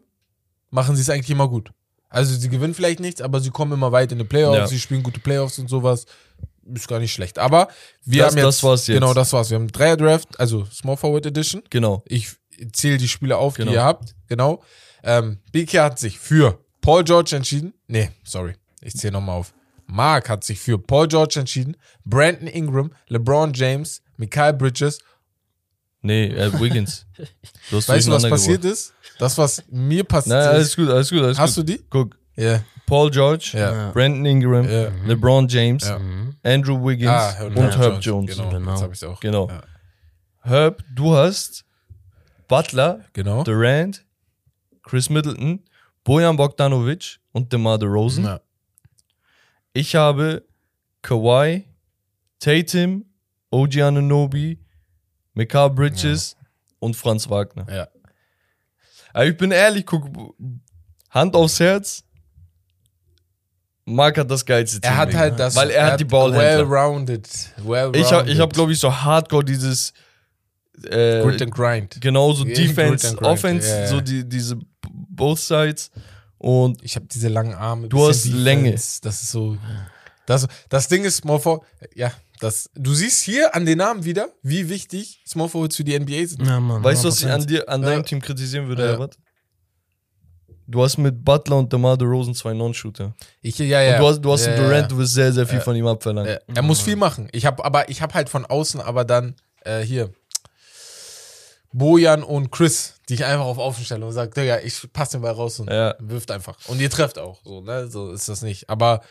machen 0.69 0.95
sie 0.95 1.01
es 1.01 1.09
eigentlich 1.09 1.29
immer 1.29 1.49
gut. 1.49 1.71
Also 2.09 2.33
sie 2.35 2.49
gewinnen 2.49 2.73
vielleicht 2.73 2.99
nichts, 2.99 3.21
aber 3.21 3.39
sie 3.41 3.49
kommen 3.49 3.73
immer 3.73 3.91
weit 3.91 4.11
in 4.11 4.17
die 4.17 4.23
Playoffs, 4.23 4.57
Ja. 4.57 4.67
sie 4.67 4.79
spielen 4.79 5.03
gute 5.03 5.19
Playoffs 5.19 5.59
und 5.59 5.69
sowas. 5.69 6.05
ist 6.73 6.89
gar 6.89 6.99
nicht 6.99 7.13
schlecht. 7.13 7.39
Aber 7.39 7.69
wir 8.03 8.23
Das- 8.23 8.31
haben 8.33 8.37
jetzt, 8.39 8.45
das 8.45 8.63
war's 8.63 8.87
jetzt. 8.87 8.95
Genau, 8.99 9.13
das 9.13 9.31
war's. 9.31 9.49
Wir 9.49 9.55
haben 9.55 9.69
Dreier 9.71 9.95
Draft, 9.95 10.37
also 10.37 10.65
Small 10.65 10.97
Forward 10.97 11.25
Edition. 11.25 11.63
Genau. 11.69 12.03
Ich 12.05 12.27
zähle 12.73 12.97
die 12.97 13.07
Spiele 13.07 13.37
auf, 13.37 13.53
Genau. 13.55 13.71
die 13.71 13.75
ihr 13.77 13.83
habt. 13.85 14.15
Genau. 14.27 14.61
Ähm, 15.01 15.39
Biki 15.53 15.77
hat 15.77 15.97
sich 15.97 16.19
für 16.19 16.59
Paul 16.81 17.05
George 17.05 17.37
entschieden. 17.37 17.73
Nee, 17.87 18.09
sorry. 18.25 18.55
Ich 18.81 18.95
zähle 18.95 19.13
nochmal 19.13 19.37
auf. 19.37 19.53
Mark 19.85 20.27
hat 20.27 20.43
sich 20.43 20.59
für 20.59 20.77
Paul 20.77 21.07
George 21.07 21.39
entschieden. 21.39 21.77
Brandon 22.03 22.47
Ingram, 22.47 22.91
LeBron 23.07 23.53
James, 23.53 24.01
Mikael 24.17 24.51
Bridges. 24.53 24.99
Nee, 26.01 26.27
äh, 26.27 26.51
Wiggins. 26.59 27.05
Weißt 27.71 28.07
du, 28.07 28.11
was 28.11 28.23
passiert 28.29 28.65
ist? 28.65 28.93
Das, 29.19 29.37
was 29.37 29.63
mir 29.69 30.03
passiert 30.03 30.37
Nein, 30.37 30.47
alles 30.49 30.67
ist. 30.69 30.75
gut, 30.75 30.89
alles 30.89 31.09
gut, 31.09 31.21
alles 31.21 31.37
Hast 31.39 31.55
gut. 31.55 31.69
du 31.69 31.73
die? 31.73 31.83
Guck, 31.89 32.17
Ja. 32.35 32.61
Paul 32.85 33.09
George, 33.11 33.51
Ja. 33.53 33.91
Brandon 33.91 34.25
Ingram, 34.25 34.69
Ja. 34.69 34.89
LeBron 35.05 35.47
James, 35.47 35.85
Ja. 35.87 35.99
Andrew 36.43 36.83
Wiggins 36.87 37.09
Ah, 37.11 37.43
und 37.43 37.77
Herb 37.77 37.99
Jones. 38.01 38.35
Genau, 38.37 38.49
Genau. 38.49 38.81
habe 38.81 38.93
ich 38.93 39.03
auch. 39.05 39.19
Genau. 39.19 39.49
Ja. 39.49 39.61
Herb, 40.43 40.83
du 40.95 41.13
hast 41.15 41.65
Butler, 42.47 43.01
Genau. 43.13 43.43
Durant, 43.43 44.05
Chris 44.83 45.09
Middleton, 45.09 45.63
Bojan 46.05 46.37
Bogdanovic 46.37 47.17
und 47.33 47.51
DeMar 47.51 47.77
DeRozan. 47.77 48.23
Ja. 48.23 48.39
Ich 49.73 49.95
habe 49.95 50.43
Kawhi, 51.01 51.65
Tatum, 52.39 53.05
OG 53.51 53.81
Anunoby, 53.81 54.59
Mikael 55.33 55.69
Bridges 55.71 56.35
und 56.79 56.95
Franz 56.95 57.29
Wagner. 57.29 57.65
ja. 57.69 57.87
Aber 59.17 59.25
ich 59.25 59.35
bin 59.35 59.49
ehrlich, 59.49 59.83
guck, 59.83 60.07
Hand 61.09 61.35
aufs 61.35 61.59
Herz. 61.59 62.03
Mark 63.83 64.15
hat 64.19 64.29
das 64.29 64.45
geilste 64.45 64.79
Team. 64.79 64.91
Er 64.91 64.97
hat 64.97 65.15
halt 65.15 65.39
das. 65.39 65.55
Weil 65.55 65.71
er 65.71 65.93
hat 65.93 65.99
die 65.99 66.05
Ballhändler. 66.05 66.69
Well-rounded. 66.69 67.27
Well 67.63 67.91
Ich 67.95 68.11
habe, 68.11 68.29
ich 68.29 68.39
hab, 68.39 68.53
glaube 68.53 68.73
ich, 68.73 68.79
so 68.79 68.93
hardcore 68.93 69.43
dieses 69.43 69.91
äh, 70.83 71.23
Grit 71.23 71.41
and 71.41 71.51
Grind. 71.51 71.99
genauso 71.99 72.45
Ja, 72.45 72.53
Defense, 72.53 72.91
Grit 72.91 73.05
and 73.05 73.17
Grind, 73.17 73.31
Offense, 73.31 73.67
ja. 73.67 73.87
so 73.87 74.01
die, 74.01 74.23
diese 74.23 74.59
both 74.91 75.39
sides. 75.39 75.89
Und 76.37 76.83
Ich 76.83 76.95
habe 76.95 77.07
diese 77.07 77.29
langen 77.29 77.55
Arme. 77.55 77.87
Du 77.87 78.07
hast 78.07 78.25
Länge. 78.25 78.71
Das 78.73 79.01
ist 79.03 79.31
so. 79.31 79.57
Das, 80.27 80.45
das 80.69 80.87
Ding 80.87 81.03
ist, 81.05 81.17
Small 81.17 81.39
Forward, 81.39 81.65
ja, 81.95 82.11
das, 82.39 82.69
du 82.75 82.93
siehst 82.93 83.23
hier 83.23 83.55
an 83.55 83.65
den 83.65 83.79
Namen 83.79 84.05
wieder, 84.05 84.27
wie 84.43 84.69
wichtig 84.69 85.23
Small 85.27 85.49
Forwards 85.49 85.75
für 85.77 85.83
die 85.83 85.97
NBA 85.99 86.27
sind. 86.27 86.45
Ja, 86.45 86.59
Mann, 86.59 86.83
weißt 86.83 87.03
du, 87.03 87.07
was 87.07 87.19
ich 87.19 87.25
100%. 87.25 87.31
an 87.31 87.47
dir, 87.47 87.67
an 87.69 87.81
Ja. 87.81 87.89
deinem 87.89 88.05
Team 88.05 88.21
kritisieren 88.21 88.67
würde, 88.67 88.83
Ja. 88.83 88.89
Herbert? 88.91 89.17
Du 90.69 90.83
hast 90.83 90.97
mit 90.97 91.23
Butler 91.23 91.55
und 91.59 91.71
DeMar 91.71 91.97
DeRozan 91.97 92.35
zwei 92.35 92.53
Non-Shooter. 92.53 93.15
Ich, 93.41 93.57
ja, 93.57 93.81
ja. 93.81 93.93
Und 93.95 94.01
du 94.01 94.07
hast, 94.09 94.21
du 94.21 94.31
hast 94.33 94.45
ja, 94.45 94.51
einen 94.53 94.61
ja. 94.63 94.67
Durant, 94.69 94.91
du 94.91 94.97
wirst 94.97 95.13
sehr, 95.13 95.31
sehr 95.31 95.47
viel 95.47 95.61
von 95.61 95.73
ihm 95.77 95.87
abverlangen. 95.87 96.29
Ja, 96.33 96.39
er 96.55 96.61
muss 96.61 96.81
viel 96.81 96.97
machen. 96.97 97.29
Ich 97.31 97.45
habe 97.45 97.63
aber 97.63 97.87
ich 97.89 98.01
habe 98.01 98.13
halt 98.13 98.27
von 98.27 98.45
außen 98.45 98.81
aber 98.81 99.05
dann 99.05 99.35
äh, 99.63 99.79
hier 99.79 100.11
Bojan 101.71 102.21
und 102.23 102.51
Chris, 102.51 102.95
die 103.07 103.13
ich 103.15 103.23
einfach 103.25 103.45
auf 103.45 103.57
Außen 103.57 103.85
stelle 103.85 104.05
und 104.05 104.11
sage, 104.11 104.31
Digga, 104.31 104.59
ich 104.59 104.91
passe 104.91 105.13
den 105.13 105.21
Ball 105.21 105.33
raus 105.33 105.59
und 105.61 105.69
Ja. 105.69 105.95
wirft 105.99 106.31
einfach. 106.31 106.57
Und 106.67 106.81
ihr 106.81 106.89
trefft 106.89 107.17
auch, 107.17 107.39
so, 107.45 107.61
ne? 107.61 107.87
So 107.89 108.11
ist 108.11 108.27
das 108.27 108.41
nicht. 108.41 108.69
Aber 108.69 109.01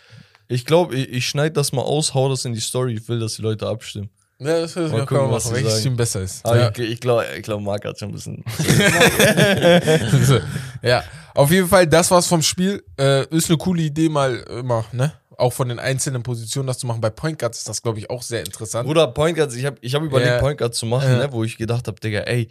Ich 0.49 0.65
glaube, 0.65 0.95
ich, 0.97 1.09
ich 1.11 1.29
schneide 1.29 1.53
das 1.53 1.73
mal 1.73 1.83
aus, 1.83 2.15
hau 2.15 2.29
das 2.29 2.45
in 2.45 2.53
die 2.53 2.61
Story. 2.61 2.95
Ich 2.95 3.09
will, 3.09 3.19
dass 3.21 3.35
die 3.37 3.43
Leute 3.43 3.67
abstimmen. 3.67 4.11
ja, 4.39 4.61
das 4.61 4.75
können 4.75 4.91
Mal 4.91 4.99
wir 4.99 5.07
gucken, 5.07 5.31
was 5.31 5.45
machen, 5.47 5.57
sie 5.57 5.65
welches 5.65 5.73
sagen. 5.75 5.83
Team 5.83 5.97
besser 5.97 6.23
ist. 6.23 6.45
Aber 6.47 6.57
ja. 6.57 6.71
ich, 6.71 6.79
ich 6.79 7.01
glaube, 7.01 7.27
ich 7.37 7.43
glaub, 7.43 7.61
Marc 7.61 7.85
hat 7.85 7.99
schon 7.99 8.11
ein 8.11 8.13
bisschen. 8.13 8.45
ja, 10.83 11.05
auf 11.35 11.51
jeden 11.51 11.69
Fall, 11.69 11.87
das 11.87 12.11
war's 12.11 12.27
vom 12.27 12.43
Spiel. 12.43 12.83
Äh, 12.99 13.27
ist 13.35 13.49
eine 13.51 13.59
coole 13.59 13.83
Idee, 13.83 14.09
mal 14.09 14.37
immer, 14.59 14.85
ne? 14.93 15.13
Auch 15.39 15.53
von 15.53 15.69
den 15.69 15.79
einzelnen 15.79 16.23
Positionen 16.23 16.67
das 16.67 16.79
zu 16.79 16.87
machen. 16.87 17.03
Bei 17.03 17.11
Point 17.11 17.39
Guards 17.39 17.59
ist 17.59 17.69
das, 17.69 17.83
glaube 17.83 17.99
ich, 17.99 18.09
auch 18.09 18.23
sehr 18.23 18.41
interessant. 18.41 18.87
Bruder, 18.87 19.07
Point 19.09 19.37
Guards, 19.37 19.55
ich 19.55 19.67
habe 19.67 19.77
ich 19.83 19.95
hab 19.95 20.03
überlegt, 20.03 20.31
Ja. 20.31 20.39
Point 20.39 20.57
Guards 20.59 20.79
zu 20.79 20.87
machen, 20.87 21.11
Ja. 21.11 21.19
ne, 21.19 21.29
wo 21.33 21.45
ich 21.45 21.59
gedacht 21.59 21.87
habe, 21.89 22.01
Digga, 22.01 22.21
ey, 22.21 22.49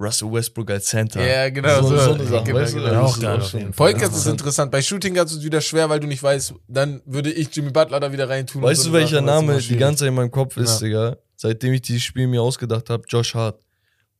Russell 0.00 0.32
Westbrook 0.32 0.70
als 0.70 0.86
Center. 0.86 1.24
Ja, 1.24 1.50
genau, 1.50 1.82
So, 1.82 1.88
so. 1.90 1.96
so 1.98 2.12
eine 2.14 2.24
Sache, 2.24 2.44
Genau, 2.44 2.58
weißt 2.60 2.72
du? 2.72 2.76
genau. 2.78 2.90
Das 2.90 2.96
Auch 3.02 3.16
ist 3.16 3.22
geil 3.22 3.36
auch 3.38 3.42
auf 3.44 3.52
jeden 3.52 3.72
Fall. 3.74 3.92
Ist 3.92 4.26
interessant. 4.26 4.70
Bei 4.72 4.80
Shooting 4.82 5.14
Guards 5.14 5.32
ist 5.32 5.38
es 5.38 5.44
wieder 5.44 5.60
schwer, 5.60 5.88
weil 5.90 6.00
du 6.00 6.06
nicht 6.06 6.22
weißt, 6.22 6.54
dann 6.68 7.02
würde 7.04 7.30
ich 7.30 7.54
Jimmy 7.54 7.70
Butler 7.70 8.00
da 8.00 8.10
wieder 8.10 8.28
reintun. 8.28 8.62
Weißt 8.62 8.86
du, 8.86 8.92
welcher 8.92 9.20
Name 9.20 9.58
die 9.58 9.76
ganze 9.76 10.00
Zeit 10.00 10.08
in 10.08 10.14
meinem 10.14 10.30
Kopf 10.30 10.56
ist, 10.56 10.80
Ja. 10.80 10.86
Digga? 10.86 11.16
Seitdem 11.36 11.72
ich 11.74 11.82
dieses 11.82 12.02
Spiel 12.02 12.26
mir 12.26 12.40
ausgedacht 12.42 12.88
habe, 12.90 13.02
Josh 13.08 13.34
Hart. 13.34 13.60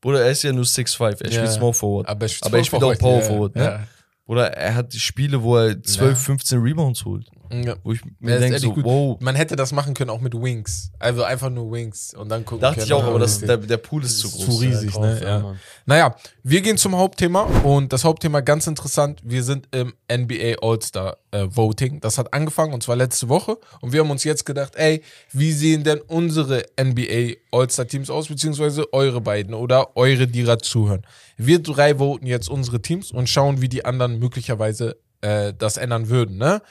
Bruder, 0.03 0.23
er 0.23 0.31
ist 0.31 0.43
ja 0.43 0.53
nur 0.53 0.65
6'5, 0.65 1.21
er 1.23 1.29
Ja. 1.31 1.37
spielt 1.41 1.53
Small 1.53 1.73
Forward. 1.75 2.09
Aber, 2.09 2.23
er 2.25 2.29
spielt 2.29 2.47
Aber 2.47 2.59
er 2.59 2.65
spielt 2.65 2.83
auch 2.83 2.99
Power 2.99 3.23
Forward, 3.23 3.57
ne? 3.57 3.65
Ja. 3.65 3.81
Bruder, 4.27 4.53
er 4.53 4.75
hat 4.75 4.93
die 4.93 5.01
Spiele, 5.01 5.43
wo 5.43 5.57
er 5.57 5.83
12, 5.83 6.11
Ja. 6.19 6.25
15 6.25 6.61
Rebounds 6.63 7.05
holt. 7.05 7.27
Ja. 7.53 7.77
Wo 7.83 7.93
ich 7.93 8.01
Ja, 8.03 8.11
mir 8.21 8.39
denke, 8.39 8.59
so, 8.59 8.77
wow. 8.77 9.19
Man 9.21 9.35
hätte 9.35 9.57
das 9.57 9.73
machen 9.73 9.95
können 9.95 10.11
auch 10.11 10.21
mit 10.21 10.35
Wings. 10.35 10.93
Also 10.99 11.25
einfach 11.25 11.51
nur 11.51 11.73
Wings 11.73 12.15
und 12.15 12.29
dann 12.29 12.45
gucken 12.45 12.63
Dachte 12.63 12.77
können, 12.77 12.87
ich 12.87 12.93
auch, 12.93 13.05
aber 13.05 13.19
das, 13.19 13.41
es 13.41 13.41
der, 13.41 13.57
der 13.57 13.77
Pool 13.77 14.05
ist 14.05 14.19
zu 14.19 14.29
ist 14.29 14.37
groß. 14.37 14.45
zu 14.47 14.63
riesig, 14.63 14.99
ne? 14.99 15.21
Ja. 15.23 15.39
Mann. 15.41 15.61
Naja, 15.87 16.15
wir 16.43 16.61
gehen 16.61 16.77
zum 16.77 16.97
Hauptthema 16.97 17.43
und 17.65 17.93
das 17.93 18.05
Hauptthema 18.05 18.41
ganz 18.41 18.67
interessant. 18.67 19.21
Wir 19.25 19.43
sind 19.43 19.69
im 19.73 19.93
NBA 20.11 20.57
All-Star 20.63 21.17
äh, 21.33 21.47
Voting. 21.51 22.01
Das 22.01 22.19
hat 22.19 22.33
angefangen 22.33 22.73
und 22.73 22.83
zwar 22.83 22.97
letzte 22.97 23.29
Woche 23.29 23.59
und 23.81 23.93
wir 23.93 24.01
haben 24.01 24.11
uns 24.11 24.25
jetzt 24.25 24.47
gedacht, 24.47 24.77
ey, 24.77 25.03
wie 25.33 25.53
sehen 25.53 25.83
denn 25.83 26.01
unsere 26.01 26.65
NBA 26.81 27.35
All-Star 27.51 27.87
Teams 27.87 28.11
aus, 28.11 28.29
beziehungsweise 28.29 28.93
eure 28.93 29.21
beiden 29.21 29.55
oder 29.55 29.97
eure, 29.97 30.29
die 30.29 30.43
gerade 30.43 30.63
zuhören. 30.63 31.05
Wir 31.37 31.61
drei 31.61 31.99
voten 31.99 32.27
jetzt 32.27 32.49
unsere 32.49 32.81
Teams 32.81 33.11
und 33.11 33.29
schauen, 33.29 33.61
wie 33.61 33.69
die 33.69 33.85
anderen 33.85 34.19
möglicherweise 34.19 34.97
äh, 35.23 35.53
das 35.57 35.77
ändern 35.77 36.09
würden, 36.09 36.39
ne? 36.39 36.63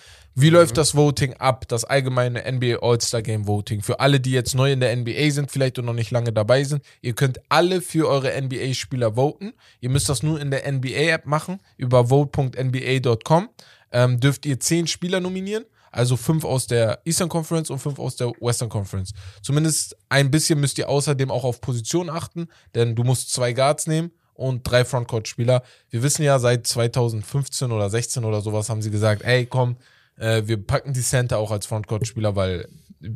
Wie 0.41 0.49
läuft 0.49 0.77
das 0.77 0.95
Voting 0.95 1.33
ab, 1.33 1.67
das 1.67 1.83
allgemeine 1.83 2.49
NBA 2.49 2.77
All-Star 2.81 3.21
Game 3.21 3.45
Voting? 3.45 3.81
Für 3.81 3.99
alle, 3.99 4.21
die 4.21 4.31
jetzt 4.31 4.55
neu 4.55 4.71
in 4.71 4.79
der 4.79 4.95
NBA 4.95 5.31
sind, 5.31 5.51
vielleicht 5.51 5.77
und 5.79 5.85
noch 5.85 5.93
nicht 5.93 6.11
lange 6.11 6.31
dabei 6.31 6.63
sind, 6.63 6.81
ihr 7.01 7.11
könnt 7.11 7.41
alle 7.49 7.81
für 7.81 8.07
eure 8.07 8.41
NBA-Spieler 8.41 9.17
voten. 9.17 9.51
Ihr 9.81 9.89
müsst 9.89 10.07
das 10.07 10.23
nur 10.23 10.39
in 10.39 10.49
der 10.49 10.71
NBA-App 10.71 11.25
machen, 11.25 11.59
über 11.75 12.07
vote.nba.com. 12.07 13.49
Ähm, 13.91 14.21
dürft 14.21 14.45
ihr 14.45 14.57
zehn 14.61 14.87
Spieler 14.87 15.19
nominieren, 15.19 15.65
also 15.91 16.15
fünf 16.15 16.45
aus 16.45 16.67
der 16.67 17.01
Eastern 17.03 17.27
Conference 17.27 17.69
und 17.69 17.79
fünf 17.79 17.99
aus 17.99 18.15
der 18.15 18.31
Western 18.39 18.69
Conference. 18.69 19.11
Zumindest 19.41 19.97
ein 20.07 20.31
bisschen 20.31 20.61
müsst 20.61 20.77
ihr 20.77 20.87
außerdem 20.87 21.31
auch 21.31 21.43
auf 21.43 21.59
Position 21.59 22.09
achten, 22.09 22.47
denn 22.75 22.95
du 22.95 23.03
musst 23.03 23.33
zwei 23.33 23.51
Guards 23.51 23.87
nehmen 23.87 24.11
und 24.35 24.63
drei 24.63 24.85
Frontcourt-Spieler. 24.85 25.63
Wir 25.89 26.01
wissen 26.01 26.23
ja, 26.23 26.39
seit 26.39 26.65
2015 26.65 27.73
oder 27.73 27.89
16 27.89 28.23
oder 28.23 28.39
sowas 28.39 28.69
haben 28.69 28.81
sie 28.81 28.89
gesagt, 28.89 29.23
ey, 29.23 29.45
komm, 29.45 29.75
äh, 30.19 30.43
wir 30.45 30.57
packen 30.65 30.93
die 30.93 31.01
Center 31.01 31.37
auch 31.37 31.51
als 31.51 31.65
Frontcourt-Spieler, 31.65 32.35
weil 32.35 32.67
äh, 33.03 33.09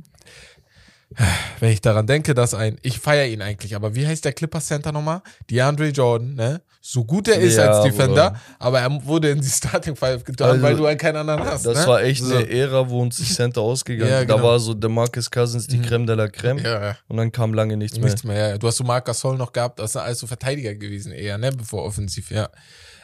wenn 1.59 1.69
ich 1.71 1.81
daran 1.81 2.07
denke, 2.07 2.33
dass 2.33 2.53
ein, 2.55 2.77
ich 2.81 2.99
feiere 2.99 3.27
ihn 3.27 3.41
eigentlich, 3.41 3.75
aber 3.75 3.93
wie 3.95 4.07
heißt 4.07 4.25
der 4.25 4.33
Clipper 4.33 4.59
Center 4.61 4.91
nochmal? 4.91 5.21
DeAndre 5.49 5.89
Jordan, 5.89 6.33
ne? 6.33 6.61
So 6.85 7.05
gut 7.05 7.29
er 7.29 7.37
ist 7.39 7.55
Ja, 7.55 7.71
als 7.71 7.83
Defender, 7.85 8.31
Bruder. 8.31 8.41
aber 8.59 8.79
er 8.81 9.05
wurde 9.05 9.29
in 9.29 9.39
die 9.39 9.47
Starting 9.47 9.95
Five 9.95 10.23
getan, 10.25 10.49
Also, 10.49 10.61
weil 10.63 10.75
du 10.75 10.85
halt 10.85 10.99
keinen 10.99 11.15
anderen 11.17 11.41
hast. 11.45 11.65
Das 11.65 11.77
ne? 11.81 11.87
war 11.87 12.01
echt 12.01 12.21
so. 12.23 12.35
eine 12.35 12.49
Ära, 12.49 12.89
wo 12.89 13.01
uns 13.01 13.15
die 13.17 13.23
Center 13.23 13.61
ausgegangen 13.61 14.09
Ja, 14.11 14.19
sind. 14.19 14.29
Da 14.29 14.35
genau. 14.35 14.47
war 14.47 14.59
so 14.59 14.73
DeMarcus 14.73 15.31
Cousins 15.31 15.67
die 15.67 15.81
Creme 15.81 16.05
de 16.05 16.15
la 16.15 16.27
Creme 16.27 16.59
Ja, 16.61 16.97
und 17.07 17.15
dann 17.17 17.31
kam 17.31 17.53
lange 17.53 17.77
nichts 17.77 17.97
mehr. 17.97 18.05
Nichts 18.07 18.23
mehr, 18.25 18.49
ja. 18.49 18.57
Du 18.57 18.67
hast 18.67 18.77
so 18.77 18.83
Marc 18.83 19.05
Gasol 19.05 19.37
noch 19.37 19.53
gehabt, 19.53 19.79
das 19.79 19.93
sind 19.93 20.01
alles 20.01 20.19
so 20.19 20.27
Verteidiger 20.27 20.73
gewesen 20.75 21.13
eher, 21.13 21.37
ne, 21.37 21.51
bevor 21.51 21.85
offensiv, 21.85 22.31
ja. 22.31 22.49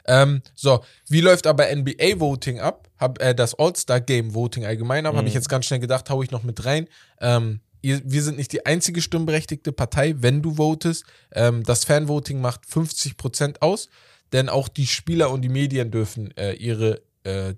Ähm, 0.10 0.42
so, 0.56 0.84
wie 1.08 1.22
läuft 1.22 1.46
aber 1.46 1.68
NBA-Voting 1.74 2.60
ab? 2.60 2.90
Hab 2.98 3.22
äh, 3.22 3.36
das 3.36 3.54
All-Star-Game-Voting 3.54 4.66
allgemein 4.66 5.06
ab, 5.06 5.16
habe 5.16 5.28
ich 5.28 5.36
jetzt 5.36 5.50
ganz 5.50 5.66
schnell 5.66 5.80
gedacht, 5.80 6.10
hau 6.10 6.24
ich 6.24 6.32
noch 6.32 6.42
mit 6.42 6.66
rein. 6.66 6.88
Ähm, 7.22 7.60
ihr, 7.84 8.02
wir 8.04 8.24
sind 8.24 8.38
nicht 8.38 8.52
die 8.52 8.66
einzige 8.66 9.04
stimmberechtigte 9.04 9.72
Partei, 9.72 10.16
wenn 10.18 10.42
du 10.42 10.56
votest. 10.56 11.06
Ähm, 11.32 11.62
das 11.64 11.86
Fanvoting 11.86 12.42
macht 12.42 12.66
50% 12.66 13.62
aus, 13.62 13.88
denn 14.34 14.50
auch 14.50 14.68
die 14.68 14.88
Spieler 14.88 15.30
und 15.30 15.44
die 15.44 15.50
Medien 15.50 15.92
dürfen 15.92 16.36
äh, 16.36 16.54
ihre 16.54 17.04
äh, 17.24 17.54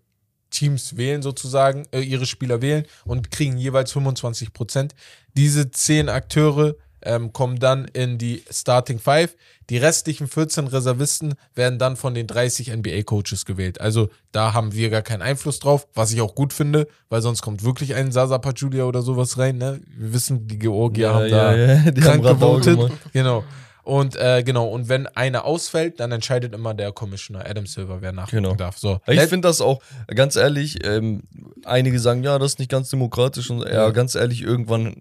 Teams 0.50 0.98
wählen 0.98 1.22
sozusagen, 1.22 1.86
äh, 1.94 2.02
ihre 2.02 2.26
Spieler 2.26 2.62
wählen 2.62 2.86
und 3.06 3.32
kriegen 3.32 3.58
jeweils 3.58 3.94
25 3.94 4.52
Prozent. 4.52 4.94
Diese 5.38 5.72
zehn 5.72 6.10
Akteure 6.10 6.76
ähm, 7.04 7.34
kommen 7.34 7.60
dann 7.60 7.86
in 7.86 8.18
die 8.18 8.44
Starting 8.50 9.00
Five. 9.00 9.36
Die 9.70 9.78
restlichen 9.78 10.28
14 10.28 10.68
Reservisten 10.68 11.36
werden 11.56 11.80
dann 11.80 11.96
von 11.96 12.14
den 12.14 12.28
30 12.28 12.72
NBA-Coaches 12.76 13.46
gewählt. 13.46 13.80
Also 13.80 14.10
da 14.32 14.54
haben 14.54 14.74
wir 14.74 14.90
gar 14.90 15.02
keinen 15.02 15.22
Einfluss 15.22 15.60
drauf, 15.60 15.88
was 15.94 16.12
ich 16.12 16.22
auch 16.22 16.36
gut 16.36 16.52
finde, 16.52 16.88
weil 17.10 17.22
sonst 17.22 17.42
kommt 17.42 17.64
wirklich 17.64 17.96
ein 17.96 18.12
Sasa 18.12 18.38
Pachulia 18.38 18.84
oder 18.84 19.02
sowas 19.02 19.38
rein. 19.38 19.58
Ne? 19.58 19.82
Wir 19.98 20.14
wissen, 20.14 20.48
die 20.48 20.60
Georgier 20.60 21.14
haben 21.14 21.30
da 21.30 21.56
die 21.92 22.02
krank 22.02 22.24
gewotet. 22.24 22.92
Genau. 23.14 23.44
Und 23.84 24.16
äh, 24.16 24.44
genau, 24.44 24.68
und 24.68 24.90
wenn 24.90 25.08
einer 25.08 25.46
ausfällt, 25.46 26.00
dann 26.00 26.12
entscheidet 26.12 26.54
immer 26.54 26.74
der 26.74 26.92
Commissioner 26.92 27.46
Adam 27.50 27.66
Silver, 27.66 28.02
wer 28.02 28.12
nachrücken 28.12 28.44
Genau. 28.44 28.56
darf. 28.56 28.78
So. 28.78 29.00
Ich 29.08 29.20
finde 29.22 29.48
das 29.48 29.60
auch, 29.62 29.82
ganz 30.08 30.36
ehrlich, 30.36 30.86
ähm, 30.86 31.24
einige 31.66 32.00
sagen, 32.00 32.24
ja, 32.24 32.38
das 32.40 32.54
ist 32.54 32.60
nicht 32.60 32.70
ganz 32.72 32.90
demokratisch. 32.90 33.50
Und 33.50 33.62
ja, 33.62 33.72
Ja. 33.72 33.90
ganz 33.90 34.16
ehrlich, 34.16 34.42
irgendwann, 34.44 34.96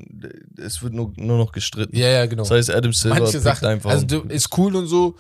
es 0.57 0.83
wird 0.83 0.95
nur, 0.95 1.13
nur 1.17 1.37
noch 1.39 1.53
gestritten. 1.53 1.97
ja, 1.97 2.09
ja, 2.09 2.27
genau. 2.27 2.43
Das 2.43 2.51
heißt, 2.53 2.71
Adam 2.71 2.93
Silver 2.93 3.21
Manche 3.21 3.41
Sachen, 3.41 3.67
einfach. 3.69 3.91
also 3.91 4.07
du, 4.07 4.21
ist 4.23 4.57
cool 4.57 4.75
und 4.77 4.87
so, 4.87 5.17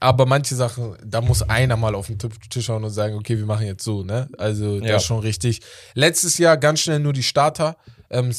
aber 0.00 0.24
manche 0.26 0.54
Sachen, 0.54 0.96
da 1.04 1.20
muss 1.20 1.42
einer 1.42 1.76
mal 1.76 1.94
auf 1.94 2.06
den 2.06 2.18
Tisch 2.18 2.68
hauen 2.68 2.84
und 2.84 2.90
sagen, 2.90 3.16
okay, 3.16 3.36
wir 3.36 3.46
machen 3.46 3.66
jetzt 3.66 3.84
so, 3.84 4.02
ne? 4.02 4.28
Also, 4.38 4.76
Ja. 4.76 4.92
das 4.92 5.02
ist 5.02 5.06
schon 5.08 5.18
richtig. 5.20 5.60
Letztes 5.94 6.38
Jahr 6.38 6.56
ganz 6.56 6.80
schnell 6.80 7.00
nur 7.00 7.12
die 7.12 7.22
Starter. 7.24 7.76
Ähm, 8.10 8.32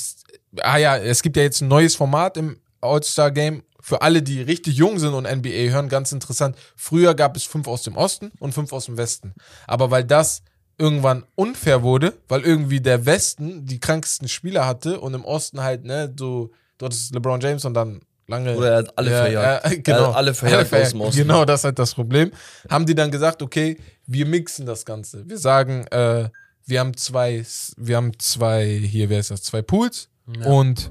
ah 0.62 0.78
ja, 0.78 0.98
es 0.98 1.22
gibt 1.22 1.36
ja 1.38 1.44
jetzt 1.44 1.62
ein 1.62 1.68
neues 1.68 1.96
Format 1.96 2.38
im 2.38 2.58
All-Star-Game. 2.82 3.64
Für 3.86 4.02
alle, 4.02 4.24
die 4.24 4.42
richtig 4.42 4.78
jung 4.78 4.98
sind 4.98 5.14
und 5.14 5.32
NBA 5.32 5.70
hören, 5.70 5.90
ganz 5.90 6.12
interessant. 6.12 6.58
Früher 6.76 7.14
gab 7.14 7.38
es 7.38 7.44
fünf 7.44 7.68
aus 7.68 7.84
dem 7.84 7.96
Osten 7.96 8.32
und 8.40 8.52
fünf 8.52 8.74
aus 8.74 8.86
dem 8.86 8.98
Westen. 8.98 9.36
Aber 9.68 9.92
weil 9.92 10.04
das 10.04 10.42
irgendwann 10.80 11.24
unfair 11.36 11.84
wurde, 11.84 12.16
weil 12.28 12.42
irgendwie 12.42 12.82
der 12.82 13.06
Westen 13.06 13.68
die 13.68 13.80
krankesten 13.80 14.28
Spieler 14.28 14.66
hatte 14.66 15.00
und 15.00 15.14
im 15.14 15.24
Osten 15.24 15.62
halt, 15.62 15.84
ne, 15.84 16.12
so, 16.18 16.50
dort 16.80 16.96
ist 16.96 17.14
LeBron 17.14 17.40
James 17.40 17.64
und 17.64 17.76
dann 17.76 18.02
lange. 18.26 18.58
Oder 18.58 18.72
er 18.72 18.78
hat 18.78 18.98
alle 18.98 19.12
verjagt. 19.12 19.66
Äh, 19.72 19.78
genau. 19.84 20.12
Alle 20.14 20.34
verjagt 20.34 20.74
aus 20.74 20.90
dem 20.90 21.02
Osten. 21.02 21.22
Genau, 21.22 21.46
das 21.46 21.60
ist 21.60 21.66
halt 21.66 21.78
das 21.78 21.94
Problem. 21.94 22.32
Haben 22.68 22.88
die 22.88 22.96
dann 22.96 23.12
gesagt, 23.12 23.44
okay, 23.44 23.78
wir 24.08 24.26
mixen 24.26 24.66
das 24.66 24.84
Ganze. 24.84 25.30
Wir 25.30 25.38
sagen, 25.38 25.86
äh, 25.92 26.30
wir 26.66 26.80
haben 26.80 26.98
zwei, 26.98 27.46
wir 27.78 27.98
haben 27.98 28.18
zwei, 28.18 28.66
hier, 28.66 29.12
wer 29.12 29.20
ist 29.20 29.30
das, 29.30 29.44
zwei 29.44 29.62
Pools 29.62 30.10
und 30.44 30.90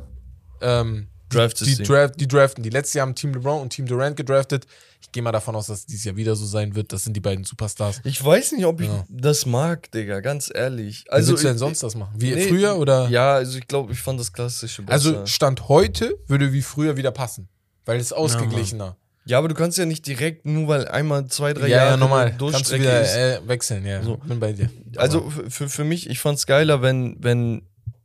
ähm, 0.60 1.08
die, 1.32 1.36
Draft-System. 1.36 1.86
Draft, 1.86 2.20
die 2.20 2.28
draften. 2.28 2.62
Die 2.62 2.70
letztes 2.70 2.94
Jahr 2.94 3.06
haben 3.06 3.14
Team 3.14 3.32
LeBron 3.34 3.60
und 3.62 3.70
Team 3.70 3.86
Durant 3.86 4.16
gedraftet. 4.16 4.66
Ich 5.00 5.12
gehe 5.12 5.22
mal 5.22 5.32
davon 5.32 5.54
aus, 5.56 5.66
dass 5.66 5.80
es 5.80 5.86
dieses 5.86 6.04
Jahr 6.04 6.16
wieder 6.16 6.34
so 6.36 6.46
sein 6.46 6.74
wird. 6.74 6.92
Das 6.92 7.04
sind 7.04 7.14
die 7.14 7.20
beiden 7.20 7.44
Superstars. 7.44 8.00
Ich 8.04 8.24
weiß 8.24 8.52
nicht, 8.52 8.64
ob 8.66 8.80
ich 8.80 8.88
Ja. 8.88 9.04
das 9.08 9.44
mag, 9.46 9.90
Digga, 9.92 10.20
ganz 10.20 10.50
ehrlich. 10.52 11.04
Wie 11.06 11.10
Also, 11.10 11.28
würdest 11.32 11.44
du 11.44 11.48
denn 11.48 11.56
ich- 11.56 11.60
sonst 11.60 11.82
das 11.82 11.94
machen? 11.94 12.14
Wie 12.18 12.34
Nee, 12.34 12.48
früher 12.48 12.76
oder? 12.78 13.08
Ja, 13.08 13.34
also 13.34 13.58
ich 13.58 13.66
glaube, 13.68 13.92
ich 13.92 14.00
fand 14.00 14.18
das 14.20 14.32
klassische 14.32 14.82
besser. 14.82 14.92
Also 14.92 15.26
Stand 15.26 15.68
heute 15.68 16.16
würde 16.26 16.52
wie 16.52 16.62
früher 16.62 16.96
wieder 16.96 17.10
passen. 17.10 17.48
Weil 17.84 18.00
es 18.00 18.12
ausgeglichener. 18.12 18.96
ja, 19.26 19.38
aber 19.38 19.48
du 19.48 19.54
kannst 19.54 19.76
ja 19.78 19.84
nicht 19.86 20.06
direkt, 20.06 20.46
nur 20.46 20.68
weil 20.68 20.88
einmal 20.88 21.26
zwei, 21.26 21.52
drei 21.52 21.68
Ja, 21.68 21.76
Jahre 21.76 21.90
ja, 21.92 21.96
normal. 21.98 22.34
Kannst 22.38 22.72
du 22.72 22.78
wieder 22.80 23.00
ist. 23.02 23.14
äh, 23.14 23.40
wechseln, 23.46 23.84
ja. 23.86 24.02
So. 24.02 24.16
Bin 24.18 24.40
bei 24.40 24.52
dir. 24.52 24.70
Also 24.96 25.30
für, 25.48 25.68
für 25.68 25.84
mich, 25.84 26.08
ich 26.08 26.18
fand's 26.18 26.46
geiler, 26.46 26.80
wenn, 26.82 27.16
wenn, 27.22 27.62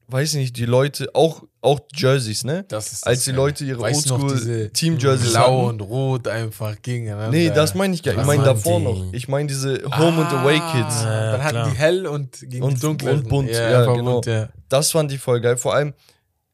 weiß 0.07 0.31
ich 0.33 0.35
nicht, 0.39 0.57
die 0.57 0.65
Leute, 0.65 1.15
auch, 1.15 1.43
auch 1.61 1.79
Jerseys, 1.93 2.43
ne? 2.43 2.63
Das 2.67 2.91
ist 2.93 3.05
Als 3.05 3.19
das 3.19 3.25
die 3.25 3.31
Geile. 3.31 3.41
Leute 3.43 3.65
ihre 3.65 3.81
Oldschool-Team-Jerseys 3.81 5.31
Blau 5.31 5.67
hatten. 5.67 5.69
und 5.69 5.81
Rot 5.81 6.27
einfach 6.27 6.81
gegeneinander. 6.81 7.29
Nee, 7.37 7.49
das 7.49 7.75
meine 7.75 7.93
ich 7.93 8.03
gar 8.03 8.13
nicht. 8.13 8.21
Ich 8.21 8.27
meine 8.27 8.43
davor 8.43 8.79
die? 8.79 8.85
noch. 8.85 9.13
Ich 9.13 9.27
meine 9.27 9.47
diese 9.47 9.81
Home 9.97 10.25
and 10.25 10.33
Away 10.33 10.59
Kids. 10.71 11.03
Ja, 11.03 11.31
dann 11.33 11.43
hatten 11.43 11.49
klar. 11.55 11.69
die 11.71 11.77
hell 11.77 12.07
und 12.07 12.39
gegen 12.49 12.63
Und- 12.63 12.75
die 12.77 12.79
dunklen. 12.81 13.19
und 13.19 13.27
bunt, 13.29 13.49
ja, 13.49 13.79
einfach 13.79 13.95
genau. 13.95 14.13
bunt, 14.13 14.25
ja. 14.27 14.49
Das 14.69 14.91
fand 14.91 15.11
ich 15.11 15.19
voll 15.19 15.41
geil. 15.41 15.57
Vor 15.57 15.73
allem, 15.73 15.93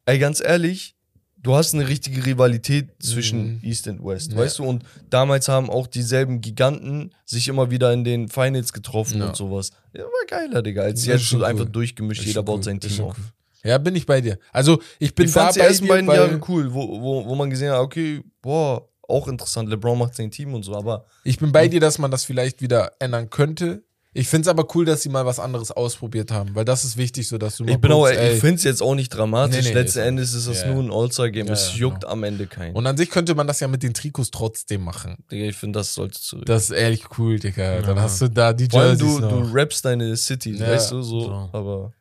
ey, 0.06 0.18
ganz 0.18 0.40
ehrlich, 0.40 0.94
du 1.36 1.54
hast 1.54 1.74
eine 1.74 1.86
richtige 1.86 2.26
Rivalität 2.26 2.88
zwischen 3.00 3.54
Mhm. 3.56 3.60
East 3.62 3.86
und 3.86 4.04
West, 4.04 4.32
Ja. 4.32 4.38
weißt 4.38 4.58
du? 4.58 4.64
Und 4.64 4.82
damals 5.10 5.46
haben 5.48 5.70
auch 5.70 5.86
dieselben 5.86 6.40
Giganten 6.40 7.12
sich 7.24 7.46
immer 7.46 7.70
wieder 7.70 7.92
in 7.92 8.02
den 8.02 8.28
Finals 8.28 8.72
getroffen 8.72 9.18
Ja. 9.20 9.28
und 9.28 9.36
sowas. 9.36 9.70
Ja, 9.92 10.02
war 10.02 10.10
geiler, 10.28 10.62
Digga. 10.62 10.82
Als 10.82 11.06
jetzt 11.06 11.24
schon 11.24 11.38
so 11.40 11.44
einfach 11.44 11.66
durchgemischt, 11.66 12.22
Ist 12.22 12.26
jeder 12.28 12.42
baut 12.42 12.64
sein 12.64 12.80
Team 12.80 13.04
auf. 13.04 13.16
cool. 13.16 13.24
Ja, 13.64 13.78
bin 13.78 13.94
ich 13.96 14.06
bei 14.06 14.20
dir. 14.20 14.38
Also, 14.52 14.80
ich 14.98 15.14
bin 15.14 15.26
Ich 15.26 15.32
da 15.34 15.50
die 15.52 15.60
ersten 15.60 15.84
dir, 15.84 15.88
beiden 15.92 16.06
weil 16.06 16.16
Jahre 16.18 16.40
cool, 16.48 16.72
wo, 16.72 17.00
wo, 17.00 17.26
wo 17.26 17.34
man 17.34 17.50
gesehen 17.50 17.70
hat, 17.72 17.80
okay, 17.80 18.22
boah, 18.42 18.88
auch 19.08 19.28
interessant, 19.28 19.68
LeBron 19.68 19.98
macht 19.98 20.14
sein 20.16 20.30
Team 20.30 20.54
und 20.54 20.62
so, 20.64 20.74
aber 20.74 21.04
ich 21.24 21.38
bin 21.38 21.52
bei 21.52 21.68
dir, 21.68 21.80
dass 21.80 21.98
man 21.98 22.10
das 22.10 22.24
vielleicht 22.24 22.60
wieder 22.60 22.92
ändern 22.98 23.30
könnte. 23.30 23.84
Ich 24.12 24.28
finde 24.28 24.42
es 24.42 24.48
aber 24.48 24.66
cool, 24.74 24.86
dass 24.86 25.02
sie 25.02 25.10
mal 25.10 25.26
was 25.26 25.38
anderes 25.38 25.70
ausprobiert 25.70 26.30
haben, 26.30 26.54
weil 26.54 26.64
das 26.64 26.84
ist 26.86 26.96
wichtig, 26.96 27.28
so 27.28 27.36
dass 27.36 27.58
du 27.58 27.64
mal 27.64 27.72
ich 27.72 27.78
bin 27.78 27.92
auch, 27.92 28.04
guckst, 28.06 28.14
ich 28.14 28.18
ey. 28.18 28.36
finde 28.40 28.54
es 28.54 28.64
jetzt 28.64 28.82
auch 28.82 28.94
nicht 28.94 29.10
dramatisch. 29.10 29.62
Nee, 29.64 29.68
nee, 29.68 29.74
Letzten 29.74 29.98
ist- 29.98 30.04
Endes 30.06 30.32
ist 30.32 30.46
es 30.46 30.62
ja, 30.62 30.72
nur 30.72 30.82
ein 30.82 30.90
All-Star-Game. 30.90 31.46
Ja, 31.48 31.52
es 31.52 31.76
juckt 31.76 32.00
genau. 32.00 32.12
am 32.14 32.24
Ende 32.24 32.46
keinen. 32.46 32.74
Und 32.74 32.86
an 32.86 32.96
sich 32.96 33.10
könnte 33.10 33.34
man 33.34 33.46
das 33.46 33.60
ja 33.60 33.68
mit 33.68 33.82
den 33.82 33.92
Trikots 33.92 34.30
trotzdem 34.30 34.84
machen. 34.84 35.18
Digga, 35.30 35.44
ich 35.44 35.56
finde, 35.56 35.80
das 35.80 35.92
sollte 35.92 36.18
zurück. 36.18 36.46
Das 36.46 36.64
ist 36.64 36.70
ehrlich 36.70 37.04
cool, 37.18 37.38
Digga. 37.38 37.82
Dann 37.82 37.96
Ja. 37.96 38.02
hast 38.04 38.22
du 38.22 38.28
da 38.28 38.54
die 38.54 38.68
Vor 38.70 38.80
allem 38.80 38.98
Jerseys 38.98 39.16
du, 39.16 39.20
noch. 39.20 39.30
du 39.50 39.54
rappst 39.54 39.84
deine 39.84 40.16
City, 40.16 40.52
Ja, 40.56 40.66
weißt 40.68 40.92
du, 40.92 41.02
so, 41.02 41.20
so. 41.20 41.50
aber 41.52 41.92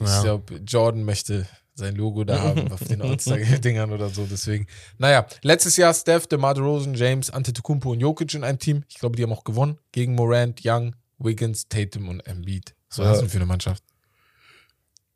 Ich 0.00 0.06
Ja. 0.06 0.22
glaube, 0.22 0.56
Jordan 0.66 1.04
möchte 1.04 1.46
sein 1.74 1.94
Logo 1.94 2.24
da 2.24 2.40
haben 2.42 2.72
auf 2.72 2.82
den 2.84 3.00
All-Star-Dingern 3.02 3.92
oder 3.92 4.08
so. 4.10 4.26
Deswegen. 4.26 4.66
Naja, 4.98 5.26
letztes 5.42 5.76
Jahr 5.76 5.94
Steph, 5.94 6.26
DeMar 6.26 6.54
DeRozan, 6.54 6.94
James, 6.94 7.30
Antetokounmpo 7.30 7.92
und 7.92 8.00
Jokic 8.00 8.34
in 8.34 8.42
einem 8.44 8.58
Team. 8.58 8.84
Ich 8.88 8.96
glaube, 8.98 9.16
die 9.16 9.22
haben 9.22 9.32
auch 9.32 9.44
gewonnen. 9.44 9.78
Gegen 9.92 10.14
Morant, 10.14 10.60
Young, 10.64 10.96
Wiggins, 11.18 11.68
Tatum 11.68 12.08
und 12.08 12.20
Embiid. 12.26 12.74
So 12.88 13.02
Ja. 13.02 13.10
was 13.12 13.20
denn 13.20 13.28
für 13.28 13.36
eine 13.38 13.46
Mannschaft. 13.46 13.82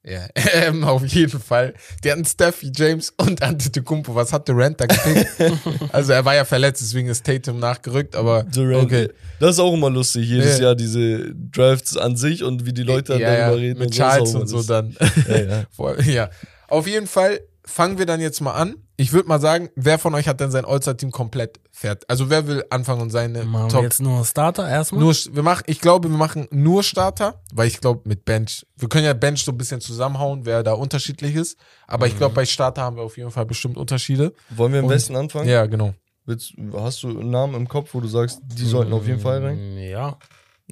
Ja, 0.05 0.27
ähm, 0.55 0.83
auf 0.83 1.05
jeden 1.07 1.39
Fall. 1.41 1.75
Die 2.03 2.11
hatten 2.11 2.25
Steph, 2.25 2.63
James 2.75 3.13
und 3.19 3.41
Antetokounmpo. 3.41 4.15
Was 4.15 4.33
hat 4.33 4.49
Durant 4.49 4.81
da 4.81 4.87
gepickt? 4.87 5.29
also 5.93 6.13
er 6.13 6.25
war 6.25 6.35
ja 6.35 6.45
verletzt, 6.45 6.83
deswegen 6.83 7.09
ist 7.09 7.25
Tatum 7.25 7.61
nachgerückt, 7.61 8.17
aber 8.17 8.43
Durant, 8.43 8.85
okay. 8.87 9.09
das 9.39 9.51
ist 9.53 9.59
auch 9.61 9.73
immer 9.73 9.91
lustig, 9.91 10.27
jedes 10.29 10.59
Ja. 10.59 10.65
Jahr 10.65 10.75
diese 10.75 11.33
Drafts 11.35 11.97
an 11.97 12.17
sich 12.17 12.43
und 12.43 12.67
wie 12.67 12.73
die 12.73 12.83
Leute 12.83 13.13
dann 13.13 13.21
ja, 13.21 13.33
ja, 13.33 13.39
darüber 13.47 13.61
reden. 13.63 13.79
mit 13.79 13.89
und 13.89 13.95
Charles 13.95 14.35
und 14.35 14.49
so 14.49 14.57
lustig. 14.57 14.69
dann. 14.69 14.97
Ja, 15.77 16.03
Ja, 16.03 16.31
auf 16.69 16.89
jeden 16.89 17.07
Fall 17.07 17.41
fangen 17.65 17.99
wir 17.99 18.07
dann 18.07 18.21
jetzt 18.21 18.41
mal 18.41 18.55
an. 18.55 18.75
Ich 18.97 19.13
würde 19.13 19.27
mal 19.29 19.41
sagen, 19.41 19.71
wer 19.75 19.99
von 19.99 20.15
euch 20.15 20.29
hat 20.29 20.39
denn 20.41 20.51
sein 20.51 20.65
All-Star-Team 20.67 21.11
komplett 21.13 21.59
fertig? 21.73 22.05
Also 22.11 22.29
wer 22.31 22.47
will 22.47 22.63
anfangen 22.71 23.01
und 23.01 23.11
seine 23.11 23.43
Machen 23.45 23.65
wir 23.65 23.69
Top? 23.71 23.83
jetzt 23.83 24.01
nur 24.03 24.25
Starter 24.25 24.69
erstmal? 24.69 25.01
Nur, 25.01 25.15
wir 25.15 25.43
machen, 25.43 25.63
ich 25.67 25.81
glaube, 25.81 26.11
wir 26.11 26.17
machen 26.17 26.47
nur 26.51 26.83
Starter, 26.83 27.43
weil 27.55 27.69
ich 27.69 27.81
glaube 27.81 28.03
mit 28.05 28.25
Bench, 28.27 28.67
wir 28.77 28.89
können 28.89 29.07
ja 29.07 29.15
Bench 29.15 29.45
so 29.45 29.51
ein 29.53 29.57
bisschen 29.59 29.81
zusammenhauen, 29.81 30.45
wer 30.45 30.63
da 30.63 30.75
unterschiedlich 30.75 31.35
ist. 31.35 31.59
Aber 31.87 32.07
ich 32.07 32.17
glaube, 32.19 32.35
bei 32.35 32.45
Starter 32.45 32.83
haben 32.83 32.97
wir 32.97 33.03
auf 33.03 33.17
jeden 33.17 33.31
Fall 33.31 33.47
bestimmt 33.47 33.79
Unterschiede. 33.79 34.35
Wollen 34.51 34.73
wir 34.73 34.81
am 34.81 34.85
Und- 34.87 34.91
besten 34.93 35.17
anfangen? 35.17 35.49
Ja, 35.49 35.65
genau. 35.67 35.95
Willst, 36.27 36.53
hast 36.75 37.03
du 37.03 37.09
einen 37.19 37.31
Namen 37.31 37.55
im 37.55 37.67
Kopf, 37.69 37.95
wo 37.95 38.01
du 38.01 38.07
sagst, 38.09 38.41
die 38.45 38.65
sollten 38.67 38.93
auf 38.93 39.07
jeden 39.07 39.19
Fall 39.21 39.43
rein? 39.45 39.75
Mm, 39.75 39.79
Ja. 39.79 40.19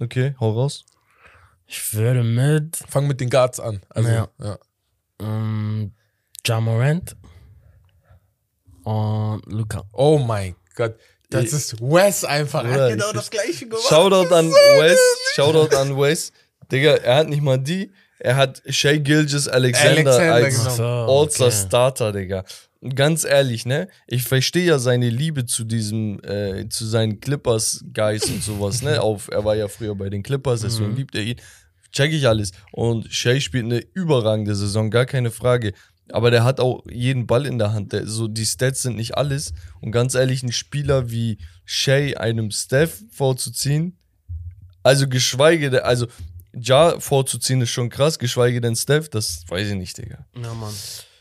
Okay, 0.01 0.35
hau 0.39 0.53
raus. 0.53 0.85
Ich 1.67 1.95
würde 1.95 2.23
mit 2.23 2.77
Fang 2.89 3.07
mit 3.09 3.21
den 3.21 3.31
Guards 3.31 3.59
an. 3.61 3.81
Also, 3.89 4.09
Ja. 4.11 4.29
ja. 4.41 4.59
ähm, 5.21 5.93
Ja 6.47 6.61
Morant 6.61 7.17
und 8.85 9.43
Luca. 9.47 9.85
Oh 9.93 10.19
mein 10.19 10.55
Gott. 10.75 10.97
Das 11.31 11.45
Ich- 11.45 11.53
ist 11.53 11.81
Wes 11.81 12.25
einfach. 12.25 12.65
Er 12.65 12.83
hat 12.85 12.91
genau 12.93 13.13
das 13.13 13.31
gleiche 13.31 13.67
gemacht. 13.67 13.85
Shoutout 13.89 14.35
an 14.35 14.51
Wes, 14.51 14.99
Shoutout 15.35 15.77
an 15.77 15.97
Wes. 15.97 16.33
Digga, 16.73 16.95
er 16.97 17.17
hat 17.17 17.29
nicht 17.29 17.43
mal 17.43 17.59
die, 17.59 17.93
er 18.19 18.37
hat 18.37 18.63
Shay 18.69 18.99
Gilgis 19.01 19.47
Alexander, 19.49 20.13
Alexander, 20.33 21.07
als. 21.07 21.37
So, 21.37 21.47
okay. 21.47 21.51
Starter, 21.67 22.13
Digga. 22.13 22.45
Und 22.81 22.97
Ganz 22.97 23.25
ehrlich, 23.25 23.67
ne? 23.67 23.89
Ich 24.07 24.23
verstehe 24.25 24.65
ja 24.65 24.79
seine 24.79 25.09
Liebe 25.11 25.45
zu 25.47 25.65
diesem, 25.65 26.19
äh, 26.25 26.69
zu 26.69 26.87
seinen 26.87 27.21
Clippers-Guys 27.21 28.25
und 28.31 28.43
sowas, 28.43 28.83
ne? 28.83 29.01
Auf, 29.03 29.29
er 29.31 29.45
war 29.45 29.55
ja 29.55 29.69
früher 29.69 29.95
bei 29.95 30.09
den 30.11 30.23
Clippers, 30.23 30.63
deswegen 30.63 30.91
Mhm. 30.93 30.97
liebt 30.97 31.15
er 31.15 31.23
ihn. 31.23 31.41
Check 31.93 32.13
ich 32.13 32.27
alles. 32.27 32.53
Und 32.73 33.13
Shay 33.13 33.41
spielt 33.41 33.65
eine 33.65 33.81
überragende 33.95 34.55
Saison, 34.55 34.91
gar 34.91 35.07
keine 35.07 35.31
Frage. 35.31 35.73
Aber 36.13 36.31
der 36.31 36.45
hat 36.45 36.61
auch 36.61 36.83
jeden 36.91 37.27
Ball 37.27 37.47
in 37.47 37.59
der 37.59 37.73
Hand. 37.73 37.93
Der, 37.93 38.07
so, 38.07 38.29
die 38.29 38.45
Stats 38.47 38.83
sind 38.83 38.97
nicht 38.97 39.17
alles. 39.17 39.53
Und 39.81 39.93
ganz 39.93 40.15
ehrlich, 40.15 40.43
ein 40.43 40.53
Spieler 40.53 41.11
wie 41.11 41.39
Shay 41.65 42.17
einem 42.17 42.51
Steph 42.51 42.99
vorzuziehen, 43.13 43.97
also 44.83 45.07
geschweige 45.09 45.71
denn, 45.71 45.81
also 45.83 46.07
Ja 46.55 46.99
vorzuziehen 46.99 47.61
ist 47.61 47.71
schon 47.71 47.91
krass, 47.91 48.19
geschweige 48.19 48.61
denn 48.61 48.75
Steph, 48.77 49.09
das 49.09 49.45
weiß 49.49 49.69
ich 49.69 49.75
nicht, 49.77 49.97
Digga. 49.99 50.27
Ja, 50.43 50.55
Mann. 50.55 50.73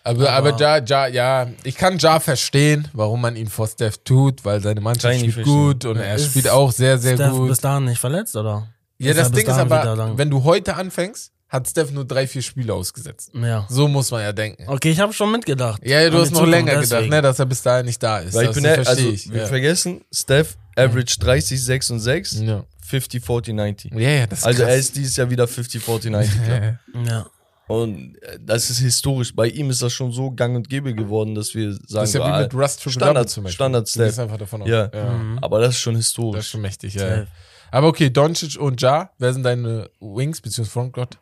Aber, 0.04 0.30
aber, 0.32 0.50
Aber- 0.54 0.60
ja, 0.62 0.78
ja, 0.84 1.08
ja, 1.08 1.48
ich 1.64 1.76
kann 1.76 2.00
Ja 2.00 2.20
verstehen, 2.20 2.88
warum 2.94 3.22
man 3.22 3.36
ihn 3.36 3.48
vor 3.48 3.68
Steph 3.68 3.98
tut, 4.04 4.44
weil 4.46 4.62
seine 4.62 4.82
Mannschaft 4.82 5.14
spielt 5.20 5.34
verstehen. 5.34 5.54
gut 5.54 5.86
und 5.86 5.98
er 5.98 6.16
Ist 6.16 6.30
spielt 6.32 6.50
auch 6.50 6.72
sehr, 6.72 6.98
sehr 6.98 7.16
Steph 7.16 7.32
gut. 7.32 7.50
bis 7.50 7.60
dahin 7.60 7.86
nicht 7.86 8.00
verletzt, 8.00 8.36
oder? 8.36 8.70
Ja, 8.98 9.12
Ist 9.12 9.20
das 9.20 9.28
er 9.30 9.36
Ding 9.36 9.48
ist 9.48 9.54
aber, 9.54 10.18
wenn 10.18 10.30
du 10.32 10.44
heute 10.46 10.76
anfängst, 10.76 11.32
hat 11.50 11.68
Steph 11.68 11.92
nur 11.92 12.06
drei, 12.06 12.28
vier 12.28 12.42
Spiele 12.42 12.74
ausgesetzt. 12.74 13.32
Ja. 13.34 13.66
So 13.70 13.88
muss 13.88 14.12
man 14.12 14.22
ja 14.22 14.32
denken. 14.32 14.66
Okay, 14.68 14.92
ich 14.92 15.00
habe 15.00 15.12
schon 15.14 15.32
mitgedacht. 15.32 15.82
Ja, 15.84 16.00
ja, 16.02 16.10
du 16.10 16.18
hast 16.20 16.30
noch 16.32 16.40
Zukunft, 16.42 16.52
länger 16.52 16.76
gedacht, 16.76 16.92
deswegen. 16.92 17.10
ne, 17.10 17.22
dass 17.22 17.40
er 17.40 17.46
bis 17.48 17.62
dahin 17.64 17.86
nicht 17.88 18.02
da 18.04 18.20
ist. 18.20 18.34
Weil 18.36 18.44
ich 18.44 18.48
das 18.50 18.56
bin, 18.56 18.64
ja- 18.66 18.74
verstehe 18.76 18.96
also, 18.96 19.10
ich. 19.10 19.32
wir 19.32 19.42
Ja. 19.42 19.48
vergessen, 19.48 20.02
Steph 20.14 20.58
average 20.76 21.18
30, 21.20 21.64
6 21.66 21.90
und 21.92 22.00
6, 22.00 22.40
Ja. 22.42 22.64
50, 22.86 23.24
40, 23.26 23.54
90. 23.56 23.92
ja, 23.94 24.00
ja, 24.10 24.28
das 24.28 24.40
ist 24.40 24.46
Also 24.46 24.60
krass. 24.62 24.70
er 24.72 24.78
ist 24.78 24.96
dieses 24.96 25.16
Jahr 25.18 25.30
wieder 25.30 25.48
50, 25.48 25.84
40, 25.84 26.12
90. 26.12 26.44
Club. 26.44 26.62
Ja. 27.08 27.26
Und 27.68 28.16
äh, 28.24 28.40
das 28.42 28.70
ist 28.72 28.80
historisch. 28.80 29.36
Bei 29.36 29.48
ihm 29.48 29.70
ist 29.70 29.82
das 29.84 29.94
schon 29.94 30.12
so 30.12 30.32
gang 30.32 30.56
und 30.56 30.68
gäbe 30.70 30.94
geworden, 30.96 31.36
dass 31.36 31.54
wir 31.54 31.74
sagen, 31.74 31.86
das 31.92 32.10
ist 32.10 32.16
ja 32.16 32.22
wie 32.22 32.32
ah, 32.32 32.40
mit 32.42 32.54
Rust 32.56 32.78
Triple 32.82 32.92
Standard- 32.94 33.30
zum 33.30 33.44
Beispiel. 33.44 33.56
Standard 33.56 33.82
Du 33.96 34.00
gehst 34.00 34.14
Steph. 34.14 34.20
einfach 34.24 34.38
davon 34.38 34.62
aus. 34.64 34.68
Ja. 34.70 34.90
ja. 34.94 35.10
Mhm. 35.14 35.38
aber 35.40 35.60
das 35.62 35.76
ist 35.76 35.80
schon 35.82 35.94
Das 35.94 36.02
ist 36.02 36.08
historisch. 36.08 36.48
schon 36.48 36.62
mächtig, 36.62 36.96
ja. 36.96 37.26
Aber 37.72 37.88
okay, 37.88 38.10
Doncic 38.10 38.60
und 38.60 38.82
Ja, 38.82 39.12
wer 39.20 39.34
sind 39.34 39.44
deine 39.44 39.88
Wings 40.00 40.42
bzw. 40.42 40.64
Frontcourt? 40.66 41.20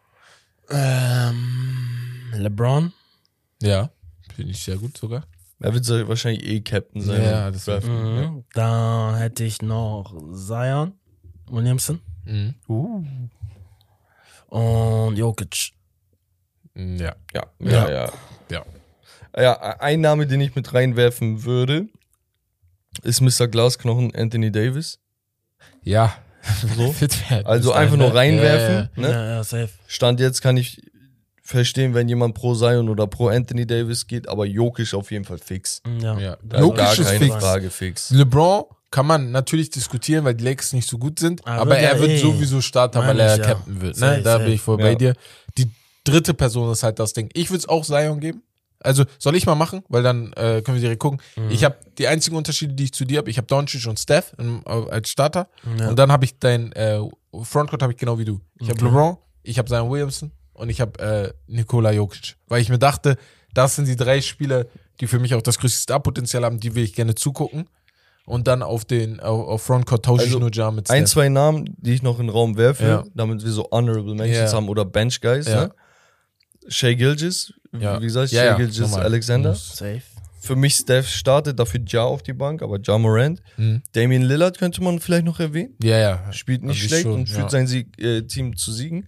Ähm, 0.69 2.31
LeBron. 2.33 2.93
Ja, 3.61 3.89
finde 4.35 4.51
ich 4.51 4.61
sehr 4.61 4.77
gut 4.77 4.97
sogar. 4.97 5.23
Er 5.59 5.73
wird 5.73 5.85
so 5.85 6.07
wahrscheinlich 6.07 6.45
eh 6.45 6.61
Captain 6.61 7.01
sein. 7.01 7.23
Ja, 7.23 7.49
das 7.51 7.65
Draft. 7.65 7.87
Mhm. 7.87 8.43
Da 8.53 9.15
hätte 9.17 9.43
ich 9.43 9.61
noch 9.61 10.13
Zion 10.35 10.93
Williamson 11.49 11.99
Mhm. 12.25 12.55
und 14.47 15.15
Jokic. 15.17 15.71
Ja. 16.75 17.15
Ja, 17.33 17.47
Ja. 17.59 17.69
ja, 17.69 17.89
ja. 17.89 18.11
Ja. 18.51 18.65
Ja, 19.35 19.53
ein 19.79 20.01
Name, 20.01 20.25
den 20.27 20.41
ich 20.41 20.55
mit 20.55 20.73
reinwerfen 20.73 21.43
würde, 21.43 21.87
ist 23.03 23.21
Mr. 23.21 23.47
Glasknochen 23.47 24.13
Anthony 24.15 24.51
Davis. 24.51 24.99
Ja. 25.83 26.15
So. 26.77 26.91
Fit 26.91 27.29
werden 27.29 27.45
Also 27.45 27.71
einfach 27.73 27.97
nur 27.97 28.13
reinwerfen. 28.13 28.89
Ja, 28.95 29.01
Ne? 29.01 29.09
Ja, 29.11 29.25
ja, 29.35 29.43
safe. 29.43 29.69
Stand 29.87 30.19
jetzt 30.19 30.41
kann 30.41 30.57
ich 30.57 30.81
verstehen, 31.41 31.93
wenn 31.93 32.09
jemand 32.09 32.35
pro 32.35 32.55
Zion 32.55 32.89
oder 32.89 33.07
pro 33.07 33.29
Anthony 33.29 33.65
Davis 33.65 34.05
geht, 34.07 34.27
aber 34.27 34.45
Jokic 34.45 34.93
auf 34.93 35.11
jeden 35.11 35.23
Fall 35.25 35.37
fix. 35.37 35.81
Ja. 36.01 36.17
Ja. 36.19 36.37
Also 36.49 36.67
Jokic 36.67 36.99
ist 36.99 37.09
fix. 37.11 37.35
Frage 37.35 37.69
fix. 37.69 38.09
ja. 38.09 38.17
LeBron 38.17 38.65
kann 38.91 39.05
man 39.05 39.31
natürlich 39.31 39.69
diskutieren, 39.69 40.23
weil 40.25 40.33
die 40.35 40.43
Lakers 40.45 40.73
nicht 40.73 40.87
so 40.89 40.97
gut 40.97 41.19
sind, 41.19 41.45
Aber 41.45 41.61
aber, 41.61 41.69
wird 41.71 41.79
er 41.81 41.93
ja 41.95 41.99
wird 41.99 42.11
eh. 42.11 42.17
sowieso 42.17 42.61
Starter, 42.61 42.99
weil 43.05 43.19
er 43.19 43.37
ja. 43.37 43.43
Captain 43.45 43.81
wird. 43.81 43.95
Ne? 43.95 43.99
Safe, 43.99 44.21
Da 44.21 44.31
safe. 44.33 44.43
bin 44.45 44.53
ich 44.53 44.61
voll 44.61 44.79
Ja. 44.79 44.85
bei 44.85 44.95
dir. 44.95 45.13
Die 45.57 45.69
dritte 46.03 46.33
Person 46.33 46.71
ist 46.71 46.83
halt 46.83 46.99
das 46.99 47.13
Ding. 47.13 47.29
Ich 47.33 47.49
würde 47.49 47.59
es 47.59 47.69
auch 47.69 47.83
Zion 47.85 48.19
geben. 48.19 48.43
Also 48.87 49.05
soll 49.19 49.35
ich 49.35 49.45
mal 49.45 49.55
machen, 49.55 49.83
weil 49.89 50.01
dann 50.03 50.33
äh, 50.33 50.61
können 50.63 50.75
wir 50.75 50.81
direkt 50.81 50.99
gucken. 50.99 51.19
Mhm. 51.35 51.49
Ich 51.51 51.63
habe 51.63 51.75
die 51.97 52.07
einzigen 52.07 52.35
Unterschiede, 52.35 52.73
die 52.73 52.85
ich 52.85 52.93
zu 52.93 53.05
dir 53.05 53.19
habe. 53.19 53.29
Ich 53.29 53.37
habe 53.37 53.47
Doncic 53.47 53.85
und 53.87 53.99
Steph 53.99 54.33
im, 54.39 54.63
äh, 54.65 54.69
als 54.89 55.09
Starter. 55.09 55.47
Ja. 55.79 55.89
Und 55.89 55.99
dann 55.99 56.11
habe 56.11 56.25
ich 56.25 56.39
dein 56.39 56.71
äh, 56.73 56.99
Frontcourt 57.43 57.81
habe 57.83 57.93
ich 57.93 57.99
genau 57.99 58.17
wie 58.17 58.25
du. 58.25 58.39
Ich 58.59 58.69
habe 58.69 58.79
Okay. 58.79 58.85
LeBron, 58.85 59.17
ich 59.43 59.57
habe 59.59 59.67
Zion 59.69 59.89
Williamson 59.89 60.31
und 60.53 60.69
ich 60.69 60.81
habe 60.81 60.99
äh, 60.99 61.33
Nikola 61.47 61.91
Jokic. 61.91 62.35
Weil 62.47 62.61
ich 62.61 62.69
mir 62.69 62.79
dachte, 62.79 63.17
das 63.53 63.75
sind 63.75 63.87
die 63.87 63.95
drei 63.95 64.21
Spieler, 64.21 64.65
die 64.99 65.07
für 65.07 65.19
mich 65.19 65.35
auch 65.35 65.41
das 65.43 65.59
größte 65.59 65.79
Star-Potenzial 65.81 66.43
haben, 66.43 66.59
die 66.59 66.73
will 66.73 66.83
ich 66.83 66.93
gerne 66.95 67.13
zugucken. 67.13 67.67
Und 68.25 68.47
dann 68.47 68.61
auf 68.61 68.83
den 68.83 69.19
auf, 69.21 69.47
auf 69.47 69.63
Frontcourt 69.63 70.03
tausche 70.03 70.23
Also, 70.25 70.35
ich 70.37 70.41
nur 70.41 70.51
Jar 70.51 70.71
mit 70.71 70.89
Ein, 70.89 71.03
Steph. 71.03 71.11
zwei 71.11 71.29
Namen, 71.29 71.73
die 71.77 71.93
ich 71.93 72.01
noch 72.03 72.19
in 72.19 72.27
den 72.27 72.31
Raum 72.33 72.57
werfe, 72.57 72.83
Ja. 72.85 73.03
damit 73.15 73.43
wir 73.43 73.51
so 73.51 73.69
Honorable 73.71 74.15
Mentions 74.15 74.51
Ja. 74.51 74.57
haben 74.57 74.67
oder 74.67 74.83
Bench 74.83 75.21
Guys. 75.21 75.47
Ja. 75.47 75.65
Ne? 75.67 75.71
Shay 76.67 76.95
Gilgis, 76.95 77.53
Ja. 77.77 77.99
wie 78.01 78.05
gesagt, 78.05 78.31
Ja, 78.31 78.45
ja, 78.45 78.55
Gilgis 78.55 78.79
normal. 78.79 79.03
Alexander. 79.03 79.55
Safe. 79.55 80.01
Für 80.39 80.55
mich 80.55 80.75
Steph 80.75 81.07
startet, 81.09 81.59
dafür 81.59 81.81
Ja 81.85 82.03
auf 82.03 82.23
die 82.23 82.33
Bank, 82.33 82.61
aber 82.61 82.79
Ja 82.81 82.97
Morant. 82.99 83.41
Mhm. 83.57 83.81
Damian 83.93 84.21
Lillard 84.21 84.57
könnte 84.57 84.81
man 84.81 84.99
vielleicht 84.99 85.25
noch 85.25 85.39
erwähnen. 85.39 85.75
Ja, 85.81 85.97
ja. 85.97 86.31
Spielt 86.31 86.63
nicht 86.63 86.77
Also 86.77 86.87
schlecht 86.87 87.03
schon, 87.03 87.13
und 87.13 87.27
führt 87.29 87.43
ja. 87.43 87.49
sein 87.49 87.67
Sieg, 87.67 87.99
äh, 87.99 88.21
Team 88.21 88.55
zu 88.55 88.71
Siegen. 88.71 89.07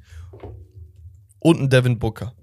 Und 1.39 1.61
ein 1.61 1.69
Devin 1.69 1.97
Booker. 1.99 2.33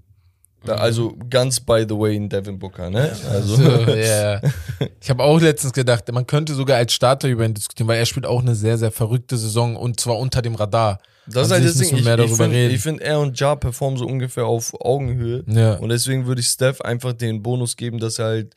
Da, 0.66 0.74
Mhm. 0.74 0.80
also 0.80 1.16
ganz 1.30 1.60
by 1.60 1.84
the 1.88 1.94
way 1.96 2.16
ein 2.16 2.28
Devin 2.28 2.58
Booker, 2.58 2.90
ne? 2.90 3.10
Also, 3.30 3.56
So, 3.56 3.62
ja. 3.92 4.40
Ich 5.00 5.08
habe 5.10 5.22
auch 5.22 5.40
letztens 5.40 5.72
gedacht, 5.72 6.10
man 6.12 6.26
könnte 6.26 6.54
sogar 6.54 6.76
als 6.78 6.92
Starter 6.92 7.28
über 7.28 7.44
ihn 7.44 7.54
diskutieren, 7.54 7.88
weil 7.88 7.98
er 7.98 8.06
spielt 8.06 8.26
auch 8.26 8.40
eine 8.42 8.54
sehr, 8.54 8.76
sehr 8.78 8.90
verrückte 8.90 9.36
Saison 9.36 9.76
und 9.76 9.98
zwar 10.00 10.18
unter 10.18 10.42
dem 10.42 10.54
Radar. 10.54 10.98
das 11.26 11.46
ist 11.46 11.52
halt 11.52 11.64
das 11.64 11.74
Ding. 11.74 11.96
Ich, 11.96 12.06
ich 12.06 12.32
finde, 12.36 12.78
find, 12.78 13.00
er 13.00 13.20
und 13.20 13.38
Ja 13.40 13.54
performen 13.56 13.98
so 13.98 14.06
ungefähr 14.06 14.46
auf 14.46 14.74
Augenhöhe. 14.80 15.44
Ja. 15.46 15.74
Und 15.74 15.88
deswegen 15.88 16.26
würde 16.26 16.40
ich 16.40 16.48
Steph 16.48 16.80
einfach 16.80 17.12
den 17.12 17.42
Bonus 17.42 17.76
geben, 17.76 17.98
dass 17.98 18.18
er 18.18 18.26
halt 18.26 18.54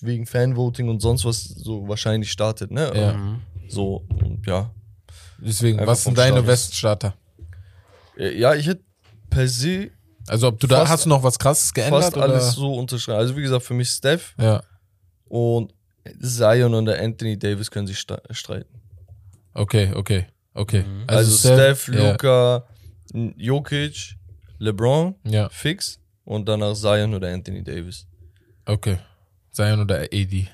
wegen 0.00 0.26
Fanvoting 0.26 0.88
und 0.88 1.00
sonst 1.00 1.24
was 1.24 1.42
so 1.44 1.86
wahrscheinlich 1.88 2.30
startet, 2.32 2.70
ne? 2.70 2.90
Ja. 2.94 3.12
Mhm. 3.12 3.40
So, 3.68 4.04
ja. 4.46 4.70
Deswegen, 5.38 5.78
Einfach 5.78 5.92
was 5.92 6.04
sind 6.04 6.18
deine. 6.18 6.46
Weststarter? 6.46 7.14
Äh, 8.16 8.38
Ja, 8.38 8.54
ich 8.54 8.66
hätte 8.66 8.82
per 9.30 9.48
se 9.48 9.90
Also 10.28 10.48
ob 10.48 10.60
du 10.60 10.66
da 10.66 10.88
hast 10.88 11.04
du 11.04 11.08
noch 11.08 11.22
was 11.22 11.38
krasses 11.38 11.72
geändert 11.74 12.02
fast 12.04 12.16
oder? 12.16 12.24
alles 12.24 12.52
so 12.52 12.74
unterschreiben. 12.74 13.18
Also 13.18 13.36
wie 13.36 13.42
gesagt, 13.42 13.64
für 13.64 13.74
mich 13.74 13.90
Steph 13.90 14.34
Ja. 14.38 14.62
und 15.24 15.72
Zion 16.20 16.74
und 16.74 16.86
der 16.86 17.00
Anthony 17.02 17.38
Davis 17.38 17.70
können 17.70 17.86
sich 17.86 17.98
streiten. 17.98 18.80
Okay, 19.54 19.92
okay, 19.94 20.26
okay. 20.54 20.82
Mhm. 20.82 21.04
Also, 21.06 21.36
Steph, 21.36 21.88
ja, 21.88 22.12
Luca, 22.12 22.64
N- 23.12 23.34
Jokic, 23.36 24.16
LeBron, 24.58 25.14
Ja, 25.24 25.48
fix 25.50 25.98
und 26.24 26.48
danach 26.48 26.74
Zion 26.74 27.14
oder 27.14 27.32
Anthony 27.32 27.62
Davis. 27.62 28.06
okay. 28.66 28.98
Zion 29.50 29.80
oder? 29.80 30.10
Wie, 30.10 30.48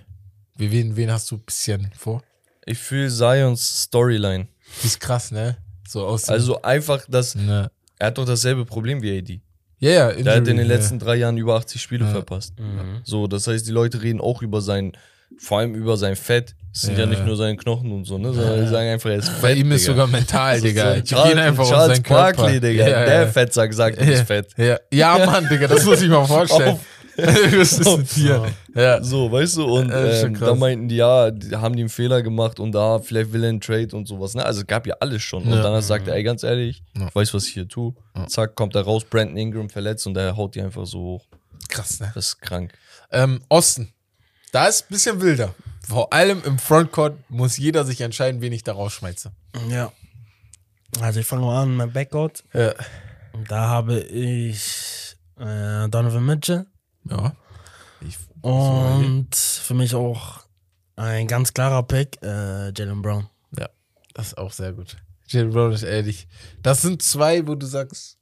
wen, 0.56 0.96
wen 0.96 1.10
hast 1.12 1.30
du 1.30 1.36
ein 1.36 1.42
bisschen 1.44 1.90
vor? 1.96 2.22
Ich 2.66 2.78
fühle 2.78 3.08
Zions 3.08 3.82
Storyline. 3.84 4.48
Die 4.82 4.86
ist 4.88 4.98
krass, 5.00 5.30
ne? 5.30 5.56
So 5.86 6.04
aus. 6.04 6.28
Also 6.28 6.60
einfach, 6.62 7.06
dass 7.08 7.34
ne. 7.36 7.70
er 7.98 8.06
hat 8.08 8.18
doch 8.18 8.24
dasselbe 8.26 8.64
Problem 8.64 9.00
wie 9.00 9.16
AD. 9.18 9.40
Ja, 9.80 9.90
ja. 9.90 10.12
Der 10.12 10.36
hat 10.36 10.48
in 10.48 10.56
den 10.56 10.66
letzten 10.66 10.98
drei 10.98 11.16
Jahren 11.16 11.36
über 11.36 11.54
80 11.56 11.80
Spiele 11.80 12.04
Ja. 12.04 12.10
verpasst. 12.10 12.54
Mhm. 12.58 13.00
So, 13.04 13.26
das 13.26 13.46
heißt, 13.46 13.66
die 13.66 13.72
Leute 13.72 14.02
reden 14.02 14.20
auch 14.20 14.42
über 14.42 14.60
sein, 14.60 14.92
vor 15.38 15.58
allem 15.58 15.74
über 15.74 15.96
sein 15.96 16.16
Fett. 16.16 16.54
Es 16.74 16.82
sind 16.82 16.94
ja, 16.98 17.04
Ja. 17.04 17.06
nicht 17.10 17.24
nur 17.24 17.36
seine 17.36 17.56
Knochen 17.56 17.90
und 17.92 18.04
so, 18.04 18.18
ne? 18.18 18.32
Sondern 18.32 18.60
die 18.60 18.68
sagen 18.68 18.88
einfach, 18.90 19.10
er 19.10 19.16
ist 19.16 19.28
fett. 19.28 19.42
Bei 19.42 19.52
ihm 19.54 19.70
ist 19.72 19.82
Digga. 19.84 19.92
sogar 19.94 20.06
mental, 20.06 20.60
Digga. 20.60 20.94
Die 20.94 21.02
Charles, 21.04 21.28
gehen 21.30 21.38
einfach 21.38 21.68
Charles 21.68 21.96
seinen 21.96 22.02
Körper. 22.02 22.42
Barkley, 22.42 22.60
Digga. 22.60 22.88
Ja, 22.88 23.04
der. 23.04 23.28
Fettsack 23.28 23.72
sagt, 23.72 23.98
bist 23.98 24.10
ja, 24.10 24.24
fett. 24.24 24.48
Ja. 24.56 24.78
ja, 24.92 25.26
Mann, 25.26 25.48
Digga, 25.48 25.66
das 25.66 25.84
muss 25.84 26.02
ich 26.02 26.08
mal 26.08 26.24
vorstellen. 26.26 26.78
Das 27.58 27.72
ist 27.72 27.86
ein 27.88 28.06
Tier. 28.06 28.54
Ja. 28.74 29.02
So, 29.02 29.30
weißt 29.32 29.56
du, 29.56 29.64
und 29.64 29.88
Ja, 29.90 30.04
ähm, 30.22 30.34
krass. 30.34 30.48
da 30.50 30.54
meinten 30.54 30.88
die, 30.88 30.96
ja, 30.96 31.30
die 31.32 31.56
haben 31.56 31.74
die 31.74 31.82
einen 31.82 31.88
Fehler 31.88 32.22
gemacht 32.22 32.60
und 32.60 32.70
da 32.72 33.00
vielleicht 33.00 33.32
will 33.32 33.42
er 33.42 33.48
einen 33.48 33.60
Trade 33.60 33.88
und 33.96 34.06
sowas. 34.06 34.34
Ne? 34.34 34.44
Also 34.44 34.60
es 34.60 34.66
gab 34.68 34.86
ja 34.86 34.94
alles 35.00 35.22
schon. 35.22 35.42
Und 35.42 35.50
Ja. 35.50 35.62
danach 35.62 35.82
sagt 35.82 36.06
er, 36.06 36.14
ey, 36.14 36.22
ganz 36.22 36.44
ehrlich, 36.44 36.82
Ja. 36.96 37.08
ich 37.08 37.14
weiß, 37.14 37.34
was 37.34 37.46
ich 37.48 37.54
hier 37.54 37.66
tue. 37.66 37.94
Zack, 38.28 38.54
kommt 38.54 38.74
er 38.76 38.82
raus, 38.82 39.04
Brandon 39.04 39.36
Ingram 39.36 39.68
verletzt 39.68 40.06
und 40.06 40.14
der 40.14 40.36
haut 40.36 40.54
die 40.54 40.62
einfach 40.62 40.86
so 40.86 40.98
hoch. 41.00 41.26
Krass, 41.68 41.98
ne? 42.00 42.10
Das 42.14 42.26
ist 42.28 42.40
krank. 42.40 42.72
Ähm, 43.10 43.40
Osten. 43.48 43.92
Da 44.52 44.66
ist 44.66 44.82
ein 44.82 44.86
bisschen 44.90 45.20
wilder. 45.20 45.54
Vor 45.86 46.12
allem 46.12 46.40
im 46.44 46.58
Frontcourt 46.58 47.16
muss 47.30 47.56
jeder 47.58 47.84
sich 47.84 48.00
entscheiden, 48.00 48.40
wen 48.40 48.52
ich 48.52 48.62
da 48.62 48.72
rausschmeiße. 48.74 49.32
Ja. 49.70 49.90
Also 51.00 51.20
ich 51.20 51.26
fange 51.26 51.42
mal 51.46 51.62
an 51.62 51.76
mit 51.76 51.92
Backcourt. 51.92 52.44
Ja. 52.54 52.72
Und 53.32 53.50
Da 53.50 53.68
habe 53.68 53.98
ich 54.00 55.16
äh, 55.38 55.88
Donovan 55.88 56.24
Mitchell. 56.24 56.66
Ja. 57.10 57.34
Ich, 58.00 58.16
Und 58.42 59.34
für 59.34 59.74
mich 59.74 59.94
auch 59.94 60.40
ein 60.96 61.26
ganz 61.26 61.52
klarer 61.54 61.82
Pick, 61.82 62.18
äh, 62.22 62.72
Jalen 62.72 63.02
Brown. 63.02 63.26
ja, 63.56 63.68
das 64.14 64.28
ist 64.28 64.38
auch 64.38 64.52
sehr 64.52 64.72
gut. 64.72 64.96
Jalen 65.26 65.50
Brown 65.50 65.72
ist 65.72 65.82
ehrlich. 65.82 66.28
Das 66.62 66.82
sind 66.82 67.02
zwei, 67.02 67.46
wo 67.46 67.54
du 67.54 67.66
sagst, 67.66 68.17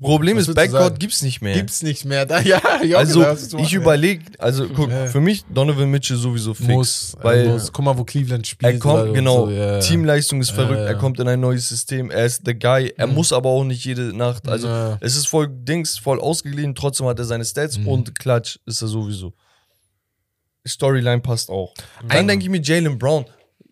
Problem 0.00 0.36
Was 0.36 0.46
ist, 0.46 0.54
Backcourt 0.54 1.00
gibt's 1.00 1.22
nicht 1.22 1.40
mehr. 1.42 1.54
gibt's 1.56 1.82
nicht 1.82 2.04
mehr. 2.04 2.24
Da, 2.24 2.40
ja, 2.42 2.60
ja 2.84 2.98
also 2.98 3.22
ist 3.22 3.52
ich 3.54 3.74
überlege, 3.74 4.24
also 4.38 4.68
guck, 4.68 4.90
Ja. 4.90 5.06
für 5.06 5.20
mich 5.20 5.44
Donovan 5.52 5.90
Mitchell 5.90 6.16
sowieso 6.16 6.54
fix. 6.54 6.68
muss, 6.68 7.16
weil 7.20 7.46
weil 7.46 7.52
muss. 7.54 7.72
Guck 7.72 7.84
mal, 7.84 7.98
wo 7.98 8.04
Cleveland 8.04 8.46
spielt. 8.46 8.74
Er 8.74 8.78
kommt, 8.78 9.12
genau, 9.14 9.46
so, 9.46 9.50
ja. 9.50 9.80
Teamleistung 9.80 10.40
ist 10.40 10.50
verrückt, 10.50 10.78
ja. 10.78 10.86
er 10.86 10.94
kommt 10.94 11.18
in 11.18 11.26
ein 11.26 11.40
neues 11.40 11.68
System, 11.68 12.10
er 12.12 12.26
ist 12.26 12.46
der 12.46 12.54
Guy, 12.54 12.92
er 12.96 13.08
Mhm. 13.08 13.14
muss 13.14 13.32
aber 13.32 13.48
auch 13.48 13.64
nicht 13.64 13.84
jede 13.84 14.16
Nacht, 14.16 14.48
also 14.48 14.68
Ja. 14.68 14.98
es 15.00 15.16
ist 15.16 15.26
voll 15.26 15.48
Dings, 15.50 15.98
voll 15.98 16.20
ausgeglichen, 16.20 16.76
trotzdem 16.76 17.06
hat 17.08 17.18
er 17.18 17.24
seine 17.24 17.44
Stats 17.44 17.76
Mhm. 17.78 17.88
und 17.88 18.18
Klatsch 18.20 18.58
ist 18.66 18.80
er 18.82 18.88
sowieso. 18.88 19.32
Storyline 20.66 21.20
passt 21.22 21.50
auch. 21.50 21.72
Dann 22.08 22.28
denke 22.28 22.44
ich 22.44 22.50
mir, 22.50 22.60
Jalen 22.60 22.98
Brown, 22.98 23.24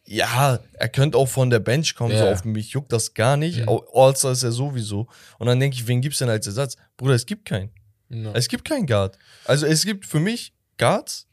ja, 0.07 0.59
er 0.75 0.89
könnte 0.89 1.19
auch 1.19 1.27
von 1.29 1.51
der 1.51 1.59
Bench 1.59 1.95
kommen, 1.95 2.17
so 2.17 2.25
Ja. 2.25 2.33
auf 2.33 2.45
mich 2.45 2.71
juckt 2.71 2.93
das 2.93 3.13
gar 3.15 3.37
nicht, 3.37 3.61
Mhm. 3.67 3.81
All-Star 3.93 4.33
ist 4.33 4.43
er 4.43 4.53
sowieso. 4.53 5.09
Und 5.39 5.47
dann 5.47 5.59
denke 5.61 5.77
ich, 5.77 5.87
wen 5.87 6.01
gibt's 6.01 6.19
denn 6.19 6.29
als 6.29 6.47
Ersatz? 6.47 6.77
Bruder, 6.97 7.15
es 7.15 7.27
gibt 7.27 7.45
keinen. 7.45 7.71
Ja. 8.09 8.31
Es 8.35 8.49
gibt 8.49 8.65
keinen 8.65 8.87
Guard. 8.87 9.19
Also 9.45 9.67
es 9.67 9.85
gibt 9.85 10.07
für 10.07 10.21
mich 10.21 10.53
Guards 10.79 11.27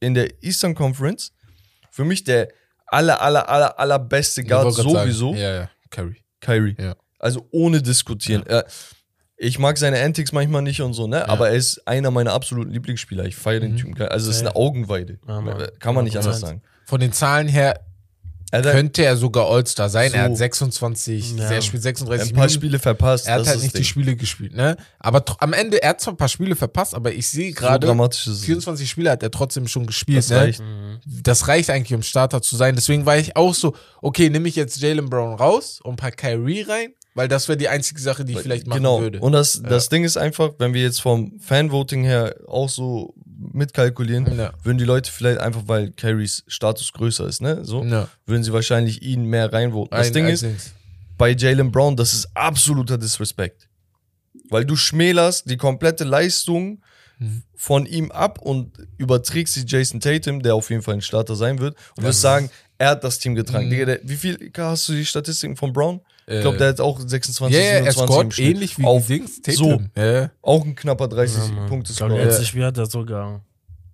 in 0.00 0.14
der 0.14 0.42
Eastern 0.44 0.74
Conference. 0.74 1.32
Für 1.90 2.04
mich 2.04 2.22
der 2.22 2.48
aller, 2.86 3.20
aller, 3.20 3.48
aller, 3.48 3.78
allerbeste 3.78 4.44
Guard 4.44 4.64
grad 4.64 4.74
sagen, 4.74 4.88
sowieso, 4.90 5.34
Ja, 5.34 5.54
ja, 5.62 5.70
Curry. 5.90 6.22
Kyrie. 6.40 6.76
Ja. 6.78 6.94
Also 7.18 7.48
ohne 7.50 7.82
diskutieren. 7.82 8.46
Äh, 8.46 8.62
ich 9.36 9.58
mag 9.58 9.76
seine 9.76 10.00
Antics 10.00 10.30
manchmal 10.32 10.62
nicht 10.62 10.80
und 10.82 10.94
so, 10.94 11.06
ne? 11.08 11.28
Aber 11.28 11.48
er 11.50 11.56
ist 11.56 11.86
einer 11.86 12.10
meiner 12.12 12.32
absoluten 12.32 12.70
Lieblingsspieler. 12.70 13.24
Ich 13.24 13.34
feiere 13.36 13.60
den 13.60 13.72
Mhm. 13.72 13.76
Typen. 13.76 13.94
geil. 13.94 14.08
Also 14.08 14.30
es 14.30 14.36
ist 14.36 14.42
Ja. 14.42 14.48
eine 14.48 14.56
Augenweide. 14.56 15.18
Ja, 15.26 15.42
Kann 15.80 15.94
man 15.96 16.04
nicht 16.04 16.14
100%. 16.16 16.16
anders 16.16 16.40
sagen. 16.40 16.62
Von 16.86 17.00
den 17.00 17.12
Zahlen 17.12 17.48
her 17.48 17.80
Er 18.50 18.60
hat 18.64 18.70
könnte 18.72 19.04
er 19.04 19.16
sogar 19.16 19.46
All-Star 19.50 19.88
sein. 19.90 20.12
Er 20.14 20.24
So. 20.24 20.30
hat 20.30 20.36
26, 20.38 21.36
Ja. 21.36 21.50
er 21.50 21.60
spielt 21.62 21.82
36 21.82 22.28
ein 22.30 22.34
paar 22.34 22.44
Minuten. 22.46 22.54
Spiele 22.54 22.78
verpasst. 22.78 23.26
Er 23.26 23.34
hat 23.34 23.46
halt 23.46 23.56
nicht 23.56 23.66
das 23.66 23.72
die 23.72 23.78
Ding. 23.78 23.84
Spiele 23.84 24.16
gespielt, 24.16 24.54
ne? 24.54 24.76
Aber 24.98 25.22
am 25.40 25.52
Ende, 25.52 25.82
er 25.82 25.90
hat 25.90 26.00
zwar 26.00 26.14
ein 26.14 26.16
paar 26.16 26.28
Spiele 26.28 26.56
verpasst, 26.56 26.94
aber 26.94 27.12
ich 27.12 27.28
sehe 27.28 27.50
So 27.52 27.56
gerade, 27.60 27.86
es. 27.86 28.40
24 28.44 28.88
Spiele 28.88 29.10
hat 29.10 29.22
er 29.22 29.30
trotzdem 29.30 29.68
schon 29.68 29.86
gespielt, 29.86 30.18
Das 30.18 30.30
ne? 30.30 30.36
reicht. 30.36 30.60
Mhm. 30.60 30.98
Das 31.04 31.46
reicht 31.48 31.68
eigentlich, 31.70 31.94
um 31.94 32.02
Starter 32.02 32.40
zu 32.40 32.56
sein. 32.56 32.74
Deswegen 32.74 33.04
war 33.06 33.18
ich 33.18 33.36
auch 33.36 33.54
so, 33.54 33.74
okay, 34.00 34.30
nehme 34.30 34.48
ich 34.48 34.56
jetzt 34.56 34.80
Jalen 34.80 35.10
Brown 35.10 35.34
raus 35.34 35.80
und 35.82 35.92
ein 35.92 35.96
paar 35.96 36.12
Kyrie 36.12 36.62
rein, 36.62 36.94
weil 37.14 37.28
das 37.28 37.48
wäre 37.48 37.58
die 37.58 37.68
einzige 37.68 38.00
Sache, 38.00 38.24
die 38.24 38.32
ich 38.32 38.40
vielleicht 38.40 38.66
machen 38.66 38.78
genau. 38.78 39.00
würde. 39.00 39.20
Und 39.20 39.32
das, 39.32 39.60
das 39.62 39.88
Ding 39.88 40.04
ist 40.04 40.16
einfach, 40.16 40.52
wenn 40.58 40.72
wir 40.72 40.82
jetzt 40.82 41.02
vom 41.02 41.38
Fanvoting 41.40 42.04
her 42.04 42.34
auch 42.46 42.68
so 42.68 43.12
mitkalkulieren, 43.52 44.36
Ja. 44.38 44.52
würden 44.62 44.78
die 44.78 44.84
Leute 44.84 45.10
vielleicht 45.10 45.38
einfach, 45.40 45.62
weil 45.66 45.90
Carries 45.92 46.44
Status 46.46 46.92
größer 46.92 47.26
ist, 47.26 47.40
ne? 47.40 47.64
So, 47.64 47.84
Ja. 47.84 48.08
würden 48.26 48.42
sie 48.44 48.52
wahrscheinlich 48.52 49.02
ihn 49.02 49.24
mehr 49.24 49.52
reinvoten. 49.52 49.96
Das 49.96 50.08
Ein- 50.08 50.12
Ding 50.12 50.26
ein 50.26 50.32
ist, 50.32 50.42
Dings. 50.42 50.72
bei 51.16 51.30
Jalen 51.30 51.70
Brown, 51.72 51.96
das 51.96 52.12
ist 52.14 52.28
absoluter 52.34 52.98
Disrespect. 52.98 53.68
Weil 54.50 54.64
du 54.64 54.76
schmälerst 54.76 55.50
die 55.50 55.56
komplette 55.56 56.04
Leistung 56.04 56.82
Mhm. 57.18 57.42
von 57.56 57.84
ihm 57.86 58.10
ab 58.12 58.38
und 58.40 58.72
überträgst 58.96 59.54
sie 59.54 59.64
Jason 59.66 60.00
Tatum, 60.00 60.40
der 60.42 60.54
auf 60.54 60.70
jeden 60.70 60.82
Fall 60.82 60.94
ein 60.94 61.02
Starter 61.02 61.34
sein 61.34 61.58
wird, 61.58 61.76
und 61.96 62.04
wirst 62.04 62.20
sagen, 62.20 62.48
er 62.78 62.90
hat 62.90 63.02
das 63.02 63.18
Team 63.18 63.34
getragen. 63.34 63.66
Mhm. 63.66 63.70
Digga, 63.70 63.84
der, 63.86 64.00
wie 64.04 64.16
viel 64.16 64.52
hast 64.56 64.88
du 64.88 64.92
die 64.92 65.04
Statistiken 65.04 65.56
von 65.56 65.72
Brown? 65.72 66.00
Ich 66.28 66.34
Äh, 66.34 66.40
glaube, 66.42 66.58
der 66.58 66.68
hat 66.68 66.80
auch 66.80 67.00
26, 67.00 67.56
Ja, 67.56 67.62
ja, 67.64 67.70
er 67.84 67.92
27 67.92 67.96
im 68.02 68.06
scored 68.06 68.34
Schnitt. 68.34 68.46
ähnlich 68.48 68.78
wie 68.78 68.84
auf 68.84 69.06
Dings, 69.06 69.40
so. 69.56 69.80
Ja. 69.96 70.30
auch 70.42 70.64
ein 70.64 70.74
knapper 70.74 71.08
30 71.08 71.38
Ja. 71.56 71.66
Punkte 71.66 71.92
Ich 71.92 71.98
glaube, 71.98 72.14
Score. 72.32 72.44
Spiel 72.44 72.64
hat 72.64 72.76
er 72.78 72.86
sogar 72.86 73.40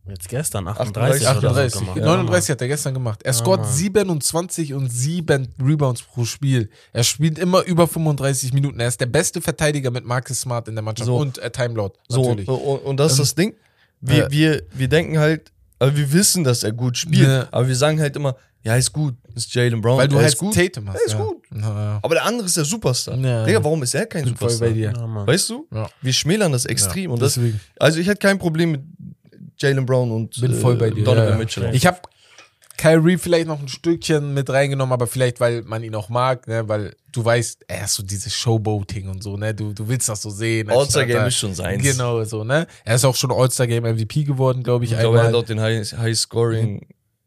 Jetzt 0.07 0.29
gestern, 0.29 0.69
38 0.69 1.27
38, 1.27 1.39
oder 1.39 1.49
38, 1.51 1.73
so 1.73 1.81
gemacht. 1.81 1.97
39 1.97 2.51
hat 2.51 2.61
er 2.61 2.69
gestern 2.69 2.93
gemacht. 2.93 3.23
Er 3.23 3.33
scoret 3.33 3.63
Mann. 3.63 3.73
27 3.73 4.75
und 4.75 4.93
7 4.93 5.49
Rebounds 5.63 6.03
pro 6.03 6.27
Spiel. 6.27 6.69
Er 6.93 7.05
spielt 7.05 7.39
immer 7.39 7.63
über 7.65 7.87
35 7.89 8.53
Minuten. 8.53 8.81
Er 8.81 8.89
ist 8.89 9.01
der 9.01 9.07
beste 9.07 9.41
Verteidiger 9.41 9.91
mit 9.91 10.05
Marcus 10.05 10.41
Smart 10.43 10.69
in 10.69 10.75
der 10.75 10.83
Mannschaft 10.85 11.07
So. 11.07 11.17
und 11.17 11.39
äh, 11.39 11.51
Time 11.51 11.73
Lord. 11.75 11.97
So, 12.09 12.21
und, 12.23 12.47
und, 12.47 12.59
und 12.81 12.97
das 12.99 13.13
ist 13.13 13.19
das 13.21 13.35
Ding. 13.35 13.55
Wir, 14.03 14.27
äh, 14.27 14.31
wir, 14.31 14.63
wir 14.75 14.89
denken 14.89 15.19
halt, 15.19 15.51
aber 15.79 15.97
wir 15.97 16.13
wissen, 16.13 16.45
dass 16.45 16.65
er 16.65 16.73
gut 16.73 16.99
spielt, 16.99 17.27
Ja. 17.27 17.49
aber 17.51 17.67
wir 17.69 17.77
sagen 17.77 17.99
halt 17.99 18.15
immer, 18.17 18.37
ja, 18.65 18.77
ist 18.77 18.93
gut, 18.93 19.15
ist 19.35 19.55
Jalen 19.55 19.81
Brown. 19.81 19.99
Weil 19.99 20.09
du 20.09 20.17
halt 20.19 20.37
gut. 20.39 20.55
Tatum 20.55 20.89
hast. 20.89 20.97
Er 21.01 21.07
ist 21.07 21.13
ja. 21.13 21.19
gut. 21.25 21.43
Ja. 21.55 21.99
Aber 22.03 22.15
der 22.15 22.25
andere 22.25 22.47
ist 22.47 22.57
der 22.57 22.65
Superstar. 22.65 23.17
Ja. 23.19 23.45
Digga, 23.45 23.63
warum 23.63 23.83
ist 23.83 23.95
er 23.95 24.07
kein 24.07 24.25
Bin 24.25 24.35
voll 24.37 24.49
Superstar? 24.51 24.69
bei 24.69 24.75
dir. 24.75 24.93
Ja. 24.97 25.27
Weißt 25.27 25.51
du? 25.51 25.67
Ja. 25.73 25.89
Wir 26.01 26.13
schmälern 26.13 26.51
das 26.53 26.65
extrem. 26.65 27.11
und 27.11 27.21
das, 27.23 27.35
deswegen. 27.35 27.61
also 27.79 27.99
ich 28.01 28.07
hätte 28.07 28.19
kein 28.27 28.39
Problem 28.39 28.73
mit 28.73 28.83
Jalen 29.59 29.85
Brown 29.87 30.11
und 30.11 30.41
Bin 30.41 30.55
voll 30.55 30.77
bei 30.77 30.91
dir. 30.91 31.05
Donovan 31.05 31.25
Ja, 31.27 31.31
ja. 31.33 31.37
Mitchell. 31.37 31.75
Ich 31.75 31.87
habe 31.87 31.99
Kyrie 32.77 33.19
vielleicht 33.19 33.47
noch 33.47 33.61
ein 33.61 33.69
Stückchen 33.69 34.35
mit 34.35 34.51
reingenommen, 34.51 34.93
aber 34.93 35.07
vielleicht, 35.07 35.39
weil 35.39 35.63
man 35.63 35.85
ihn 35.85 35.95
auch 35.95 36.09
mag, 36.09 36.49
ne? 36.49 36.67
weil 36.69 36.97
du 37.13 37.25
weißt, 37.25 37.65
er 37.69 37.85
ist 37.85 37.95
so 37.95 38.03
dieses 38.03 38.35
Showboating 38.35 39.09
und 39.09 39.23
so, 39.23 39.37
ne? 39.37 39.55
Du, 39.55 39.73
du 39.73 39.87
willst 39.87 40.09
das 40.09 40.21
so 40.23 40.29
sehen. 40.31 40.69
All-Star 40.69 40.83
anstatt 41.03 41.07
Game 41.07 41.17
da- 41.19 41.27
ist 41.29 41.37
schon 41.37 41.55
seins. 41.55 41.83
Genau, 41.85 42.25
so, 42.25 42.43
ne? 42.43 42.67
Er 42.85 42.97
ist 42.97 43.05
auch 43.05 43.15
schon 43.15 43.31
All-Star 43.31 43.69
Game 43.69 43.85
MVP 43.85 44.25
geworden, 44.25 44.65
glaube 44.65 44.85
ich, 44.85 44.91
Ich 44.93 44.99
glaube, 44.99 45.19
er 45.19 45.27
einmal. 45.27 45.39
hat 45.39 45.45
auch 45.45 45.47
den 45.47 45.61
High, 45.61 45.93
High 45.97 46.19
Scoring. 46.19 46.85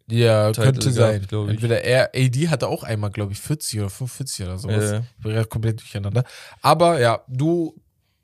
Ja, 0.09 0.51
Title 0.51 0.71
könnte 0.71 0.91
sein. 0.91 1.21
ich. 1.23 1.31
Entweder 1.31 1.84
er, 1.84 2.11
AD 2.15 2.47
hatte 2.47 2.67
auch 2.67 2.84
einmal, 2.84 3.11
glaube 3.11 3.34
ich, 3.34 3.39
40 3.39 3.79
oder 3.79 3.89
45 3.89 4.45
oder 4.45 4.57
sowas. 4.57 4.91
Ja. 4.91 4.99
Ich 4.99 5.23
bin 5.23 5.34
gerade 5.34 5.47
komplett 5.47 5.79
durcheinander. 5.79 6.23
Aber 6.61 6.99
ja, 6.99 7.23
du 7.27 7.75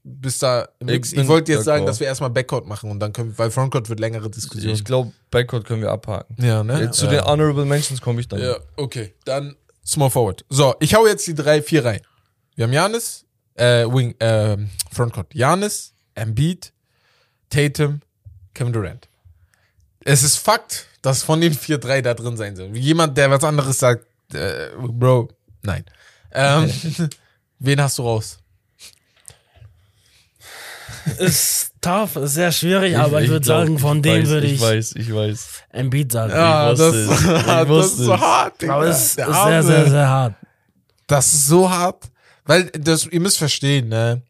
bist 0.04 0.44
da 0.44 0.68
Ich. 0.86 1.14
Ich, 1.14 1.28
wollte 1.28 1.54
jetzt 1.54 1.66
sagen, 1.66 1.86
dass 1.86 2.00
wir 2.00 2.08
erstmal 2.08 2.30
Backcourt 2.30 2.68
machen 2.68 2.92
und 2.92 3.00
dann 3.00 3.14
können 3.14 3.32
wir, 3.32 3.38
weil 3.38 3.52
Frontcourt 3.52 3.90
wird 3.90 4.00
längere 4.00 4.30
Diskussion. 4.30 4.74
Ich 4.74 4.84
glaube, 4.84 5.12
Backcourt 5.32 5.66
können 5.66 5.82
wir 5.82 5.92
abhaken. 5.92 6.36
ja, 6.44 6.64
ne? 6.64 6.82
Jetzt 6.82 6.98
zu 6.98 7.06
ja. 7.06 7.12
den 7.12 7.26
Honorable 7.26 7.66
Mentions 7.66 8.02
komme 8.02 8.22
ich 8.22 8.28
dann. 8.28 8.40
Ja, 8.40 8.58
okay. 8.76 9.14
Dann 9.26 9.56
Small 9.86 10.10
Forward. 10.10 10.46
So, 10.50 10.76
ich 10.80 10.96
hau 10.96 11.06
jetzt 11.06 11.28
die 11.28 11.36
drei, 11.36 11.62
vier 11.62 11.84
rein. 11.84 12.02
Wir 12.56 12.66
haben 12.66 12.74
Janis, 12.74 13.26
äh, 13.56 13.86
Wing, 13.86 14.16
äh, 14.20 14.58
Frontcourt. 14.92 15.34
Janis, 15.34 15.94
Embiid, 16.16 16.72
Tatum, 17.50 18.02
Kevin 18.54 18.74
Durant. 18.74 19.10
Es 20.06 20.24
ist 20.24 20.38
Fakt, 20.38 20.88
dass 21.04 21.22
von 21.22 21.40
den 21.40 21.54
vier 21.54 21.78
drei 21.78 22.02
da 22.02 22.16
drin 22.16 22.36
sein 22.38 22.56
sollen. 22.56 22.74
Jemand, 22.74 23.16
der 23.18 23.30
was 23.30 23.44
anderes 23.44 23.78
sagt, 23.78 24.06
äh, 24.34 24.70
Bro, 24.80 25.30
nein. 25.62 25.84
Ähm, 26.32 26.72
wen 27.60 27.80
hast 27.80 28.00
du 28.00 28.04
raus? 28.04 28.40
Ist 31.20 31.74
tough, 31.82 32.16
ist 32.16 32.36
sehr 32.36 32.52
schwierig, 32.54 32.98
aber 32.98 33.22
ich, 33.22 33.30
würde 33.30 33.46
sagen, 33.46 33.78
von 33.78 34.02
dem 34.02 34.24
weiß, 34.24 34.30
würde 34.30 34.48
ich, 34.48 34.54
Ich 34.54 34.62
weiß, 34.62 34.96
ich 34.96 35.14
weiß. 35.14 35.48
Embiid 35.72 36.12
sagen. 36.14 36.32
Ja, 36.32 36.72
wusste 36.72 36.86
das, 36.86 36.96
es. 36.96 37.22
Ich 37.22 37.46
das 37.46 37.86
ist 37.86 37.98
so 37.98 38.20
hart, 38.20 38.62
Digga. 38.62 38.76
aber 38.76 38.86
es 38.88 39.04
ist 39.04 39.18
Der 39.18 39.34
sehr, 39.34 39.64
sehr, 39.64 39.90
sehr 39.90 40.08
hart. 40.08 40.36
Das 41.08 41.34
ist 41.34 41.48
so 41.48 41.70
hart. 41.70 42.06
Weil 42.46 42.66
das, 42.68 43.06
ihr 43.08 43.20
müsst 43.20 43.38
verstehen, 43.38 43.90
ne? 43.90 44.22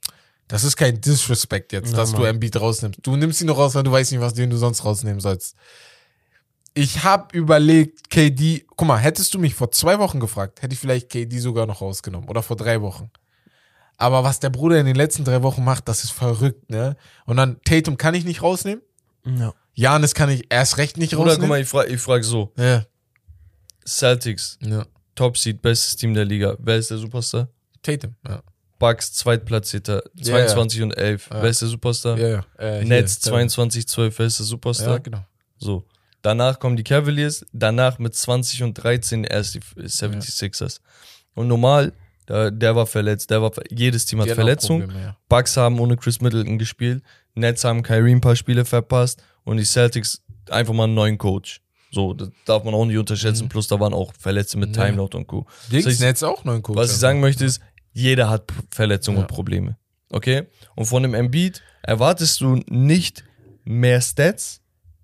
Das 0.48 0.64
ist 0.64 0.76
kein 0.76 1.00
Disrespect 1.00 1.72
jetzt, 1.72 1.92
Ja, 1.92 1.98
dass 1.98 2.12
du 2.12 2.18
Mann. 2.18 2.28
Embiid 2.32 2.60
rausnimmst. 2.60 3.00
Du 3.04 3.16
nimmst 3.16 3.42
ihn 3.42 3.48
nur 3.48 3.56
raus, 3.56 3.76
weil 3.76 3.84
du 3.84 3.92
weißt 3.92 4.12
nicht, 4.12 4.22
was 4.22 4.34
den 4.34 4.50
du 4.50 4.58
sonst 4.58 4.84
rausnehmen 4.84 5.20
sollst. 5.20 5.56
Ich 6.76 7.04
habe 7.04 7.38
überlegt, 7.38 8.10
KD, 8.10 8.66
guck 8.76 8.88
mal, 8.88 8.98
hättest 8.98 9.34
du 9.34 9.40
mich 9.40 9.54
vor 9.54 9.72
zwei 9.72 10.00
Wochen 10.00 10.20
gefragt, 10.20 10.62
hätte 10.62 10.74
ich 10.74 10.80
vielleicht 10.80 11.10
KD 11.10 11.38
sogar 11.40 11.66
noch 11.68 11.82
rausgenommen. 11.82 12.28
Oder 12.30 12.42
vor 12.42 12.56
drei 12.56 12.82
Wochen. 12.82 13.12
Aber 13.98 14.24
was 14.24 14.40
der 14.40 14.50
Bruder 14.50 14.80
in 14.80 14.86
den 14.88 14.96
letzten 14.96 15.24
drei 15.24 15.44
Wochen 15.44 15.64
macht, 15.64 15.88
das 15.88 16.04
ist 16.04 16.12
verrückt, 16.12 16.70
ne? 16.72 16.96
Und 17.26 17.38
dann 17.38 17.62
Tatum 17.64 17.96
kann 17.98 18.16
ich 18.16 18.26
nicht 18.26 18.42
rausnehmen. 18.42 18.82
Ja. 19.26 19.54
Janis 19.76 20.16
kann 20.16 20.30
ich 20.30 20.46
erst 20.50 20.78
recht 20.78 20.98
nicht 20.98 21.12
Bruder, 21.12 21.24
guck 21.24 21.30
rausnehmen. 21.34 21.50
mal, 21.50 21.62
ich 21.62 21.68
frage 21.68 21.90
ich 21.94 22.02
frag 22.02 22.24
so. 22.24 22.52
ja. 22.58 22.86
Celtics, 23.86 24.58
ja. 24.62 24.86
Top 25.16 25.38
Seed, 25.38 25.62
bestes 25.62 25.96
Team 25.96 26.14
der 26.14 26.26
Liga. 26.26 26.56
Wer 26.60 26.78
ist 26.78 26.90
der 26.90 26.98
Superstar? 26.98 27.50
Tatum, 27.82 28.16
ja. 28.28 28.42
Bucks, 28.80 29.14
Zweitplatzierter, 29.14 30.02
Ja, 30.16 30.24
22 30.24 30.82
und 30.82 30.92
11. 30.98 31.30
Ja. 31.32 31.42
Wer 31.44 31.50
ist 31.50 31.62
der 31.62 31.68
Superstar? 31.68 32.18
ja, 32.18 32.28
ja. 32.28 32.46
Äh, 32.58 32.84
Nets, 32.84 33.20
Tatum. 33.20 33.38
22, 33.50 33.88
12. 33.88 34.20
Wer 34.20 34.26
ist 34.26 34.40
der 34.40 34.46
Superstar? 34.46 34.94
Ja, 34.94 34.98
genau. 34.98 35.26
So. 35.58 35.86
Danach 36.24 36.58
kommen 36.60 36.76
die 36.78 36.84
Cavaliers, 36.84 37.46
danach 37.54 38.00
mit 38.00 38.16
20 38.16 38.64
und 38.64 38.74
13 38.76 39.24
erst 39.26 39.54
die 39.56 39.60
76ers. 39.60 40.80
Und 41.36 41.48
normal, 41.48 41.94
der, 42.28 42.50
der 42.50 42.76
war 42.76 42.88
verletzt, 42.88 43.30
der 43.30 43.42
war 43.42 43.52
jedes 43.70 44.06
Team 44.06 44.20
hat 44.20 44.28
Die 44.28 44.32
hatten 44.32 44.40
auch 44.40 44.44
Verletzung. 44.46 44.80
Probleme, 44.82 45.02
ja. 45.04 45.18
Bucks 45.30 45.58
haben 45.58 45.80
ohne 45.80 45.98
Chris 45.98 46.22
Middleton 46.22 46.58
gespielt, 46.58 47.04
Nets 47.36 47.64
haben 47.64 47.84
Kyrie 47.84 48.12
ein 48.16 48.22
paar 48.22 48.36
Spiele 48.36 48.64
verpasst 48.66 49.22
und 49.44 49.58
die 49.58 49.66
Celtics 49.66 50.24
einfach 50.50 50.74
mal 50.74 50.86
einen 50.86 50.94
neuen 50.96 51.18
Coach. 51.18 51.60
So, 51.92 52.14
das 52.14 52.30
darf 52.46 52.64
man 52.64 52.74
auch 52.74 52.86
nicht 52.86 52.98
unterschätzen. 52.98 53.50
Plus 53.50 53.68
da 53.68 53.80
waren 53.80 53.94
auch 53.94 54.14
Verletzte 54.18 54.58
mit 54.58 54.70
Mhm. 54.70 54.76
Nee. 54.82 54.90
Timeout 54.92 55.10
und 55.18 55.28
Co. 55.28 55.46
Dings, 55.72 55.86
Was 55.86 55.94
ich- 55.96 56.00
Netz 56.00 56.24
auch 56.24 56.44
neuen 56.44 56.64
Coach. 56.64 56.78
Was 56.78 56.92
ich 56.92 56.98
sagen 56.98 57.20
möchte 57.20 57.46
ist, 57.46 57.62
jeder 57.92 58.30
hat 58.30 58.46
Verletzungen 58.72 59.18
Ja. 59.18 59.24
und 59.24 59.28
Probleme. 59.28 59.78
Okay? 60.10 60.48
Und 60.76 60.86
von 60.86 61.04
dem 61.04 61.14
Embiid 61.14 61.62
erwartest 61.84 62.40
du 62.42 62.62
nicht 62.68 63.24
mehr 63.64 64.00
Stats, 64.02 64.62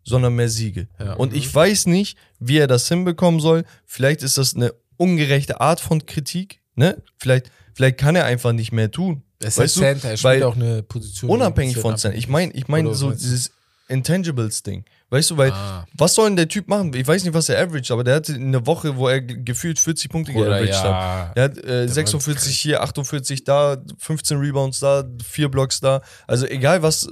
sondern 0.10 0.36
mehr 0.36 0.49
Siege. 0.49 0.88
Ja. 0.99 1.14
Und 1.14 1.34
ich 1.34 1.53
weiß 1.53 1.86
nicht, 1.86 2.18
wie 2.40 2.57
er 2.57 2.68
das 2.68 2.88
hinbekommen 2.88 3.40
soll. 3.40 3.64
Vielleicht 3.86 4.23
ist 4.23 4.38
das 4.38 4.56
eine 4.56 4.73
ungerechte 4.98 5.61
Art 5.61 5.80
von 5.80 6.06
Kritik. 6.06 6.61
Ne? 6.76 7.02
Vielleicht, 7.18 7.52
vielleicht 7.73 7.98
kann 7.98 8.15
er 8.15 8.26
einfach 8.26 8.52
nicht 8.52 8.72
mehr 8.72 8.91
tun. 8.91 9.23
Es 9.40 9.49
ist 9.49 9.57
weißt 9.57 9.76
du, 9.77 9.80
Center, 9.81 10.10
er 10.10 10.18
spielt 10.18 10.34
weil 10.34 10.44
auch 10.44 10.56
eine 10.56 10.84
Position. 10.84 11.30
Unabhängig 11.31 11.77
ein 11.77 11.81
von 11.81 11.98
Stats. 11.98 12.15
Ich 12.15 12.27
meine, 12.27 12.52
ich 12.53 12.68
meine 12.68 12.94
so 12.94 13.11
dieses 13.11 13.52
Intangibles-Ding. 13.88 14.84
Weißt 15.11 15.31
du, 15.31 15.38
weil 15.38 15.52
Ah. 15.52 15.86
was 15.94 16.14
soll 16.14 16.30
denn 16.30 16.36
der 16.36 16.48
Typ 16.48 16.68
machen? 16.68 16.94
Ich 16.94 17.07
weiß 17.07 17.23
nicht, 17.23 17.34
was 17.34 17.49
er 17.49 17.60
average, 17.61 17.91
aber 17.91 18.03
der 18.03 18.15
hatte 18.15 18.36
eine 18.36 18.65
Woche, 18.68 18.95
wo 18.95 19.07
er 19.07 19.22
ge- 19.22 19.41
gefühlt 19.44 19.80
40 19.80 20.10
Punkte 20.11 20.31
Oder 20.34 20.60
geaveraged 20.60 20.76
hat. 20.76 20.86
ja. 20.86 21.34
Der 21.36 21.44
hat 21.45 21.57
äh, 21.65 21.88
46 21.88 22.60
hier, 22.61 22.81
48 22.84 23.44
da, 23.44 23.77
15 23.98 24.38
Rebounds 24.38 24.80
da, 24.80 25.03
4 25.23 25.49
Blocks 25.49 25.80
da. 25.80 26.02
Also 26.27 26.45
egal 26.45 26.84
was, 26.84 27.10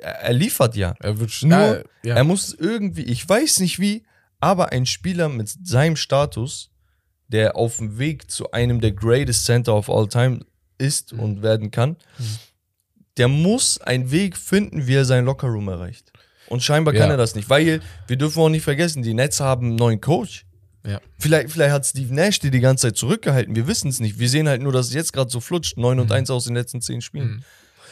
er, 0.00 0.12
er 0.22 0.32
liefert 0.32 0.74
ja. 0.74 0.94
Er 1.00 1.18
wird 1.20 1.30
Nur, 1.42 1.84
ja, 2.02 2.14
er 2.14 2.24
muss 2.24 2.54
irgendwie, 2.54 3.02
ich 3.02 3.28
weiß 3.28 3.60
nicht 3.60 3.78
wie, 3.78 4.04
aber 4.40 4.72
ein 4.72 4.86
Spieler 4.86 5.28
mit 5.28 5.50
seinem 5.66 5.96
Status, 5.96 6.70
der 7.28 7.56
auf 7.56 7.76
dem 7.76 7.98
Weg 7.98 8.30
zu 8.30 8.52
einem 8.52 8.80
der 8.80 8.92
greatest 8.92 9.44
Center 9.44 9.74
of 9.74 9.90
all 9.90 10.08
time 10.08 10.40
ist 10.78 11.12
Mhm. 11.12 11.20
und 11.20 11.42
werden 11.42 11.70
kann, 11.70 11.96
der 13.16 13.28
muss 13.28 13.78
einen 13.80 14.10
Weg 14.10 14.36
finden, 14.36 14.86
wie 14.86 14.94
er 14.94 15.04
seinen 15.04 15.24
Lockerroom 15.26 15.68
erreicht. 15.68 16.10
Und 16.48 16.62
scheinbar 16.62 16.94
kann 16.94 17.08
Ja. 17.08 17.14
er 17.14 17.16
das 17.16 17.34
nicht, 17.34 17.48
weil 17.50 17.80
wir 18.06 18.16
dürfen 18.16 18.40
auch 18.40 18.48
nicht 18.48 18.62
vergessen, 18.64 19.02
die 19.02 19.14
Nets 19.14 19.40
haben 19.40 19.66
einen 19.68 19.76
neuen 19.76 20.00
Coach. 20.00 20.44
Ja. 20.86 21.00
Vielleicht, 21.18 21.50
vielleicht 21.50 21.72
hat 21.72 21.86
Steve 21.86 22.12
Nash 22.14 22.40
die 22.40 22.50
die 22.50 22.60
ganze 22.60 22.88
Zeit 22.88 22.96
zurückgehalten. 22.96 23.56
Wir 23.56 23.66
wissen 23.66 23.88
es 23.88 24.00
nicht. 24.00 24.18
Wir 24.18 24.28
sehen 24.28 24.46
halt 24.48 24.60
nur, 24.60 24.72
dass 24.72 24.88
es 24.88 24.94
jetzt 24.94 25.12
gerade 25.14 25.30
so 25.30 25.40
flutscht. 25.40 25.78
9 25.78 25.98
und 25.98 26.12
1 26.12 26.28
aus 26.30 26.44
den 26.44 26.54
letzten 26.54 26.82
10 26.82 27.00
Spielen. 27.00 27.28
Mhm. 27.28 27.42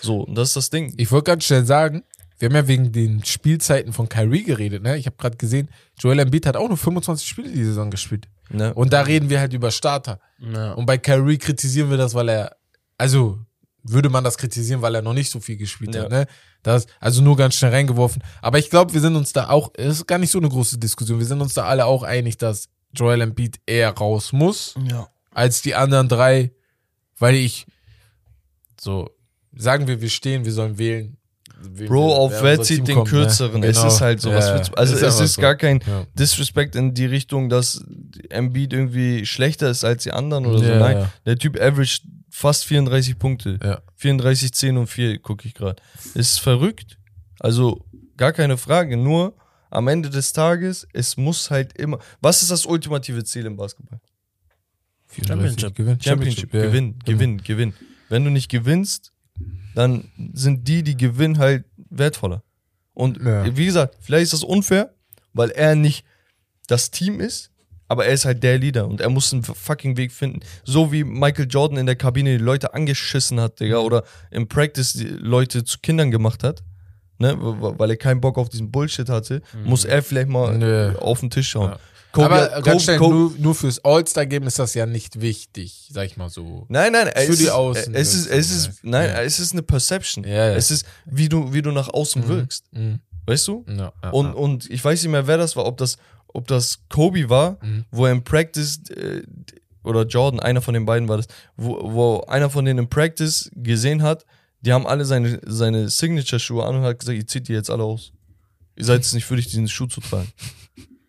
So, 0.02 0.20
und 0.24 0.34
das 0.34 0.48
ist 0.48 0.56
das 0.56 0.70
Ding. 0.70 0.92
Ich 0.98 1.10
wollte 1.10 1.30
ganz 1.30 1.44
schnell 1.44 1.64
sagen, 1.64 2.02
wir 2.38 2.48
haben 2.48 2.56
ja 2.56 2.66
wegen 2.68 2.92
den 2.92 3.24
Spielzeiten 3.24 3.92
von 3.92 4.08
Kyrie 4.08 4.42
geredet. 4.42 4.82
Ne? 4.82 4.98
Ich 4.98 5.06
habe 5.06 5.16
gerade 5.16 5.36
gesehen, 5.36 5.70
Joel 5.98 6.18
Embiid 6.18 6.44
hat 6.44 6.56
auch 6.56 6.68
nur 6.68 6.76
25 6.76 7.26
Spiele 7.26 7.50
die 7.50 7.64
Saison 7.64 7.90
gespielt. 7.90 8.26
Ne? 8.50 8.74
Und 8.74 8.92
da 8.92 9.02
reden 9.02 9.30
wir 9.30 9.40
halt 9.40 9.52
über 9.54 9.70
Starter. 9.70 10.20
Ja. 10.40 10.72
Und 10.72 10.84
bei 10.84 10.98
Kyrie 10.98 11.38
kritisieren 11.38 11.88
wir 11.88 11.96
das, 11.96 12.12
weil 12.14 12.28
er, 12.28 12.56
also 12.98 13.38
würde 13.84 14.10
man 14.10 14.22
das 14.24 14.36
kritisieren, 14.36 14.82
weil 14.82 14.94
er 14.96 15.02
noch 15.02 15.14
nicht 15.14 15.30
so 15.30 15.40
viel 15.40 15.56
gespielt 15.56 15.94
Ja. 15.94 16.02
hat. 16.02 16.10
Ne? 16.10 16.26
Das, 16.62 16.86
also 17.00 17.22
nur 17.22 17.36
ganz 17.36 17.54
schnell 17.56 17.72
reingeworfen. 17.72 18.22
Aber 18.40 18.58
ich 18.58 18.70
glaube, 18.70 18.92
wir 18.94 19.00
sind 19.00 19.16
uns 19.16 19.32
da 19.32 19.48
auch, 19.48 19.70
es 19.76 19.96
ist 19.96 20.06
gar 20.06 20.18
nicht 20.18 20.30
so 20.30 20.38
eine 20.38 20.48
große 20.48 20.78
Diskussion, 20.78 21.18
wir 21.18 21.26
sind 21.26 21.40
uns 21.40 21.54
da 21.54 21.64
alle 21.64 21.86
auch 21.86 22.02
einig, 22.04 22.38
dass 22.38 22.68
Joel 22.94 23.20
Embiid 23.20 23.58
eher 23.66 23.90
raus 23.90 24.32
muss. 24.32 24.74
ja. 24.88 25.08
als 25.34 25.62
die 25.62 25.74
anderen 25.74 26.08
drei, 26.08 26.52
weil 27.18 27.34
ich 27.36 27.66
so 28.80 29.08
sagen 29.56 29.86
wir, 29.86 30.00
wir 30.00 30.10
stehen, 30.10 30.44
wir 30.44 30.52
sollen 30.52 30.78
wählen. 30.78 31.16
Bro, 31.86 32.16
auf 32.16 32.42
wer 32.42 32.60
zieht 32.60 32.88
den 32.88 32.96
kommt, 32.96 33.12
ne? 33.12 33.18
kürzeren? 33.20 33.62
Es 33.62 33.76
Genau. 33.76 33.88
ist 33.88 34.00
halt 34.00 34.20
so. 34.20 34.32
was 34.32 34.46
Ja, 34.46 34.58
du- 34.58 34.74
also 34.74 34.94
ist 34.96 35.02
es 35.02 35.20
ist 35.20 35.34
so. 35.34 35.42
gar 35.42 35.54
kein 35.54 35.78
Ja. 35.86 36.04
Disrespect 36.18 36.74
in 36.74 36.92
die 36.92 37.06
Richtung, 37.06 37.48
dass 37.48 37.84
Embiid 38.30 38.72
irgendwie 38.72 39.24
schlechter 39.26 39.70
ist 39.70 39.84
als 39.84 40.02
die 40.02 40.10
anderen 40.10 40.44
oder 40.46 40.58
so. 40.58 40.64
Ja, 40.64 40.78
Nein, 40.80 40.96
ja. 40.98 41.12
der 41.24 41.38
Typ 41.38 41.56
averaged 41.60 42.02
fast 42.42 42.64
34 42.66 43.18
Punkte. 43.18 43.58
Ja. 43.62 43.80
34, 43.96 44.52
10 44.52 44.76
und 44.76 44.88
4 44.88 45.18
gucke 45.20 45.46
ich 45.46 45.54
gerade. 45.54 45.80
Ist 46.14 46.40
verrückt. 46.40 46.98
Also 47.38 47.84
gar 48.16 48.32
keine 48.32 48.56
Frage. 48.58 48.96
Nur 48.96 49.34
am 49.70 49.86
Ende 49.86 50.10
des 50.10 50.32
Tages, 50.32 50.86
es 50.92 51.16
muss 51.16 51.50
halt 51.50 51.78
immer. 51.78 51.98
Was 52.20 52.42
ist 52.42 52.50
das 52.50 52.66
ultimative 52.66 53.22
Ziel 53.24 53.46
im 53.46 53.56
Basketball? 53.56 54.00
Championship. 55.26 55.74
Gewinn. 55.74 56.00
Championship. 56.00 56.52
ja. 56.52 56.62
Gewinn, 56.62 56.98
Gewinn, 57.04 57.38
Gewinn. 57.42 57.74
Wenn 58.08 58.24
du 58.24 58.30
nicht 58.30 58.50
gewinnst, 58.50 59.12
dann 59.74 60.10
sind 60.34 60.66
die, 60.66 60.82
die 60.82 60.96
gewinnen, 60.96 61.38
halt 61.38 61.64
wertvoller. 61.90 62.42
Und 62.92 63.22
Ja. 63.22 63.56
wie 63.56 63.66
gesagt, 63.66 63.96
vielleicht 64.00 64.24
ist 64.24 64.32
das 64.32 64.42
unfair, 64.44 64.94
weil 65.32 65.50
er 65.50 65.76
nicht 65.76 66.04
das 66.66 66.90
Team 66.90 67.20
ist, 67.20 67.51
aber 67.92 68.06
er 68.06 68.12
ist 68.14 68.24
halt 68.24 68.42
der 68.42 68.58
Leader 68.58 68.88
und 68.88 69.00
er 69.00 69.08
muss 69.10 69.32
einen 69.32 69.44
fucking 69.44 69.96
Weg 69.96 70.10
finden. 70.10 70.40
So 70.64 70.90
wie 70.90 71.04
Michael 71.04 71.46
Jordan 71.48 71.78
in 71.78 71.86
der 71.86 71.96
Kabine 71.96 72.36
die 72.38 72.42
Leute 72.44 72.74
angeschissen 72.74 73.38
hat, 73.40 73.60
Digga, 73.60 73.78
oder 73.78 74.02
im 74.30 74.48
Practice 74.48 74.94
die 74.94 75.04
Leute 75.06 75.62
zu 75.64 75.78
Kindern 75.80 76.10
gemacht 76.10 76.42
hat. 76.42 76.62
ne, 77.18 77.36
weil 77.38 77.88
er 77.90 77.96
keinen 77.96 78.20
Bock 78.20 78.36
auf 78.36 78.48
diesen 78.48 78.72
Bullshit 78.72 79.08
hatte, 79.08 79.42
muss 79.64 79.84
er 79.84 80.02
vielleicht 80.02 80.28
mal 80.28 80.58
Nö. 80.58 80.96
auf 80.98 81.20
den 81.20 81.30
Tisch 81.30 81.50
schauen. 81.50 81.70
Ja. 81.70 81.78
Kobe- 82.10 82.24
Aber 82.26 82.62
Kobe- 82.62 82.80
schnell, 82.80 82.98
Kobe- 82.98 83.14
nur, 83.14 83.32
nur 83.38 83.54
fürs 83.54 83.78
All-Star-Game 83.84 84.42
ist 84.48 84.58
das 84.58 84.74
ja 84.74 84.86
nicht 84.86 85.20
wichtig, 85.20 85.88
sag 85.92 86.04
ich 86.06 86.16
mal 86.16 86.28
so. 86.30 86.66
Nein, 86.68 86.92
nein, 86.92 87.08
es 87.14 87.26
Für 87.26 87.36
die 87.36 87.44
ist, 87.44 87.50
Außen 87.50 87.94
es 87.94 88.12
ist, 88.14 88.26
es 88.26 88.50
ist, 88.50 88.70
nein, 88.82 89.08
Ja. 89.08 89.20
es 89.22 89.38
ist 89.38 89.52
eine 89.52 89.62
Perception. 89.62 90.24
Ja, 90.24 90.48
ja. 90.48 90.54
Es 90.56 90.70
ist, 90.72 90.84
wie 91.06 91.28
du, 91.28 91.52
wie 91.54 91.62
du 91.62 91.70
nach 91.70 91.88
außen 91.88 92.26
wirkst. 92.28 92.64
Mhm. 92.72 92.98
Weißt 93.24 93.46
du? 93.46 93.64
Ja, 93.68 93.92
ja, 94.02 94.10
Und, 94.10 94.34
und 94.34 94.68
ich 94.68 94.84
weiß 94.84 95.00
nicht 95.02 95.12
mehr, 95.12 95.26
wer 95.28 95.38
das 95.38 95.54
war, 95.54 95.64
ob 95.64 95.76
das, 95.78 95.96
ob 96.34 96.46
das 96.46 96.80
Kobe 96.88 97.28
war, 97.28 97.58
Mhm. 97.62 97.84
wo 97.90 98.06
er 98.06 98.12
im 98.12 98.22
Practice, 98.24 98.80
äh, 98.90 99.22
oder 99.84 100.04
Jordan, 100.06 100.40
einer 100.40 100.62
von 100.62 100.74
den 100.74 100.84
beiden 100.86 101.08
war 101.08 101.16
das, 101.18 101.26
wo, 101.56 101.78
wo 101.92 102.20
einer 102.28 102.48
von 102.50 102.64
denen 102.64 102.78
im 102.80 102.88
Practice 102.88 103.50
gesehen 103.54 104.02
hat, 104.02 104.24
die 104.60 104.72
haben 104.72 104.86
alle 104.86 105.04
seine, 105.04 105.40
seine 105.44 105.88
Signature-Schuhe 105.88 106.64
an 106.64 106.76
und 106.76 106.82
hat 106.82 106.98
gesagt, 107.00 107.18
ihr 107.18 107.26
zieht 107.26 107.48
die 107.48 107.52
jetzt 107.52 107.68
alle 107.70 107.82
aus. 107.82 108.12
Ihr 108.76 108.84
seid 108.84 109.00
es 109.00 109.12
nicht 109.12 109.28
würdig, 109.28 109.48
diesen 109.48 109.68
Schuh 109.68 109.86
zu 109.86 110.00
tragen. 110.00 110.28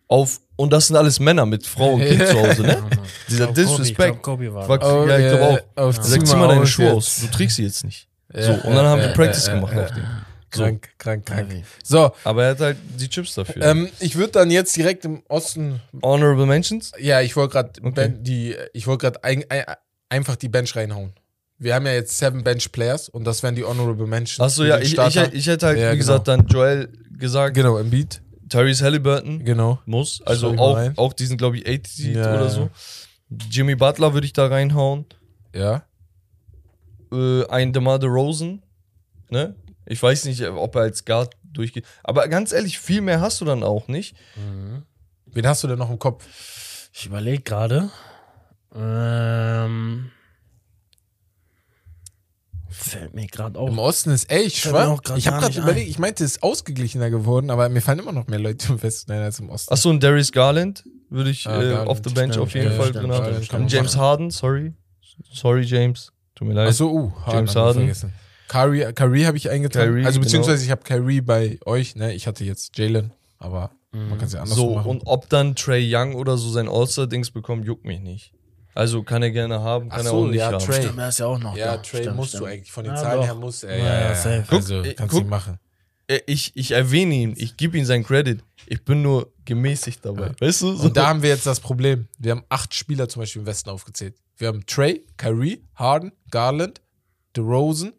Auf, 0.08 0.40
und 0.56 0.72
das 0.72 0.88
sind 0.88 0.96
alles 0.96 1.18
Männer 1.20 1.46
mit 1.46 1.66
Frau 1.66 1.94
und 1.94 2.00
Kind 2.04 2.20
zu 2.26 2.34
Hause, 2.34 2.62
ne? 2.62 2.82
Dieser 3.28 3.48
Ich 3.48 3.54
glaub, 3.54 3.54
Kobe, 3.54 3.60
ich 3.60 3.66
Disrespect. 3.68 3.96
glaub, 3.96 4.22
Kobe 4.22 4.54
war. 4.54 4.68
Oh, 4.68 5.08
ja, 5.08 5.18
ich 5.18 5.28
glaube 5.38 5.62
äh, 5.76 5.80
auch. 5.80 5.86
auf 5.88 5.96
Er 5.96 6.02
zieh 6.24 6.36
mal 6.36 6.48
deine 6.48 6.66
Schuhe 6.66 6.86
jetzt. 6.86 6.94
aus, 6.94 7.20
du 7.22 7.26
trägst 7.28 7.56
sie 7.56 7.62
jetzt 7.64 7.84
nicht. 7.84 8.08
Ja, 8.34 8.42
so, 8.42 8.52
und 8.68 8.74
dann 8.74 8.84
haben 8.86 9.00
die 9.00 9.14
Practice 9.14 9.46
gemacht 9.46 9.74
auf 9.76 9.90
den. 10.54 10.58
So. 10.58 10.62
Krank, 10.64 10.88
krank, 10.98 11.26
krank. 11.26 11.50
Heavy. 11.50 11.64
So, 11.82 12.12
Aber 12.24 12.44
er 12.44 12.50
hat 12.50 12.60
halt 12.60 12.76
die 12.98 13.08
Chips 13.08 13.34
dafür. 13.34 13.62
ähm, 13.62 13.88
ich 14.00 14.16
würde 14.16 14.32
dann 14.32 14.50
jetzt 14.50 14.76
direkt 14.76 15.04
im 15.04 15.22
Osten 15.28 15.80
Honorable 16.02 16.46
Mentions? 16.46 16.92
Ja, 16.98 17.20
ich 17.20 17.36
wollte 17.36 17.52
gerade 17.52 17.70
Okay. 17.82 18.12
die, 18.18 18.56
ich 18.72 18.86
wollte 18.86 19.02
gerade 19.02 19.24
ein, 19.24 19.44
ein, 19.50 19.64
einfach 20.08 20.36
die 20.36 20.48
Bench 20.48 20.74
reinhauen. 20.76 21.12
Wir 21.58 21.74
haben 21.74 21.86
ja 21.86 21.92
jetzt 21.92 22.18
seven 22.18 22.42
Bench 22.44 22.72
Players 22.72 23.08
und 23.08 23.24
das 23.24 23.42
wären 23.42 23.54
die 23.54 23.64
Honorable 23.64 24.06
Mentions. 24.06 24.40
Achso, 24.40 24.64
ja, 24.64 24.78
ich, 24.78 24.98
ich, 24.98 25.16
ich 25.32 25.46
hätte 25.46 25.66
halt, 25.66 25.78
Ja, 25.78 25.92
wie 25.92 25.96
genau. 25.96 25.96
gesagt, 25.98 26.28
dann 26.28 26.46
Joel 26.48 26.88
gesagt, 27.16 27.54
genau 27.54 27.78
Embiid, 27.78 28.20
Tyrese 28.48 28.84
Halliburton 28.84 29.44
genau. 29.44 29.78
muss. 29.86 30.20
Also 30.26 30.50
auch, 30.58 30.76
rein. 30.76 30.92
auch 30.96 31.12
diesen, 31.12 31.36
glaube 31.38 31.56
ich, 31.58 31.66
80 31.66 31.86
Seed 31.94 32.16
Ja, 32.16 32.34
oder 32.34 32.42
ja. 32.44 32.48
so. 32.50 32.70
Jimmy 33.50 33.74
Butler 33.76 34.12
würde 34.14 34.26
ich 34.26 34.32
da 34.32 34.46
reinhauen. 34.46 35.06
Ja. 35.54 35.84
Äh, 37.12 37.46
ein 37.46 37.72
DeMar 37.72 37.98
DeRozan. 37.98 38.62
Ne? 39.30 39.54
Ich 39.86 40.02
weiß 40.02 40.24
nicht, 40.24 40.42
ob 40.46 40.74
er 40.76 40.82
als 40.82 41.04
Guard 41.04 41.36
durchgeht. 41.42 41.86
Aber 42.02 42.26
ganz 42.28 42.52
ehrlich, 42.52 42.78
viel 42.78 43.00
mehr 43.00 43.20
hast 43.20 43.40
du 43.40 43.44
dann 43.44 43.62
auch 43.62 43.88
nicht. 43.88 44.16
Wen 45.26 45.46
hast 45.46 45.62
du 45.64 45.68
denn 45.68 45.78
noch 45.78 45.90
im 45.90 45.98
Kopf? 45.98 46.24
Ich 46.92 47.06
überlege 47.06 47.42
gerade. 47.42 47.90
Ähm, 48.74 50.10
fällt 52.68 53.14
mir 53.14 53.26
gerade 53.26 53.58
auf. 53.58 53.68
Im 53.68 53.78
Osten 53.78 54.10
ist, 54.10 54.30
auch 54.30 55.02
grad 55.02 55.18
ich 55.18 55.26
habe 55.26 55.40
gerade 55.40 55.58
überlegt, 55.58 55.88
ich 55.88 55.98
meinte, 55.98 56.24
es 56.24 56.32
ist 56.32 56.42
ausgeglichener 56.42 57.10
geworden, 57.10 57.50
aber 57.50 57.68
mir 57.68 57.80
fallen 57.80 58.00
immer 58.00 58.12
noch 58.12 58.26
mehr 58.26 58.38
Leute 58.38 58.72
im 58.72 58.82
Westen 58.82 59.12
ein 59.12 59.22
als 59.22 59.38
im 59.38 59.48
Osten. 59.48 59.72
Achso, 59.72 59.90
ein 59.90 60.00
Darius 60.00 60.32
Garland 60.32 60.84
würde 61.08 61.30
ich 61.30 61.46
Ah, 61.46 61.62
äh, 61.62 61.68
Garland, 61.68 61.88
auf 61.88 62.00
the 62.04 62.10
bench 62.12 62.34
stimmt, 62.34 62.46
auf 62.46 62.54
jeden 62.54 62.72
ja, 62.72 62.76
Fall 62.76 62.92
drin 62.92 63.12
haben. 63.12 63.62
Und 63.62 63.72
James 63.72 63.96
Harden, 63.96 64.30
sorry. 64.30 64.74
Sorry, 65.32 65.62
James. 65.62 66.12
Tut 66.34 66.48
mir 66.48 66.54
leid. 66.54 66.68
Achso, 66.68 66.90
uh, 66.90 67.12
James 67.30 67.54
Harden. 67.54 67.94
Kyrie, 68.48 68.92
Kyrie 68.94 69.26
habe 69.26 69.36
ich 69.36 69.50
eingetragen. 69.50 69.92
Kyrie, 69.92 70.04
also 70.06 70.18
genau. 70.20 70.24
beziehungsweise 70.26 70.64
ich 70.64 70.70
habe 70.70 70.82
Kyrie 70.82 71.20
bei 71.20 71.58
euch, 71.64 71.96
ne? 71.96 72.12
Ich 72.14 72.26
hatte 72.26 72.44
jetzt 72.44 72.76
Jalen, 72.78 73.12
aber 73.38 73.70
man 73.92 74.18
kann 74.18 74.26
es 74.26 74.32
ja 74.32 74.40
anders 74.42 74.56
So, 74.56 74.74
machen. 74.74 74.90
und 74.90 75.02
ob 75.06 75.28
dann 75.28 75.54
Trey 75.54 75.88
Young 75.94 76.14
oder 76.14 76.36
so 76.36 76.50
sein 76.50 76.68
All-Star-Dings 76.68 77.30
bekommt, 77.30 77.64
juckt 77.64 77.84
mich 77.84 78.00
nicht. 78.00 78.32
Also 78.74 79.04
kann 79.04 79.22
er 79.22 79.30
gerne 79.30 79.60
haben, 79.60 79.88
kann 79.88 80.00
Ach 80.00 80.04
er 80.04 80.10
so, 80.10 80.16
auch 80.16 80.26
nicht 80.26 80.36
ja, 80.38 80.50
haben. 80.50 80.58
Trey. 80.58 80.82
Stimmt, 80.82 80.98
er 80.98 81.08
ist 81.08 81.18
ja 81.20 81.26
auch 81.26 81.38
noch 81.38 81.56
Ja, 81.56 81.76
da. 81.76 81.82
Trey 81.82 82.02
Stimmt, 82.02 82.16
musst 82.16 82.30
stimmt. 82.30 82.42
du 82.42 82.46
eigentlich. 82.48 82.72
Von 82.72 82.84
den 82.84 82.94
Ja, 82.94 83.00
Zahlen 83.02 83.18
doch. 83.20 83.26
her 83.26 83.34
muss 83.36 83.62
er. 83.62 83.78
Ja, 83.78 83.84
Ja, 83.84 83.94
ja, 83.94 84.00
ja. 84.08 84.14
safe. 84.16 84.44
Also 84.50 84.74
Guck, 84.78 84.86
äh, 84.86 84.94
kannst 84.94 85.10
guck. 85.12 85.20
du 85.20 85.26
ihn 85.26 85.30
machen. 85.30 85.58
Äh, 86.08 86.18
Ich, 86.26 86.52
ich 86.56 86.72
erwähne 86.72 87.14
ihn, 87.14 87.34
ich 87.36 87.56
gebe 87.56 87.78
ihm 87.78 87.84
seinen 87.84 88.02
Credit. 88.04 88.42
Ich 88.66 88.84
bin 88.84 89.00
nur 89.02 89.32
gemäßigt 89.44 90.04
dabei. 90.04 90.32
Weißt 90.40 90.62
du? 90.62 90.74
So. 90.74 90.86
Und 90.86 90.96
da 90.96 91.06
haben 91.06 91.22
wir 91.22 91.28
jetzt 91.30 91.46
das 91.46 91.60
Problem. 91.60 92.08
Wir 92.18 92.32
haben 92.32 92.42
acht 92.48 92.74
Spieler 92.74 93.08
zum 93.08 93.20
Beispiel 93.22 93.40
im 93.42 93.46
Westen 93.46 93.70
aufgezählt. 93.70 94.16
Wir 94.38 94.48
haben 94.48 94.66
Trey, 94.66 95.06
Kyrie, 95.18 95.62
Harden, 95.76 96.10
Garland, 96.32 96.80
DeRozan, 97.36 97.92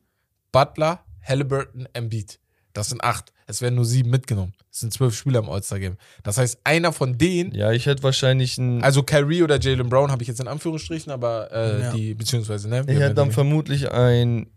Butler, 0.56 1.02
Halliburton, 1.22 1.86
Embiid. 1.92 2.40
Das 2.72 2.88
sind 2.88 3.04
acht. 3.04 3.34
Es 3.46 3.62
werden 3.62 3.76
nur 3.76 3.84
sieben 3.84 4.10
mitgenommen. 4.10 4.54
Es 4.72 4.80
sind 4.80 4.94
zwölf 4.94 5.14
Spieler 5.14 5.40
im 5.40 5.50
All-Star-Game. 5.50 5.98
Das 6.24 6.38
heißt, 6.38 6.60
einer 6.64 6.94
von 6.94 7.18
denen, 7.18 7.54
ja, 7.54 7.72
ich 7.74 7.86
hätte 7.86 8.04
wahrscheinlich 8.04 8.58
einen. 8.58 8.82
also 8.82 9.04
Kyrie 9.04 9.44
oder 9.44 9.60
Jalen 9.60 9.90
Brown 9.90 10.12
habe 10.12 10.22
ich 10.24 10.30
jetzt 10.30 10.40
in 10.40 10.48
Anführungsstrichen, 10.48 11.12
aber 11.12 11.52
äh, 11.52 11.82
Ja. 11.82 11.92
die, 11.94 12.14
beziehungsweise, 12.16 12.70
ne? 12.70 12.86
ich 12.88 12.98
hätte 12.98 13.14
dann 13.16 13.34
vermutlich 13.34 13.92
ein 13.92 14.48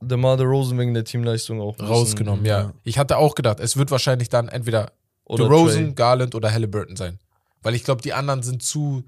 DeMar 0.00 0.38
DeRozan 0.38 0.78
wegen 0.78 0.94
der 0.94 1.04
Teamleistung 1.04 1.60
auch 1.60 1.78
rausgenommen, 1.78 2.44
ja. 2.46 2.60
ja. 2.60 2.72
Ich 2.82 2.98
hatte 2.98 3.18
auch 3.18 3.34
gedacht, 3.34 3.60
es 3.60 3.76
wird 3.76 3.90
wahrscheinlich 3.90 4.30
dann 4.30 4.48
entweder 4.48 4.92
Oder 5.26 5.44
DeRozan, 5.44 5.84
Trey. 5.84 5.92
Garland 5.94 6.34
oder 6.34 6.50
Halliburton 6.52 6.96
sein. 6.96 7.18
Weil 7.62 7.74
ich 7.74 7.84
glaube, 7.84 8.00
die 8.00 8.14
anderen 8.14 8.42
sind 8.42 8.62
zu, 8.62 9.04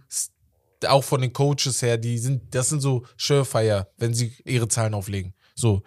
auch 0.86 1.02
von 1.02 1.22
den 1.22 1.32
Coaches 1.32 1.80
her, 1.82 1.96
die 1.96 2.18
sind, 2.18 2.54
das 2.54 2.68
sind 2.68 2.80
so 2.80 3.04
Surefire, 3.18 3.88
wenn 3.96 4.12
sie 4.12 4.32
ihre 4.44 4.68
Zahlen 4.68 4.92
auflegen. 4.94 5.34
So. 5.54 5.82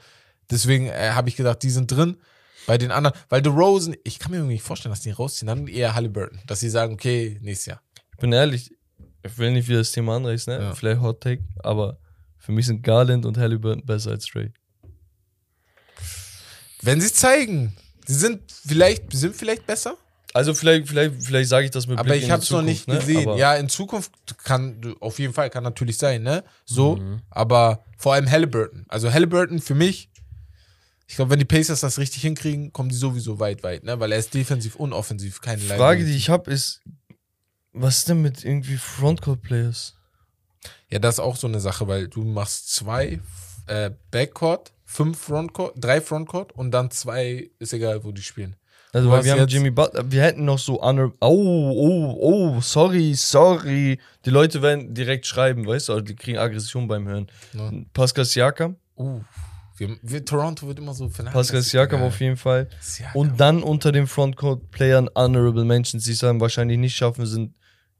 Deswegen 0.49 0.87
äh, 0.87 1.11
habe 1.11 1.29
ich 1.29 1.35
gedacht, 1.35 1.61
die 1.63 1.69
sind 1.69 1.91
drin. 1.91 2.17
Bei 2.65 2.77
den 2.77 2.91
anderen, 2.91 3.17
weil 3.29 3.41
DeRozan, 3.41 3.95
ich 4.03 4.19
kann 4.19 4.31
mir 4.31 4.37
irgendwie 4.37 4.55
nicht 4.55 4.63
vorstellen, 4.63 4.91
dass 4.91 5.01
die 5.01 5.11
rausziehen, 5.11 5.47
dann 5.47 5.67
eher 5.67 5.95
Halliburton. 5.95 6.39
Dass 6.47 6.59
sie 6.59 6.69
sagen, 6.69 6.93
okay, 6.93 7.39
nächstes 7.41 7.67
Jahr. 7.67 7.81
Ich 8.11 8.17
bin 8.17 8.33
ehrlich, 8.33 8.75
ich 9.23 9.37
will 9.37 9.51
nicht 9.51 9.67
wieder 9.69 9.79
das 9.79 9.91
Thema 9.91 10.17
anreißen, 10.17 10.53
ne? 10.53 10.63
Ja. 10.63 10.75
Vielleicht 10.75 11.01
Hot 11.01 11.21
Take, 11.21 11.43
aber 11.59 11.97
für 12.37 12.51
mich 12.51 12.65
sind 12.65 12.83
Garland 12.83 13.25
und 13.25 13.37
Halliburton 13.37 13.85
besser 13.85 14.11
als 14.11 14.25
Trey. 14.25 14.51
Wenn 16.81 16.99
sie 16.99 17.07
es 17.07 17.13
zeigen, 17.13 17.75
sie 18.05 18.15
sind 18.15 18.51
vielleicht, 18.51 19.11
sie 19.11 19.17
sind 19.17 19.35
vielleicht 19.35 19.65
besser, 19.65 19.97
Also 20.37 20.53
vielleicht, 20.53 20.87
vielleicht, 20.87 21.23
vielleicht 21.23 21.49
sage 21.49 21.65
ich 21.65 21.71
das 21.71 21.87
mit 21.87 21.97
aber 21.97 22.09
Blick 22.11 22.21
ich 22.21 22.29
habe 22.29 22.43
es 22.43 22.51
noch 22.51 22.61
nicht 22.61 22.83
Zukunft, 22.85 23.07
gesehen. 23.07 23.23
Ne? 23.25 23.31
Aber 23.31 23.37
ja, 23.39 23.55
in 23.55 23.69
Zukunft 23.69 24.11
kann, 24.43 24.95
auf 24.99 25.17
jeden 25.17 25.33
Fall, 25.33 25.49
kann 25.49 25.63
natürlich 25.63 25.97
sein, 25.97 26.21
ne? 26.21 26.43
So, 26.63 26.97
Mhm. 26.97 27.21
aber 27.31 27.83
vor 27.97 28.13
allem 28.13 28.29
Halliburton. 28.29 28.85
Also 28.87 29.11
Halliburton 29.11 29.59
für 29.59 29.73
mich, 29.73 30.11
ich 31.07 31.15
glaube, 31.15 31.31
wenn 31.31 31.39
die 31.39 31.45
Pacers 31.45 31.79
das 31.79 31.97
richtig 31.97 32.21
hinkriegen, 32.21 32.71
kommen 32.71 32.89
die 32.89 32.95
sowieso 32.95 33.39
weit, 33.39 33.63
weit, 33.63 33.83
ne? 33.83 33.99
Weil 33.99 34.11
er 34.11 34.19
ist 34.19 34.35
defensiv 34.35 34.75
und 34.75 34.93
offensiv 34.93 35.41
keine 35.41 35.59
Frage, 35.59 36.05
die 36.05 36.15
ich 36.15 36.29
habe, 36.29 36.51
ist, 36.51 36.81
was 37.73 37.97
ist 37.97 38.09
denn 38.09 38.21
mit 38.21 38.45
irgendwie 38.45 38.77
Frontcourt-Players? 38.77 39.95
Ja, 40.91 40.99
das 40.99 41.15
ist 41.15 41.19
auch 41.19 41.35
so 41.35 41.47
eine 41.47 41.59
Sache, 41.61 41.87
weil 41.87 42.09
du 42.09 42.23
machst 42.23 42.75
zwei 42.75 43.21
äh, 43.65 43.89
Backcourt, 44.11 44.71
fünf 44.85 45.17
Frontcourt, 45.17 45.73
drei 45.77 45.99
Frontcourt 45.99 46.51
und 46.51 46.69
dann 46.69 46.91
zwei, 46.91 47.49
ist 47.57 47.73
egal, 47.73 48.03
wo 48.03 48.11
die 48.11 48.21
spielen. 48.21 48.55
Also, 48.93 49.11
weil 49.11 49.23
wir 49.25 49.33
haben 49.33 49.47
Jimmy 49.47 49.69
Butler, 49.69 50.09
wir 50.09 50.21
hätten 50.23 50.45
noch 50.45 50.59
so 50.59 50.81
honor 50.81 51.11
oh, 51.19 51.27
oh, 51.29 52.17
oh, 52.19 52.61
sorry, 52.61 53.13
sorry. 53.15 53.99
Die 54.25 54.29
Leute 54.29 54.61
werden 54.61 54.93
direkt 54.93 55.25
schreiben, 55.25 55.67
weißt 55.67 55.89
du, 55.89 55.93
also 55.93 56.05
die 56.05 56.15
kriegen 56.15 56.37
Aggression 56.37 56.87
beim 56.87 57.07
Hören. 57.07 57.27
Ja. 57.53 57.71
Pascal 57.93 58.25
Siakam, 58.25 58.77
Uh, 58.99 59.21
wir, 59.77 59.95
wir, 60.01 60.25
Toronto 60.25 60.67
wird 60.67 60.79
immer 60.79 60.93
so 60.93 61.07
Pascal. 61.07 61.61
Siakam 61.61 62.01
Ja. 62.01 62.07
auf 62.07 62.19
jeden 62.19 62.37
Fall. 62.37 62.67
Siakam. 62.81 63.15
Und 63.15 63.39
dann 63.39 63.61
unter 63.61 63.91
den 63.91 64.07
Frontcourt-Playern 64.07 65.09
Honorable 65.13 65.65
Mentions, 65.65 66.05
die 66.05 66.13
es 66.13 66.19
dann 66.19 66.39
wahrscheinlich 66.39 66.79
nicht 66.79 66.95
schaffen, 66.95 67.27
sind 67.27 67.53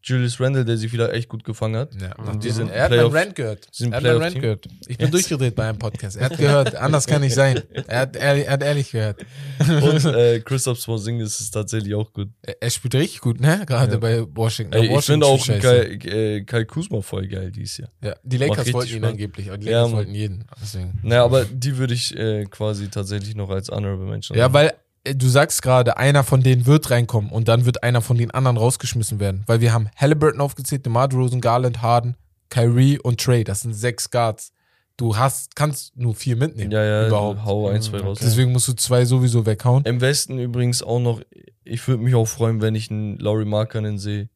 Julius 0.03 0.39
Randle, 0.39 0.63
der 0.63 0.77
sich 0.77 0.93
wieder 0.93 1.13
echt 1.13 1.27
gut 1.27 1.43
gefangen 1.43 1.75
hat. 1.75 1.89
Ja, 1.99 2.15
Und 2.15 2.43
die 2.43 2.49
sind 2.51 2.69
er 2.69 2.83
hat 2.85 2.91
meinen 2.91 3.11
Rant 3.11 3.35
gehört. 3.35 3.67
Er 3.79 3.85
hat 3.85 3.91
meinen 3.91 4.01
Playoff-Team. 4.01 4.41
gehört. 4.41 4.67
Ich 4.87 4.97
bin 4.97 5.07
Jetzt. 5.07 5.13
durchgedreht 5.13 5.55
bei 5.55 5.67
einem 5.67 5.79
Podcast. 5.79 6.15
Er 6.17 6.25
hat 6.29 6.37
gehört, 6.37 6.75
anders 6.75 7.07
kann 7.07 7.21
nicht 7.21 7.33
sein. 7.35 7.61
Er 7.87 7.99
hat 8.01 8.15
ehrlich, 8.15 8.45
er 8.45 8.51
hat 8.53 8.63
ehrlich 8.63 8.91
gehört. 8.91 9.25
Und 9.59 10.05
äh, 10.05 10.39
Christoph 10.39 10.83
Porzingis 10.85 11.39
ist 11.39 11.51
tatsächlich 11.51 11.93
auch 11.95 12.13
gut. 12.13 12.29
Er, 12.41 12.55
er 12.61 12.69
spielt 12.69 12.95
richtig 12.95 13.19
gut, 13.21 13.41
ne? 13.41 13.63
Gerade 13.65 13.93
Ja. 13.93 13.97
bei 13.99 14.23
Washington. 14.33 14.73
Ey, 14.73 14.85
ich 14.85 14.91
Washington 14.91 15.03
finde 15.05 15.25
auch 15.25 15.45
Kai, 15.61 16.09
äh, 16.37 16.43
Kai 16.45 16.63
Kuzma 16.65 17.01
voll 17.01 17.27
geil 17.27 17.51
dieses 17.51 17.77
Jahr. 17.79 17.89
Ja, 18.01 18.15
die 18.23 18.37
Lakers 18.37 18.71
wollten 18.73 18.91
ihn 18.93 18.97
Spaß. 18.99 19.09
angeblich, 19.11 19.47
aber 19.49 19.57
die 19.57 19.65
Ja, 19.67 19.71
Lakers 19.79 19.89
Mann. 19.89 19.97
wollten 19.97 20.15
jeden. 20.15 20.45
Deswegen. 20.61 20.99
Naja, 21.03 21.25
aber 21.25 21.45
die 21.45 21.77
würde 21.77 21.93
ich 21.93 22.15
äh, 22.15 22.45
quasi 22.45 22.87
tatsächlich 22.89 23.35
noch 23.35 23.49
als 23.49 23.69
Honorable 23.69 24.05
Mention 24.05 24.37
Ja, 24.37 24.53
weil 24.53 24.67
äh, 24.67 24.73
du 25.15 25.27
sagst 25.27 25.61
gerade, 25.61 25.97
einer 25.97 26.23
von 26.23 26.41
denen 26.41 26.65
wird 26.65 26.89
reinkommen 26.91 27.31
und 27.31 27.47
dann 27.47 27.65
wird 27.65 27.83
einer 27.83 28.01
von 28.01 28.17
den 28.17 28.31
anderen 28.31 28.57
rausgeschmissen 28.57 29.19
werden. 29.19 29.43
Weil 29.47 29.61
wir 29.61 29.73
haben 29.73 29.89
Halliburton 29.95 30.41
aufgezählt, 30.41 30.85
DeMar 30.85 31.07
DeRozan, 31.07 31.41
Garland, 31.41 31.81
Harden, 31.81 32.15
Kyrie 32.49 32.99
und 32.99 33.19
Trey. 33.19 33.43
Das 33.43 33.61
sind 33.61 33.73
sechs 33.73 34.09
Guards. 34.09 34.51
Du 34.97 35.15
hast, 35.15 35.55
kannst 35.55 35.95
nur 35.95 36.15
vier 36.15 36.35
mitnehmen. 36.35 36.71
Ja, 36.71 36.83
ja, 36.83 37.07
überhaupt. 37.07 37.45
hau 37.45 37.69
ein, 37.69 37.81
zwei 37.81 37.99
raus. 37.99 38.17
Deswegen 38.19 38.51
musst 38.51 38.67
du 38.67 38.73
zwei 38.73 39.05
sowieso 39.05 39.45
weghauen. 39.45 39.83
Im 39.85 40.01
Westen 40.01 40.39
übrigens 40.39 40.81
auch 40.81 40.99
noch, 40.99 41.21
ich 41.63 41.87
würde 41.87 42.01
mich 42.01 42.15
auch 42.15 42.25
freuen, 42.25 42.61
wenn 42.61 42.73
ich 42.73 42.89
einen 42.89 43.17
Laurie 43.19 43.45
Markkanen 43.45 43.99
sehe. 43.99 44.29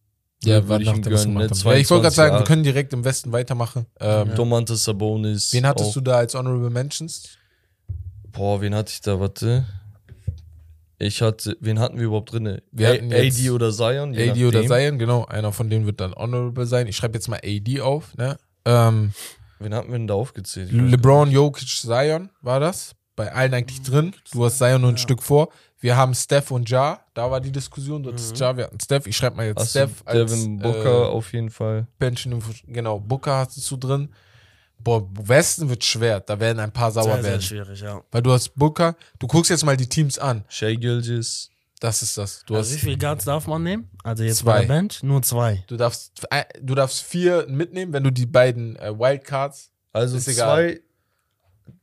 Ja, 0.44 0.56
Würde 0.56 0.70
warte, 0.70 0.84
ich 0.84 0.90
ihm 0.90 1.02
gönnen, 1.02 1.34
ne? 1.36 1.48
Ja, 1.48 1.74
ich 1.76 1.90
wollte 1.90 2.02
gerade 2.04 2.16
22 2.16 2.16
sagen, 2.16 2.38
wir 2.38 2.44
können 2.44 2.64
direkt 2.64 2.94
im 2.94 3.04
Westen 3.04 3.32
weitermachen. 3.32 3.86
Ähm, 4.00 4.34
Domantas 4.36 4.84
Sabonis. 4.84 5.54
Wen 5.54 5.68
hattest 5.68 5.90
auch. 5.90 5.94
du 5.94 6.02
da 6.02 6.18
als 6.18 6.34
Honorable 6.34 6.72
Mentions? 6.72 7.38
Boah, 8.32 8.60
wen 8.62 8.74
hatte 8.74 8.92
ich 8.92 9.02
da? 9.02 9.20
Warte. 9.20 9.66
Ich 11.02 11.22
hatte, 11.22 11.58
wen 11.62 11.80
hatten 11.80 11.98
wir 11.98 12.06
überhaupt 12.06 12.32
drinne? 12.32 12.62
Wir 12.72 12.90
A- 12.90 12.94
hatten 12.94 13.10
jetzt 13.12 13.40
AD 13.40 13.50
oder 13.52 13.72
Zion? 13.72 14.14
AD 14.16 14.46
oder 14.46 14.62
nachdem. 14.62 14.68
Zion, 14.78 15.00
genau. 15.00 15.26
Einer 15.26 15.52
von 15.52 15.70
denen 15.70 15.86
wird 15.86 16.00
dann 16.00 16.14
Honorable 16.14 16.66
sein. 16.66 16.86
Ich 16.88 16.96
schreibe 16.96 17.16
jetzt 17.16 17.28
mal 17.28 17.40
AD 17.44 17.82
auf. 17.82 18.16
Ne? 18.18 18.38
Ähm, 18.66 19.12
Wen 19.60 19.74
hatten 19.74 19.92
wir 19.92 19.98
denn 19.98 20.08
da 20.08 20.14
aufgezählt? 20.16 20.72
LeBron, 20.72 21.30
Jokic, 21.32 21.68
Zion 21.68 22.30
war 22.42 22.60
das. 22.60 22.94
bei 23.16 23.32
allen 23.32 23.54
eigentlich 23.54 23.82
drin. 23.82 24.14
Du 24.32 24.44
hast 24.46 24.58
Zion 24.60 24.82
nur 24.82 24.92
ein 24.92 24.98
Stück 24.98 25.22
vor. 25.22 25.50
Wir 25.80 25.98
haben 25.98 26.14
Steph 26.14 26.52
und 26.52 26.70
Ja. 26.70 27.00
Da 27.14 27.30
war 27.30 27.42
die 27.42 27.52
Diskussion. 27.52 28.04
Du 28.04 28.12
hattest 28.12 28.40
Ja, 28.40 28.56
wir 28.56 28.66
hatten 28.66 28.80
Steph. 28.80 29.06
Ich 29.08 29.18
schreibe 29.18 29.36
mal 29.38 29.48
jetzt 29.48 29.58
Achso, 29.60 29.70
Steph 29.80 30.04
als 30.06 30.32
Devin 30.32 30.60
Booker 30.60 31.04
äh, 31.04 31.06
auf 31.08 31.34
jeden 31.34 31.50
Fall. 31.50 31.88
Benchen. 32.00 32.42
Genau, 32.68 33.00
Booker 33.00 33.38
hast 33.38 33.70
du 33.72 33.78
drin. 33.78 34.10
Boah, 34.84 35.08
Westen 35.28 35.70
wird 35.70 35.84
schwer. 35.84 36.20
Da 36.20 36.40
werden 36.40 36.60
ein 36.60 36.72
paar 36.72 36.92
sauer 36.92 37.04
Sehr, 37.06 37.14
sehr 37.16 37.24
werden. 37.32 37.42
schwierig, 37.42 37.82
ja. 37.82 38.02
Weil 38.12 38.22
du 38.22 38.32
hast 38.32 38.56
Booker. 38.56 38.96
Du 39.20 39.28
guckst 39.28 39.50
jetzt 39.50 39.64
mal 39.66 39.78
die 39.78 39.88
Teams 39.88 40.18
an. 40.20 40.44
Shea 40.48 40.76
Gilgis. 40.76 41.50
Das 41.80 42.04
ist 42.04 42.18
das. 42.18 42.44
Du, 42.46 42.56
Also 42.56 42.70
wie 42.72 42.76
hast, 42.76 42.82
viele 42.84 42.98
Guards 42.98 43.26
darf 43.26 43.48
man 43.48 43.64
nehmen? 43.64 43.90
Also 44.04 44.24
jetzt 44.24 44.38
Zwei. 44.38 44.52
bei 44.54 44.60
der 44.62 44.68
Bench? 44.68 45.02
Nur 45.02 45.24
zwei. 45.24 45.64
du, 45.68 45.78
darfst, 45.78 46.12
du 46.62 46.76
darfst 46.76 47.02
vier 47.02 47.48
mitnehmen, 47.48 47.92
wenn 47.92 48.04
du 48.04 48.12
die 48.12 48.28
beiden 48.28 48.76
äh, 48.76 48.98
Wildcards, 48.98 49.72
Also 49.92 50.16
Ist 50.18 50.28
egal. 50.28 50.74
zwei, 50.74 50.82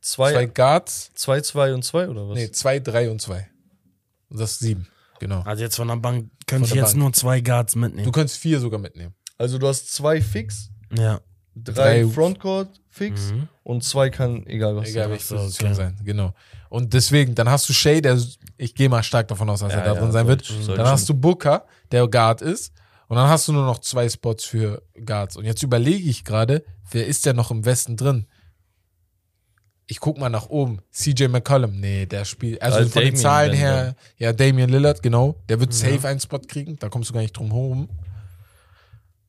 zwei 0.01 0.31
zwei, 0.31 0.45
Guards, 0.45 1.11
zwei, 1.15 1.41
zwei 1.41 1.73
und 1.73 1.83
zwei 1.83 2.07
oder 2.07 2.29
was? 2.29 2.35
nee, 2.35 2.49
zwei, 2.51 2.79
drei 2.79 3.09
und 3.09 3.21
zwei. 3.21 3.49
Und 4.29 4.39
das 4.39 4.51
ist 4.53 4.59
sieben. 4.59 4.87
Genau. 5.19 5.41
Also 5.41 5.63
jetzt 5.63 5.75
von 5.75 5.87
der 5.89 5.97
Bank 5.97 6.29
könnte 6.47 6.69
ich 6.69 6.75
jetzt 6.75 6.91
Bank. 6.91 6.97
nur 6.97 7.11
zwei 7.13 7.41
Guards 7.41 7.73
Du 7.73 7.79
mitnehmen. 7.79 8.11
kannst 8.13 8.37
vier 8.37 8.59
sogar 8.61 8.79
mitnehmen. 8.79 9.13
Also 9.37 9.57
du 9.57 9.67
hast 9.67 9.91
zwei 9.93 10.21
Fix, 10.21 10.69
Ja. 10.93 11.19
Drei, 11.63 12.01
Drei- 12.03 12.07
Frontcourt 12.07 12.69
Fix 12.89 13.31
Mhm. 13.31 13.47
und 13.63 13.83
zwei 13.83 14.09
kann 14.09 14.45
egal 14.47 14.75
was 14.75 14.89
Egal 14.89 15.09
welche 15.09 15.35
Position 15.35 15.73
sein, 15.75 15.95
genau. 16.03 16.33
Und 16.69 16.93
deswegen, 16.93 17.33
dann 17.35 17.49
hast 17.49 17.67
du 17.69 17.73
Shay, 17.73 18.01
der, 18.01 18.19
ich 18.57 18.75
gehe 18.75 18.89
mal 18.89 19.01
stark 19.03 19.27
davon 19.27 19.49
aus, 19.49 19.59
dass 19.61 19.71
Ja, 19.71 19.79
er 19.79 19.85
da 19.85 19.93
ja, 19.95 19.99
drin 20.01 20.11
sein 20.11 20.27
wird. 20.27 20.47
Dann 20.49 20.63
schon. 20.63 20.79
hast 20.79 21.07
du 21.09 21.13
Booker, 21.13 21.65
der 21.91 22.07
Guard 22.07 22.41
ist. 22.41 22.73
Und 23.07 23.15
dann 23.17 23.27
hast 23.27 23.47
du 23.47 23.53
nur 23.53 23.65
noch 23.65 23.79
zwei 23.79 24.07
Spots 24.07 24.45
für 24.45 24.83
Guards. 25.03 25.35
Und 25.35 25.45
jetzt 25.45 25.63
überlege 25.63 26.07
ich 26.09 26.23
gerade, 26.23 26.63
wer 26.91 27.07
ist 27.07 27.25
denn 27.25 27.35
noch 27.35 27.49
im 27.49 27.65
Westen 27.65 27.97
drin? 27.97 28.27
Ich 29.87 29.99
guck 29.99 30.19
mal 30.19 30.29
nach 30.29 30.47
oben. 30.49 30.79
CJ 30.91 31.27
McCollum. 31.29 31.79
Nee, 31.79 32.05
der 32.05 32.23
spielt. 32.25 32.61
Also 32.61 32.77
Also 32.77 32.89
von 32.91 33.01
den 33.01 33.07
Damian 33.15 33.21
Zahlen 33.21 33.53
her, 33.53 33.95
ja, 34.17 34.31
Damian 34.33 34.69
Lillard, 34.69 35.01
genau. 35.01 35.35
Der 35.49 35.59
wird 35.59 35.73
Ja. 35.73 35.89
safe 35.91 36.07
einen 36.07 36.19
Spot 36.19 36.37
kriegen. 36.47 36.77
Da 36.77 36.89
kommst 36.89 37.09
du 37.09 37.13
gar 37.15 37.21
nicht 37.21 37.35
drum 37.35 37.47
herum. 37.51 37.89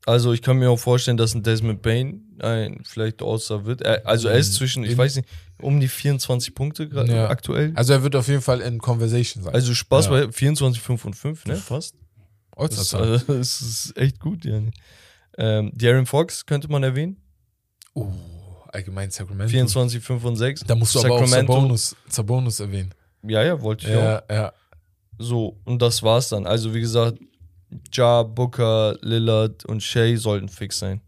Also 0.07 0.33
ich 0.33 0.41
kann 0.43 0.57
mir 0.59 0.71
auch 0.71 0.79
vorstellen, 0.79 1.17
dass 1.19 1.35
ein 1.35 1.43
Desmond 1.43 1.83
Bain 1.83 2.23
ein 2.41 2.81
vielleicht 2.85 3.23
All-Star 3.23 3.67
wird. 3.67 3.83
Er, 3.83 4.07
also 4.07 4.29
er 4.29 4.39
ist 4.39 4.55
zwischen, 4.55 4.83
ich 4.85 4.97
weiß 4.97 5.17
nicht, 5.17 5.29
um 5.61 5.79
die 5.79 5.89
24 5.89 6.55
Punkte 6.55 6.89
gerade 6.89 7.15
Ja. 7.15 7.29
aktuell. 7.29 7.73
Also 7.75 7.93
er 7.93 8.03
wird 8.03 8.17
auf 8.17 8.27
jeden 8.29 8.41
Fall 8.41 8.61
in 8.63 8.79
Conversation 8.79 9.45
sein. 9.45 9.53
Also 9.55 9.75
Spaß 9.75 10.07
Ja. 10.07 10.11
bei 10.13 10.33
24, 10.33 10.81
5 10.81 11.05
und 11.05 11.15
5, 11.15 11.45
ne? 11.47 11.57
Fast. 11.57 11.95
Das, 12.57 12.79
ist- 12.79 12.95
also, 12.95 13.19
das 13.33 13.61
ist 13.61 13.97
echt 13.97 14.21
gut, 14.21 14.45
ja. 14.45 14.61
Ähm, 15.39 15.71
Darren 15.75 16.07
Fox 16.07 16.45
könnte 16.47 16.69
man 16.69 16.83
erwähnen. 16.83 17.17
Oh, 17.95 18.09
allgemein 18.73 19.11
Sacramento. 19.11 19.51
24, 19.51 20.03
5 20.03 20.25
und 20.25 20.37
6. 20.37 20.65
Da 20.65 20.75
musst 20.75 20.95
du 20.95 21.01
aber 21.01 21.13
auch 21.15 21.27
Sabonis, 21.27 21.97
Sabonis 22.09 22.61
erwähnen. 22.61 22.95
Ja, 23.23 23.43
ja, 23.43 23.61
wollte 23.61 23.87
ich 23.87 23.95
auch. 23.95 24.01
Ja, 24.03 24.23
ja. 24.31 24.53
So, 25.19 25.59
und 25.65 25.81
das 25.83 26.03
war's 26.03 26.31
dann. 26.31 26.47
Also, 26.47 26.73
wie 26.75 26.81
gesagt, 26.81 27.19
Ja, 27.93 28.23
Booker, 28.23 28.97
Lillard 29.01 29.65
und 29.65 29.83
Shay 29.83 30.17
sollten 30.17 30.49
fix 30.49 30.79
sein. 30.79 31.01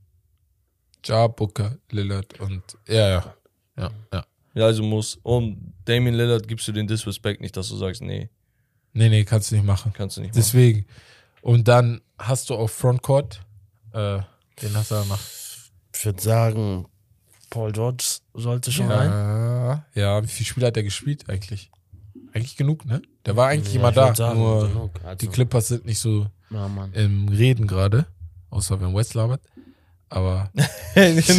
Ja, 1.04 1.26
Booker, 1.26 1.76
Lillard 1.90 2.38
und 2.40 2.62
ja, 2.86 3.08
ja. 3.08 3.34
Ja, 3.76 3.90
ja. 4.12 4.24
Ja, 4.54 4.64
also 4.66 4.82
muss. 4.82 5.18
Und 5.22 5.72
Damien 5.86 6.14
Lillard 6.14 6.46
gibst 6.46 6.68
du 6.68 6.72
den 6.72 6.86
Disrespect 6.86 7.40
nicht, 7.40 7.56
dass 7.56 7.68
du 7.68 7.76
sagst, 7.76 8.02
nee, 8.02 8.28
Nee, 8.94 9.08
nee, 9.08 9.24
kannst 9.24 9.50
du 9.50 9.54
nicht 9.54 9.64
machen. 9.64 9.90
kannst 9.94 10.18
du 10.18 10.20
nicht 10.20 10.30
machen. 10.30 10.36
Deswegen. 10.42 10.86
Und 11.40 11.66
dann 11.66 12.02
hast 12.18 12.50
du 12.50 12.54
auf 12.54 12.70
Frontcourt, 12.72 13.40
äh, 13.92 14.20
den 14.60 14.74
hast 14.76 14.90
du 14.90 14.96
danach. 14.96 15.18
Ich 15.94 16.04
würde 16.04 16.20
sagen, 16.22 16.86
Paul 17.48 17.72
George 17.72 18.04
sollte 18.34 18.70
schon 18.70 18.90
rein. 18.90 19.08
Ja, 19.10 19.86
ja, 19.94 20.22
wie 20.22 20.28
viele 20.28 20.46
Spiele 20.46 20.66
hat 20.66 20.76
er 20.76 20.82
gespielt 20.82 21.28
eigentlich? 21.30 21.70
Eigentlich 22.34 22.56
genug, 22.56 22.84
ne? 22.84 23.00
Der 23.24 23.34
war 23.36 23.48
eigentlich 23.48 23.72
Ja, 23.74 23.80
immer 23.80 23.92
da. 23.92 24.14
sagen, 24.14 24.38
nur 24.38 24.68
genug. 24.68 24.90
Also, 25.04 25.16
die 25.16 25.28
Clippers 25.28 25.68
sind 25.68 25.86
nicht 25.86 25.98
so 25.98 26.26
Ja, 26.52 26.68
Mann. 26.68 26.92
im 26.94 27.28
Reden 27.28 27.66
gerade. 27.66 28.06
Außer 28.50 28.80
wenn 28.80 28.94
West 28.94 29.14
labert. 29.14 29.40
Aber 30.10 30.50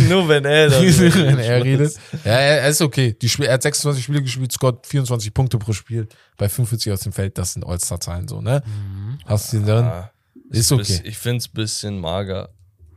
Nur 0.09 0.27
wenn 0.27 0.45
er 0.45 0.71
wenn 0.81 1.37
er 1.39 1.63
redet. 1.63 1.93
Ja, 2.25 2.31
er 2.31 2.67
ist 2.69 2.81
okay. 2.81 3.15
Die 3.21 3.29
Spiel, 3.29 3.45
er 3.45 3.53
hat 3.53 3.61
26 3.61 4.03
Spiele 4.03 4.23
gespielt, 4.23 4.51
scored 4.51 4.87
24 4.87 5.31
Punkte 5.31 5.59
pro 5.59 5.73
Spiel 5.73 6.07
bei 6.37 6.49
45 6.49 6.91
aus 6.91 7.01
dem 7.01 7.13
Feld. 7.13 7.37
Das 7.37 7.53
sind 7.53 7.63
All-Star-Zahlen 7.63 8.27
so, 8.27 8.41
ne? 8.41 8.63
Mhm. 8.65 9.19
Hast 9.25 9.53
du 9.53 9.57
ihn 9.57 9.65
drin? 9.67 9.83
Ah, 9.85 10.09
Ist 10.49 10.71
ein 10.71 10.79
okay. 10.79 10.87
bisschen- 10.87 11.05
Ich 11.05 11.17
find's 11.19 11.47
bisschen 11.47 11.99
mager. 11.99 12.49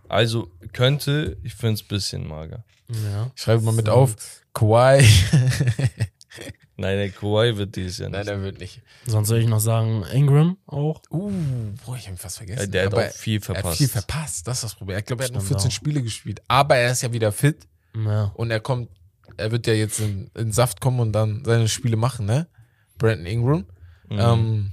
Also, 0.09 0.51
könnte, 0.73 1.37
ich 1.43 1.55
find's 1.55 1.83
bisschen 1.83 2.27
mager. 2.27 2.65
Ja. 2.89 3.31
Ich 3.37 3.43
schreibe 3.43 3.63
mal 3.63 3.73
mit 3.73 3.91
auf. 3.91 4.17
Kawhi. 4.55 5.05
Nein, 6.79 6.99
der 6.99 7.09
Kawhi 7.11 7.57
wird 7.57 7.75
dieses 7.77 7.99
Jahr 7.99 8.11
nicht. 8.11 8.19
Nein, 8.19 8.27
der 8.27 8.43
wird 8.43 8.59
nicht. 8.61 8.83
Sonst 9.07 9.31
würde 9.31 9.43
ich 9.43 9.49
noch 9.49 9.61
sagen, 9.61 10.05
Ingram 10.13 10.59
auch. 10.67 11.01
Uh, 11.11 11.31
boah, 11.85 11.97
ich 11.97 12.05
hab 12.07 12.15
ihn 12.15 12.19
fast 12.19 12.37
vergessen. 12.37 12.71
Der 12.71 12.87
hat 12.87 12.93
Aber 12.93 13.07
auch 13.07 13.11
viel 13.13 13.37
Er 13.37 13.39
hat 13.39 13.45
verpasst. 13.57 13.79
viel 13.79 13.89
verpasst, 13.89 14.47
das 14.47 14.59
ist 14.59 14.65
das 14.65 14.75
Problem. 14.75 14.99
Ich 14.99 15.05
glaube, 15.07 15.23
er 15.23 15.27
hat 15.29 15.33
nur 15.33 15.41
Stimmt 15.41 15.61
14 15.63 15.69
auch. 15.69 15.73
Spiele 15.75 16.03
gespielt. 16.03 16.43
Aber 16.49 16.77
er 16.77 16.93
ist 16.93 17.03
ja 17.03 17.13
wieder 17.13 17.33
fit 17.33 17.67
Ja. 17.97 18.31
und 18.35 18.51
er 18.51 18.61
kommt, 18.61 18.91
er 19.39 19.51
wird 19.53 19.67
ja 19.67 19.73
jetzt 19.73 20.01
in, 20.01 20.31
in 20.35 20.53
Saft 20.53 20.81
kommen 20.81 21.01
und 21.01 21.13
dann 21.13 21.43
seine 21.47 21.67
Spiele 21.69 21.97
machen, 21.97 22.27
ne? 22.27 22.47
Brandon 22.99 23.27
Ingram. 23.27 23.67
Mhm. 24.11 24.19
Ähm, 24.19 24.73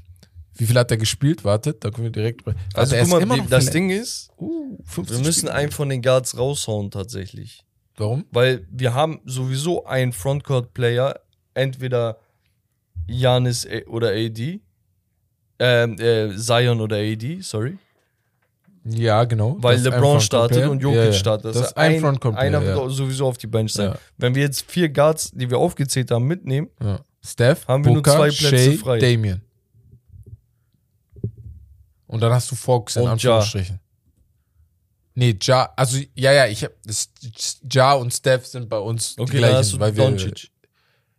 wie 0.56 0.66
viel 0.68 0.78
hat 0.78 0.92
er 0.92 0.98
gespielt? 0.98 1.44
Wartet, 1.46 1.84
da 1.84 1.90
können 1.90 2.04
wir 2.06 2.12
direkt. 2.12 2.42
also, 2.74 2.96
er 2.96 3.02
guck 3.04 3.12
mal, 3.12 3.22
immer 3.22 3.36
die- 3.36 3.42
noch 3.42 3.50
das. 3.50 3.70
Ding 3.72 3.90
ist, 3.90 4.30
Uh, 4.38 4.78
15 4.86 5.18
wir 5.18 5.26
müssen 5.26 5.40
Spiele. 5.48 5.54
einen 5.54 5.72
von 5.72 5.88
den 5.90 6.02
Guards 6.02 6.38
raushauen 6.38 6.92
tatsächlich. 6.92 7.64
Warum? 7.96 8.26
Weil 8.32 8.68
wir 8.70 8.94
haben 8.94 9.22
sowieso 9.26 9.86
einen 9.86 10.14
Frontcourt-Player, 10.14 11.20
entweder 11.54 12.18
Janis 13.08 13.68
oder 13.88 14.10
AD, 14.10 14.62
ähm, 15.60 15.96
äh, 16.00 16.36
Zion 16.38 16.82
oder 16.82 16.98
AD, 16.98 17.42
sorry. 17.42 17.78
Ja, 18.86 19.24
genau. 19.24 19.56
Weil 19.60 19.78
Das 19.78 19.86
ein 19.86 19.94
LeBron 19.94 20.20
startet 20.20 20.68
und 20.68 20.82
Jokic 20.82 20.98
Ja, 20.98 21.06
ja. 21.06 21.14
startet. 21.14 21.56
Das 21.56 21.68
ist 21.68 21.78
ein 21.78 22.02
Frontcourt 22.02 22.36
Einer 22.36 22.60
Player, 22.60 22.76
wird 22.76 22.92
sowieso 22.92 23.28
auf 23.28 23.38
die 23.38 23.48
Bench 23.48 23.72
sein. 23.74 23.92
Ja. 23.92 23.98
Wenn 24.18 24.36
wir 24.36 24.42
jetzt 24.44 24.70
vier 24.70 24.90
Guards, 24.90 25.32
die 25.32 25.50
wir 25.50 25.58
aufgezählt 25.58 26.12
haben, 26.12 26.26
mitnehmen, 26.26 26.70
ja. 26.82 27.00
Steph, 27.26 27.66
Haben 27.68 27.86
wir 27.86 27.94
nur 27.94 28.04
Booker, 28.04 28.18
zwei 28.18 28.30
Plätze 28.30 28.72
Shea, 28.72 28.78
frei. 28.78 29.00
Damian. 29.00 29.42
Und 32.08 32.20
dann 32.20 32.32
hast 32.34 32.52
du 32.52 32.56
Fox 32.56 32.98
in 32.98 33.04
Und 33.04 33.10
Anführungsstrichen. 33.10 33.80
Nee, 35.16 35.38
Ja, 35.44 35.72
also 35.76 35.98
ja, 36.16 36.32
ja, 36.34 36.48
ich 36.48 36.64
hab 36.64 36.72
das, 36.84 37.10
Ja 37.72 37.94
und 37.94 38.12
Steph 38.14 38.46
sind 38.48 38.68
bei 38.68 38.80
uns 38.80 39.16
die 39.16 39.22
okay, 39.22 39.40
dann 39.40 39.50
gleichen, 39.52 39.80
weil 39.80 39.96
wir, 39.96 40.04
Doncic. 40.04 40.50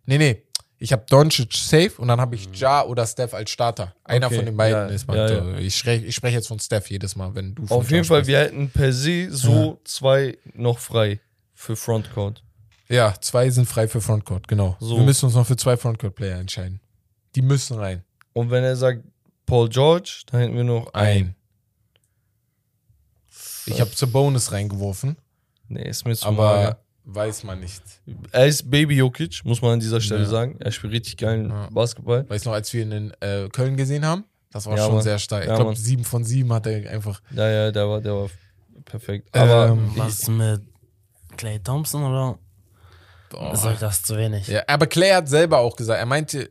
Nee, 0.06 0.18
nee. 0.18 0.42
Ich 0.78 0.92
habe 0.92 1.04
Doncic 1.08 1.54
safe 1.54 1.92
und 1.98 2.08
dann 2.08 2.20
habe 2.20 2.34
ich 2.34 2.48
Ja 2.54 2.84
oder 2.84 3.06
Steph 3.06 3.32
als 3.32 3.50
Starter. 3.50 3.94
Einer 4.04 4.26
Okay, 4.26 4.36
von 4.36 4.44
den 4.44 4.56
beiden 4.56 4.88
ja, 4.88 4.94
ist 4.94 5.08
ja, 5.08 5.14
mal. 5.14 5.58
Ich 5.60 5.76
spreche 5.76 6.04
ich 6.04 6.14
sprech 6.14 6.34
jetzt 6.34 6.48
von 6.48 6.58
Steph 6.58 6.90
jedes 6.90 7.16
Mal, 7.16 7.34
wenn 7.34 7.54
du 7.54 7.66
von 7.66 7.78
Auf 7.78 7.90
Ja 7.90 7.90
jeden 7.90 8.04
Fall, 8.04 8.24
sprichst. 8.24 8.28
wir 8.28 8.38
hätten 8.38 8.70
per 8.70 8.92
se 8.92 9.28
so 9.30 9.80
zwei 9.84 10.36
noch 10.52 10.78
frei 10.78 11.20
für 11.54 11.76
Frontcourt. 11.76 12.42
Ja, 12.88 13.14
zwei 13.20 13.48
sind 13.50 13.66
frei 13.66 13.88
für 13.88 14.00
Frontcourt, 14.00 14.46
genau. 14.46 14.76
So. 14.78 14.98
Wir 14.98 15.04
müssen 15.04 15.26
uns 15.26 15.34
noch 15.34 15.46
für 15.46 15.56
zwei 15.56 15.76
Frontcourt-Player 15.76 16.38
entscheiden. 16.38 16.80
Die 17.34 17.42
müssen 17.42 17.78
rein. 17.78 18.04
Und 18.34 18.50
wenn 18.50 18.62
er 18.62 18.76
sagt 18.76 19.04
Paul 19.46 19.68
George, 19.68 20.22
dann 20.26 20.40
hätten 20.40 20.56
wir 20.56 20.64
noch 20.64 20.92
einen. 20.92 21.28
Ein. 21.28 21.36
Ich 23.66 23.80
habe 23.80 23.90
Bonus 24.08 24.52
reingeworfen, 24.52 25.16
Nee, 25.68 25.88
ist 25.88 26.04
mir 26.04 26.14
zu 26.14 26.26
aber 26.26 26.56
mager. 26.56 26.83
Weiß 27.04 27.44
man 27.44 27.60
nicht. 27.60 27.82
Er 28.32 28.46
ist 28.46 28.70
Baby 28.70 28.96
Jokic, 28.96 29.40
muss 29.44 29.60
man 29.62 29.72
an 29.72 29.80
dieser 29.80 30.00
Stelle 30.00 30.22
Ja. 30.22 30.28
sagen. 30.28 30.56
Er 30.60 30.70
spielt 30.72 30.92
richtig 30.92 31.16
geilen 31.16 31.50
Ja. 31.50 31.68
Basketball. 31.70 32.28
Weiß 32.28 32.44
noch, 32.44 32.52
als 32.52 32.72
wir 32.72 32.82
ihn 32.82 32.92
in 32.92 33.12
äh, 33.20 33.48
Köln 33.50 33.76
gesehen 33.76 34.04
haben, 34.06 34.24
das 34.50 34.66
war 34.66 34.76
Ja, 34.76 34.84
schon 34.86 34.94
Mann. 34.94 35.02
sehr 35.02 35.18
stark. 35.18 35.42
Ich 35.42 35.48
Ja, 35.48 35.56
glaube, 35.56 35.70
Mann. 35.72 35.76
sieben 35.76 36.04
von 36.04 36.24
sieben 36.24 36.52
hat 36.52 36.66
er 36.66 36.90
einfach. 36.90 37.20
Ja, 37.34 37.48
ja, 37.48 37.70
der 37.70 37.88
war, 37.88 38.00
der 38.00 38.14
war 38.14 38.28
perfekt. 38.84 39.28
Aber 39.36 39.68
Ähm, 39.68 39.90
Was 39.96 40.26
mit 40.28 40.62
Clay 41.36 41.58
Thompson 41.58 42.04
oder 42.04 42.38
Boah. 43.30 43.52
ist 43.52 43.64
euch 43.64 43.78
das 43.78 44.02
zu 44.02 44.16
wenig? 44.16 44.46
Ja, 44.48 44.62
aber 44.66 44.86
Clay 44.86 45.10
hat 45.10 45.28
selber 45.28 45.58
auch 45.58 45.76
gesagt, 45.76 45.98
er 45.98 46.06
meinte, 46.06 46.50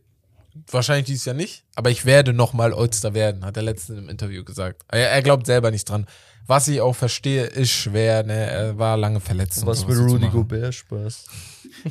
wahrscheinlich 0.69 1.05
dieses 1.05 1.25
Jahr 1.25 1.35
nicht, 1.35 1.63
aber 1.75 1.89
ich 1.89 2.05
werde 2.05 2.33
nochmal 2.33 2.73
All-Star 2.73 3.13
werden, 3.13 3.45
hat 3.45 3.57
er 3.57 3.63
letztens 3.63 3.99
im 3.99 4.09
Interview 4.09 4.43
gesagt. 4.43 4.83
Er, 4.89 5.09
er 5.11 5.21
glaubt 5.21 5.45
selber 5.45 5.71
nicht 5.71 5.89
dran. 5.89 6.05
Was 6.45 6.67
ich 6.67 6.81
auch 6.81 6.93
verstehe, 6.95 7.45
ist 7.45 7.71
schwer, 7.71 8.23
ne? 8.23 8.33
Er 8.33 8.77
war 8.77 8.97
lange 8.97 9.19
verletzt. 9.19 9.65
was 9.65 9.87
mit 9.87 9.97
Rudy. 9.97 10.27
Gobert 10.27 10.75
Spaß? 10.75 11.25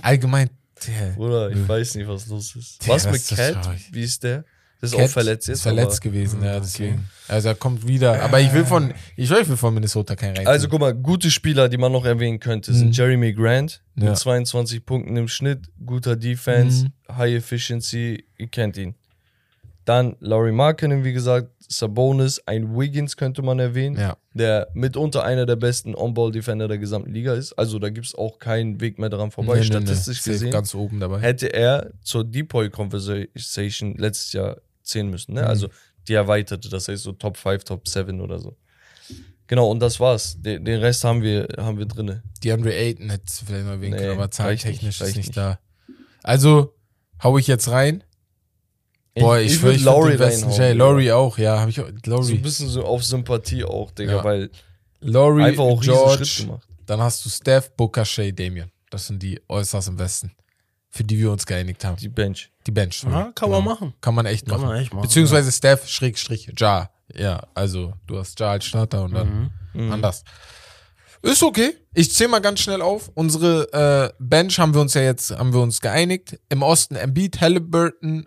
Allgemein, 0.03 0.51
der, 0.87 1.13
Bruder, 1.13 1.51
ich 1.51 1.67
weiß 1.67 1.95
nicht, 1.95 2.07
was 2.07 2.27
los 2.27 2.55
ist. 2.57 2.85
Ja, 2.87 2.95
was 2.95 3.11
mit 3.11 3.27
Cat? 3.29 3.69
Wie 3.91 4.03
ist 4.03 4.23
der? 4.23 4.45
Der 4.83 4.89
ist 4.89 4.97
Cat 4.97 5.05
auch 5.05 5.09
verletzt. 5.11 5.49
Ist 5.49 5.63
verletzt 5.63 6.01
aber- 6.03 6.11
gewesen, 6.11 6.43
ja, 6.45 6.59
deswegen. 6.61 7.05
Also 7.29 7.49
er 7.49 7.55
kommt 7.55 7.87
wieder. 7.87 8.21
Aber 8.23 8.41
ich 8.41 8.53
will 8.53 8.65
von, 8.65 8.93
ich 9.17 9.31
will 9.31 9.45
von 9.45 9.73
Minnesota 9.73 10.17
keinen 10.17 10.37
rein. 10.37 10.47
Also 10.47 10.69
guck 10.69 10.81
mal, 10.81 10.93
gute 10.93 11.31
Spieler, 11.31 11.69
die 11.69 11.79
man 11.79 11.93
noch 11.93 12.05
erwähnen 12.05 12.41
könnte, 12.41 12.75
sind 12.75 12.89
Mhm. 12.89 12.93
Jeremy 12.93 13.33
Grant 13.33 13.81
mit 13.95 14.05
Ja. 14.09 14.15
22 14.15 14.85
Punkten 14.85 15.17
im 15.17 15.29
Schnitt, 15.29 15.69
guter 15.87 16.17
Defense, 16.17 16.87
Mhm. 17.09 17.17
High 17.17 17.35
Efficiency, 17.37 18.25
ihr 18.37 18.49
kennt 18.49 18.77
ihn. 18.77 18.95
Dann 19.85 20.17
Laurie 20.21 20.53
Markkinen, 20.53 21.03
wie 21.05 21.13
gesagt, 21.13 21.49
Sabonis, 21.69 22.41
ein 22.47 22.77
Wiggins 22.77 23.17
könnte 23.17 23.41
man 23.43 23.59
erwähnen, 23.59 23.97
Ja. 23.99 24.17
der 24.35 24.69
mitunter 24.75 25.25
einer 25.25 25.47
der 25.47 25.57
besten 25.57 25.95
On-Ball-Defender 25.95 26.69
der 26.69 26.79
gesamten 26.79 27.13
Liga 27.13 27.33
ist. 27.35 27.53
Also 27.55 27.79
da 27.79 27.89
gibt 27.89 28.07
es 28.07 28.15
auch 28.15 28.39
keinen 28.39 28.81
Weg 28.81 28.99
mehr 28.99 29.09
daran 29.09 29.31
vorbei, 29.31 29.55
Nee, 29.55 29.61
nee, 29.61 29.67
nee. 29.79 29.87
statistisch 29.87 30.19
Safe 30.23 30.31
gesehen. 30.33 30.51
Ganz 30.51 30.75
oben 30.75 31.01
dabei. 31.01 31.21
hätte 31.21 31.53
er 31.53 31.91
zur 32.03 32.25
Depoy 32.25 32.69
Conversation 32.71 33.95
letztes 33.97 34.33
Jahr 34.35 34.59
zählen 34.83 35.09
müssen. 35.09 35.35
Ne? 35.35 35.43
Mhm. 35.43 35.47
Also 35.49 35.69
die 36.09 36.15
erweiterte, 36.15 36.69
das 36.69 36.89
heißt 36.89 37.03
so 37.03 37.13
Top 37.13 37.37
5, 37.37 37.65
Top 37.65 37.87
7 37.87 38.21
oder 38.21 38.39
so. 38.39 38.57
Genau, 39.47 39.71
und 39.71 39.81
das 39.81 40.01
war's. 40.01 40.41
Den, 40.41 40.65
den 40.65 40.81
Rest 40.81 41.05
haben 41.05 41.23
wir, 41.23 41.47
haben 41.59 41.77
wir 41.79 41.87
drinne. 41.87 42.23
Die 42.43 42.53
Andre 42.53 42.75
Ayton 42.75 43.11
hättest 43.11 43.43
du 43.43 43.47
vielleicht 43.47 43.65
noch 43.67 43.73
erwähnen 43.73 43.93
Nee, 43.93 43.99
können, 43.99 44.21
aber 44.21 44.51
nicht, 44.51 44.65
ist 44.65 44.83
nicht, 45.03 45.17
nicht. 45.17 45.37
da. 45.37 45.59
Also, 46.23 46.75
hau 47.23 47.37
ich 47.39 47.47
jetzt 47.49 47.69
rein. 47.69 48.03
Boah, 49.15 49.39
ich, 49.39 49.53
ich, 49.55 49.63
würd 49.63 49.77
ich 49.77 49.85
Laurie 49.85 50.13
Laurie 50.13 50.23
reinhauen, 50.23 50.53
Digga. 50.53 50.73
Laurie 50.73 51.13
auch, 51.13 51.37
ja, 51.37 51.59
habe 51.61 51.71
ich 51.71 51.81
auch, 51.81 51.87
So 51.87 51.91
ein 51.93 52.01
Laurie. 52.07 52.39
bisschen 52.39 52.69
so 52.69 52.85
auf 52.85 53.05
Sympathie 53.05 53.65
auch, 53.65 53.91
Digga, 53.91 54.17
Ja. 54.17 54.25
weil 54.25 54.51
Laurie, 55.01 55.43
einfach 55.43 55.65
auch 55.65 55.83
George, 55.83 56.25
Schritt 56.25 56.47
gemacht. 56.47 56.67
dann 56.87 57.01
hast 57.03 57.23
du 57.25 57.29
Steph, 57.29 57.73
Booker, 57.77 58.05
Shea, 58.07 58.31
Damian. 58.31 58.71
Das 58.91 59.07
sind 59.09 59.23
die 59.23 59.39
Allstars 59.49 59.89
im 59.89 59.99
Westen, 59.99 60.33
für 60.89 61.05
die 61.05 61.19
wir 61.19 61.31
uns 61.31 61.45
geeinigt 61.45 61.85
haben. 61.85 61.97
Die 61.99 62.09
Bench. 62.09 62.51
Die 62.67 62.71
Bench. 62.71 63.03
Ja, 63.05 63.33
kann 63.35 63.51
man 63.51 63.65
machen. 63.65 63.95
Kann 64.01 64.15
man 64.15 64.27
echt 64.27 64.47
Kann 64.47 64.59
machen. 64.61 64.69
man 64.71 64.77
echt 64.81 64.93
machen. 64.93 65.03
Beziehungsweise 65.03 65.51
Steph, 65.53 65.89
Schrägstrich, 65.89 66.53
Ja. 66.59 66.91
Ja, 67.15 67.43
also 67.55 67.93
du 68.07 68.19
hast 68.19 68.39
Ja 68.41 68.53
als 68.53 68.65
Starter 68.65 69.03
und 69.05 69.13
dann 69.13 69.51
Mhm. 69.75 69.93
anders. 69.93 70.25
Ist 71.23 71.43
okay. 71.43 71.75
Ich 71.95 72.13
zähle 72.13 72.31
mal 72.31 72.41
ganz 72.41 72.61
schnell 72.61 72.81
auf. 72.83 73.11
Unsere 73.15 73.73
äh, 73.73 74.13
Bench 74.19 74.59
haben 74.59 74.75
wir 74.75 74.81
uns 74.81 74.95
ja 74.95 75.03
jetzt, 75.03 75.31
haben 75.31 75.53
wir 75.53 75.61
uns 75.61 75.81
geeinigt. 75.81 76.39
Im 76.49 76.63
Osten 76.63 76.97
Embiid, 76.97 77.41
Halliburton, 77.41 78.27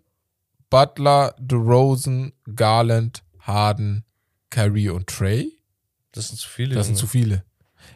Butler, 0.70 1.36
DeRozan, 1.40 2.32
Garland, 2.56 3.24
Harden, 3.40 4.06
Kyrie 4.50 4.90
und 4.90 5.08
Trey. 5.08 5.52
Das 6.12 6.28
sind 6.30 6.38
zu 6.40 6.48
viele. 6.50 6.76
Das 6.76 6.86
sind 6.88 6.96
Junge. 6.96 7.02
zu 7.02 7.08
viele. 7.08 7.46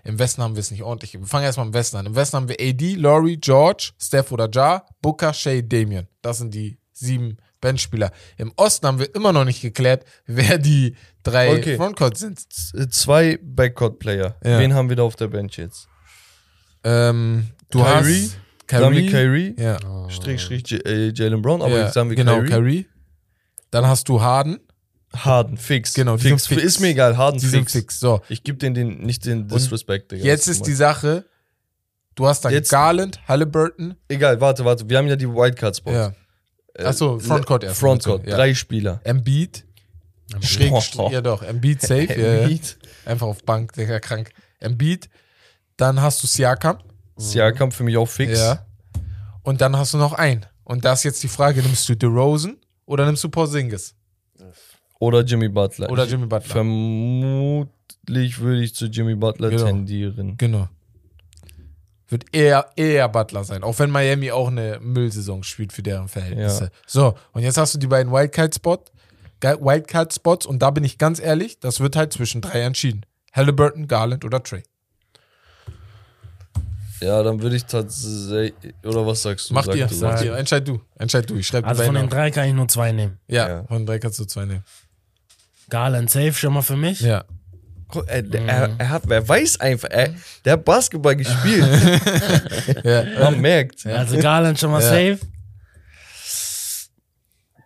Im 0.04 0.20
Westen 0.20 0.42
haben 0.42 0.56
wir 0.56 0.60
es 0.62 0.72
nicht 0.72 0.84
ordentlich. 0.84 1.14
Wir 1.14 1.26
fangen 1.26 1.46
erstmal 1.46 1.68
im 1.68 1.74
Westen 1.74 1.98
an. 1.98 2.06
Im 2.06 2.16
Westen 2.16 2.38
haben 2.38 2.50
wir 2.50 2.58
AD, 2.60 2.96
Laurie, 2.96 3.38
George, 3.38 3.92
Steph 4.00 4.32
oder 4.32 4.50
Ja, 4.54 4.86
Booker, 5.02 5.34
Shea, 5.34 5.62
Damian. 5.62 6.08
Das 6.22 6.38
sind 6.40 6.54
die 6.54 6.80
sieben 6.94 7.38
Benchspieler. 7.62 8.12
Im 8.38 8.52
Osten 8.56 8.88
haben 8.88 9.00
wir 9.00 9.14
immer 9.16 9.34
noch 9.34 9.46
nicht 9.46 9.62
geklärt, 9.62 10.06
wer 10.26 10.58
die 10.58 10.96
drei 11.24 11.58
Okay. 11.58 11.76
Frontcourts 11.78 12.20
sind. 12.20 12.40
Zwei 12.94 13.38
Backcourt-Player. 13.42 14.38
Ja. 14.44 14.60
Wen 14.60 14.74
haben 14.74 14.90
wir 14.90 14.96
da 14.96 15.04
auf 15.04 15.16
der 15.16 15.28
Bench 15.28 15.58
jetzt? 15.58 15.88
Ähm, 16.84 17.48
du 17.72 17.84
Kyrie? 17.84 18.32
hast 18.72 18.92
wir 18.94 19.10
Kyrie, 19.10 19.56
Ja, 19.58 19.78
Strich, 20.10 20.42
Strich, 20.42 20.72
äh, 20.86 21.12
Jalen 21.14 21.42
Brown, 21.42 21.62
aber 21.62 21.78
ja 21.78 21.86
jetzt 21.86 21.96
haben 21.96 22.10
wir 22.10 22.16
genau, 22.16 22.38
Kyrie. 22.40 22.50
Kyrie. 22.50 22.86
Dann 23.72 23.88
hast 23.88 24.08
du 24.10 24.22
Harden. 24.22 24.60
Harden, 25.16 25.58
fix. 25.58 25.94
Genau, 25.94 26.18
die 26.18 26.30
fix. 26.30 26.46
sind 26.46 26.56
fix. 26.60 26.64
Ist 26.68 26.80
mir 26.80 26.90
egal, 26.90 27.18
Harden 27.18 27.40
Die 27.40 27.46
fix. 27.48 27.72
sind 27.74 27.82
fix. 27.84 28.00
So, 28.00 28.22
Ich 28.30 28.44
gebe 28.44 28.58
denen 28.58 28.76
den, 28.76 29.02
nicht 29.06 29.26
den 29.26 29.48
Disrespect, 29.48 30.12
Digga. 30.12 30.24
jetzt 30.24 30.48
ist 30.48 30.66
die 30.68 30.74
Sache, 30.74 31.26
du 32.16 32.28
hast 32.28 32.46
dann 32.46 32.54
Jetzt- 32.54 32.70
Garland, 32.70 33.20
Halliburton. 33.28 33.96
Egal, 34.08 34.40
warte, 34.40 34.64
warte. 34.66 34.88
Wir 34.90 34.98
haben 34.98 35.08
ja 35.08 35.16
die 35.16 35.28
Wildcard-Spots. 35.28 35.96
Ja. 35.96 36.14
Äh, 36.76 36.84
Achso, 36.86 37.18
Frontcourt 37.20 37.64
erst. 37.64 37.80
Frontcourt, 37.80 38.28
Ja. 38.28 38.36
drei 38.36 38.54
Spieler. 38.54 39.02
Embiid. 39.04 39.66
Schräg, 40.42 40.70
Boah. 40.96 41.12
ja 41.12 41.22
doch, 41.22 41.42
Embiid 41.42 41.82
safe. 41.82 42.04
ja, 42.04 42.16
ja. 42.16 42.42
Embiid, 42.44 42.78
Einfach 43.06 43.26
auf 43.28 43.44
Bank, 43.44 43.74
Digga, 43.74 44.00
krank. 44.00 44.30
Embiid. 44.60 45.10
Dann 45.76 46.00
hast 46.02 46.22
du 46.22 46.28
Siakam. 46.28 46.78
Siakam 47.18 47.72
für 47.72 47.84
mich 47.84 47.98
auch 47.98 48.06
fix. 48.08 48.38
Ja. 48.38 48.66
Und 49.42 49.60
dann 49.62 49.76
hast 49.76 49.94
du 49.96 49.98
noch 49.98 50.14
einen. 50.14 50.46
Und 50.66 50.86
da 50.86 50.94
ist 50.94 51.04
jetzt 51.04 51.24
die 51.24 51.28
Frage, 51.30 51.64
nimmst 51.64 51.90
du 51.90 51.96
DeRozan 51.96 52.58
oder 52.86 53.06
nimmst 53.08 53.24
du 53.24 53.30
Porzingis? 53.30 53.96
Oder 55.00 55.22
Jimmy 55.22 55.48
Butler. 55.50 55.90
Oder 55.90 56.06
Jimmy 56.06 56.26
Butler? 56.28 56.50
Vermutlich 56.50 58.40
würde 58.40 58.62
ich 58.62 58.76
zu 58.76 58.86
Jimmy 58.88 59.16
Butler 59.16 59.50
Genau. 59.50 59.66
tendieren. 59.66 60.36
Genau. 60.38 60.68
Wird 62.10 62.26
eher, 62.34 62.66
eher 62.76 63.08
Butler 63.08 63.44
sein. 63.44 63.64
Auch 63.64 63.78
wenn 63.80 63.92
Miami 63.92 64.32
auch 64.32 64.48
eine 64.48 64.80
Müllsaison 64.82 65.44
spielt 65.44 65.72
für 65.72 65.84
deren 65.84 66.08
Verhältnisse. 66.08 66.66
Ja. 66.66 66.70
So, 66.88 67.16
und 67.34 67.44
jetzt 67.44 67.58
hast 67.58 67.76
du 67.76 67.78
die 67.78 67.88
beiden 67.88 68.12
Wildcard-Spots. 68.12 68.92
Wildcard-Spots 69.42 70.46
und 70.46 70.60
da 70.62 70.72
bin 70.72 70.84
ich 70.84 70.98
ganz 70.98 71.20
ehrlich, 71.20 71.60
das 71.60 71.80
wird 71.80 71.96
halt 71.96 72.12
zwischen 72.12 72.42
drei 72.42 72.62
entschieden. 72.62 73.06
Halliburton, 73.32 73.88
Garland 73.88 74.26
oder 74.26 74.42
Trey. 74.44 74.64
Ja, 77.02 77.24
dann 77.24 77.42
würde 77.42 77.56
ich 77.56 77.64
tatsächlich. 77.66 78.74
Oder 78.84 79.06
was 79.08 79.22
sagst 79.22 79.50
du? 79.50 79.54
Mach 79.54 79.64
Sag 79.64 79.76
dir, 79.76 79.88
du, 79.88 79.96
mach 80.02 80.20
dir. 80.20 80.36
Entscheid 80.36 80.68
du. 80.68 80.82
Entscheid 80.98 81.30
du. 81.30 81.36
Ich 81.38 81.48
schreibe 81.48 81.66
Also 81.68 81.84
von 81.84 81.96
den 81.96 82.10
drei 82.10 82.30
kann 82.32 82.48
ich 82.50 82.54
nur 82.54 82.68
zwei 82.68 82.92
nehmen. 82.92 83.18
Ja, 83.28 83.48
Ja. 83.48 83.64
von 83.66 83.78
den 83.78 83.86
drei 83.86 84.00
kannst 84.00 84.20
du 84.20 84.26
zwei 84.26 84.44
nehmen. 84.46 84.66
Garland 85.70 86.10
safe 86.10 86.34
schon 86.34 86.54
mal 86.54 86.62
für 86.62 86.78
mich. 86.78 87.02
Ja. 87.02 87.24
Guck, 87.88 88.08
Er, 88.08 88.24
er, 88.34 88.76
er 88.78 88.90
hat, 88.90 89.10
er 89.10 89.28
weiß 89.28 89.60
einfach, 89.62 89.90
er, 89.90 90.14
der 90.46 90.54
hat 90.54 90.66
Basketball 90.66 91.16
gespielt. 91.16 91.66
ja. 92.84 93.04
Man 93.24 93.42
merkt. 93.42 93.86
Also 93.86 94.18
Garland 94.20 94.60
schon 94.60 94.72
mal 94.72 94.82
Ja. 94.82 94.90
safe. 94.90 95.20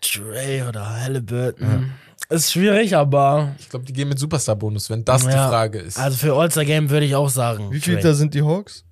Trey 0.02 0.62
oder 0.64 1.02
Halliburton. 1.02 1.92
Ist 2.30 2.52
schwierig, 2.52 2.96
aber 2.96 3.54
Ich 3.60 3.70
glaube, 3.70 3.86
die 3.86 3.94
gehen 3.94 4.10
mit 4.10 4.18
Superstar-Bonus, 4.20 4.90
wenn 4.90 5.04
das 5.06 5.24
die 5.24 5.30
Ja. 5.30 5.50
Frage 5.50 5.80
ist. 5.80 5.98
also 6.00 6.18
für 6.18 6.34
All-Star 6.34 6.66
Game 6.66 6.90
würde 6.90 7.06
ich 7.06 7.16
auch 7.16 7.30
sagen. 7.30 7.72
Wie 7.72 7.80
viel 7.80 8.00
da 8.00 8.14
sind 8.14 8.34
die 8.34 8.42
Hawks? 8.42 8.86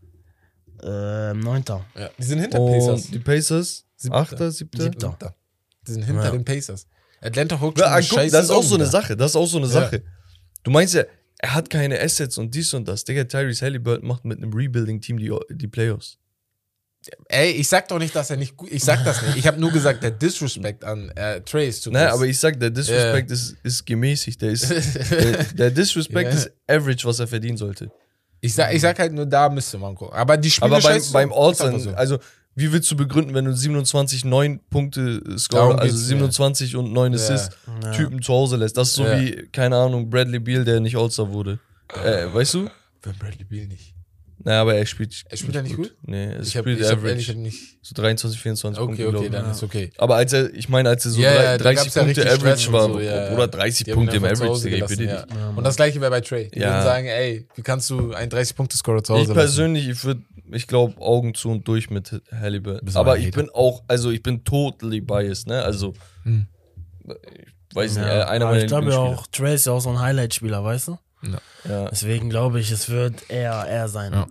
Ähm, 0.84 1.40
Neunter. 1.40 1.86
ja. 1.98 2.10
Die 2.18 2.24
sind 2.24 2.40
hinter 2.40 2.60
Und 2.60 2.72
Pacers. 2.72 3.08
die 3.12 3.20
Pacers? 3.20 3.86
Siebter. 3.96 4.18
Achter, 4.18 4.52
siebter? 4.52 4.84
Siebter. 4.84 5.08
Siebter. 5.10 5.36
Die 5.88 5.92
sind 5.92 6.04
hinter 6.04 6.26
Ja. 6.26 6.32
den 6.32 6.44
Pacers. 6.44 6.88
Atlanta 7.22 7.60
Hawks 7.60 7.80
Ja, 7.80 8.02
schon 8.02 8.10
guck, 8.10 8.20
scheiß 8.20 8.32
das 8.32 8.46
ist 8.46 8.52
auch 8.52 8.64
so 8.64 8.76
eine. 8.76 8.86
Sache. 8.86 9.16
Das 9.16 9.32
ist 9.32 9.36
auch 9.36 9.46
so 9.48 9.58
eine 9.58 9.68
Ja. 9.68 9.74
Sache. 9.74 10.04
Du 10.64 10.72
meinst 10.72 10.94
ja, 10.94 11.04
er 11.40 11.54
hat 11.54 11.70
keine 11.70 12.00
Assets 12.00 12.38
und 12.38 12.54
dies 12.54 12.74
und 12.74 12.88
das. 12.88 13.04
Digga, 13.04 13.24
Tyrese 13.24 13.66
Halliburton 13.66 14.08
macht 14.08 14.26
mit 14.26 14.38
einem 14.38 14.54
Rebuilding-Team 14.54 15.18
die, 15.18 15.34
die 15.52 15.68
Playoffs. 15.68 16.18
Ey, 17.30 17.50
ich 17.54 17.68
sag 17.68 17.88
doch 17.88 17.98
nicht, 17.98 18.16
dass 18.16 18.30
er 18.30 18.38
nicht 18.38 18.56
gut. 18.56 18.70
Ich 18.72 18.84
sag 18.84 19.04
das 19.04 19.24
nicht. 19.24 19.38
Ich 19.38 19.48
habe 19.48 19.60
nur 19.60 19.72
gesagt, 19.72 20.04
der 20.04 20.12
Disrespect 20.12 20.84
an 20.84 21.10
äh, 21.16 21.42
Trey 21.42 21.68
ist 21.68 21.82
zu 21.82 21.90
Nein, 21.90 22.10
aber 22.10 22.28
ich 22.28 22.38
sag, 22.40 22.60
der 22.60 22.70
Disrespect 22.70 23.32
ist, 23.32 23.56
ist 23.64 23.86
gemäßig. 23.88 24.38
Der, 24.38 24.52
ist, 24.52 24.70
der, 25.12 25.44
der 25.46 25.72
Disrespect 25.72 26.30
Ja. 26.32 26.38
ist 26.38 26.52
average, 26.68 27.08
was 27.08 27.20
er 27.20 27.28
verdienen 27.28 27.58
sollte. 27.58 27.90
ich, 28.40 28.54
sag, 28.54 28.72
ich 28.76 28.82
sag 28.82 29.00
halt 29.00 29.14
nur, 29.14 29.26
da 29.26 29.50
müsste 29.50 29.80
man 29.80 29.96
gucken. 29.96 30.14
Aber 30.16 30.38
die 30.38 30.52
Spiele 30.52 30.66
Aber 30.76 30.80
beim, 30.80 30.94
scheiße 30.94 31.12
beim 31.12 31.34
All-Star, 31.34 31.80
so. 31.80 31.90
also 31.92 32.20
wie 32.62 32.72
willst 32.72 32.90
du 32.92 32.96
begründen, 32.96 33.34
wenn 33.34 33.46
du 33.46 33.54
27, 33.56 34.24
9 34.26 34.60
Punkte 34.70 35.20
Darum 35.22 35.38
score, 35.38 35.80
also 35.80 35.96
geht's, 35.96 36.08
27 36.08 36.76
und 36.76 36.94
9 36.94 37.14
Assists 37.16 37.56
Ja. 37.84 37.92
Typen 37.92 38.22
zu 38.22 38.32
Hause 38.34 38.56
lässt? 38.58 38.78
Das 38.78 38.90
ist 38.90 38.96
so 38.96 39.04
Ja. 39.06 39.20
wie, 39.20 39.48
keine 39.52 39.76
Ahnung, 39.76 40.10
Bradley 40.10 40.40
Beal, 40.40 40.64
der 40.64 40.80
nicht 40.80 40.96
All-Star 40.96 41.32
wurde. 41.32 41.60
Äh, 42.04 42.34
weißt 42.34 42.54
du? 42.54 42.70
Für 43.02 43.14
Bradley 43.14 43.44
Beal 43.44 43.68
nicht. 43.68 43.94
Naja, 44.44 44.62
aber 44.62 44.74
er 44.74 44.88
spielt. 44.88 45.14
Er 45.30 45.38
spielt 45.38 45.54
ja 45.54 45.62
nicht 45.62 45.76
gut? 45.76 45.94
Nee, 46.02 46.32
er 46.34 46.40
Ich 46.40 46.50
spielt 46.50 46.80
ich 46.80 46.86
hab 46.88 46.94
average. 46.98 47.10
ehrlich 47.10 47.36
nicht. 47.36 47.78
so 47.84 47.94
23, 47.94 48.40
24 48.42 48.82
Okay, 48.82 48.88
Punkte, 48.88 49.08
okay, 49.08 49.30
glaub 49.30 49.32
dann 49.44 49.52
ich. 49.52 49.58
ist 49.58 49.62
okay. 49.64 49.92
Aber 50.00 50.16
als 50.16 50.34
er, 50.34 50.52
ich 50.56 50.68
meine, 50.68 50.90
als 50.90 51.06
er 51.06 51.12
so 51.12 51.22
Ja, 51.22 51.32
ja, 51.32 51.58
da 51.60 51.64
30 51.64 51.76
gab's 51.78 51.94
ja 51.96 52.04
Punkte 52.04 52.22
Average 52.24 52.58
Stress 52.62 52.72
war, 52.72 52.88
so, 52.92 53.00
ja, 53.00 53.26
ja. 53.28 53.34
oder 53.36 53.48
30 53.48 53.86
Die 53.86 53.92
Punkte 53.92 54.18
im 54.18 54.26
Average, 54.26 54.62
Digga, 54.64 54.78
ich 54.78 54.86
bitte 54.88 55.04
ja. 55.04 55.26
Und 55.56 55.64
das 55.64 55.76
gleiche 55.76 56.02
wäre 56.02 56.10
bei 56.10 56.22
Trey. 56.22 56.50
Die 56.50 56.58
Ja. 56.60 56.70
würden 56.72 56.84
sagen, 56.84 57.06
ey, 57.06 57.48
wie 57.54 57.62
kannst 57.62 57.88
du 57.92 58.14
einen 58.14 58.32
30-Punkte-Scorer 58.32 59.04
zu 59.04 59.14
Hause 59.14 59.22
Ich 59.22 59.28
lassen? 59.28 59.38
persönlich, 59.38 59.88
ich 59.88 60.04
würde, 60.04 60.22
ich 60.52 60.68
glaube, 60.68 61.00
Augen 61.02 61.34
zu 61.34 61.50
und 61.50 61.68
durch 61.68 61.90
mit 61.90 62.22
Halliburton. 62.32 62.96
Aber 62.96 63.18
ich 63.18 63.32
bin 63.32 63.50
auch, 63.50 63.84
also 63.88 64.12
ich 64.12 64.22
bin 64.24 64.44
totally 64.44 65.02
biased, 65.02 65.48
ne? 65.48 65.64
Also, 65.64 65.94
Hm. 66.24 66.48
ich 67.70 67.76
weiß 67.76 67.98
nicht, 67.98 68.06
Ja, 68.06 68.22
äh, 68.22 68.24
einer 68.26 68.46
aber 68.46 68.54
meiner 68.56 68.64
ich 68.64 68.68
glaube 68.68 68.90
ja 68.92 68.98
auch, 68.98 69.28
Trey 69.28 69.56
ist 69.56 69.66
ja 69.66 69.74
auch 69.74 69.80
so 69.82 69.90
ein 69.90 70.00
Highlight-Spieler, 70.00 70.64
weißt 70.64 70.90
du? 70.90 70.98
Ja. 71.68 71.90
Deswegen 71.90 72.30
glaube 72.30 72.60
ich, 72.60 72.72
es 72.72 72.90
wird 72.90 73.30
eher 73.30 73.52
er 73.52 73.88
sein. 73.88 74.12
Ja. 74.14 74.28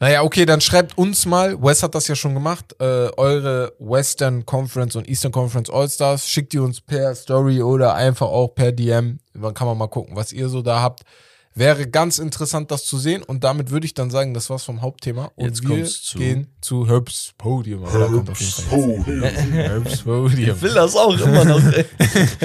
Naja, 0.00 0.22
okay, 0.22 0.44
dann 0.44 0.60
schreibt 0.60 0.98
uns 0.98 1.24
mal, 1.24 1.62
Wes 1.62 1.82
hat 1.82 1.94
das 1.94 2.08
ja 2.08 2.16
schon 2.16 2.34
gemacht, 2.34 2.74
äh, 2.80 3.08
eure 3.16 3.72
Western 3.78 4.44
Conference 4.44 4.96
und 4.96 5.08
Eastern 5.08 5.30
Conference 5.32 5.70
All-Stars. 5.70 6.28
Schickt 6.28 6.52
die 6.52 6.58
uns 6.58 6.80
per 6.80 7.14
Story 7.14 7.62
oder 7.62 7.94
einfach 7.94 8.26
auch 8.26 8.48
per 8.48 8.72
DM. 8.72 9.20
Dann 9.34 9.54
kann 9.54 9.66
man 9.68 9.78
mal 9.78 9.86
gucken, 9.86 10.16
was 10.16 10.32
ihr 10.32 10.48
so 10.48 10.62
da 10.62 10.82
habt. 10.82 11.02
Wäre 11.56 11.88
ganz 11.88 12.18
interessant, 12.18 12.70
das 12.72 12.84
zu 12.84 12.98
sehen. 12.98 13.22
Und 13.22 13.44
damit 13.44 13.70
würde 13.70 13.86
ich 13.86 13.94
dann 13.94 14.10
sagen, 14.10 14.34
das 14.34 14.50
war's 14.50 14.64
vom 14.64 14.82
Hauptthema. 14.82 15.30
Und 15.36 15.46
Jetzt 15.46 15.68
wir 15.68 15.84
zu- 15.84 16.18
gehen 16.18 16.48
zu 16.60 16.88
Herbs 16.88 17.32
Podium. 17.38 17.86
Fall 17.86 18.24
jetzt. 18.28 18.68
Herbs 19.52 20.02
Podium. 20.02 20.56
Ich 20.56 20.62
will 20.62 20.74
das 20.74 20.96
auch 20.96 21.16
immer 21.18 21.44
noch. 21.44 21.62
ey. 21.72 21.84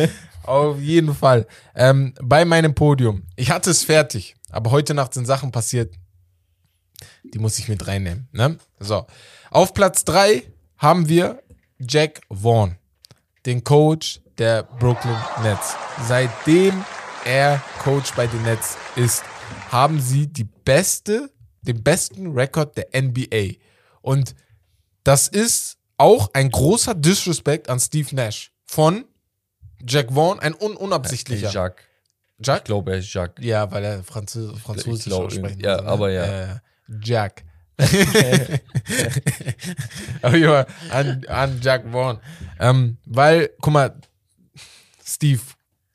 Auf 0.44 0.80
jeden 0.80 1.14
Fall. 1.15 1.48
Ähm, 1.76 2.14
bei 2.22 2.45
meinem 2.45 2.73
Podium. 2.76 3.23
Ich 3.36 3.49
hatte 3.52 3.69
es 3.72 3.84
fertig, 3.84 4.36
aber 4.52 4.72
heute 4.72 4.94
Nacht 4.94 5.14
sind 5.14 5.26
Sachen 5.26 5.52
passiert, 5.52 5.94
die 7.23 7.40
muss 7.40 7.60
ich 7.60 7.68
mit 7.68 7.86
reinnehmen. 7.88 8.27
Ne? 8.31 8.57
So. 8.80 9.06
Auf 9.52 9.73
Platz 9.73 10.06
3 10.06 10.44
haben 10.77 11.10
wir 11.10 11.41
Jack 11.80 12.22
Vaughn, 12.31 12.76
den 13.45 13.64
Coach 13.64 14.22
der 14.38 14.64
Brooklyn 14.64 15.18
Nets. 15.44 15.76
Seitdem 16.07 16.84
er 17.30 17.62
Coach 17.84 18.14
bei 18.16 18.26
den 18.26 18.42
Nets 18.42 18.76
ist, 18.96 19.24
haben 19.72 20.02
sie 20.02 20.26
die 20.26 20.46
beste, 20.46 21.30
den 21.62 21.84
besten 21.84 22.32
Rekord 22.32 22.76
der 22.76 22.88
NBA. 23.00 23.60
Und 24.02 24.34
das 25.04 25.28
ist 25.28 25.78
auch 25.98 26.32
ein 26.34 26.50
großer 26.50 26.96
Disrespect 26.96 27.70
an 27.70 27.80
Steve 27.80 28.16
Nash 28.16 28.52
von 28.66 29.06
Jack 29.88 30.12
Vaughn, 30.12 30.40
ein 30.40 30.56
un 30.56 30.76
unabsichtlicher. 30.76 31.52
Jacques. 31.52 31.86
Ich 32.40 32.48
Jack? 32.48 32.66
glaube, 32.66 32.94
er 32.94 32.98
ist 32.98 33.14
Jacques. 33.14 33.46
Ja, 33.46 33.72
weil 33.72 33.84
er 33.84 34.04
Französ 34.04 34.60
Französisch 34.60 35.06
glaub, 35.06 35.32
ja, 35.32 35.42
muss, 35.42 35.56
ne? 35.58 35.84
aber 35.84 36.10
ja. 36.10 36.24
Äh, 36.24 36.60
Jack. 37.04 37.44
aber 40.22 40.36
ja, 40.36 40.66
an, 40.90 41.24
an 41.28 41.60
Jack 41.62 41.86
Vaughn. 41.92 42.20
Ähm, 42.60 42.98
weil, 43.06 43.52
guck 43.62 43.74
mal, 43.74 43.96
Steve, 45.06 45.42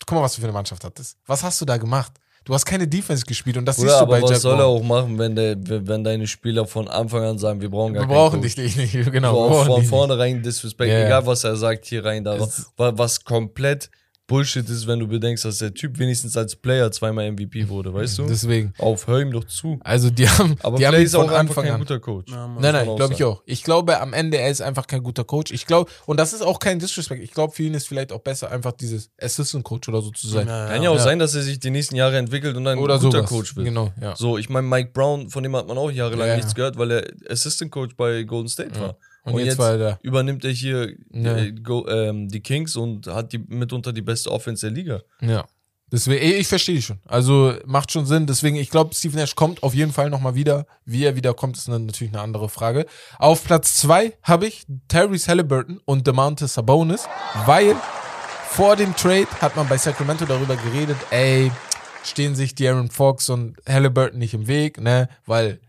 guck 0.06 0.18
mal, 0.18 0.22
was 0.24 0.34
du 0.34 0.40
für 0.40 0.46
eine 0.46 0.52
Mannschaft 0.52 0.84
hattest. 0.84 1.16
Was 1.26 1.42
hast 1.42 1.60
du 1.60 1.64
da 1.64 1.76
gemacht? 1.76 2.12
Du 2.44 2.52
hast 2.52 2.66
keine 2.66 2.86
Defense 2.86 3.24
gespielt 3.24 3.56
und 3.56 3.64
das 3.64 3.76
Bruder, 3.76 3.88
siehst 3.88 4.00
du 4.00 4.02
aber 4.02 4.12
bei 4.16 4.22
was 4.22 4.30
Jack 4.32 4.40
soll 4.40 4.52
Vaughn. 4.52 4.60
er 4.60 4.66
auch 4.66 4.82
machen, 4.82 5.18
wenn, 5.18 5.34
der, 5.34 5.56
wenn 5.58 6.04
deine 6.04 6.26
Spieler 6.26 6.66
von 6.66 6.88
Anfang 6.88 7.22
an 7.24 7.38
sagen, 7.38 7.60
wir 7.62 7.70
brauchen 7.70 7.94
gar 7.94 8.02
wir 8.02 8.06
keinen 8.08 8.16
brauchen 8.16 8.40
Coach. 8.42 8.54
dich 8.54 8.76
nicht, 8.76 8.92
genau. 9.12 9.34
so 9.34 9.40
wir 9.40 9.48
brauchen 9.48 9.66
von 9.66 9.84
vornherein 9.84 10.42
Disrespect, 10.42 10.90
ja. 10.92 11.06
egal 11.06 11.26
was 11.26 11.44
er 11.44 11.56
sagt, 11.56 11.86
hier 11.86 12.04
rein 12.04 12.22
da. 12.22 12.38
Was 12.76 13.24
komplett 13.24 13.90
Bullshit 14.26 14.66
ist, 14.70 14.86
wenn 14.86 15.00
du 15.00 15.06
bedenkst, 15.06 15.44
dass 15.44 15.58
der 15.58 15.74
Typ 15.74 15.98
wenigstens 15.98 16.34
als 16.36 16.56
Player 16.56 16.90
zweimal 16.90 17.30
MVP 17.30 17.68
wurde, 17.68 17.92
weißt 17.92 18.18
du? 18.18 18.26
Deswegen. 18.26 18.72
Auf, 18.78 19.06
hör 19.06 19.20
ihm 19.20 19.30
doch 19.32 19.44
zu. 19.44 19.78
Also 19.84 20.08
die 20.08 20.26
haben, 20.28 20.56
Aber 20.62 20.78
die 20.78 20.86
haben 20.86 20.94
Play 20.94 21.04
ist 21.04 21.14
auch 21.14 21.30
Anfang 21.30 21.64
kein 21.64 21.74
an. 21.74 21.80
guter 21.80 22.00
Coach. 22.00 22.32
Ja. 22.32 22.48
Nein, 22.48 22.72
nein, 22.72 22.88
auch 22.88 22.96
glaube 22.96 23.12
ich 23.12 23.22
auch. 23.22 23.42
Ich 23.44 23.62
glaube, 23.64 24.00
am 24.00 24.14
Ende, 24.14 24.38
er 24.38 24.50
ist 24.50 24.62
einfach 24.62 24.86
kein 24.86 25.02
guter 25.02 25.24
Coach. 25.24 25.52
Ich 25.52 25.66
glaube, 25.66 25.90
und 26.06 26.18
das 26.18 26.32
ist 26.32 26.40
auch 26.40 26.58
kein 26.58 26.78
Disrespect. 26.78 27.22
Ich 27.22 27.32
glaube, 27.32 27.52
für 27.52 27.64
ihn 27.64 27.74
ist 27.74 27.86
vielleicht 27.86 28.12
auch 28.12 28.20
besser, 28.20 28.50
einfach 28.50 28.72
dieses 28.72 29.10
Assistant 29.20 29.62
Coach 29.64 29.88
oder 29.90 30.00
so 30.00 30.10
zu 30.10 30.26
sein. 30.26 30.46
Kann 30.46 30.82
ja 30.82 30.88
auch 30.88 30.94
Ja. 30.96 31.02
sein, 31.02 31.18
dass 31.18 31.34
er 31.34 31.42
sich 31.42 31.58
die 31.58 31.70
nächsten 31.70 31.96
Jahre 31.96 32.16
entwickelt 32.16 32.56
und 32.56 32.66
ein 32.66 32.78
Oder 32.78 32.98
guter 32.98 33.18
sowas. 33.18 33.28
Coach 33.30 33.56
wird. 33.56 33.66
Genau, 33.66 33.92
ja. 34.00 34.16
So, 34.16 34.38
ich 34.38 34.48
meine, 34.48 34.66
Mike 34.66 34.90
Brown, 34.94 35.28
von 35.28 35.42
dem 35.42 35.54
hat 35.54 35.68
man 35.68 35.76
auch 35.76 35.90
jahrelang 35.90 36.20
Ja, 36.28 36.32
ja. 36.32 36.36
nichts 36.36 36.54
gehört, 36.54 36.78
weil 36.78 36.90
er 36.92 37.04
Assistant 37.28 37.70
Coach 37.70 37.94
bei 37.96 38.22
Golden 38.22 38.48
State 38.48 38.80
war. 38.80 38.96
Und, 39.24 39.38
jetzt, 39.38 39.58
war 39.58 39.72
er 39.72 39.78
da. 39.78 39.98
übernimmt 40.02 40.44
er 40.44 40.50
hier 40.52 40.94
Ja. 41.12 41.36
äh, 41.36 41.52
go, 41.52 41.86
ähm, 41.88 42.28
die 42.28 42.40
Kings 42.40 42.76
und 42.76 43.06
hat 43.06 43.32
die 43.32 43.38
mitunter 43.38 43.92
die 43.92 44.02
beste 44.02 44.30
Offense 44.30 44.66
der 44.66 44.74
Liga. 44.74 45.02
Ja. 45.20 45.44
Deswegen, 45.92 46.24
ich 46.40 46.48
verstehe 46.48 46.82
schon. 46.82 46.98
Also 47.06 47.54
macht 47.66 47.92
schon 47.92 48.04
Sinn. 48.04 48.26
Deswegen, 48.26 48.56
ich 48.56 48.68
glaube, 48.70 48.94
Steve 48.94 49.16
Nash 49.16 49.34
kommt 49.36 49.62
auf 49.62 49.74
jeden 49.74 49.92
Fall 49.92 50.10
nochmal 50.10 50.34
wieder. 50.34 50.66
Wie 50.84 51.04
er 51.04 51.14
wieder 51.14 51.34
kommt, 51.34 51.56
ist 51.56 51.68
natürlich 51.68 52.12
eine 52.12 52.20
andere 52.22 52.48
Frage. 52.48 52.86
Auf 53.18 53.44
Platz 53.44 53.76
zwei 53.76 54.12
habe 54.22 54.46
ich 54.46 54.66
Tyrese 54.88 55.28
Halliburton 55.28 55.80
und 55.84 56.06
DeMonte 56.06 56.48
Sabonis, 56.48 57.06
weil 57.46 57.76
vor 58.48 58.76
dem 58.76 58.94
Trade 58.96 59.28
hat 59.40 59.54
man 59.56 59.68
bei 59.68 59.76
Sacramento 59.78 60.24
darüber 60.24 60.56
geredet, 60.56 60.96
ey, 61.10 61.52
stehen 62.04 62.34
sich 62.34 62.52
De'Aaron 62.52 62.90
Fox 62.90 63.28
und 63.28 63.56
Halliburton 63.68 64.18
nicht 64.18 64.34
im 64.34 64.46
Weg, 64.48 64.80
ne, 64.80 65.08
weil 65.26 65.60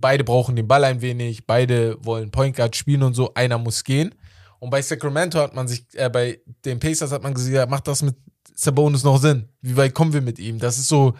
beide 0.00 0.24
brauchen 0.24 0.56
den 0.56 0.68
Ball 0.68 0.84
ein 0.84 1.00
wenig, 1.00 1.46
beide 1.46 1.96
wollen 2.04 2.30
Point 2.30 2.56
Guard 2.56 2.76
spielen 2.76 3.02
und 3.02 3.14
so, 3.14 3.34
einer 3.34 3.58
muss 3.58 3.84
gehen. 3.84 4.14
Und 4.58 4.70
bei 4.70 4.82
Sacramento 4.82 5.38
hat 5.38 5.54
man 5.54 5.68
sich, 5.68 5.86
äh, 5.94 6.10
bei 6.10 6.40
den 6.64 6.80
Pacers 6.80 7.12
hat 7.12 7.22
man 7.22 7.34
gesagt, 7.34 7.70
macht 7.70 7.86
das 7.86 8.02
mit 8.02 8.16
Sabonis 8.54 9.04
noch 9.04 9.20
Sinn? 9.20 9.48
Wie 9.60 9.76
weit 9.76 9.94
kommen 9.94 10.12
wir 10.12 10.20
mit 10.20 10.38
ihm? 10.38 10.58
Das 10.58 10.78
ist 10.78 10.88
so 10.88 11.14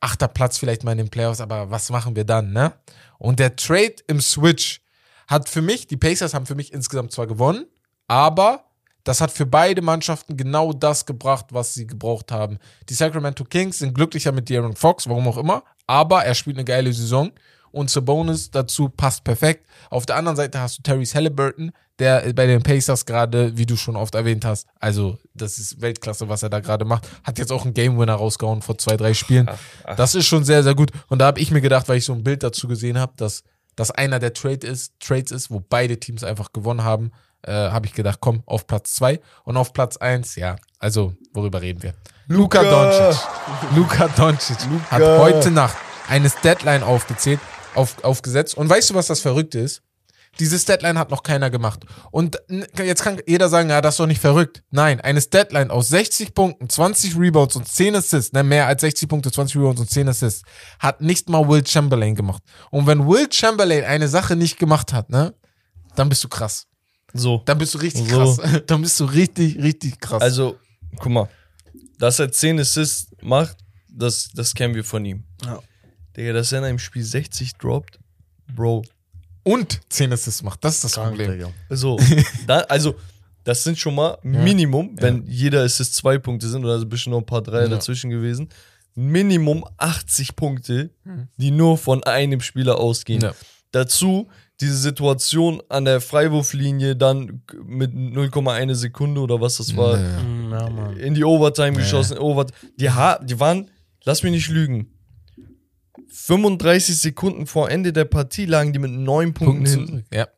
achter 0.00 0.28
Platz 0.28 0.58
vielleicht 0.58 0.84
mal 0.84 0.92
in 0.92 0.98
den 0.98 1.10
Playoffs, 1.10 1.40
aber 1.40 1.70
was 1.70 1.90
machen 1.90 2.16
wir 2.16 2.24
dann, 2.24 2.52
ne? 2.52 2.72
Und 3.18 3.38
der 3.38 3.56
Trade 3.56 3.96
im 4.08 4.20
Switch 4.20 4.80
hat 5.26 5.48
für 5.48 5.62
mich, 5.62 5.86
die 5.86 5.96
Pacers 5.96 6.34
haben 6.34 6.46
für 6.46 6.54
mich 6.54 6.72
insgesamt 6.72 7.12
zwar 7.12 7.26
gewonnen, 7.26 7.66
aber 8.06 8.64
das 9.04 9.20
hat 9.20 9.30
für 9.30 9.46
beide 9.46 9.82
Mannschaften 9.82 10.36
genau 10.36 10.72
das 10.72 11.06
gebracht, 11.06 11.46
was 11.50 11.74
sie 11.74 11.86
gebraucht 11.86 12.32
haben. 12.32 12.58
Die 12.88 12.94
Sacramento 12.94 13.44
Kings 13.44 13.78
sind 13.78 13.94
glücklicher 13.94 14.32
mit 14.32 14.48
De'Aaron 14.48 14.76
Fox, 14.76 15.08
warum 15.08 15.28
auch 15.28 15.38
immer, 15.38 15.62
aber 15.86 16.24
er 16.24 16.34
spielt 16.34 16.56
eine 16.56 16.64
geile 16.64 16.92
Saison 16.92 17.30
und 17.76 17.90
Sabonis 17.90 18.50
dazu 18.50 18.88
passt 18.88 19.22
perfekt. 19.22 19.66
Auf 19.90 20.06
der 20.06 20.16
anderen 20.16 20.36
Seite 20.36 20.60
hast 20.60 20.78
du 20.78 20.82
Tyrese 20.82 21.14
Halliburton, 21.14 21.72
der 21.98 22.32
bei 22.32 22.46
den 22.46 22.62
Pacers 22.62 23.04
gerade, 23.04 23.56
wie 23.58 23.66
du 23.66 23.76
schon 23.76 23.96
oft 23.96 24.14
erwähnt 24.14 24.44
hast, 24.46 24.66
also 24.80 25.18
das 25.34 25.58
ist 25.58 25.80
Weltklasse, 25.82 26.28
was 26.28 26.42
er 26.42 26.48
da 26.48 26.60
gerade 26.60 26.86
macht. 26.86 27.06
Hat 27.22 27.38
jetzt 27.38 27.52
auch 27.52 27.64
einen 27.64 27.74
Game 27.74 27.98
Winner 27.98 28.14
rausgehauen 28.14 28.62
vor 28.62 28.78
zwei, 28.78 28.96
drei 28.96 29.12
Spielen. 29.12 29.50
Das 29.96 30.14
ist 30.14 30.26
schon 30.26 30.44
sehr, 30.44 30.62
sehr 30.62 30.74
gut. 30.74 30.90
Und 31.08 31.18
da 31.18 31.26
habe 31.26 31.38
ich 31.38 31.50
mir 31.50 31.60
gedacht, 31.60 31.88
weil 31.88 31.98
ich 31.98 32.06
so 32.06 32.14
ein 32.14 32.24
Bild 32.24 32.42
dazu 32.42 32.66
gesehen 32.66 32.98
habe, 32.98 33.12
dass 33.16 33.44
das 33.76 33.90
einer 33.90 34.18
der 34.18 34.32
Trade 34.32 34.66
ist, 34.66 34.98
Trades 34.98 35.30
ist, 35.30 35.50
wo 35.50 35.60
beide 35.60 36.00
Teams 36.00 36.24
einfach 36.24 36.52
gewonnen 36.54 36.82
haben, 36.82 37.12
äh, 37.42 37.52
habe 37.52 37.86
ich 37.86 37.92
gedacht, 37.92 38.18
komm, 38.22 38.42
auf 38.46 38.66
Platz 38.66 38.94
zwei 38.94 39.20
und 39.44 39.58
auf 39.58 39.74
Platz 39.74 39.98
eins, 39.98 40.34
ja, 40.36 40.56
also 40.78 41.12
worüber 41.34 41.60
reden 41.60 41.82
wir? 41.82 41.92
Luka 42.26 42.62
Doncic. 42.62 43.22
Luka 43.76 44.08
Doncic 44.08 44.56
hat 44.90 45.02
heute 45.02 45.50
Nacht 45.50 45.76
eine 46.08 46.30
Deadline 46.42 46.82
aufgezählt, 46.82 47.40
auf, 47.76 48.02
aufgesetzt. 48.04 48.56
Und 48.56 48.68
weißt 48.68 48.90
du, 48.90 48.94
was 48.94 49.06
das 49.06 49.20
Verrückte 49.20 49.58
ist? 49.58 49.82
Dieses 50.38 50.66
Deadline 50.66 50.98
hat 50.98 51.10
noch 51.10 51.22
keiner 51.22 51.48
gemacht. 51.48 51.86
Und 52.10 52.38
jetzt 52.78 53.02
kann 53.02 53.18
jeder 53.26 53.48
sagen, 53.48 53.70
ja, 53.70 53.80
das 53.80 53.94
ist 53.94 54.00
doch 54.00 54.06
nicht 54.06 54.20
verrückt. 54.20 54.62
Nein, 54.70 55.00
eine 55.00 55.20
Deadline 55.20 55.70
aus 55.70 55.88
60 55.88 56.34
Punkten, 56.34 56.68
20 56.68 57.18
Rebounds 57.18 57.56
und 57.56 57.66
10 57.66 57.96
Assists, 57.96 58.32
ne, 58.32 58.42
mehr 58.42 58.66
als 58.66 58.82
60 58.82 59.08
Punkte, 59.08 59.32
20 59.32 59.56
Rebounds 59.56 59.80
und 59.80 59.90
10 59.90 60.08
Assists, 60.08 60.42
hat 60.78 61.00
nicht 61.00 61.30
mal 61.30 61.48
Will 61.48 61.66
Chamberlain 61.66 62.14
gemacht. 62.14 62.42
Und 62.70 62.86
wenn 62.86 63.06
Will 63.06 63.28
Chamberlain 63.32 63.84
eine 63.84 64.08
Sache 64.08 64.36
nicht 64.36 64.58
gemacht 64.58 64.92
hat, 64.92 65.08
ne, 65.08 65.34
dann 65.94 66.10
bist 66.10 66.22
du 66.22 66.28
krass. 66.28 66.66
So. 67.14 67.42
Dann 67.46 67.56
bist 67.56 67.72
du 67.72 67.78
richtig 67.78 68.08
So. 68.10 68.16
krass. 68.36 68.62
Dann 68.66 68.82
bist 68.82 69.00
du 69.00 69.04
richtig, 69.06 69.56
richtig 69.56 69.98
krass. 70.00 70.20
Also, 70.20 70.56
guck 70.98 71.12
mal, 71.12 71.28
dass 71.98 72.18
er 72.18 72.30
10 72.30 72.60
Assists 72.60 73.10
macht, 73.22 73.56
das, 73.88 74.28
das 74.34 74.54
kennen 74.54 74.74
wir 74.74 74.84
von 74.84 75.02
ihm. 75.04 75.24
Ja. 75.42 75.60
Digga, 76.16 76.32
dass 76.32 76.52
er 76.52 76.58
in 76.60 76.64
einem 76.64 76.78
Spiel 76.78 77.02
60 77.02 77.54
droppt, 77.56 77.98
Bro. 78.54 78.84
und 79.42 79.80
10 79.90 80.12
Assists 80.12 80.42
macht, 80.42 80.64
das 80.64 80.76
ist 80.76 80.84
das 80.84 80.92
Krank, 80.94 81.08
Problem. 81.16 81.32
Digga. 81.32 81.50
So, 81.70 81.98
da, 82.46 82.60
also, 82.60 82.94
das 83.44 83.62
sind 83.62 83.78
schon 83.78 83.94
mal 83.94 84.18
Minimum, 84.22 84.96
wenn 85.00 85.24
jeder 85.26 85.62
Assist 85.62 85.94
zwei 85.94 86.18
Punkte 86.18 86.48
sind, 86.48 86.64
oder 86.64 86.74
also 86.74 86.86
bestimmt 86.86 87.12
noch 87.12 87.20
ein 87.20 87.26
paar 87.26 87.42
Dreier 87.42 87.62
Ja. 87.64 87.68
dazwischen 87.68 88.10
gewesen. 88.10 88.48
Minimum 88.94 89.64
80 89.76 90.36
Punkte, 90.36 90.90
die 91.36 91.50
nur 91.50 91.76
von 91.76 92.02
einem 92.04 92.40
Spieler 92.40 92.78
ausgehen. 92.78 93.20
Ja. 93.20 93.34
Dazu 93.70 94.26
diese 94.60 94.76
Situation 94.78 95.62
an 95.68 95.84
der 95.84 96.00
Freiwurflinie 96.00 96.96
dann 96.96 97.42
mit 97.66 97.92
0,1 97.92 98.74
Sekunde 98.74 99.20
oder 99.20 99.38
was 99.38 99.58
das 99.58 99.76
war, 99.76 100.00
Ja. 100.00 100.18
Ja, 100.50 100.70
Mann. 100.70 100.96
in 100.96 101.12
die 101.14 101.24
Overtime 101.24 101.76
geschossen. 101.76 102.16
Over 102.16 102.46
die, 102.80 102.88
ha 102.90 103.18
die 103.22 103.38
waren, 103.38 103.68
lass 104.04 104.22
mich 104.22 104.32
nicht 104.32 104.48
lügen, 104.48 104.88
35 106.08 106.98
Sekunden 107.00 107.46
vor 107.46 107.70
Ende 107.70 107.92
der 107.92 108.04
Partie 108.04 108.46
lagen 108.46 108.72
die 108.72 108.78
mit 108.78 108.90
9 108.90 109.34
Punkten 109.34 109.56
Punkte 109.64 109.70
hinten. 109.70 109.86
zurück. 109.88 110.04
Ja. 110.12 110.28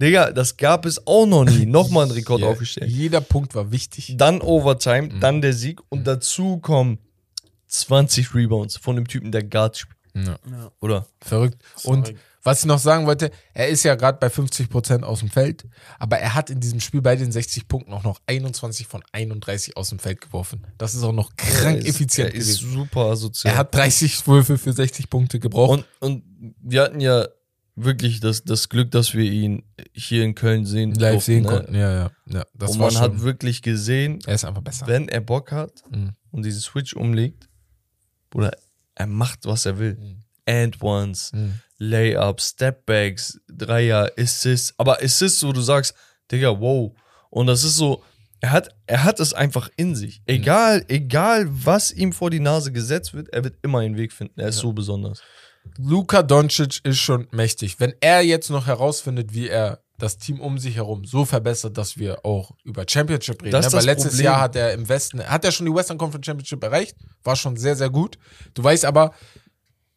Digga, 0.00 0.30
das 0.32 0.56
gab 0.56 0.86
es 0.86 1.06
auch 1.06 1.26
noch 1.26 1.44
nie. 1.44 1.66
Nochmal 1.66 2.06
ein 2.06 2.10
Rekord 2.10 2.40
Ja. 2.40 2.48
aufgestellt. 2.48 2.90
Jeder 2.90 3.20
Punkt 3.20 3.54
war 3.54 3.70
wichtig. 3.70 4.14
Dann 4.16 4.40
Overtime, 4.40 5.08
Mhm. 5.14 5.20
dann 5.20 5.42
der 5.42 5.52
Sieg 5.52 5.80
und 5.90 6.06
dazu 6.06 6.58
kommen 6.58 6.98
20 7.68 8.34
Rebounds 8.34 8.76
von 8.76 8.96
dem 8.96 9.06
Typen, 9.08 9.30
der 9.32 9.42
Guard 9.44 9.76
spielt. 9.78 9.96
Ja. 10.14 10.38
Oder? 10.80 11.06
Verrückt. 11.20 11.62
Und 11.84 12.06
Verrückt. 12.06 12.20
Was 12.44 12.60
ich 12.60 12.66
noch 12.66 12.78
sagen 12.78 13.06
wollte, 13.06 13.30
er 13.54 13.68
ist 13.68 13.82
ja 13.84 13.94
gerade 13.96 14.18
bei 14.18 14.28
50% 14.28 15.02
aus 15.02 15.20
dem 15.20 15.30
Feld, 15.30 15.66
aber 15.98 16.18
er 16.18 16.34
hat 16.34 16.50
in 16.50 16.60
diesem 16.60 16.78
Spiel 16.80 17.00
bei 17.02 17.16
den 17.16 17.32
60 17.32 17.66
Punkten 17.68 17.92
auch 17.92 18.04
noch 18.04 18.20
21 18.26 18.86
von 18.86 19.02
31 19.12 19.76
aus 19.76 19.88
dem 19.88 19.98
Feld 19.98 20.20
geworfen. 20.20 20.66
Das 20.78 20.94
ist 20.94 21.02
auch 21.02 21.12
noch 21.12 21.34
krank 21.36 21.76
er 21.78 21.78
ist, 21.78 21.88
effizient 21.88 22.28
Er 22.28 22.34
ist 22.34 22.60
gewesen. 22.60 22.72
super 22.74 23.00
asozial. 23.06 23.54
Er 23.54 23.58
hat 23.58 23.74
30 23.74 24.26
Würfe 24.26 24.58
für 24.58 24.72
60 24.72 25.10
Punkte 25.10 25.40
gebraucht. 25.40 25.84
und, 26.00 26.22
und 26.22 26.54
wir 26.60 26.82
hatten 26.82 27.00
ja 27.00 27.26
wirklich 27.76 28.20
das, 28.20 28.44
das 28.44 28.68
Glück, 28.68 28.90
dass 28.92 29.14
wir 29.14 29.24
ihn 29.24 29.64
hier 29.92 30.22
in 30.22 30.34
Köln 30.36 30.64
sehen 30.64 30.94
live 30.94 31.12
durften, 31.14 31.26
sehen 31.32 31.42
ne? 31.42 31.48
konnten. 31.48 31.74
Ja, 31.74 31.92
ja. 31.92 32.10
ja 32.26 32.44
das 32.54 32.70
und 32.72 32.78
war 32.78 32.92
man 32.92 33.00
hat 33.02 33.20
wirklich 33.22 33.62
gesehen, 33.62 34.20
er 34.26 34.34
ist 34.34 34.44
einfach 34.44 34.62
besser. 34.62 34.86
wenn 34.86 35.08
er 35.08 35.20
Bock 35.20 35.50
hat 35.50 35.82
Mhm. 35.90 36.12
und 36.30 36.44
diesen 36.44 36.60
Switch 36.60 36.94
umlegt, 36.94 37.48
oder 38.34 38.52
er 38.94 39.06
macht, 39.06 39.46
was 39.46 39.66
er 39.66 39.78
will. 39.78 39.96
Mhm. 39.96 40.18
And 40.46 40.82
ones, 40.82 41.32
Mhm. 41.32 41.54
Layups, 41.78 42.50
Stepbacks, 42.50 43.40
Dreier, 43.48 44.10
Assists. 44.18 44.74
Aber 44.78 45.02
Assists, 45.02 45.44
wo 45.44 45.52
du 45.52 45.60
sagst, 45.60 45.94
Digga, 46.30 46.60
wow. 46.60 46.92
Und 47.30 47.46
das 47.46 47.64
ist 47.64 47.76
so, 47.76 48.02
er 48.40 48.52
hat, 48.52 48.68
er 48.86 49.04
hat 49.04 49.20
es 49.20 49.32
einfach 49.32 49.70
in 49.76 49.94
sich. 49.94 50.22
Egal, 50.26 50.84
egal, 50.88 51.46
was 51.48 51.90
ihm 51.90 52.12
vor 52.12 52.30
die 52.30 52.40
Nase 52.40 52.72
gesetzt 52.72 53.14
wird, 53.14 53.28
er 53.30 53.42
wird 53.44 53.56
immer 53.62 53.80
einen 53.80 53.96
Weg 53.96 54.12
finden. 54.12 54.38
Er 54.38 54.48
ist 54.48 54.58
so 54.58 54.72
besonders. 54.72 55.22
Luka 55.78 56.22
Doncic 56.22 56.84
ist 56.84 56.98
schon 56.98 57.26
mächtig. 57.30 57.80
Wenn 57.80 57.94
er 58.00 58.22
jetzt 58.22 58.50
noch 58.50 58.66
herausfindet, 58.66 59.32
wie 59.32 59.48
er 59.48 59.80
das 59.98 60.18
Team 60.18 60.40
um 60.40 60.58
sich 60.58 60.76
herum 60.76 61.04
so 61.04 61.24
verbessert, 61.24 61.78
dass 61.78 61.96
wir 61.96 62.24
auch 62.24 62.50
über 62.64 62.84
Championship 62.86 63.42
reden. 63.42 63.52
Das 63.52 63.72
ne? 63.72 63.78
Weil 63.78 63.84
letztes 63.86 64.12
Problem. 64.12 64.24
Jahr 64.24 64.40
hat 64.40 64.56
er 64.56 64.72
im 64.72 64.88
Westen, 64.88 65.24
hat 65.24 65.44
er 65.44 65.52
schon 65.52 65.66
die 65.66 65.74
Western 65.74 65.98
Conference 65.98 66.26
Championship 66.26 66.62
erreicht, 66.62 66.96
war 67.22 67.36
schon 67.36 67.56
sehr, 67.56 67.76
sehr 67.76 67.90
gut. 67.90 68.18
Du 68.54 68.62
weißt 68.62 68.84
aber, 68.84 69.14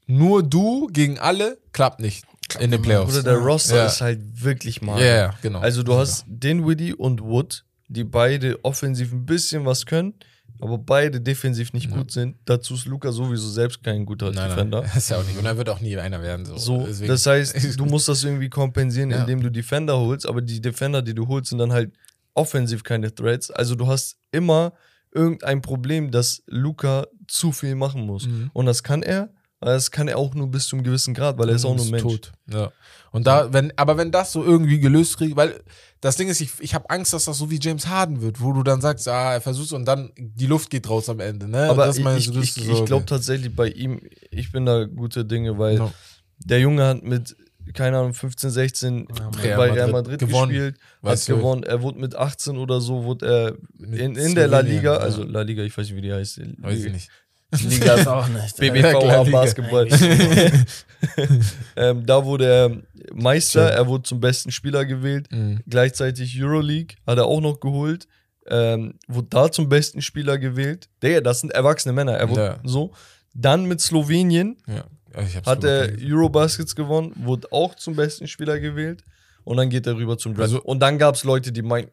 nur 0.07 0.41
du 0.43 0.87
gegen 0.87 1.19
alle 1.19 1.57
klappt 1.73 1.99
nicht 1.99 2.25
in 2.59 2.71
den 2.71 2.81
Playoffs. 2.81 3.13
Oder 3.13 3.23
der 3.23 3.37
Roster 3.37 3.75
Ja. 3.77 3.85
ist 3.87 4.01
halt 4.01 4.19
wirklich 4.43 4.81
mal. 4.81 4.99
Ja, 4.99 5.05
ja, 5.15 5.33
genau. 5.41 5.59
Also 5.59 5.83
du 5.83 5.93
hast 5.95 6.23
Dinwiddie 6.27 6.93
und 6.93 7.21
Wood, 7.21 7.65
die 7.89 8.03
beide 8.05 8.63
offensiv 8.63 9.11
ein 9.11 9.25
bisschen 9.25 9.65
was 9.65 9.85
können, 9.85 10.13
aber 10.61 10.77
beide 10.77 11.19
defensiv 11.21 11.73
nicht 11.73 11.91
gut 11.91 12.11
sind. 12.11 12.35
Dazu 12.45 12.73
ist 12.75 12.85
Luca 12.85 13.11
sowieso 13.11 13.49
selbst 13.49 13.83
kein 13.83 14.05
guter 14.05 14.31
nein, 14.31 14.49
Defender. 14.49 14.81
nein, 14.81 14.91
ist 14.97 15.09
ja 15.09 15.17
auch 15.17 15.23
nicht. 15.25 15.37
Und 15.37 15.45
er 15.45 15.57
wird 15.57 15.69
auch 15.69 15.81
nie 15.81 15.97
einer 15.97 16.21
werden. 16.21 16.45
So, 16.45 16.57
So, 16.57 16.87
das 17.05 17.25
heißt, 17.25 17.55
du 17.79 17.85
musst 17.85 18.07
das 18.07 18.23
irgendwie 18.23 18.49
kompensieren, 18.49 19.11
Ja. 19.11 19.19
indem 19.21 19.41
du 19.43 19.51
Defender 19.51 19.97
holst, 19.97 20.25
aber 20.25 20.41
die 20.41 20.61
Defender, 20.61 21.01
die 21.01 21.13
du 21.13 21.27
holst, 21.27 21.49
sind 21.49 21.59
dann 21.59 21.73
halt 21.73 21.91
offensiv 22.33 22.83
keine 22.83 23.13
Threats. 23.13 23.51
Also 23.51 23.75
du 23.75 23.87
hast 23.87 24.17
immer 24.31 24.73
irgendein 25.11 25.61
Problem, 25.61 26.11
dass 26.11 26.43
Luca 26.47 27.07
zu 27.27 27.51
viel 27.51 27.75
machen 27.75 28.05
muss. 28.05 28.25
Mhm. 28.27 28.49
Und 28.53 28.65
das 28.67 28.83
kann 28.83 29.03
er, 29.03 29.29
das 29.59 29.91
kann 29.91 30.07
er 30.07 30.17
auch 30.17 30.35
nur 30.35 30.47
bis 30.51 30.67
zu 30.67 30.75
einem 30.75 30.83
gewissen 30.83 31.13
Grad, 31.13 31.37
weil 31.37 31.49
er 31.49 31.55
ist 31.55 31.65
auch 31.65 31.75
nur 31.75 31.85
ein 31.85 31.91
Mensch. 31.91 32.03
tot. 32.03 32.31
Ja. 32.51 32.71
Und 33.11 33.25
da, 33.25 33.51
wenn, 33.53 33.73
aber 33.77 33.97
wenn 33.97 34.11
das 34.11 34.31
so 34.31 34.43
irgendwie 34.43 34.79
gelöst 34.79 35.17
kriegt, 35.17 35.35
weil 35.35 35.59
das 36.01 36.15
Ding 36.17 36.27
ist, 36.27 36.41
ich, 36.41 36.51
ich 36.59 36.75
habe 36.75 36.89
Angst, 36.91 37.13
dass 37.13 37.25
das 37.25 37.37
so 37.39 37.49
wie 37.49 37.59
James 37.59 37.87
Harden 37.87 38.21
wird, 38.21 38.39
wo 38.41 38.53
du 38.53 38.61
dann 38.61 38.81
sagst, 38.81 39.07
ah, 39.07 39.33
er 39.33 39.41
versucht 39.41 39.71
und 39.71 39.85
dann 39.85 40.11
die 40.17 40.45
Luft 40.45 40.69
geht 40.69 40.87
raus 40.87 41.09
am 41.09 41.19
Ende, 41.19 41.47
ne? 41.47 41.69
Aber 41.69 41.87
das 41.87 41.97
ist 41.97 42.03
meine 42.03 42.19
ich, 42.19 42.29
ich, 42.29 42.57
ich, 42.57 42.69
ich 42.69 42.85
glaube 42.85 43.05
tatsächlich 43.05 43.55
bei 43.55 43.69
ihm, 43.69 43.99
ich 44.29 44.51
bin 44.51 44.65
da 44.65 44.83
gute 44.85 45.25
Dinge, 45.25 45.57
weil 45.57 45.77
Ja. 45.79 45.91
der 46.37 46.59
Junge 46.59 46.85
hat 46.85 47.01
mit, 47.03 47.35
keine 47.73 47.97
Ahnung, 47.97 48.13
15, 48.13 48.49
16 48.51 49.07
Real 49.41 49.57
bei 49.57 49.71
Real 49.71 49.91
Madrid 49.91 49.91
Madrid 49.91 50.19
gewonnen. 50.19 50.51
gespielt, 50.51 50.77
hat 51.03 51.25
gewonnen. 51.25 51.63
Er 51.63 51.81
wurde 51.81 51.97
mit 51.99 52.15
18 52.15 52.57
oder 52.57 52.79
so, 52.79 53.03
wurde 53.05 53.25
er 53.25 53.55
in, 53.99 54.15
in 54.15 54.35
der 54.35 54.47
La 54.47 54.59
Liga, 54.59 54.93
ja. 54.93 54.99
also 54.99 55.23
La 55.23 55.41
Liga, 55.41 55.63
ich 55.63 55.75
weiß 55.75 55.87
nicht, 55.87 55.95
wie 55.95 56.01
die 56.01 56.13
heißt. 56.13 56.39
Weiß 56.61 56.83
ich 56.83 56.91
nicht. 56.91 57.09
Liga 57.51 57.85
Das 57.97 58.07
auch 58.07 58.27
nicht. 58.27 58.57
BBV 58.57 59.03
Ja. 59.03 59.23
Basketball. 59.23 59.87
ähm, 61.75 62.05
da 62.05 62.25
wurde 62.25 62.45
er 62.45 62.71
Meister, 63.13 63.69
er 63.71 63.87
wurde 63.87 64.03
zum 64.03 64.19
besten 64.19 64.51
Spieler 64.51 64.85
gewählt. 64.85 65.27
Mhm. 65.31 65.61
Gleichzeitig 65.67 66.41
Euroleague 66.41 66.95
hat 67.05 67.17
er 67.17 67.25
auch 67.25 67.41
noch 67.41 67.59
geholt. 67.59 68.07
Ähm, 68.49 68.93
wurde 69.07 69.27
da 69.29 69.51
zum 69.51 69.67
besten 69.69 70.01
Spieler 70.01 70.37
gewählt. 70.37 70.87
Der, 71.01 71.21
das 71.21 71.41
sind 71.41 71.51
erwachsene 71.51 71.93
Männer. 71.93 72.13
Er 72.13 72.29
wurde 72.29 72.41
Ja. 72.41 72.59
so. 72.63 72.93
Dann 73.33 73.65
mit 73.65 73.81
Slowenien 73.81 74.57
Ja. 74.67 74.85
Hab's 75.15 75.47
hat 75.47 75.63
er. 75.63 75.89
Eurobaskets 76.01 76.75
gewonnen, 76.75 77.11
wurde 77.15 77.47
auch 77.51 77.75
zum 77.75 77.95
besten 77.95 78.27
Spieler 78.27 78.59
gewählt. 78.59 79.03
Und 79.43 79.57
dann 79.57 79.69
geht 79.69 79.87
er 79.87 79.95
rüber 79.95 80.17
zum 80.17 80.33
Draft. 80.33 80.43
Also- 80.43 80.61
und 80.63 80.79
dann 80.79 80.97
gab 80.97 81.15
es 81.15 81.23
Leute, 81.23 81.51
die 81.51 81.61
meinten, 81.61 81.91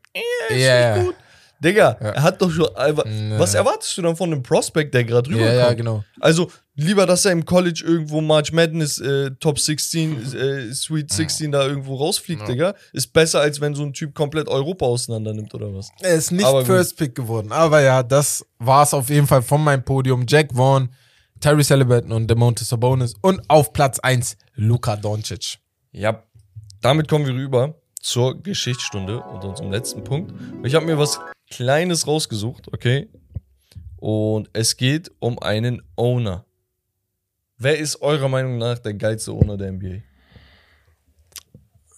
Ja, 0.50 0.56
ja. 0.96 1.04
Digga, 1.60 1.96
Ja. 2.00 2.08
er 2.10 2.22
hat 2.22 2.42
doch 2.42 2.50
schon. 2.50 2.68
Ja. 2.76 3.38
Was 3.38 3.54
erwartest 3.54 3.96
du 3.96 4.02
dann 4.02 4.16
von 4.16 4.32
einem 4.32 4.42
Prospect, 4.42 4.92
der 4.94 5.04
gerade 5.04 5.28
rüberkommt? 5.30 5.52
Ja, 5.54 5.68
ja, 5.68 5.72
genau. 5.72 6.04
Also 6.20 6.50
lieber, 6.74 7.06
dass 7.06 7.24
er 7.24 7.32
im 7.32 7.44
College 7.44 7.82
irgendwo 7.86 8.20
March 8.20 8.52
Madness 8.52 8.98
äh, 8.98 9.30
Top 9.40 9.58
16, 9.58 10.34
äh, 10.34 10.72
Sweet 10.74 11.12
16 11.12 11.52
da 11.52 11.66
irgendwo 11.66 11.94
rausfliegt, 11.96 12.42
Ja. 12.42 12.46
Digga. 12.48 12.74
Ist 12.92 13.12
besser, 13.12 13.40
als 13.40 13.60
wenn 13.60 13.74
so 13.74 13.82
ein 13.82 13.92
Typ 13.92 14.14
komplett 14.14 14.48
Europa 14.48 14.84
auseinander 14.86 15.32
nimmt 15.32 15.54
oder 15.54 15.72
was. 15.74 15.90
Er 16.00 16.14
ist 16.16 16.32
nicht 16.32 16.44
Aber. 16.44 16.64
First 16.64 16.96
Pick 16.98 17.14
geworden. 17.14 17.52
Aber 17.52 17.80
ja, 17.80 18.02
das 18.02 18.44
war's 18.58 18.92
auf 18.92 19.08
jeden 19.08 19.26
Fall 19.26 19.42
von 19.42 19.62
meinem 19.62 19.82
Podium. 19.84 20.24
Jack 20.28 20.52
Vaughn, 20.54 20.90
Tyrese 21.40 21.74
Halliburton 21.74 22.12
und 22.12 22.28
Demonte 22.28 22.64
Sabonis. 22.64 23.14
Und 23.20 23.40
auf 23.48 23.72
Platz 23.72 23.98
1 24.00 24.36
Luka 24.56 24.96
Doncic. 24.96 25.58
Ja, 25.92 26.22
damit 26.82 27.08
kommen 27.08 27.26
wir 27.26 27.34
rüber 27.34 27.74
zur 28.04 28.42
Geschichtsstunde 28.42 29.18
und 29.18 29.44
unserem 29.44 29.72
letzten 29.72 30.04
Punkt. 30.04 30.34
Ich 30.62 30.74
habe 30.74 30.84
mir 30.84 30.98
was 30.98 31.18
Kleines 31.50 32.06
rausgesucht, 32.06 32.68
okay? 32.72 33.08
Und 33.96 34.50
es 34.52 34.76
geht 34.76 35.10
um 35.20 35.38
einen 35.38 35.82
Owner. 35.96 36.44
Wer 37.56 37.78
ist 37.78 38.02
eurer 38.02 38.28
Meinung 38.28 38.58
nach 38.58 38.78
der 38.78 38.92
geilste 38.92 39.32
Owner 39.32 39.56
der 39.56 39.72
NBA? 39.72 40.02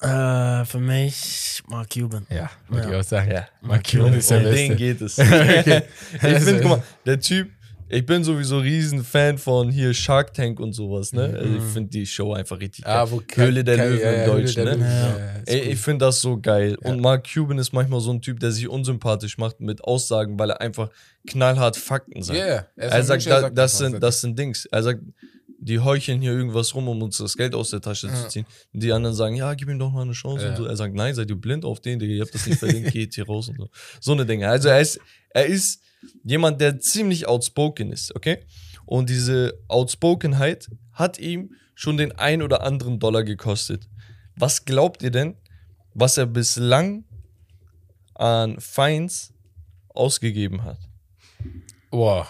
Äh, 0.01 0.65
für 0.65 0.79
mich 0.79 1.63
Mark 1.67 1.91
Cuban. 1.91 2.25
Ja, 2.31 2.51
würde 2.69 2.85
Ja. 2.85 2.91
ich 2.91 2.97
auch 3.01 3.09
sagen. 3.09 3.31
Ja. 3.33 3.49
Mark 3.61 3.91
Cuban 3.91 4.15
ist 4.15 4.31
der 4.31 4.39
um 4.47 4.55
den 4.55 4.77
geht 4.77 5.01
es. 5.01 5.19
Ich 5.19 5.25
finde, 5.25 6.61
guck 6.61 6.71
mal, 6.71 6.83
der 7.05 7.19
Typ, 7.19 7.51
ich 7.89 8.05
bin 8.05 8.25
sowieso 8.25 8.59
riesen 8.59 9.05
Fan 9.05 9.39
von 9.39 9.71
hier 9.71 9.95
Shark 9.95 10.35
Tank 10.35 10.61
und 10.61 10.73
sowas, 10.73 11.13
ne? 11.13 11.35
Also 11.39 11.57
ich 11.57 11.63
finde 11.73 11.91
die 11.91 12.07
Show 12.07 12.33
einfach 12.33 12.59
richtig 12.59 12.85
geil. 12.85 12.95
Ah, 12.95 13.11
wo 13.11 13.23
Höhle 13.35 13.63
der 13.63 13.77
Löwen 13.77 14.01
ja, 14.01 14.13
im 14.13 14.31
Deutschen, 14.31 14.65
ne? 14.65 14.79
Ja. 14.79 15.19
ja, 15.19 15.35
cool. 15.49 15.73
ich 15.73 15.79
finde 15.79 16.07
das 16.07 16.21
so 16.21 16.41
geil. 16.41 16.77
Und 16.83 17.01
Mark 17.01 17.27
Cuban 17.33 17.59
ist 17.59 17.73
manchmal 17.73 18.01
so 18.01 18.13
ein 18.13 18.21
Typ, 18.21 18.41
der 18.41 18.51
sich 18.51 18.69
unsympathisch 18.69 19.39
macht 19.39 19.61
mit 19.61 19.85
Aussagen, 19.85 20.39
weil 20.39 20.51
er 20.51 20.61
einfach 20.61 20.91
knallhart 21.27 21.77
Fakten 21.77 22.23
sagt. 22.23 22.39
Ist 22.39 22.65
Er 22.77 22.93
ein 22.93 23.05
sagt, 23.05 23.27
er 23.27 23.43
da, 23.43 23.51
das, 23.51 23.81
einfach, 23.81 23.91
sind, 23.93 24.03
das 24.03 24.21
sind 24.21 24.39
Dings. 24.39 24.67
Er 24.67 24.83
sagt, 24.83 25.01
die 25.59 25.81
heucheln 25.81 26.21
hier 26.21 26.33
irgendwas 26.33 26.75
rum, 26.75 26.89
um 26.89 27.03
uns 27.03 27.19
das 27.19 27.37
Geld 27.37 27.55
aus 27.55 27.71
der 27.71 27.81
Tasche 27.81 28.13
zu 28.13 28.29
ziehen. 28.29 28.47
Und 28.73 28.83
die 28.83 28.93
anderen 28.93 29.15
sagen, 29.17 29.37
ja, 29.37 29.55
gib 29.55 29.69
ihm 29.69 29.79
doch 29.79 29.91
mal 29.91 30.03
eine 30.03 30.13
Chance 30.13 30.49
und 30.49 30.57
so. 30.57 30.65
Er 30.67 30.77
sagt, 30.77 30.95
nein, 30.95 31.15
seid 31.15 31.31
ihr 31.31 31.37
blind 31.37 31.65
auf 31.65 31.81
den, 31.81 31.99
Digga, 31.99 32.13
ihr 32.13 32.23
habt 32.23 32.35
das 32.35 32.47
nicht 32.47 32.59
verdient, 32.61 32.93
geht 32.93 33.15
hier 33.15 33.27
raus 33.27 33.49
und 33.49 33.57
so. 33.59 33.69
So 34.01 34.13
eine 34.13 34.27
Dinge. 34.27 34.49
Also 34.49 34.69
er 34.69 34.81
ist, 34.81 35.01
er 35.31 35.47
ist 35.47 35.83
jemand, 36.25 36.61
der 36.61 36.79
ziemlich 36.81 37.27
outspoken 37.29 37.93
ist, 37.93 38.15
okay? 38.15 38.39
Und 38.85 39.11
diese 39.11 39.59
Outspokenheit 39.69 40.69
hat 40.93 41.19
ihm 41.19 41.55
schon 41.75 41.97
den 41.97 42.13
ein 42.13 42.43
oder 42.43 42.63
anderen 42.63 42.99
Dollar 42.99 43.25
gekostet. 43.25 43.89
Was 44.37 44.65
glaubt 44.65 45.03
ihr 45.03 45.11
denn, 45.11 45.37
was 45.95 46.17
er 46.19 46.27
bislang 46.27 47.05
an 48.15 48.61
Fines 48.61 49.33
ausgegeben 49.89 50.63
hat? 50.65 50.79
Boah. 51.91 52.27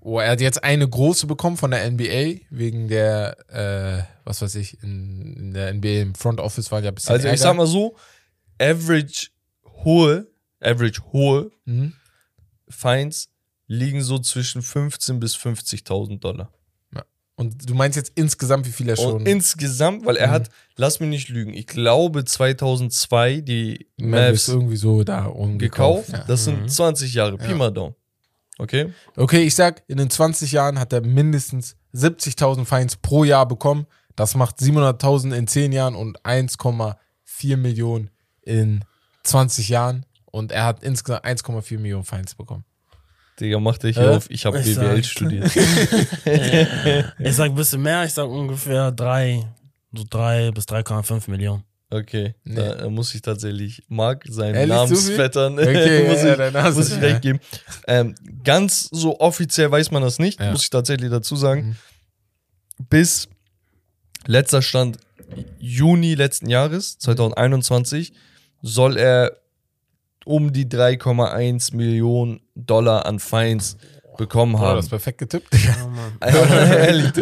Oh, 0.00 0.18
er 0.18 0.30
hat 0.30 0.40
jetzt 0.40 0.64
eine 0.64 0.88
große 0.88 1.26
bekommen 1.26 1.56
von 1.58 1.70
der 1.70 1.90
NBA, 1.90 2.40
wegen 2.50 2.88
der, 2.88 3.36
äh, 3.50 4.02
was 4.24 4.40
weiß 4.40 4.54
ich, 4.54 4.82
in, 4.82 5.36
in 5.36 5.54
der 5.54 5.72
NBA 5.74 5.88
im 6.00 6.14
Front 6.14 6.40
Office 6.40 6.70
waren 6.72 6.82
ja 6.82 6.90
ein 6.90 6.94
bisschen 6.94 7.12
Also 7.12 7.24
ich 7.26 7.32
Ärger. 7.32 7.42
sag 7.42 7.56
mal 7.56 7.66
so, 7.66 7.96
average 8.58 9.28
hohe, 9.84 10.26
average 10.60 11.02
hohe 11.12 11.50
Mhm. 11.66 11.92
Fines 12.70 13.28
liegen 13.66 14.02
so 14.02 14.18
zwischen 14.18 14.62
15 14.62 15.20
bis 15.20 15.36
50.000 15.36 16.18
Dollar. 16.20 16.50
Und 17.36 17.70
du 17.70 17.74
meinst 17.74 17.96
jetzt 17.96 18.12
insgesamt, 18.16 18.66
wie 18.66 18.70
viel 18.70 18.86
er 18.90 18.96
schon 18.96 19.14
Und 19.14 19.26
insgesamt, 19.26 20.04
weil 20.04 20.16
er 20.16 20.26
Mhm. 20.26 20.32
hat, 20.32 20.50
lass 20.76 21.00
mich 21.00 21.08
nicht 21.08 21.28
lügen, 21.30 21.54
ich 21.54 21.66
glaube 21.66 22.22
2002 22.26 23.40
die 23.40 23.86
Mavs 23.96 24.46
irgendwie 24.48 24.76
so 24.76 25.04
da 25.04 25.24
umgekauft. 25.24 26.08
gekauft. 26.08 26.12
Ja. 26.12 26.24
Das 26.28 26.40
Mhm. 26.42 26.44
sind 26.56 26.70
20 26.72 27.14
Jahre, 27.14 27.38
Pi 27.38 27.48
Ja. 27.50 27.54
mal 27.56 27.70
Daumen. 27.70 27.94
Okay? 28.58 28.92
Okay, 29.16 29.42
ich 29.44 29.54
sag, 29.54 29.82
in 29.88 29.96
den 29.96 30.10
20 30.10 30.52
Jahren 30.52 30.78
hat 30.78 30.92
er 30.92 31.00
mindestens 31.00 31.76
70.000 31.92 32.66
Fines 32.68 32.96
pro 32.96 33.24
Jahr 33.24 33.48
bekommen. 33.48 33.86
Das 34.16 34.34
macht 34.34 34.58
700.000 34.58 35.32
in 35.32 35.46
10 35.46 35.72
Jahren 35.72 35.94
und 35.94 36.22
1,4 36.26 37.56
Millionen 37.56 38.10
in 38.42 38.84
20 39.24 39.70
Jahren. 39.70 40.04
Und 40.30 40.52
er 40.52 40.64
hat 40.64 40.82
insgesamt 40.82 41.24
1,4 41.24 41.78
Millionen 41.78 42.04
Fines 42.04 42.34
bekommen. 42.34 42.64
Digga, 43.38 43.58
mach 43.58 43.78
dich 43.78 43.96
Äh? 43.96 44.00
auf, 44.08 44.30
ich 44.30 44.44
habe 44.46 44.58
BWL 44.60 44.74
sag- 44.96 45.04
studiert. 45.06 45.50
ich 47.18 47.34
sag 47.36 47.46
ein 47.50 47.54
bisschen 47.54 47.82
mehr, 47.82 48.04
ich 48.04 48.12
sag 48.12 48.28
ungefähr 48.28 48.92
drei, 48.92 49.44
so 49.92 50.04
drei 50.08 50.50
bis 50.50 50.64
3,5 50.66 51.30
Millionen. 51.30 51.64
Okay, 51.92 52.34
Nee. 52.44 52.54
da 52.54 52.84
äh, 52.84 52.88
muss 52.90 53.12
ich 53.16 53.22
tatsächlich 53.22 53.82
Marc 53.88 54.24
seinen 54.28 54.54
Ehrlich? 54.54 54.68
Namensvettern 54.76 55.54
Okay, 55.58 56.06
muss, 56.08 56.22
ja, 56.22 56.68
ich, 56.68 56.74
muss 56.76 57.00
recht 57.00 57.22
geben. 57.22 57.40
Ähm, 57.88 58.14
ganz 58.44 58.88
so 58.92 59.18
offiziell 59.18 59.72
weiß 59.72 59.90
man 59.90 60.02
das 60.02 60.20
nicht, 60.20 60.38
Ja. 60.38 60.52
muss 60.52 60.62
ich 60.62 60.70
tatsächlich 60.70 61.10
dazu 61.10 61.34
sagen. 61.34 61.76
Mhm. 62.78 62.84
Bis 62.88 63.28
letzter 64.26 64.62
Stand 64.62 64.98
Juni 65.58 66.14
letzten 66.14 66.48
Jahres, 66.48 66.98
2021, 66.98 68.12
soll 68.62 68.96
er 68.96 69.39
um 70.30 70.52
die 70.52 70.66
3,1 70.66 71.74
Millionen 71.76 72.40
Dollar 72.54 73.04
an 73.06 73.18
Fines 73.18 73.76
bekommen 74.16 74.54
Oh, 74.54 74.58
haben. 74.60 74.76
das 74.76 74.86
ist 74.86 74.90
perfekt 74.90 75.18
getippt, 75.18 75.52
Digga. 75.52 75.76
Ja, 75.76 75.86
Mann. 75.86 76.12
Also, 76.20 76.38
ehrlich, 76.38 77.12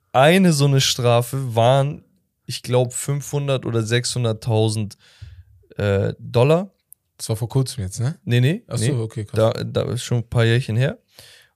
eine 0.12 0.52
so 0.52 0.66
eine 0.66 0.80
Strafe 0.80 1.54
waren, 1.54 2.04
ich 2.44 2.62
glaube, 2.62 2.90
500 2.90 3.64
oder 3.66 3.80
600.000 3.80 4.96
äh, 5.76 6.14
Dollar. 6.18 6.70
Das 7.16 7.28
war 7.28 7.36
vor 7.36 7.48
kurzem 7.48 7.82
jetzt, 7.84 8.00
ne? 8.00 8.16
Nee, 8.24 8.40
nee. 8.40 8.62
Achso, 8.68 8.84
nee. 8.92 9.00
okay, 9.00 9.24
krass. 9.24 9.52
Da, 9.54 9.64
da 9.64 9.82
ist 9.92 10.02
schon 10.02 10.18
ein 10.18 10.28
paar 10.28 10.44
Jährchen 10.44 10.76
her. 10.76 10.98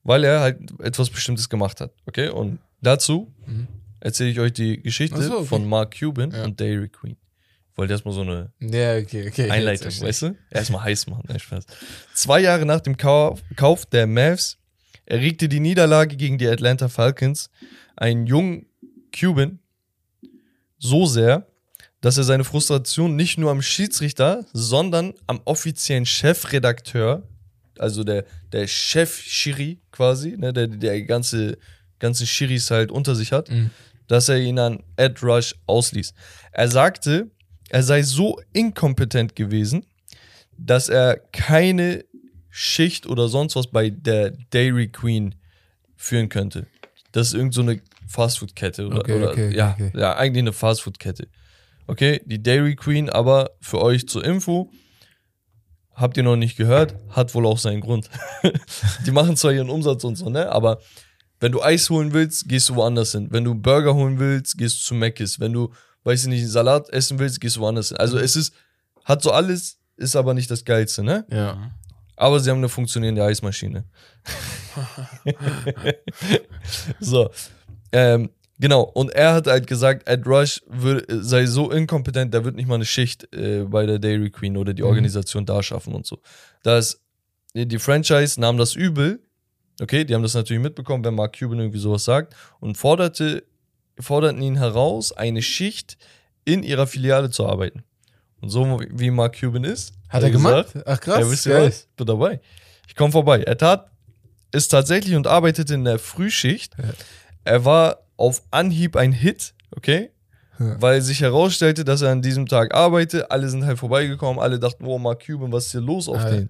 Weil 0.05 0.25
er 0.25 0.41
halt 0.41 0.59
etwas 0.81 1.11
Bestimmtes 1.11 1.49
gemacht 1.49 1.81
hat. 1.81 1.93
Okay? 2.07 2.29
Und 2.29 2.59
dazu 2.81 3.33
Mhm. 3.47 3.69
erzähle 4.01 4.31
ich 4.31 4.41
euch 4.41 4.53
die 4.53 4.83
Geschichte 4.83 5.23
so, 5.23 5.39
okay. 5.39 5.47
von 5.47 5.69
Mark 5.69 5.97
Cuban 5.99 6.31
Ja. 6.33 6.45
und 6.45 6.61
Dairy 6.61 6.89
Queen. 6.89 7.17
Wollte 7.75 7.95
erstmal 7.95 8.15
so 8.15 8.21
eine 8.23 8.53
Ja, 8.61 8.97
okay, 8.99 9.27
okay. 9.29 9.51
Einleitung, 9.51 9.91
weißt 10.01 10.23
du? 10.23 10.37
Erstmal 10.51 10.85
heiß 10.85 11.07
machen, 11.07 11.25
nein, 11.29 11.41
Spaß. 11.41 11.65
Zwei 12.15 12.41
Jahre 12.41 12.67
nach 12.67 12.81
dem 12.81 12.97
Kauf, 12.97 13.41
Kauf 13.57 13.87
der 13.87 14.07
Mavs 14.07 14.59
erregte 15.07 15.49
die 15.49 15.61
Niederlage 15.61 16.17
gegen 16.17 16.39
die 16.39 16.47
Atlanta 16.49 16.89
Falcons 16.89 17.51
einen 17.97 18.27
jungen 18.27 18.67
Cuban 19.19 19.59
so 20.79 21.07
sehr, 21.07 21.47
dass 22.01 22.19
er 22.19 22.25
seine 22.25 22.45
Frustration 22.45 23.15
nicht 23.17 23.39
nur 23.39 23.51
am 23.51 23.63
Schiedsrichter, 23.63 24.45
sondern 24.53 25.15
am 25.27 25.41
offiziellen 25.45 26.05
Chefredakteur, 26.07 27.29
also 27.79 28.05
der, 28.05 28.25
der 28.53 28.67
Chef-Schiri 28.67 29.81
quasi, 29.93 30.37
ne, 30.37 30.53
der 30.53 30.67
der 30.67 31.03
ganze, 31.03 31.59
ganze 32.01 32.27
Schiris 32.27 32.71
halt 32.71 32.91
unter 32.91 33.15
sich 33.15 33.33
hat, 33.33 33.49
Mhm. 33.51 33.71
dass 34.09 34.29
er 34.29 34.39
ihn 34.39 34.59
an 34.59 34.83
Ed 34.97 35.23
Rush 35.23 35.55
ausließ. 35.67 36.13
Er 36.51 36.69
sagte, 36.69 37.31
er 37.73 37.83
sei 37.83 38.03
so 38.03 38.39
inkompetent 38.53 39.35
gewesen, 39.35 39.87
dass 40.59 40.91
er 40.91 41.17
keine 41.33 42.05
Schicht 42.51 43.07
oder 43.07 43.29
sonst 43.29 43.57
was 43.57 43.69
bei 43.69 43.89
der 43.89 44.33
Dairy 44.51 44.89
Queen 44.89 45.35
führen 45.97 46.29
könnte. 46.29 46.67
Das 47.13 47.29
ist 47.29 47.35
irgend 47.35 47.55
so 47.55 47.63
eine 47.63 47.81
Fastfood-Kette 48.09 48.87
oder, 48.87 48.99
Okay, 48.99 49.13
oder 49.15 49.31
okay, 49.31 49.57
ja, 49.57 49.73
okay. 49.73 49.91
ja, 49.95 50.15
eigentlich 50.17 50.43
eine 50.43 50.53
Fastfood-Kette. 50.53 51.29
Okay, 51.87 52.21
die 52.27 52.43
Dairy 52.43 52.77
Queen, 52.77 53.09
aber 53.09 53.53
für 53.63 53.81
euch 53.81 54.07
zur 54.07 54.23
Info, 54.23 54.71
habt 55.95 56.19
ihr 56.19 56.23
noch 56.25 56.37
nicht 56.37 56.59
gehört, 56.59 56.95
hat 57.09 57.35
wohl 57.35 57.47
auch 57.47 57.59
seinen 57.59 57.81
Grund. 57.81 58.11
die 59.07 59.11
machen 59.13 59.37
zwar 59.37 59.53
ihren 59.53 59.71
Umsatz 59.71 60.05
und 60.05 60.17
so, 60.17 60.29
ne? 60.29 60.53
Aber 60.53 60.79
wenn 61.41 61.53
du 61.53 61.63
Eis 61.63 61.89
holen 61.89 62.13
willst, 62.13 62.51
gehst 62.51 62.69
du 62.69 62.75
woanders 62.75 63.13
hin. 63.13 63.29
Wenn 63.31 63.45
du 63.45 63.55
Burger 63.55 63.95
holen 63.95 64.19
willst, 64.19 64.59
gehst 64.59 64.83
du 64.83 64.85
zu 64.85 64.95
Mc's. 64.95 65.41
Wenn 65.41 65.55
du, 65.55 65.73
weiß 66.05 66.23
ich 66.23 66.29
nicht, 66.29 66.49
Salat 66.49 66.89
essen 66.91 67.19
willst, 67.19 67.41
gehst 67.41 67.57
du 67.57 67.61
woanders 67.61 67.89
hin. 67.89 67.99
Also 67.99 68.19
es 68.19 68.37
ist, 68.37 68.55
hat 69.05 69.23
so 69.23 69.33
alles, 69.33 69.79
ist 69.97 70.17
aber 70.17 70.35
nicht 70.35 70.51
das 70.51 70.65
Geilste, 70.65 71.03
ne? 71.03 71.27
Ja. 71.31 71.71
Aber 72.17 72.41
sie 72.41 72.51
haben 72.51 72.59
eine 72.59 72.69
funktionierende 72.69 73.25
Eismaschine. 73.25 73.85
so. 77.01 77.31
Ähm, 77.93 78.31
genau. 78.59 78.83
Und 78.83 79.11
er 79.13 79.35
hat 79.35 79.47
halt 79.47 79.67
gesagt, 79.67 80.09
Ed 80.09 80.27
Rush 80.27 80.63
wür- 80.71 81.05
sei 81.23 81.47
so 81.47 81.71
inkompetent, 81.71 82.33
der 82.35 82.45
wird 82.45 82.57
nicht 82.57 82.69
mal 82.69 82.77
eine 82.77 82.85
Schicht 82.85 83.33
äh, 83.35 83.65
bei 83.65 83.87
der 83.87 83.99
Dairy 83.99 84.31
Queen 84.31 84.57
oder 84.57 84.75
die 84.75 84.83
Organisation 84.83 85.47
da 85.47 85.63
schaffen 85.63 85.95
und 85.95 86.07
so. 86.07 86.21
Das, 86.63 87.01
die 87.55 87.79
Franchise 87.79 88.41
nahm 88.41 88.57
das 88.57 88.75
übel. 88.75 89.21
Okay, 89.81 90.05
die 90.05 90.15
haben 90.15 90.23
das 90.23 90.35
natürlich 90.35 90.63
mitbekommen, 90.63 91.05
wenn 91.05 91.15
Mark 91.15 91.39
Cuban 91.39 91.59
irgendwie 91.59 91.79
sowas 91.79 92.05
sagt 92.05 92.35
und 92.61 92.77
forderte, 92.77 93.43
forderten 93.99 94.43
ihn 94.43 94.57
heraus, 94.57 95.13
eine 95.13 95.43
Schicht 95.43 95.97
in 96.45 96.63
ihrer 96.63 96.87
Filiale 96.87 97.31
zu 97.31 97.47
arbeiten. 97.47 97.85
Und 98.41 98.49
so 98.51 98.81
wie 98.91 99.11
Mark 99.11 99.39
Cuban 99.39 99.65
ist, 99.65 99.93
Hat 100.09 100.23
er 100.25 100.31
gesagt, 100.31 100.73
gemacht? 100.73 100.87
Ach 100.89 101.01
krass. 101.01 101.21
ja, 101.21 101.31
wisst 101.31 101.47
ihr 101.47 101.63
was? 101.63 101.87
Bin 101.97 102.07
dabei. 102.07 102.41
Ich 102.89 102.97
komme 102.97 103.13
vorbei. 103.13 103.43
Er 103.43 103.57
tat 103.57 103.91
es 104.51 104.69
tatsächlich 104.69 105.15
und 105.15 105.27
arbeitete 105.27 105.75
in 105.75 105.85
der 105.85 105.99
Frühschicht. 105.99 106.75
Er 107.45 107.65
war 107.65 108.01
auf 108.17 108.43
Anhieb 108.51 108.97
ein 108.97 109.13
Hit, 109.13 109.55
okay? 109.75 110.11
Ja. 110.59 110.81
Weil 110.81 111.01
sich 111.01 111.21
herausstellte, 111.21 111.85
dass 111.85 112.03
er 112.03 112.11
an 112.11 112.21
diesem 112.23 112.47
Tag 112.47 112.75
arbeitet. 112.75 113.31
Alle 113.31 113.49
sind 113.49 113.65
halt 113.65 113.79
vorbeigekommen. 113.79 114.43
Alle 114.43 114.59
dachten, 114.59 114.85
oh, 114.87 114.99
Mark 114.99 115.25
Cuban, 115.27 115.51
was 115.53 115.67
ist 115.67 115.73
hier 115.73 115.81
los 115.81 116.09
auf 116.09 116.17
Ja. 116.23 116.31
den? 116.31 116.49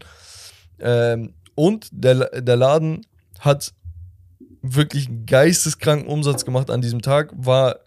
Ähm, 0.80 1.34
und 1.54 1.88
der, 1.92 2.40
der 2.40 2.56
Laden 2.56 3.06
hat 3.38 3.72
wirklich 4.62 5.08
einen 5.08 5.26
geisteskranken 5.26 6.08
Umsatz 6.08 6.44
gemacht 6.44 6.70
an 6.70 6.80
diesem 6.80 7.02
Tag. 7.02 7.32
War 7.34 7.80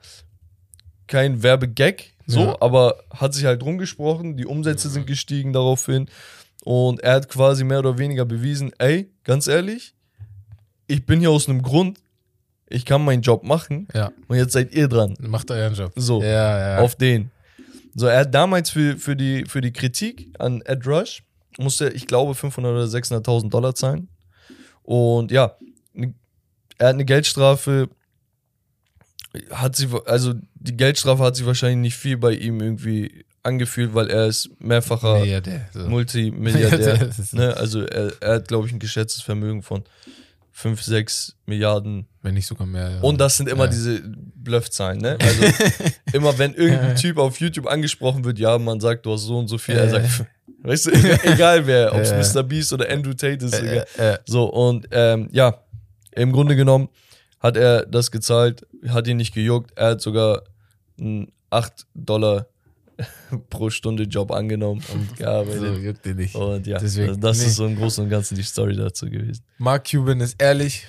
kein 1.07 1.43
Werbegag, 1.43 2.03
so, 2.26 2.39
Ja. 2.41 2.57
aber 2.61 2.97
hat 3.11 3.34
sich 3.34 3.45
halt 3.45 3.64
rumgesprochen. 3.64 4.38
Die 4.38 4.45
Umsätze 4.45 4.89
sind 4.89 5.07
gestiegen 5.07 5.53
daraufhin. 5.53 6.07
Und 6.64 6.99
er 7.02 7.14
hat 7.14 7.30
quasi 7.30 7.64
mehr 7.64 7.80
oder 7.80 7.97
weniger 7.99 8.26
bewiesen, 8.26 8.72
ey, 8.80 9.11
ganz 9.23 9.47
ehrlich, 9.47 9.93
ich 10.88 11.06
bin 11.06 11.19
hier 11.19 11.30
aus 11.30 11.47
einem 11.47 11.61
Grund, 11.61 11.99
ich 12.68 12.85
kann 12.85 13.06
meinen 13.06 13.22
Job 13.22 13.43
machen 13.43 13.88
Ja. 13.93 14.11
und 14.27 14.38
jetzt 14.38 14.53
seid 14.53 14.73
ihr 14.73 14.88
dran. 14.88 15.14
Macht 15.19 15.52
euren 15.52 15.76
Job. 15.76 15.91
So, 15.95 16.23
Ja, 16.23 16.60
ja. 16.76 16.77
auf 16.80 16.95
den. 16.95 17.30
So, 17.93 18.07
er 18.07 18.22
hat 18.22 18.34
damals 18.34 18.72
für, 18.72 18.97
für, 18.97 19.15
die, 19.15 19.45
für 19.45 19.61
die 19.61 19.72
Kritik 19.72 20.34
an 20.39 20.61
Ed 20.65 20.85
Rush, 20.88 21.22
musste, 21.60 21.89
ich 21.89 22.07
glaube, 22.07 22.34
500 22.34 22.72
oder 22.73 22.85
600.000 22.85 23.49
Dollar 23.49 23.76
zahlen. 23.76 24.10
Und 24.84 25.31
ja, 25.31 25.56
ne- 25.93 26.14
er 26.77 26.88
hat 26.89 26.93
eine 26.95 27.06
Geldstrafe, 27.06 27.89
hat 29.52 29.76
sie, 29.76 29.88
also 30.06 30.34
die 30.56 30.77
Geldstrafe 30.77 31.23
hat 31.23 31.35
sich 31.35 31.45
wahrscheinlich 31.45 31.77
nicht 31.80 31.95
viel 31.95 32.18
bei 32.18 32.31
ihm 32.31 32.61
irgendwie 32.61 33.26
angefühlt, 33.43 33.93
weil 33.93 34.10
er 34.10 34.27
ist 34.27 34.49
mehrfacher 34.60 35.23
der. 35.41 35.69
So. 35.73 35.88
Multimilliardär. 35.88 37.10
Ne? 37.31 37.56
Also 37.56 37.81
er, 37.81 38.14
er 38.22 38.35
hat, 38.35 38.47
glaube 38.47 38.68
ich, 38.68 38.73
ein 38.73 38.80
geschätztes 38.80 39.22
Vermögen 39.22 39.61
von 39.61 39.84
5, 40.52 40.81
6 40.81 41.35
Milliarden. 41.45 42.07
Wenn 42.22 42.34
nicht 42.35 42.47
sogar 42.47 42.65
mehr. 42.65 42.89
Ja. 42.89 43.02
Und 43.02 43.19
das 43.19 43.38
sind 43.38 43.49
immer 43.49 43.65
Ja. 43.65 43.72
diese 43.72 44.02
Bluffzahlen, 44.35 44.99
ne? 44.99 45.18
Also 45.22 45.43
immer 46.14 46.38
wenn 46.39 46.53
irgendein 46.53 46.95
Typ 46.95 47.18
auf 47.18 47.39
YouTube 47.39 47.68
angesprochen 47.68 48.23
wird, 48.23 48.39
ja, 48.39 48.57
man 48.57 48.80
sagt, 48.80 49.06
du 49.06 49.11
hast 49.11 49.23
so 49.23 49.38
und 49.38 49.47
so 49.49 49.57
viel, 49.57 49.76
er 49.76 49.89
sagt, 49.89 50.26
weißt 50.64 50.85
du, 50.88 50.91
egal, 51.23 51.68
wer, 51.68 51.93
ob 51.93 51.99
es. 51.99 52.34
Mr. 52.34 52.41
Beast 52.41 52.72
oder 52.72 52.89
Andrew 52.89 53.14
Tate 53.14 53.45
ist, 53.45 53.61
So, 54.26 54.45
und 54.45 54.88
ähm, 54.91 55.27
ja, 55.34 55.61
im 56.16 56.32
Grunde 56.32 56.56
genommen 56.56 56.90
hat 57.40 57.58
er 57.58 57.86
das 57.86 58.12
gezahlt, 58.12 58.66
hat 58.88 59.08
ihn 59.08 59.18
nicht 59.18 59.34
gejuckt. 59.34 59.72
Er 59.76 59.92
hat 59.92 60.02
sogar 60.02 60.44
einen 61.00 61.32
8 61.50 61.86
Dollar 61.94 62.48
pro 63.50 63.70
Stunde 63.70 64.04
Job 64.04 64.32
angenommen 64.32 64.82
und 64.94 65.10
so, 65.10 65.16
gearbeitet. 65.16 65.84
juckt 65.84 66.06
den 66.06 66.18
nicht. 66.18 66.36
Und 66.36 66.66
ja, 66.66 66.80
Deswegen, 66.80 67.20
das 67.20 67.40
nee. 67.40 67.46
ist 67.46 67.56
so 67.56 67.66
im 67.66 67.76
Großen 67.76 68.04
und 68.04 68.10
Ganzen 68.10 68.36
die 68.36 68.44
Story 68.44 68.76
dazu 68.76 69.10
gewesen. 69.10 69.44
Mark 69.58 69.90
Cuban 69.90 70.20
ist 70.22 70.42
ehrlich. 70.42 70.88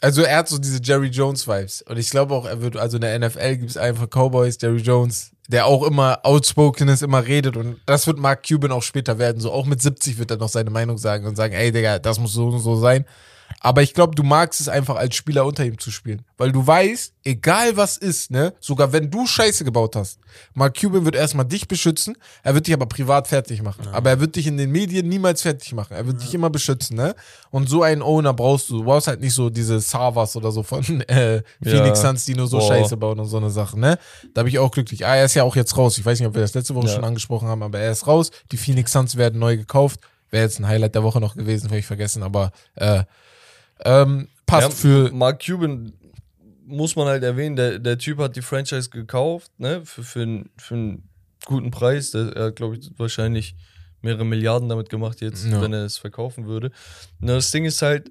Also 0.00 0.22
er 0.22 0.38
hat 0.38 0.48
so 0.48 0.58
diese 0.58 0.80
Jerry 0.82 1.06
Jones 1.08 1.48
Vibes 1.48 1.80
und 1.80 1.96
ich 1.98 2.10
glaube 2.10 2.34
auch, 2.34 2.44
er 2.44 2.60
wird 2.60 2.76
also 2.76 2.98
in 2.98 3.00
der 3.00 3.18
NFL 3.18 3.56
gibt 3.56 3.70
es 3.70 3.78
einfach 3.78 4.06
Cowboys, 4.10 4.58
Jerry 4.60 4.80
Jones, 4.80 5.30
der 5.48 5.64
auch 5.64 5.82
immer 5.82 6.18
outspoken 6.24 6.88
ist, 6.88 7.02
immer 7.02 7.26
redet 7.26 7.56
und 7.56 7.80
das 7.86 8.06
wird 8.06 8.18
Mark 8.18 8.46
Cuban 8.46 8.70
auch 8.70 8.82
später 8.82 9.18
werden. 9.18 9.40
So 9.40 9.50
auch 9.50 9.64
mit 9.64 9.80
70 9.80 10.18
wird 10.18 10.30
er 10.30 10.36
noch 10.36 10.50
seine 10.50 10.68
Meinung 10.68 10.98
sagen 10.98 11.26
und 11.26 11.36
sagen, 11.36 11.54
ey 11.54 11.72
Digga, 11.72 12.00
das 12.00 12.18
muss 12.18 12.34
so 12.34 12.48
und 12.48 12.58
so 12.60 12.76
sein. 12.76 13.06
Aber 13.60 13.82
ich 13.82 13.94
glaube, 13.94 14.14
du 14.14 14.22
magst 14.22 14.60
es 14.60 14.68
einfach 14.68 14.96
als 14.96 15.14
Spieler 15.16 15.46
unter 15.46 15.64
ihm 15.64 15.78
zu 15.78 15.90
spielen, 15.90 16.22
weil 16.36 16.52
du 16.52 16.66
weißt, 16.66 17.14
egal 17.24 17.76
was 17.78 17.96
ist, 17.96 18.30
ne, 18.30 18.52
sogar 18.60 18.92
wenn 18.92 19.10
du 19.10 19.26
Scheiße 19.26 19.64
gebaut 19.64 19.96
hast, 19.96 20.18
Mark 20.52 20.78
Cuban 20.78 21.04
wird 21.06 21.14
erstmal 21.14 21.46
dich 21.46 21.66
beschützen, 21.66 22.14
er 22.42 22.54
wird 22.54 22.66
dich 22.66 22.74
aber 22.74 22.84
privat 22.86 23.26
fertig 23.26 23.62
machen, 23.62 23.86
aber 23.92 24.10
er 24.10 24.20
wird 24.20 24.36
dich 24.36 24.46
in 24.46 24.58
den 24.58 24.70
Medien 24.70 25.08
niemals 25.08 25.40
fertig 25.42 25.72
machen, 25.72 25.94
er 25.94 26.06
wird 26.06 26.22
dich 26.22 26.34
immer 26.34 26.50
beschützen, 26.50 26.96
ne? 26.96 27.14
Und 27.50 27.68
so 27.70 27.82
einen 27.82 28.02
Owner 28.02 28.34
brauchst 28.34 28.68
du, 28.68 28.78
du 28.78 28.84
brauchst 28.84 29.06
halt 29.06 29.20
nicht 29.20 29.32
so 29.34 29.48
diese 29.48 29.80
Savas 29.80 30.36
oder 30.36 30.52
so 30.52 30.62
von 30.62 30.82
äh, 31.08 31.42
Phoenix 31.62 32.02
Ja. 32.02 32.08
Suns, 32.08 32.24
die 32.26 32.34
nur 32.34 32.46
so 32.48 32.58
Boah. 32.58 32.68
Scheiße 32.68 32.96
bauen 32.98 33.18
und 33.18 33.26
so 33.26 33.38
eine 33.38 33.50
Sache, 33.50 33.80
ne? 33.80 33.98
Da 34.34 34.42
bin 34.42 34.50
ich 34.50 34.58
auch 34.58 34.70
glücklich. 34.70 35.06
Ah, 35.06 35.16
er 35.16 35.24
ist 35.24 35.34
ja 35.34 35.42
auch 35.44 35.56
jetzt 35.56 35.74
raus. 35.78 35.96
Ich 35.96 36.04
weiß 36.04 36.18
nicht, 36.18 36.28
ob 36.28 36.34
wir 36.34 36.42
das 36.42 36.52
letzte 36.52 36.74
Woche 36.74 36.88
Ja. 36.88 36.94
schon 36.94 37.04
angesprochen 37.04 37.48
haben, 37.48 37.62
aber 37.62 37.78
er 37.78 37.92
ist 37.92 38.06
raus. 38.06 38.30
Die 38.52 38.58
Phoenix 38.58 38.92
Suns 38.92 39.16
werden 39.16 39.38
neu 39.38 39.56
gekauft. 39.56 40.00
Wäre 40.30 40.44
jetzt 40.44 40.58
ein 40.58 40.66
Highlight 40.66 40.94
der 40.96 41.04
Woche 41.04 41.20
noch 41.20 41.36
gewesen, 41.36 41.68
habe 41.68 41.78
ich 41.78 41.86
vergessen, 41.86 42.22
aber 42.24 42.50
äh, 42.74 43.04
ähm, 43.84 44.28
passt 44.46 44.68
Ja, 44.68 44.70
für. 44.74 45.12
Mark 45.12 45.44
Cuban 45.44 45.92
muss 46.66 46.96
man 46.96 47.06
halt 47.06 47.22
erwähnen, 47.22 47.56
der, 47.56 47.78
der 47.78 47.98
Typ 47.98 48.18
hat 48.18 48.36
die 48.36 48.42
Franchise 48.42 48.88
gekauft, 48.90 49.50
ne, 49.58 49.82
für, 49.84 50.02
für, 50.02 50.22
einen- 50.22 50.50
für 50.56 50.74
einen 50.74 51.08
guten 51.44 51.70
Preis. 51.70 52.10
Der, 52.12 52.28
er 52.34 52.44
hat, 52.46 52.56
glaube 52.56 52.76
ich, 52.76 52.90
wahrscheinlich 52.96 53.54
mehrere 54.00 54.24
Milliarden 54.24 54.68
damit 54.68 54.88
gemacht 54.88 55.20
jetzt, 55.20 55.44
Ja. 55.46 55.60
wenn 55.60 55.72
er 55.72 55.84
es 55.84 55.98
verkaufen 55.98 56.46
würde. 56.46 56.70
Und 57.20 57.28
das 57.28 57.50
Ding 57.50 57.64
ist 57.64 57.80
halt, 57.82 58.10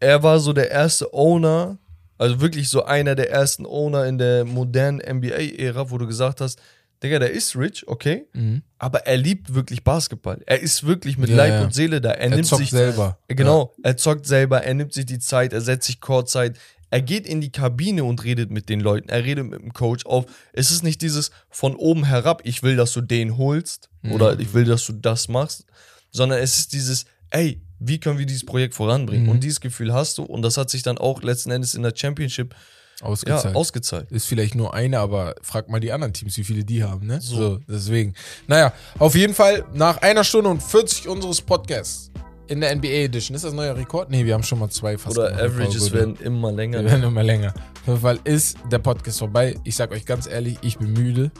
er 0.00 0.22
war 0.22 0.38
so 0.38 0.52
der 0.52 0.70
erste 0.70 1.12
Owner, 1.12 1.78
also 2.18 2.40
wirklich 2.40 2.68
so 2.68 2.84
einer 2.84 3.14
der 3.14 3.30
ersten 3.30 3.66
Owner 3.66 4.06
in 4.06 4.18
der 4.18 4.44
modernen 4.44 5.00
NBA-Ära, 5.00 5.90
wo 5.90 5.98
du 5.98 6.06
gesagt 6.06 6.40
hast, 6.40 6.60
Digga, 7.04 7.18
der 7.20 7.30
ist 7.30 7.54
rich, 7.56 7.86
okay, 7.86 8.26
Mhm. 8.32 8.62
aber 8.78 9.06
er 9.06 9.16
liebt 9.16 9.54
wirklich 9.54 9.84
Basketball. 9.84 10.42
Er 10.46 10.58
ist 10.60 10.84
wirklich 10.84 11.18
mit 11.18 11.30
Ja, 11.30 11.36
Leib 11.36 11.52
ja. 11.52 11.62
und 11.64 11.74
Seele 11.74 12.00
da. 12.00 12.10
Er, 12.10 12.22
Er 12.22 12.30
nimmt 12.30 12.46
zockt 12.46 12.60
sich 12.62 12.70
selber. 12.70 13.18
Genau, 13.28 13.74
er 13.82 13.96
zockt 13.96 14.26
selber, 14.26 14.62
er 14.64 14.74
nimmt 14.74 14.92
sich 14.94 15.06
die 15.06 15.18
Zeit, 15.18 15.52
er 15.52 15.60
setzt 15.60 15.86
sich 15.86 16.00
Courtzeit, 16.00 16.56
er 16.90 17.02
geht 17.02 17.26
in 17.26 17.40
die 17.40 17.50
Kabine 17.50 18.04
und 18.04 18.24
redet 18.24 18.50
mit 18.50 18.68
den 18.68 18.80
Leuten, 18.80 19.08
er 19.08 19.24
redet 19.24 19.44
mit 19.50 19.60
dem 19.60 19.72
Coach 19.72 20.06
auf. 20.06 20.26
Es 20.52 20.70
ist 20.70 20.82
nicht 20.82 21.02
dieses 21.02 21.30
von 21.50 21.74
oben 21.76 22.04
herab, 22.04 22.40
ich 22.44 22.62
will, 22.62 22.76
dass 22.76 22.92
du 22.92 23.00
den 23.00 23.36
holst 23.36 23.90
oder 24.10 24.38
ich 24.40 24.54
will, 24.54 24.64
dass 24.64 24.86
du 24.86 24.92
das 24.92 25.28
machst, 25.28 25.64
sondern 26.10 26.38
es 26.40 26.58
ist 26.58 26.72
dieses, 26.72 27.04
ey, 27.30 27.60
wie 27.80 27.98
können 27.98 28.18
wir 28.18 28.26
dieses 28.26 28.46
Projekt 28.46 28.74
voranbringen? 28.74 29.24
Mhm. 29.24 29.30
Und 29.30 29.44
dieses 29.44 29.60
Gefühl 29.60 29.92
hast 29.92 30.18
du 30.18 30.22
und 30.22 30.42
das 30.42 30.56
hat 30.56 30.70
sich 30.70 30.82
dann 30.82 30.96
auch 30.96 31.22
letzten 31.22 31.50
Endes 31.50 31.74
in 31.74 31.82
der 31.82 31.92
Championship 31.94 32.54
ja, 33.00 33.06
Ausgezahlt. 33.06 33.56
ausgezahlt. 33.56 34.12
ist 34.12 34.26
vielleicht 34.26 34.54
nur 34.54 34.74
eine, 34.74 34.98
aber 34.98 35.34
frag 35.42 35.68
mal 35.68 35.80
die 35.80 35.92
anderen 35.92 36.12
Teams, 36.12 36.36
wie 36.36 36.44
viele 36.44 36.64
die 36.64 36.82
haben, 36.84 37.06
ne? 37.06 37.20
So. 37.20 37.36
So, 37.36 37.60
deswegen. 37.68 38.14
Naja, 38.46 38.72
auf 38.98 39.14
jeden 39.14 39.34
Fall 39.34 39.64
nach 39.72 39.98
einer 39.98 40.24
Stunde 40.24 40.50
und 40.50 40.62
40 40.62 41.08
unseres 41.08 41.40
Podcasts 41.40 42.10
in 42.46 42.60
der 42.60 42.74
NBA 42.74 42.88
Edition. 42.88 43.34
Ist 43.34 43.44
das 43.44 43.52
neuer 43.52 43.76
Rekord? 43.76 44.10
Nee, 44.10 44.24
wir 44.24 44.34
haben 44.34 44.42
schon 44.42 44.58
mal 44.58 44.70
zwei 44.70 44.98
fast. 44.98 45.18
Oder 45.18 45.34
Averages 45.34 45.92
werden 45.92 46.16
immer 46.16 46.52
länger. 46.52 46.82
Wir 46.82 46.90
werden 46.90 47.04
immer 47.04 47.22
länger. 47.22 47.54
Auf 47.82 47.88
jeden 47.88 48.00
Fall 48.00 48.18
ist 48.24 48.56
der 48.70 48.78
Podcast 48.78 49.18
vorbei. 49.18 49.56
Ich 49.64 49.76
sag 49.76 49.90
euch 49.90 50.04
ganz 50.04 50.26
ehrlich, 50.26 50.58
ich 50.62 50.78
bin 50.78 50.92
müde. 50.92 51.30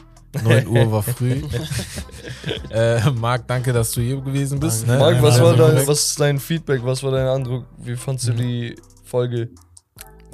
9 0.43 0.67
Uhr 0.67 0.91
war 0.91 1.03
früh. 1.03 1.41
äh, 2.69 3.09
Marc, 3.11 3.47
danke, 3.47 3.71
dass 3.71 3.91
du 3.91 4.01
hier 4.01 4.19
gewesen 4.19 4.59
bist. 4.59 4.85
Ne? 4.85 4.97
Marc, 4.97 5.21
was, 5.21 5.37
Ja, 5.37 5.43
war 5.43 5.55
dein, 5.55 5.87
was 5.87 6.07
ist 6.09 6.19
dein 6.19 6.39
Feedback? 6.39 6.81
Was 6.83 7.01
war 7.03 7.11
dein 7.11 7.27
Eindruck? 7.27 7.65
Wie 7.77 7.95
fandst 7.95 8.27
du 8.27 8.33
die 8.33 8.75
Folge? 9.03 9.49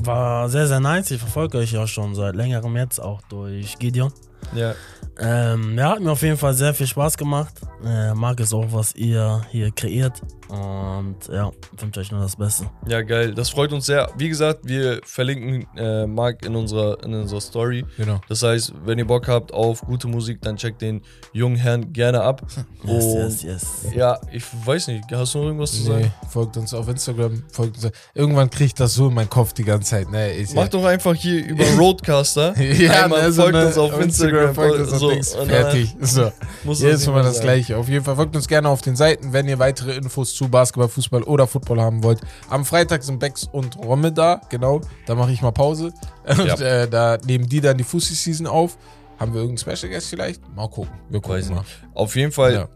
War 0.03 0.49
sehr, 0.49 0.67
sehr 0.67 0.79
nice. 0.79 1.11
Ich 1.11 1.19
verfolge 1.19 1.57
euch 1.59 1.71
ja 1.71 1.85
schon 1.87 2.15
seit 2.15 2.35
längerem 2.35 2.75
jetzt, 2.75 2.99
auch 2.99 3.21
durch 3.29 3.77
Gideon. 3.77 4.11
Ja. 4.55 4.73
Ähm, 5.19 5.77
ja, 5.77 5.91
hat 5.91 5.99
mir 5.99 6.11
auf 6.11 6.21
jeden 6.21 6.37
Fall 6.37 6.53
sehr 6.53 6.73
viel 6.73 6.87
Spaß 6.87 7.17
gemacht. 7.17 7.53
Äh, 7.85 8.13
mag 8.13 8.39
es 8.39 8.53
auch, 8.53 8.65
was 8.71 8.95
ihr 8.95 9.41
hier 9.51 9.71
kreiert. 9.71 10.21
Und 10.47 11.15
ja, 11.31 11.49
wünsche 11.77 12.01
euch 12.01 12.11
nur 12.11 12.21
das 12.21 12.35
Beste. 12.35 12.65
Ja, 12.85 13.01
geil. 13.01 13.33
Das 13.33 13.49
freut 13.49 13.71
uns 13.71 13.85
sehr. 13.85 14.09
Wie 14.17 14.27
gesagt, 14.27 14.59
wir 14.63 14.99
verlinken 15.05 15.65
äh, 15.77 16.05
Marc 16.05 16.45
in 16.45 16.55
unserer, 16.57 17.01
in 17.05 17.13
unserer 17.13 17.39
Story. 17.39 17.85
Genau. 17.97 18.19
Das 18.27 18.43
heißt, 18.43 18.73
wenn 18.83 18.97
ihr 18.99 19.07
Bock 19.07 19.27
habt 19.29 19.53
auf 19.53 19.81
gute 19.81 20.07
Musik, 20.09 20.41
dann 20.41 20.57
checkt 20.57 20.81
den 20.81 21.01
jungen 21.31 21.55
Herrn 21.55 21.93
gerne 21.93 22.21
ab. 22.21 22.41
Yes, 22.83 23.03
Und 23.05 23.21
yes, 23.21 23.43
yes. 23.43 23.93
ja, 23.95 24.19
ich 24.31 24.43
weiß 24.65 24.87
nicht, 24.87 25.03
hast 25.11 25.35
du 25.35 25.37
noch 25.39 25.45
irgendwas 25.45 25.71
zu 25.71 25.83
sagen? 25.83 26.01
Nee, 26.01 26.27
folgt 26.31 26.57
uns 26.57 26.73
auf 26.73 26.87
Instagram. 26.89 27.43
Folgt 27.51 27.75
uns. 27.83 27.91
Irgendwann 28.15 28.49
kriegt 28.49 28.79
das 28.79 28.95
so 28.95 29.07
in 29.09 29.13
meinen 29.13 29.29
Kopf 29.29 29.53
die 29.53 29.63
ganze 29.63 29.91
Zeit. 29.91 30.09
Ne, 30.09 30.33
ist 30.33 30.55
Macht 30.55 30.73
doch 30.73 30.83
einfach 30.83 31.13
hier 31.13 31.45
über 31.45 31.63
Roadcaster. 31.77 32.59
Ja, 32.59 33.03
Einmal 33.03 33.21
ne, 33.21 33.31
so 33.31 33.43
folgt 33.43 33.55
eine- 33.55 33.67
uns 33.67 33.77
auf 33.77 33.99
Instagram, 34.01 34.49
Instagram 34.49 34.55
folgt 34.55 34.79
uns. 34.79 35.00
Dings, 35.09 35.33
Und 35.33 35.39
dann 35.39 35.47
fertig. 35.49 35.95
So. 36.01 36.31
muss 36.63 36.81
Jedes 36.81 37.07
Mal 37.07 37.23
das 37.23 37.37
sein. 37.37 37.43
gleiche. 37.45 37.77
Auf 37.77 37.89
jeden 37.89 38.03
Fall 38.05 38.15
folgt 38.15 38.35
uns 38.35 38.47
gerne 38.47 38.69
auf 38.69 38.81
den 38.81 38.95
Seiten, 38.95 39.33
wenn 39.33 39.47
ihr 39.47 39.59
weitere 39.59 39.95
Infos 39.95 40.33
zu 40.35 40.47
Basketball, 40.49 40.89
Fußball 40.89 41.23
oder 41.23 41.47
Football 41.47 41.81
haben 41.81 42.03
wollt. 42.03 42.19
Am 42.49 42.65
Freitag 42.65 43.03
sind 43.03 43.19
Bex 43.19 43.47
und 43.51 43.77
Romme 43.77 44.11
da, 44.11 44.41
genau. 44.49 44.81
Da 45.05 45.15
mache 45.15 45.31
ich 45.31 45.41
mal 45.41 45.51
Pause. 45.51 45.91
Und 46.27 46.45
Ja. 46.45 46.55
äh, 46.83 46.87
da 46.89 47.17
nehmen 47.25 47.47
die 47.49 47.61
dann 47.61 47.77
die 47.77 47.83
Fussi-Season 47.83 48.45
auf. 48.47 48.77
Haben 49.19 49.33
wir 49.33 49.41
irgendeinen 49.41 49.77
Special 49.77 49.91
Guest 49.91 50.09
vielleicht? 50.09 50.41
Mal 50.55 50.67
gucken. 50.69 50.91
Wir 51.09 51.19
gucken 51.21 51.37
Weiß 51.37 51.49
mal. 51.49 51.59
nicht. 51.59 51.69
Auf 51.93 52.15
jeden 52.15 52.31
Fall, 52.31 52.53
Ja. 52.53 52.67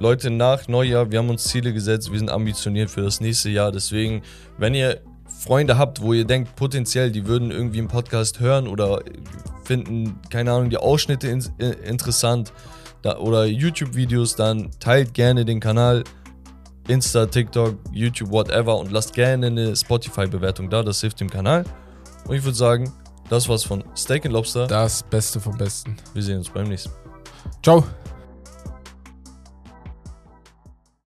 Leute, 0.00 0.30
nach 0.30 0.66
Neujahr, 0.68 1.10
wir 1.10 1.18
haben 1.18 1.28
uns 1.30 1.44
Ziele 1.44 1.72
gesetzt, 1.72 2.10
wir 2.10 2.18
sind 2.18 2.30
ambitioniert 2.30 2.90
für 2.90 3.02
das 3.02 3.20
nächste 3.20 3.48
Jahr. 3.50 3.70
Deswegen, 3.70 4.22
wenn 4.58 4.74
ihr 4.74 5.00
Freunde 5.26 5.76
habt, 5.78 6.00
wo 6.02 6.12
ihr 6.12 6.24
denkt, 6.24 6.56
potenziell, 6.56 7.10
die 7.12 7.26
würden 7.26 7.50
irgendwie 7.50 7.78
einen 7.78 7.88
Podcast 7.88 8.40
hören 8.40 8.66
oder 8.66 9.02
finden, 9.64 10.20
keine 10.30 10.52
Ahnung, 10.52 10.70
die 10.70 10.76
Ausschnitte 10.76 11.28
in, 11.28 11.44
äh, 11.58 11.70
interessant 11.88 12.52
da, 13.02 13.18
oder 13.18 13.44
YouTube-Videos, 13.44 14.36
dann 14.36 14.70
teilt 14.80 15.14
gerne 15.14 15.44
den 15.44 15.60
Kanal. 15.60 16.04
Insta, 16.86 17.24
TikTok, 17.24 17.76
YouTube, 17.92 18.30
whatever 18.30 18.76
und 18.76 18.92
lasst 18.92 19.14
gerne 19.14 19.46
eine 19.46 19.74
Spotify-Bewertung 19.74 20.68
da, 20.68 20.82
das 20.82 21.00
hilft 21.00 21.20
dem 21.20 21.30
Kanal. 21.30 21.64
Und 22.26 22.36
ich 22.36 22.44
würde 22.44 22.56
sagen, 22.56 22.92
das 23.30 23.48
war's 23.48 23.64
von 23.64 23.82
Steak 23.96 24.26
and 24.26 24.34
Lobster. 24.34 24.66
Das 24.66 25.02
Beste 25.02 25.40
vom 25.40 25.56
Besten. 25.56 25.96
Wir 26.12 26.22
sehen 26.22 26.38
uns 26.38 26.50
beim 26.50 26.68
nächsten 26.68 26.90
Mal. 26.90 26.98
Ciao. 27.62 27.84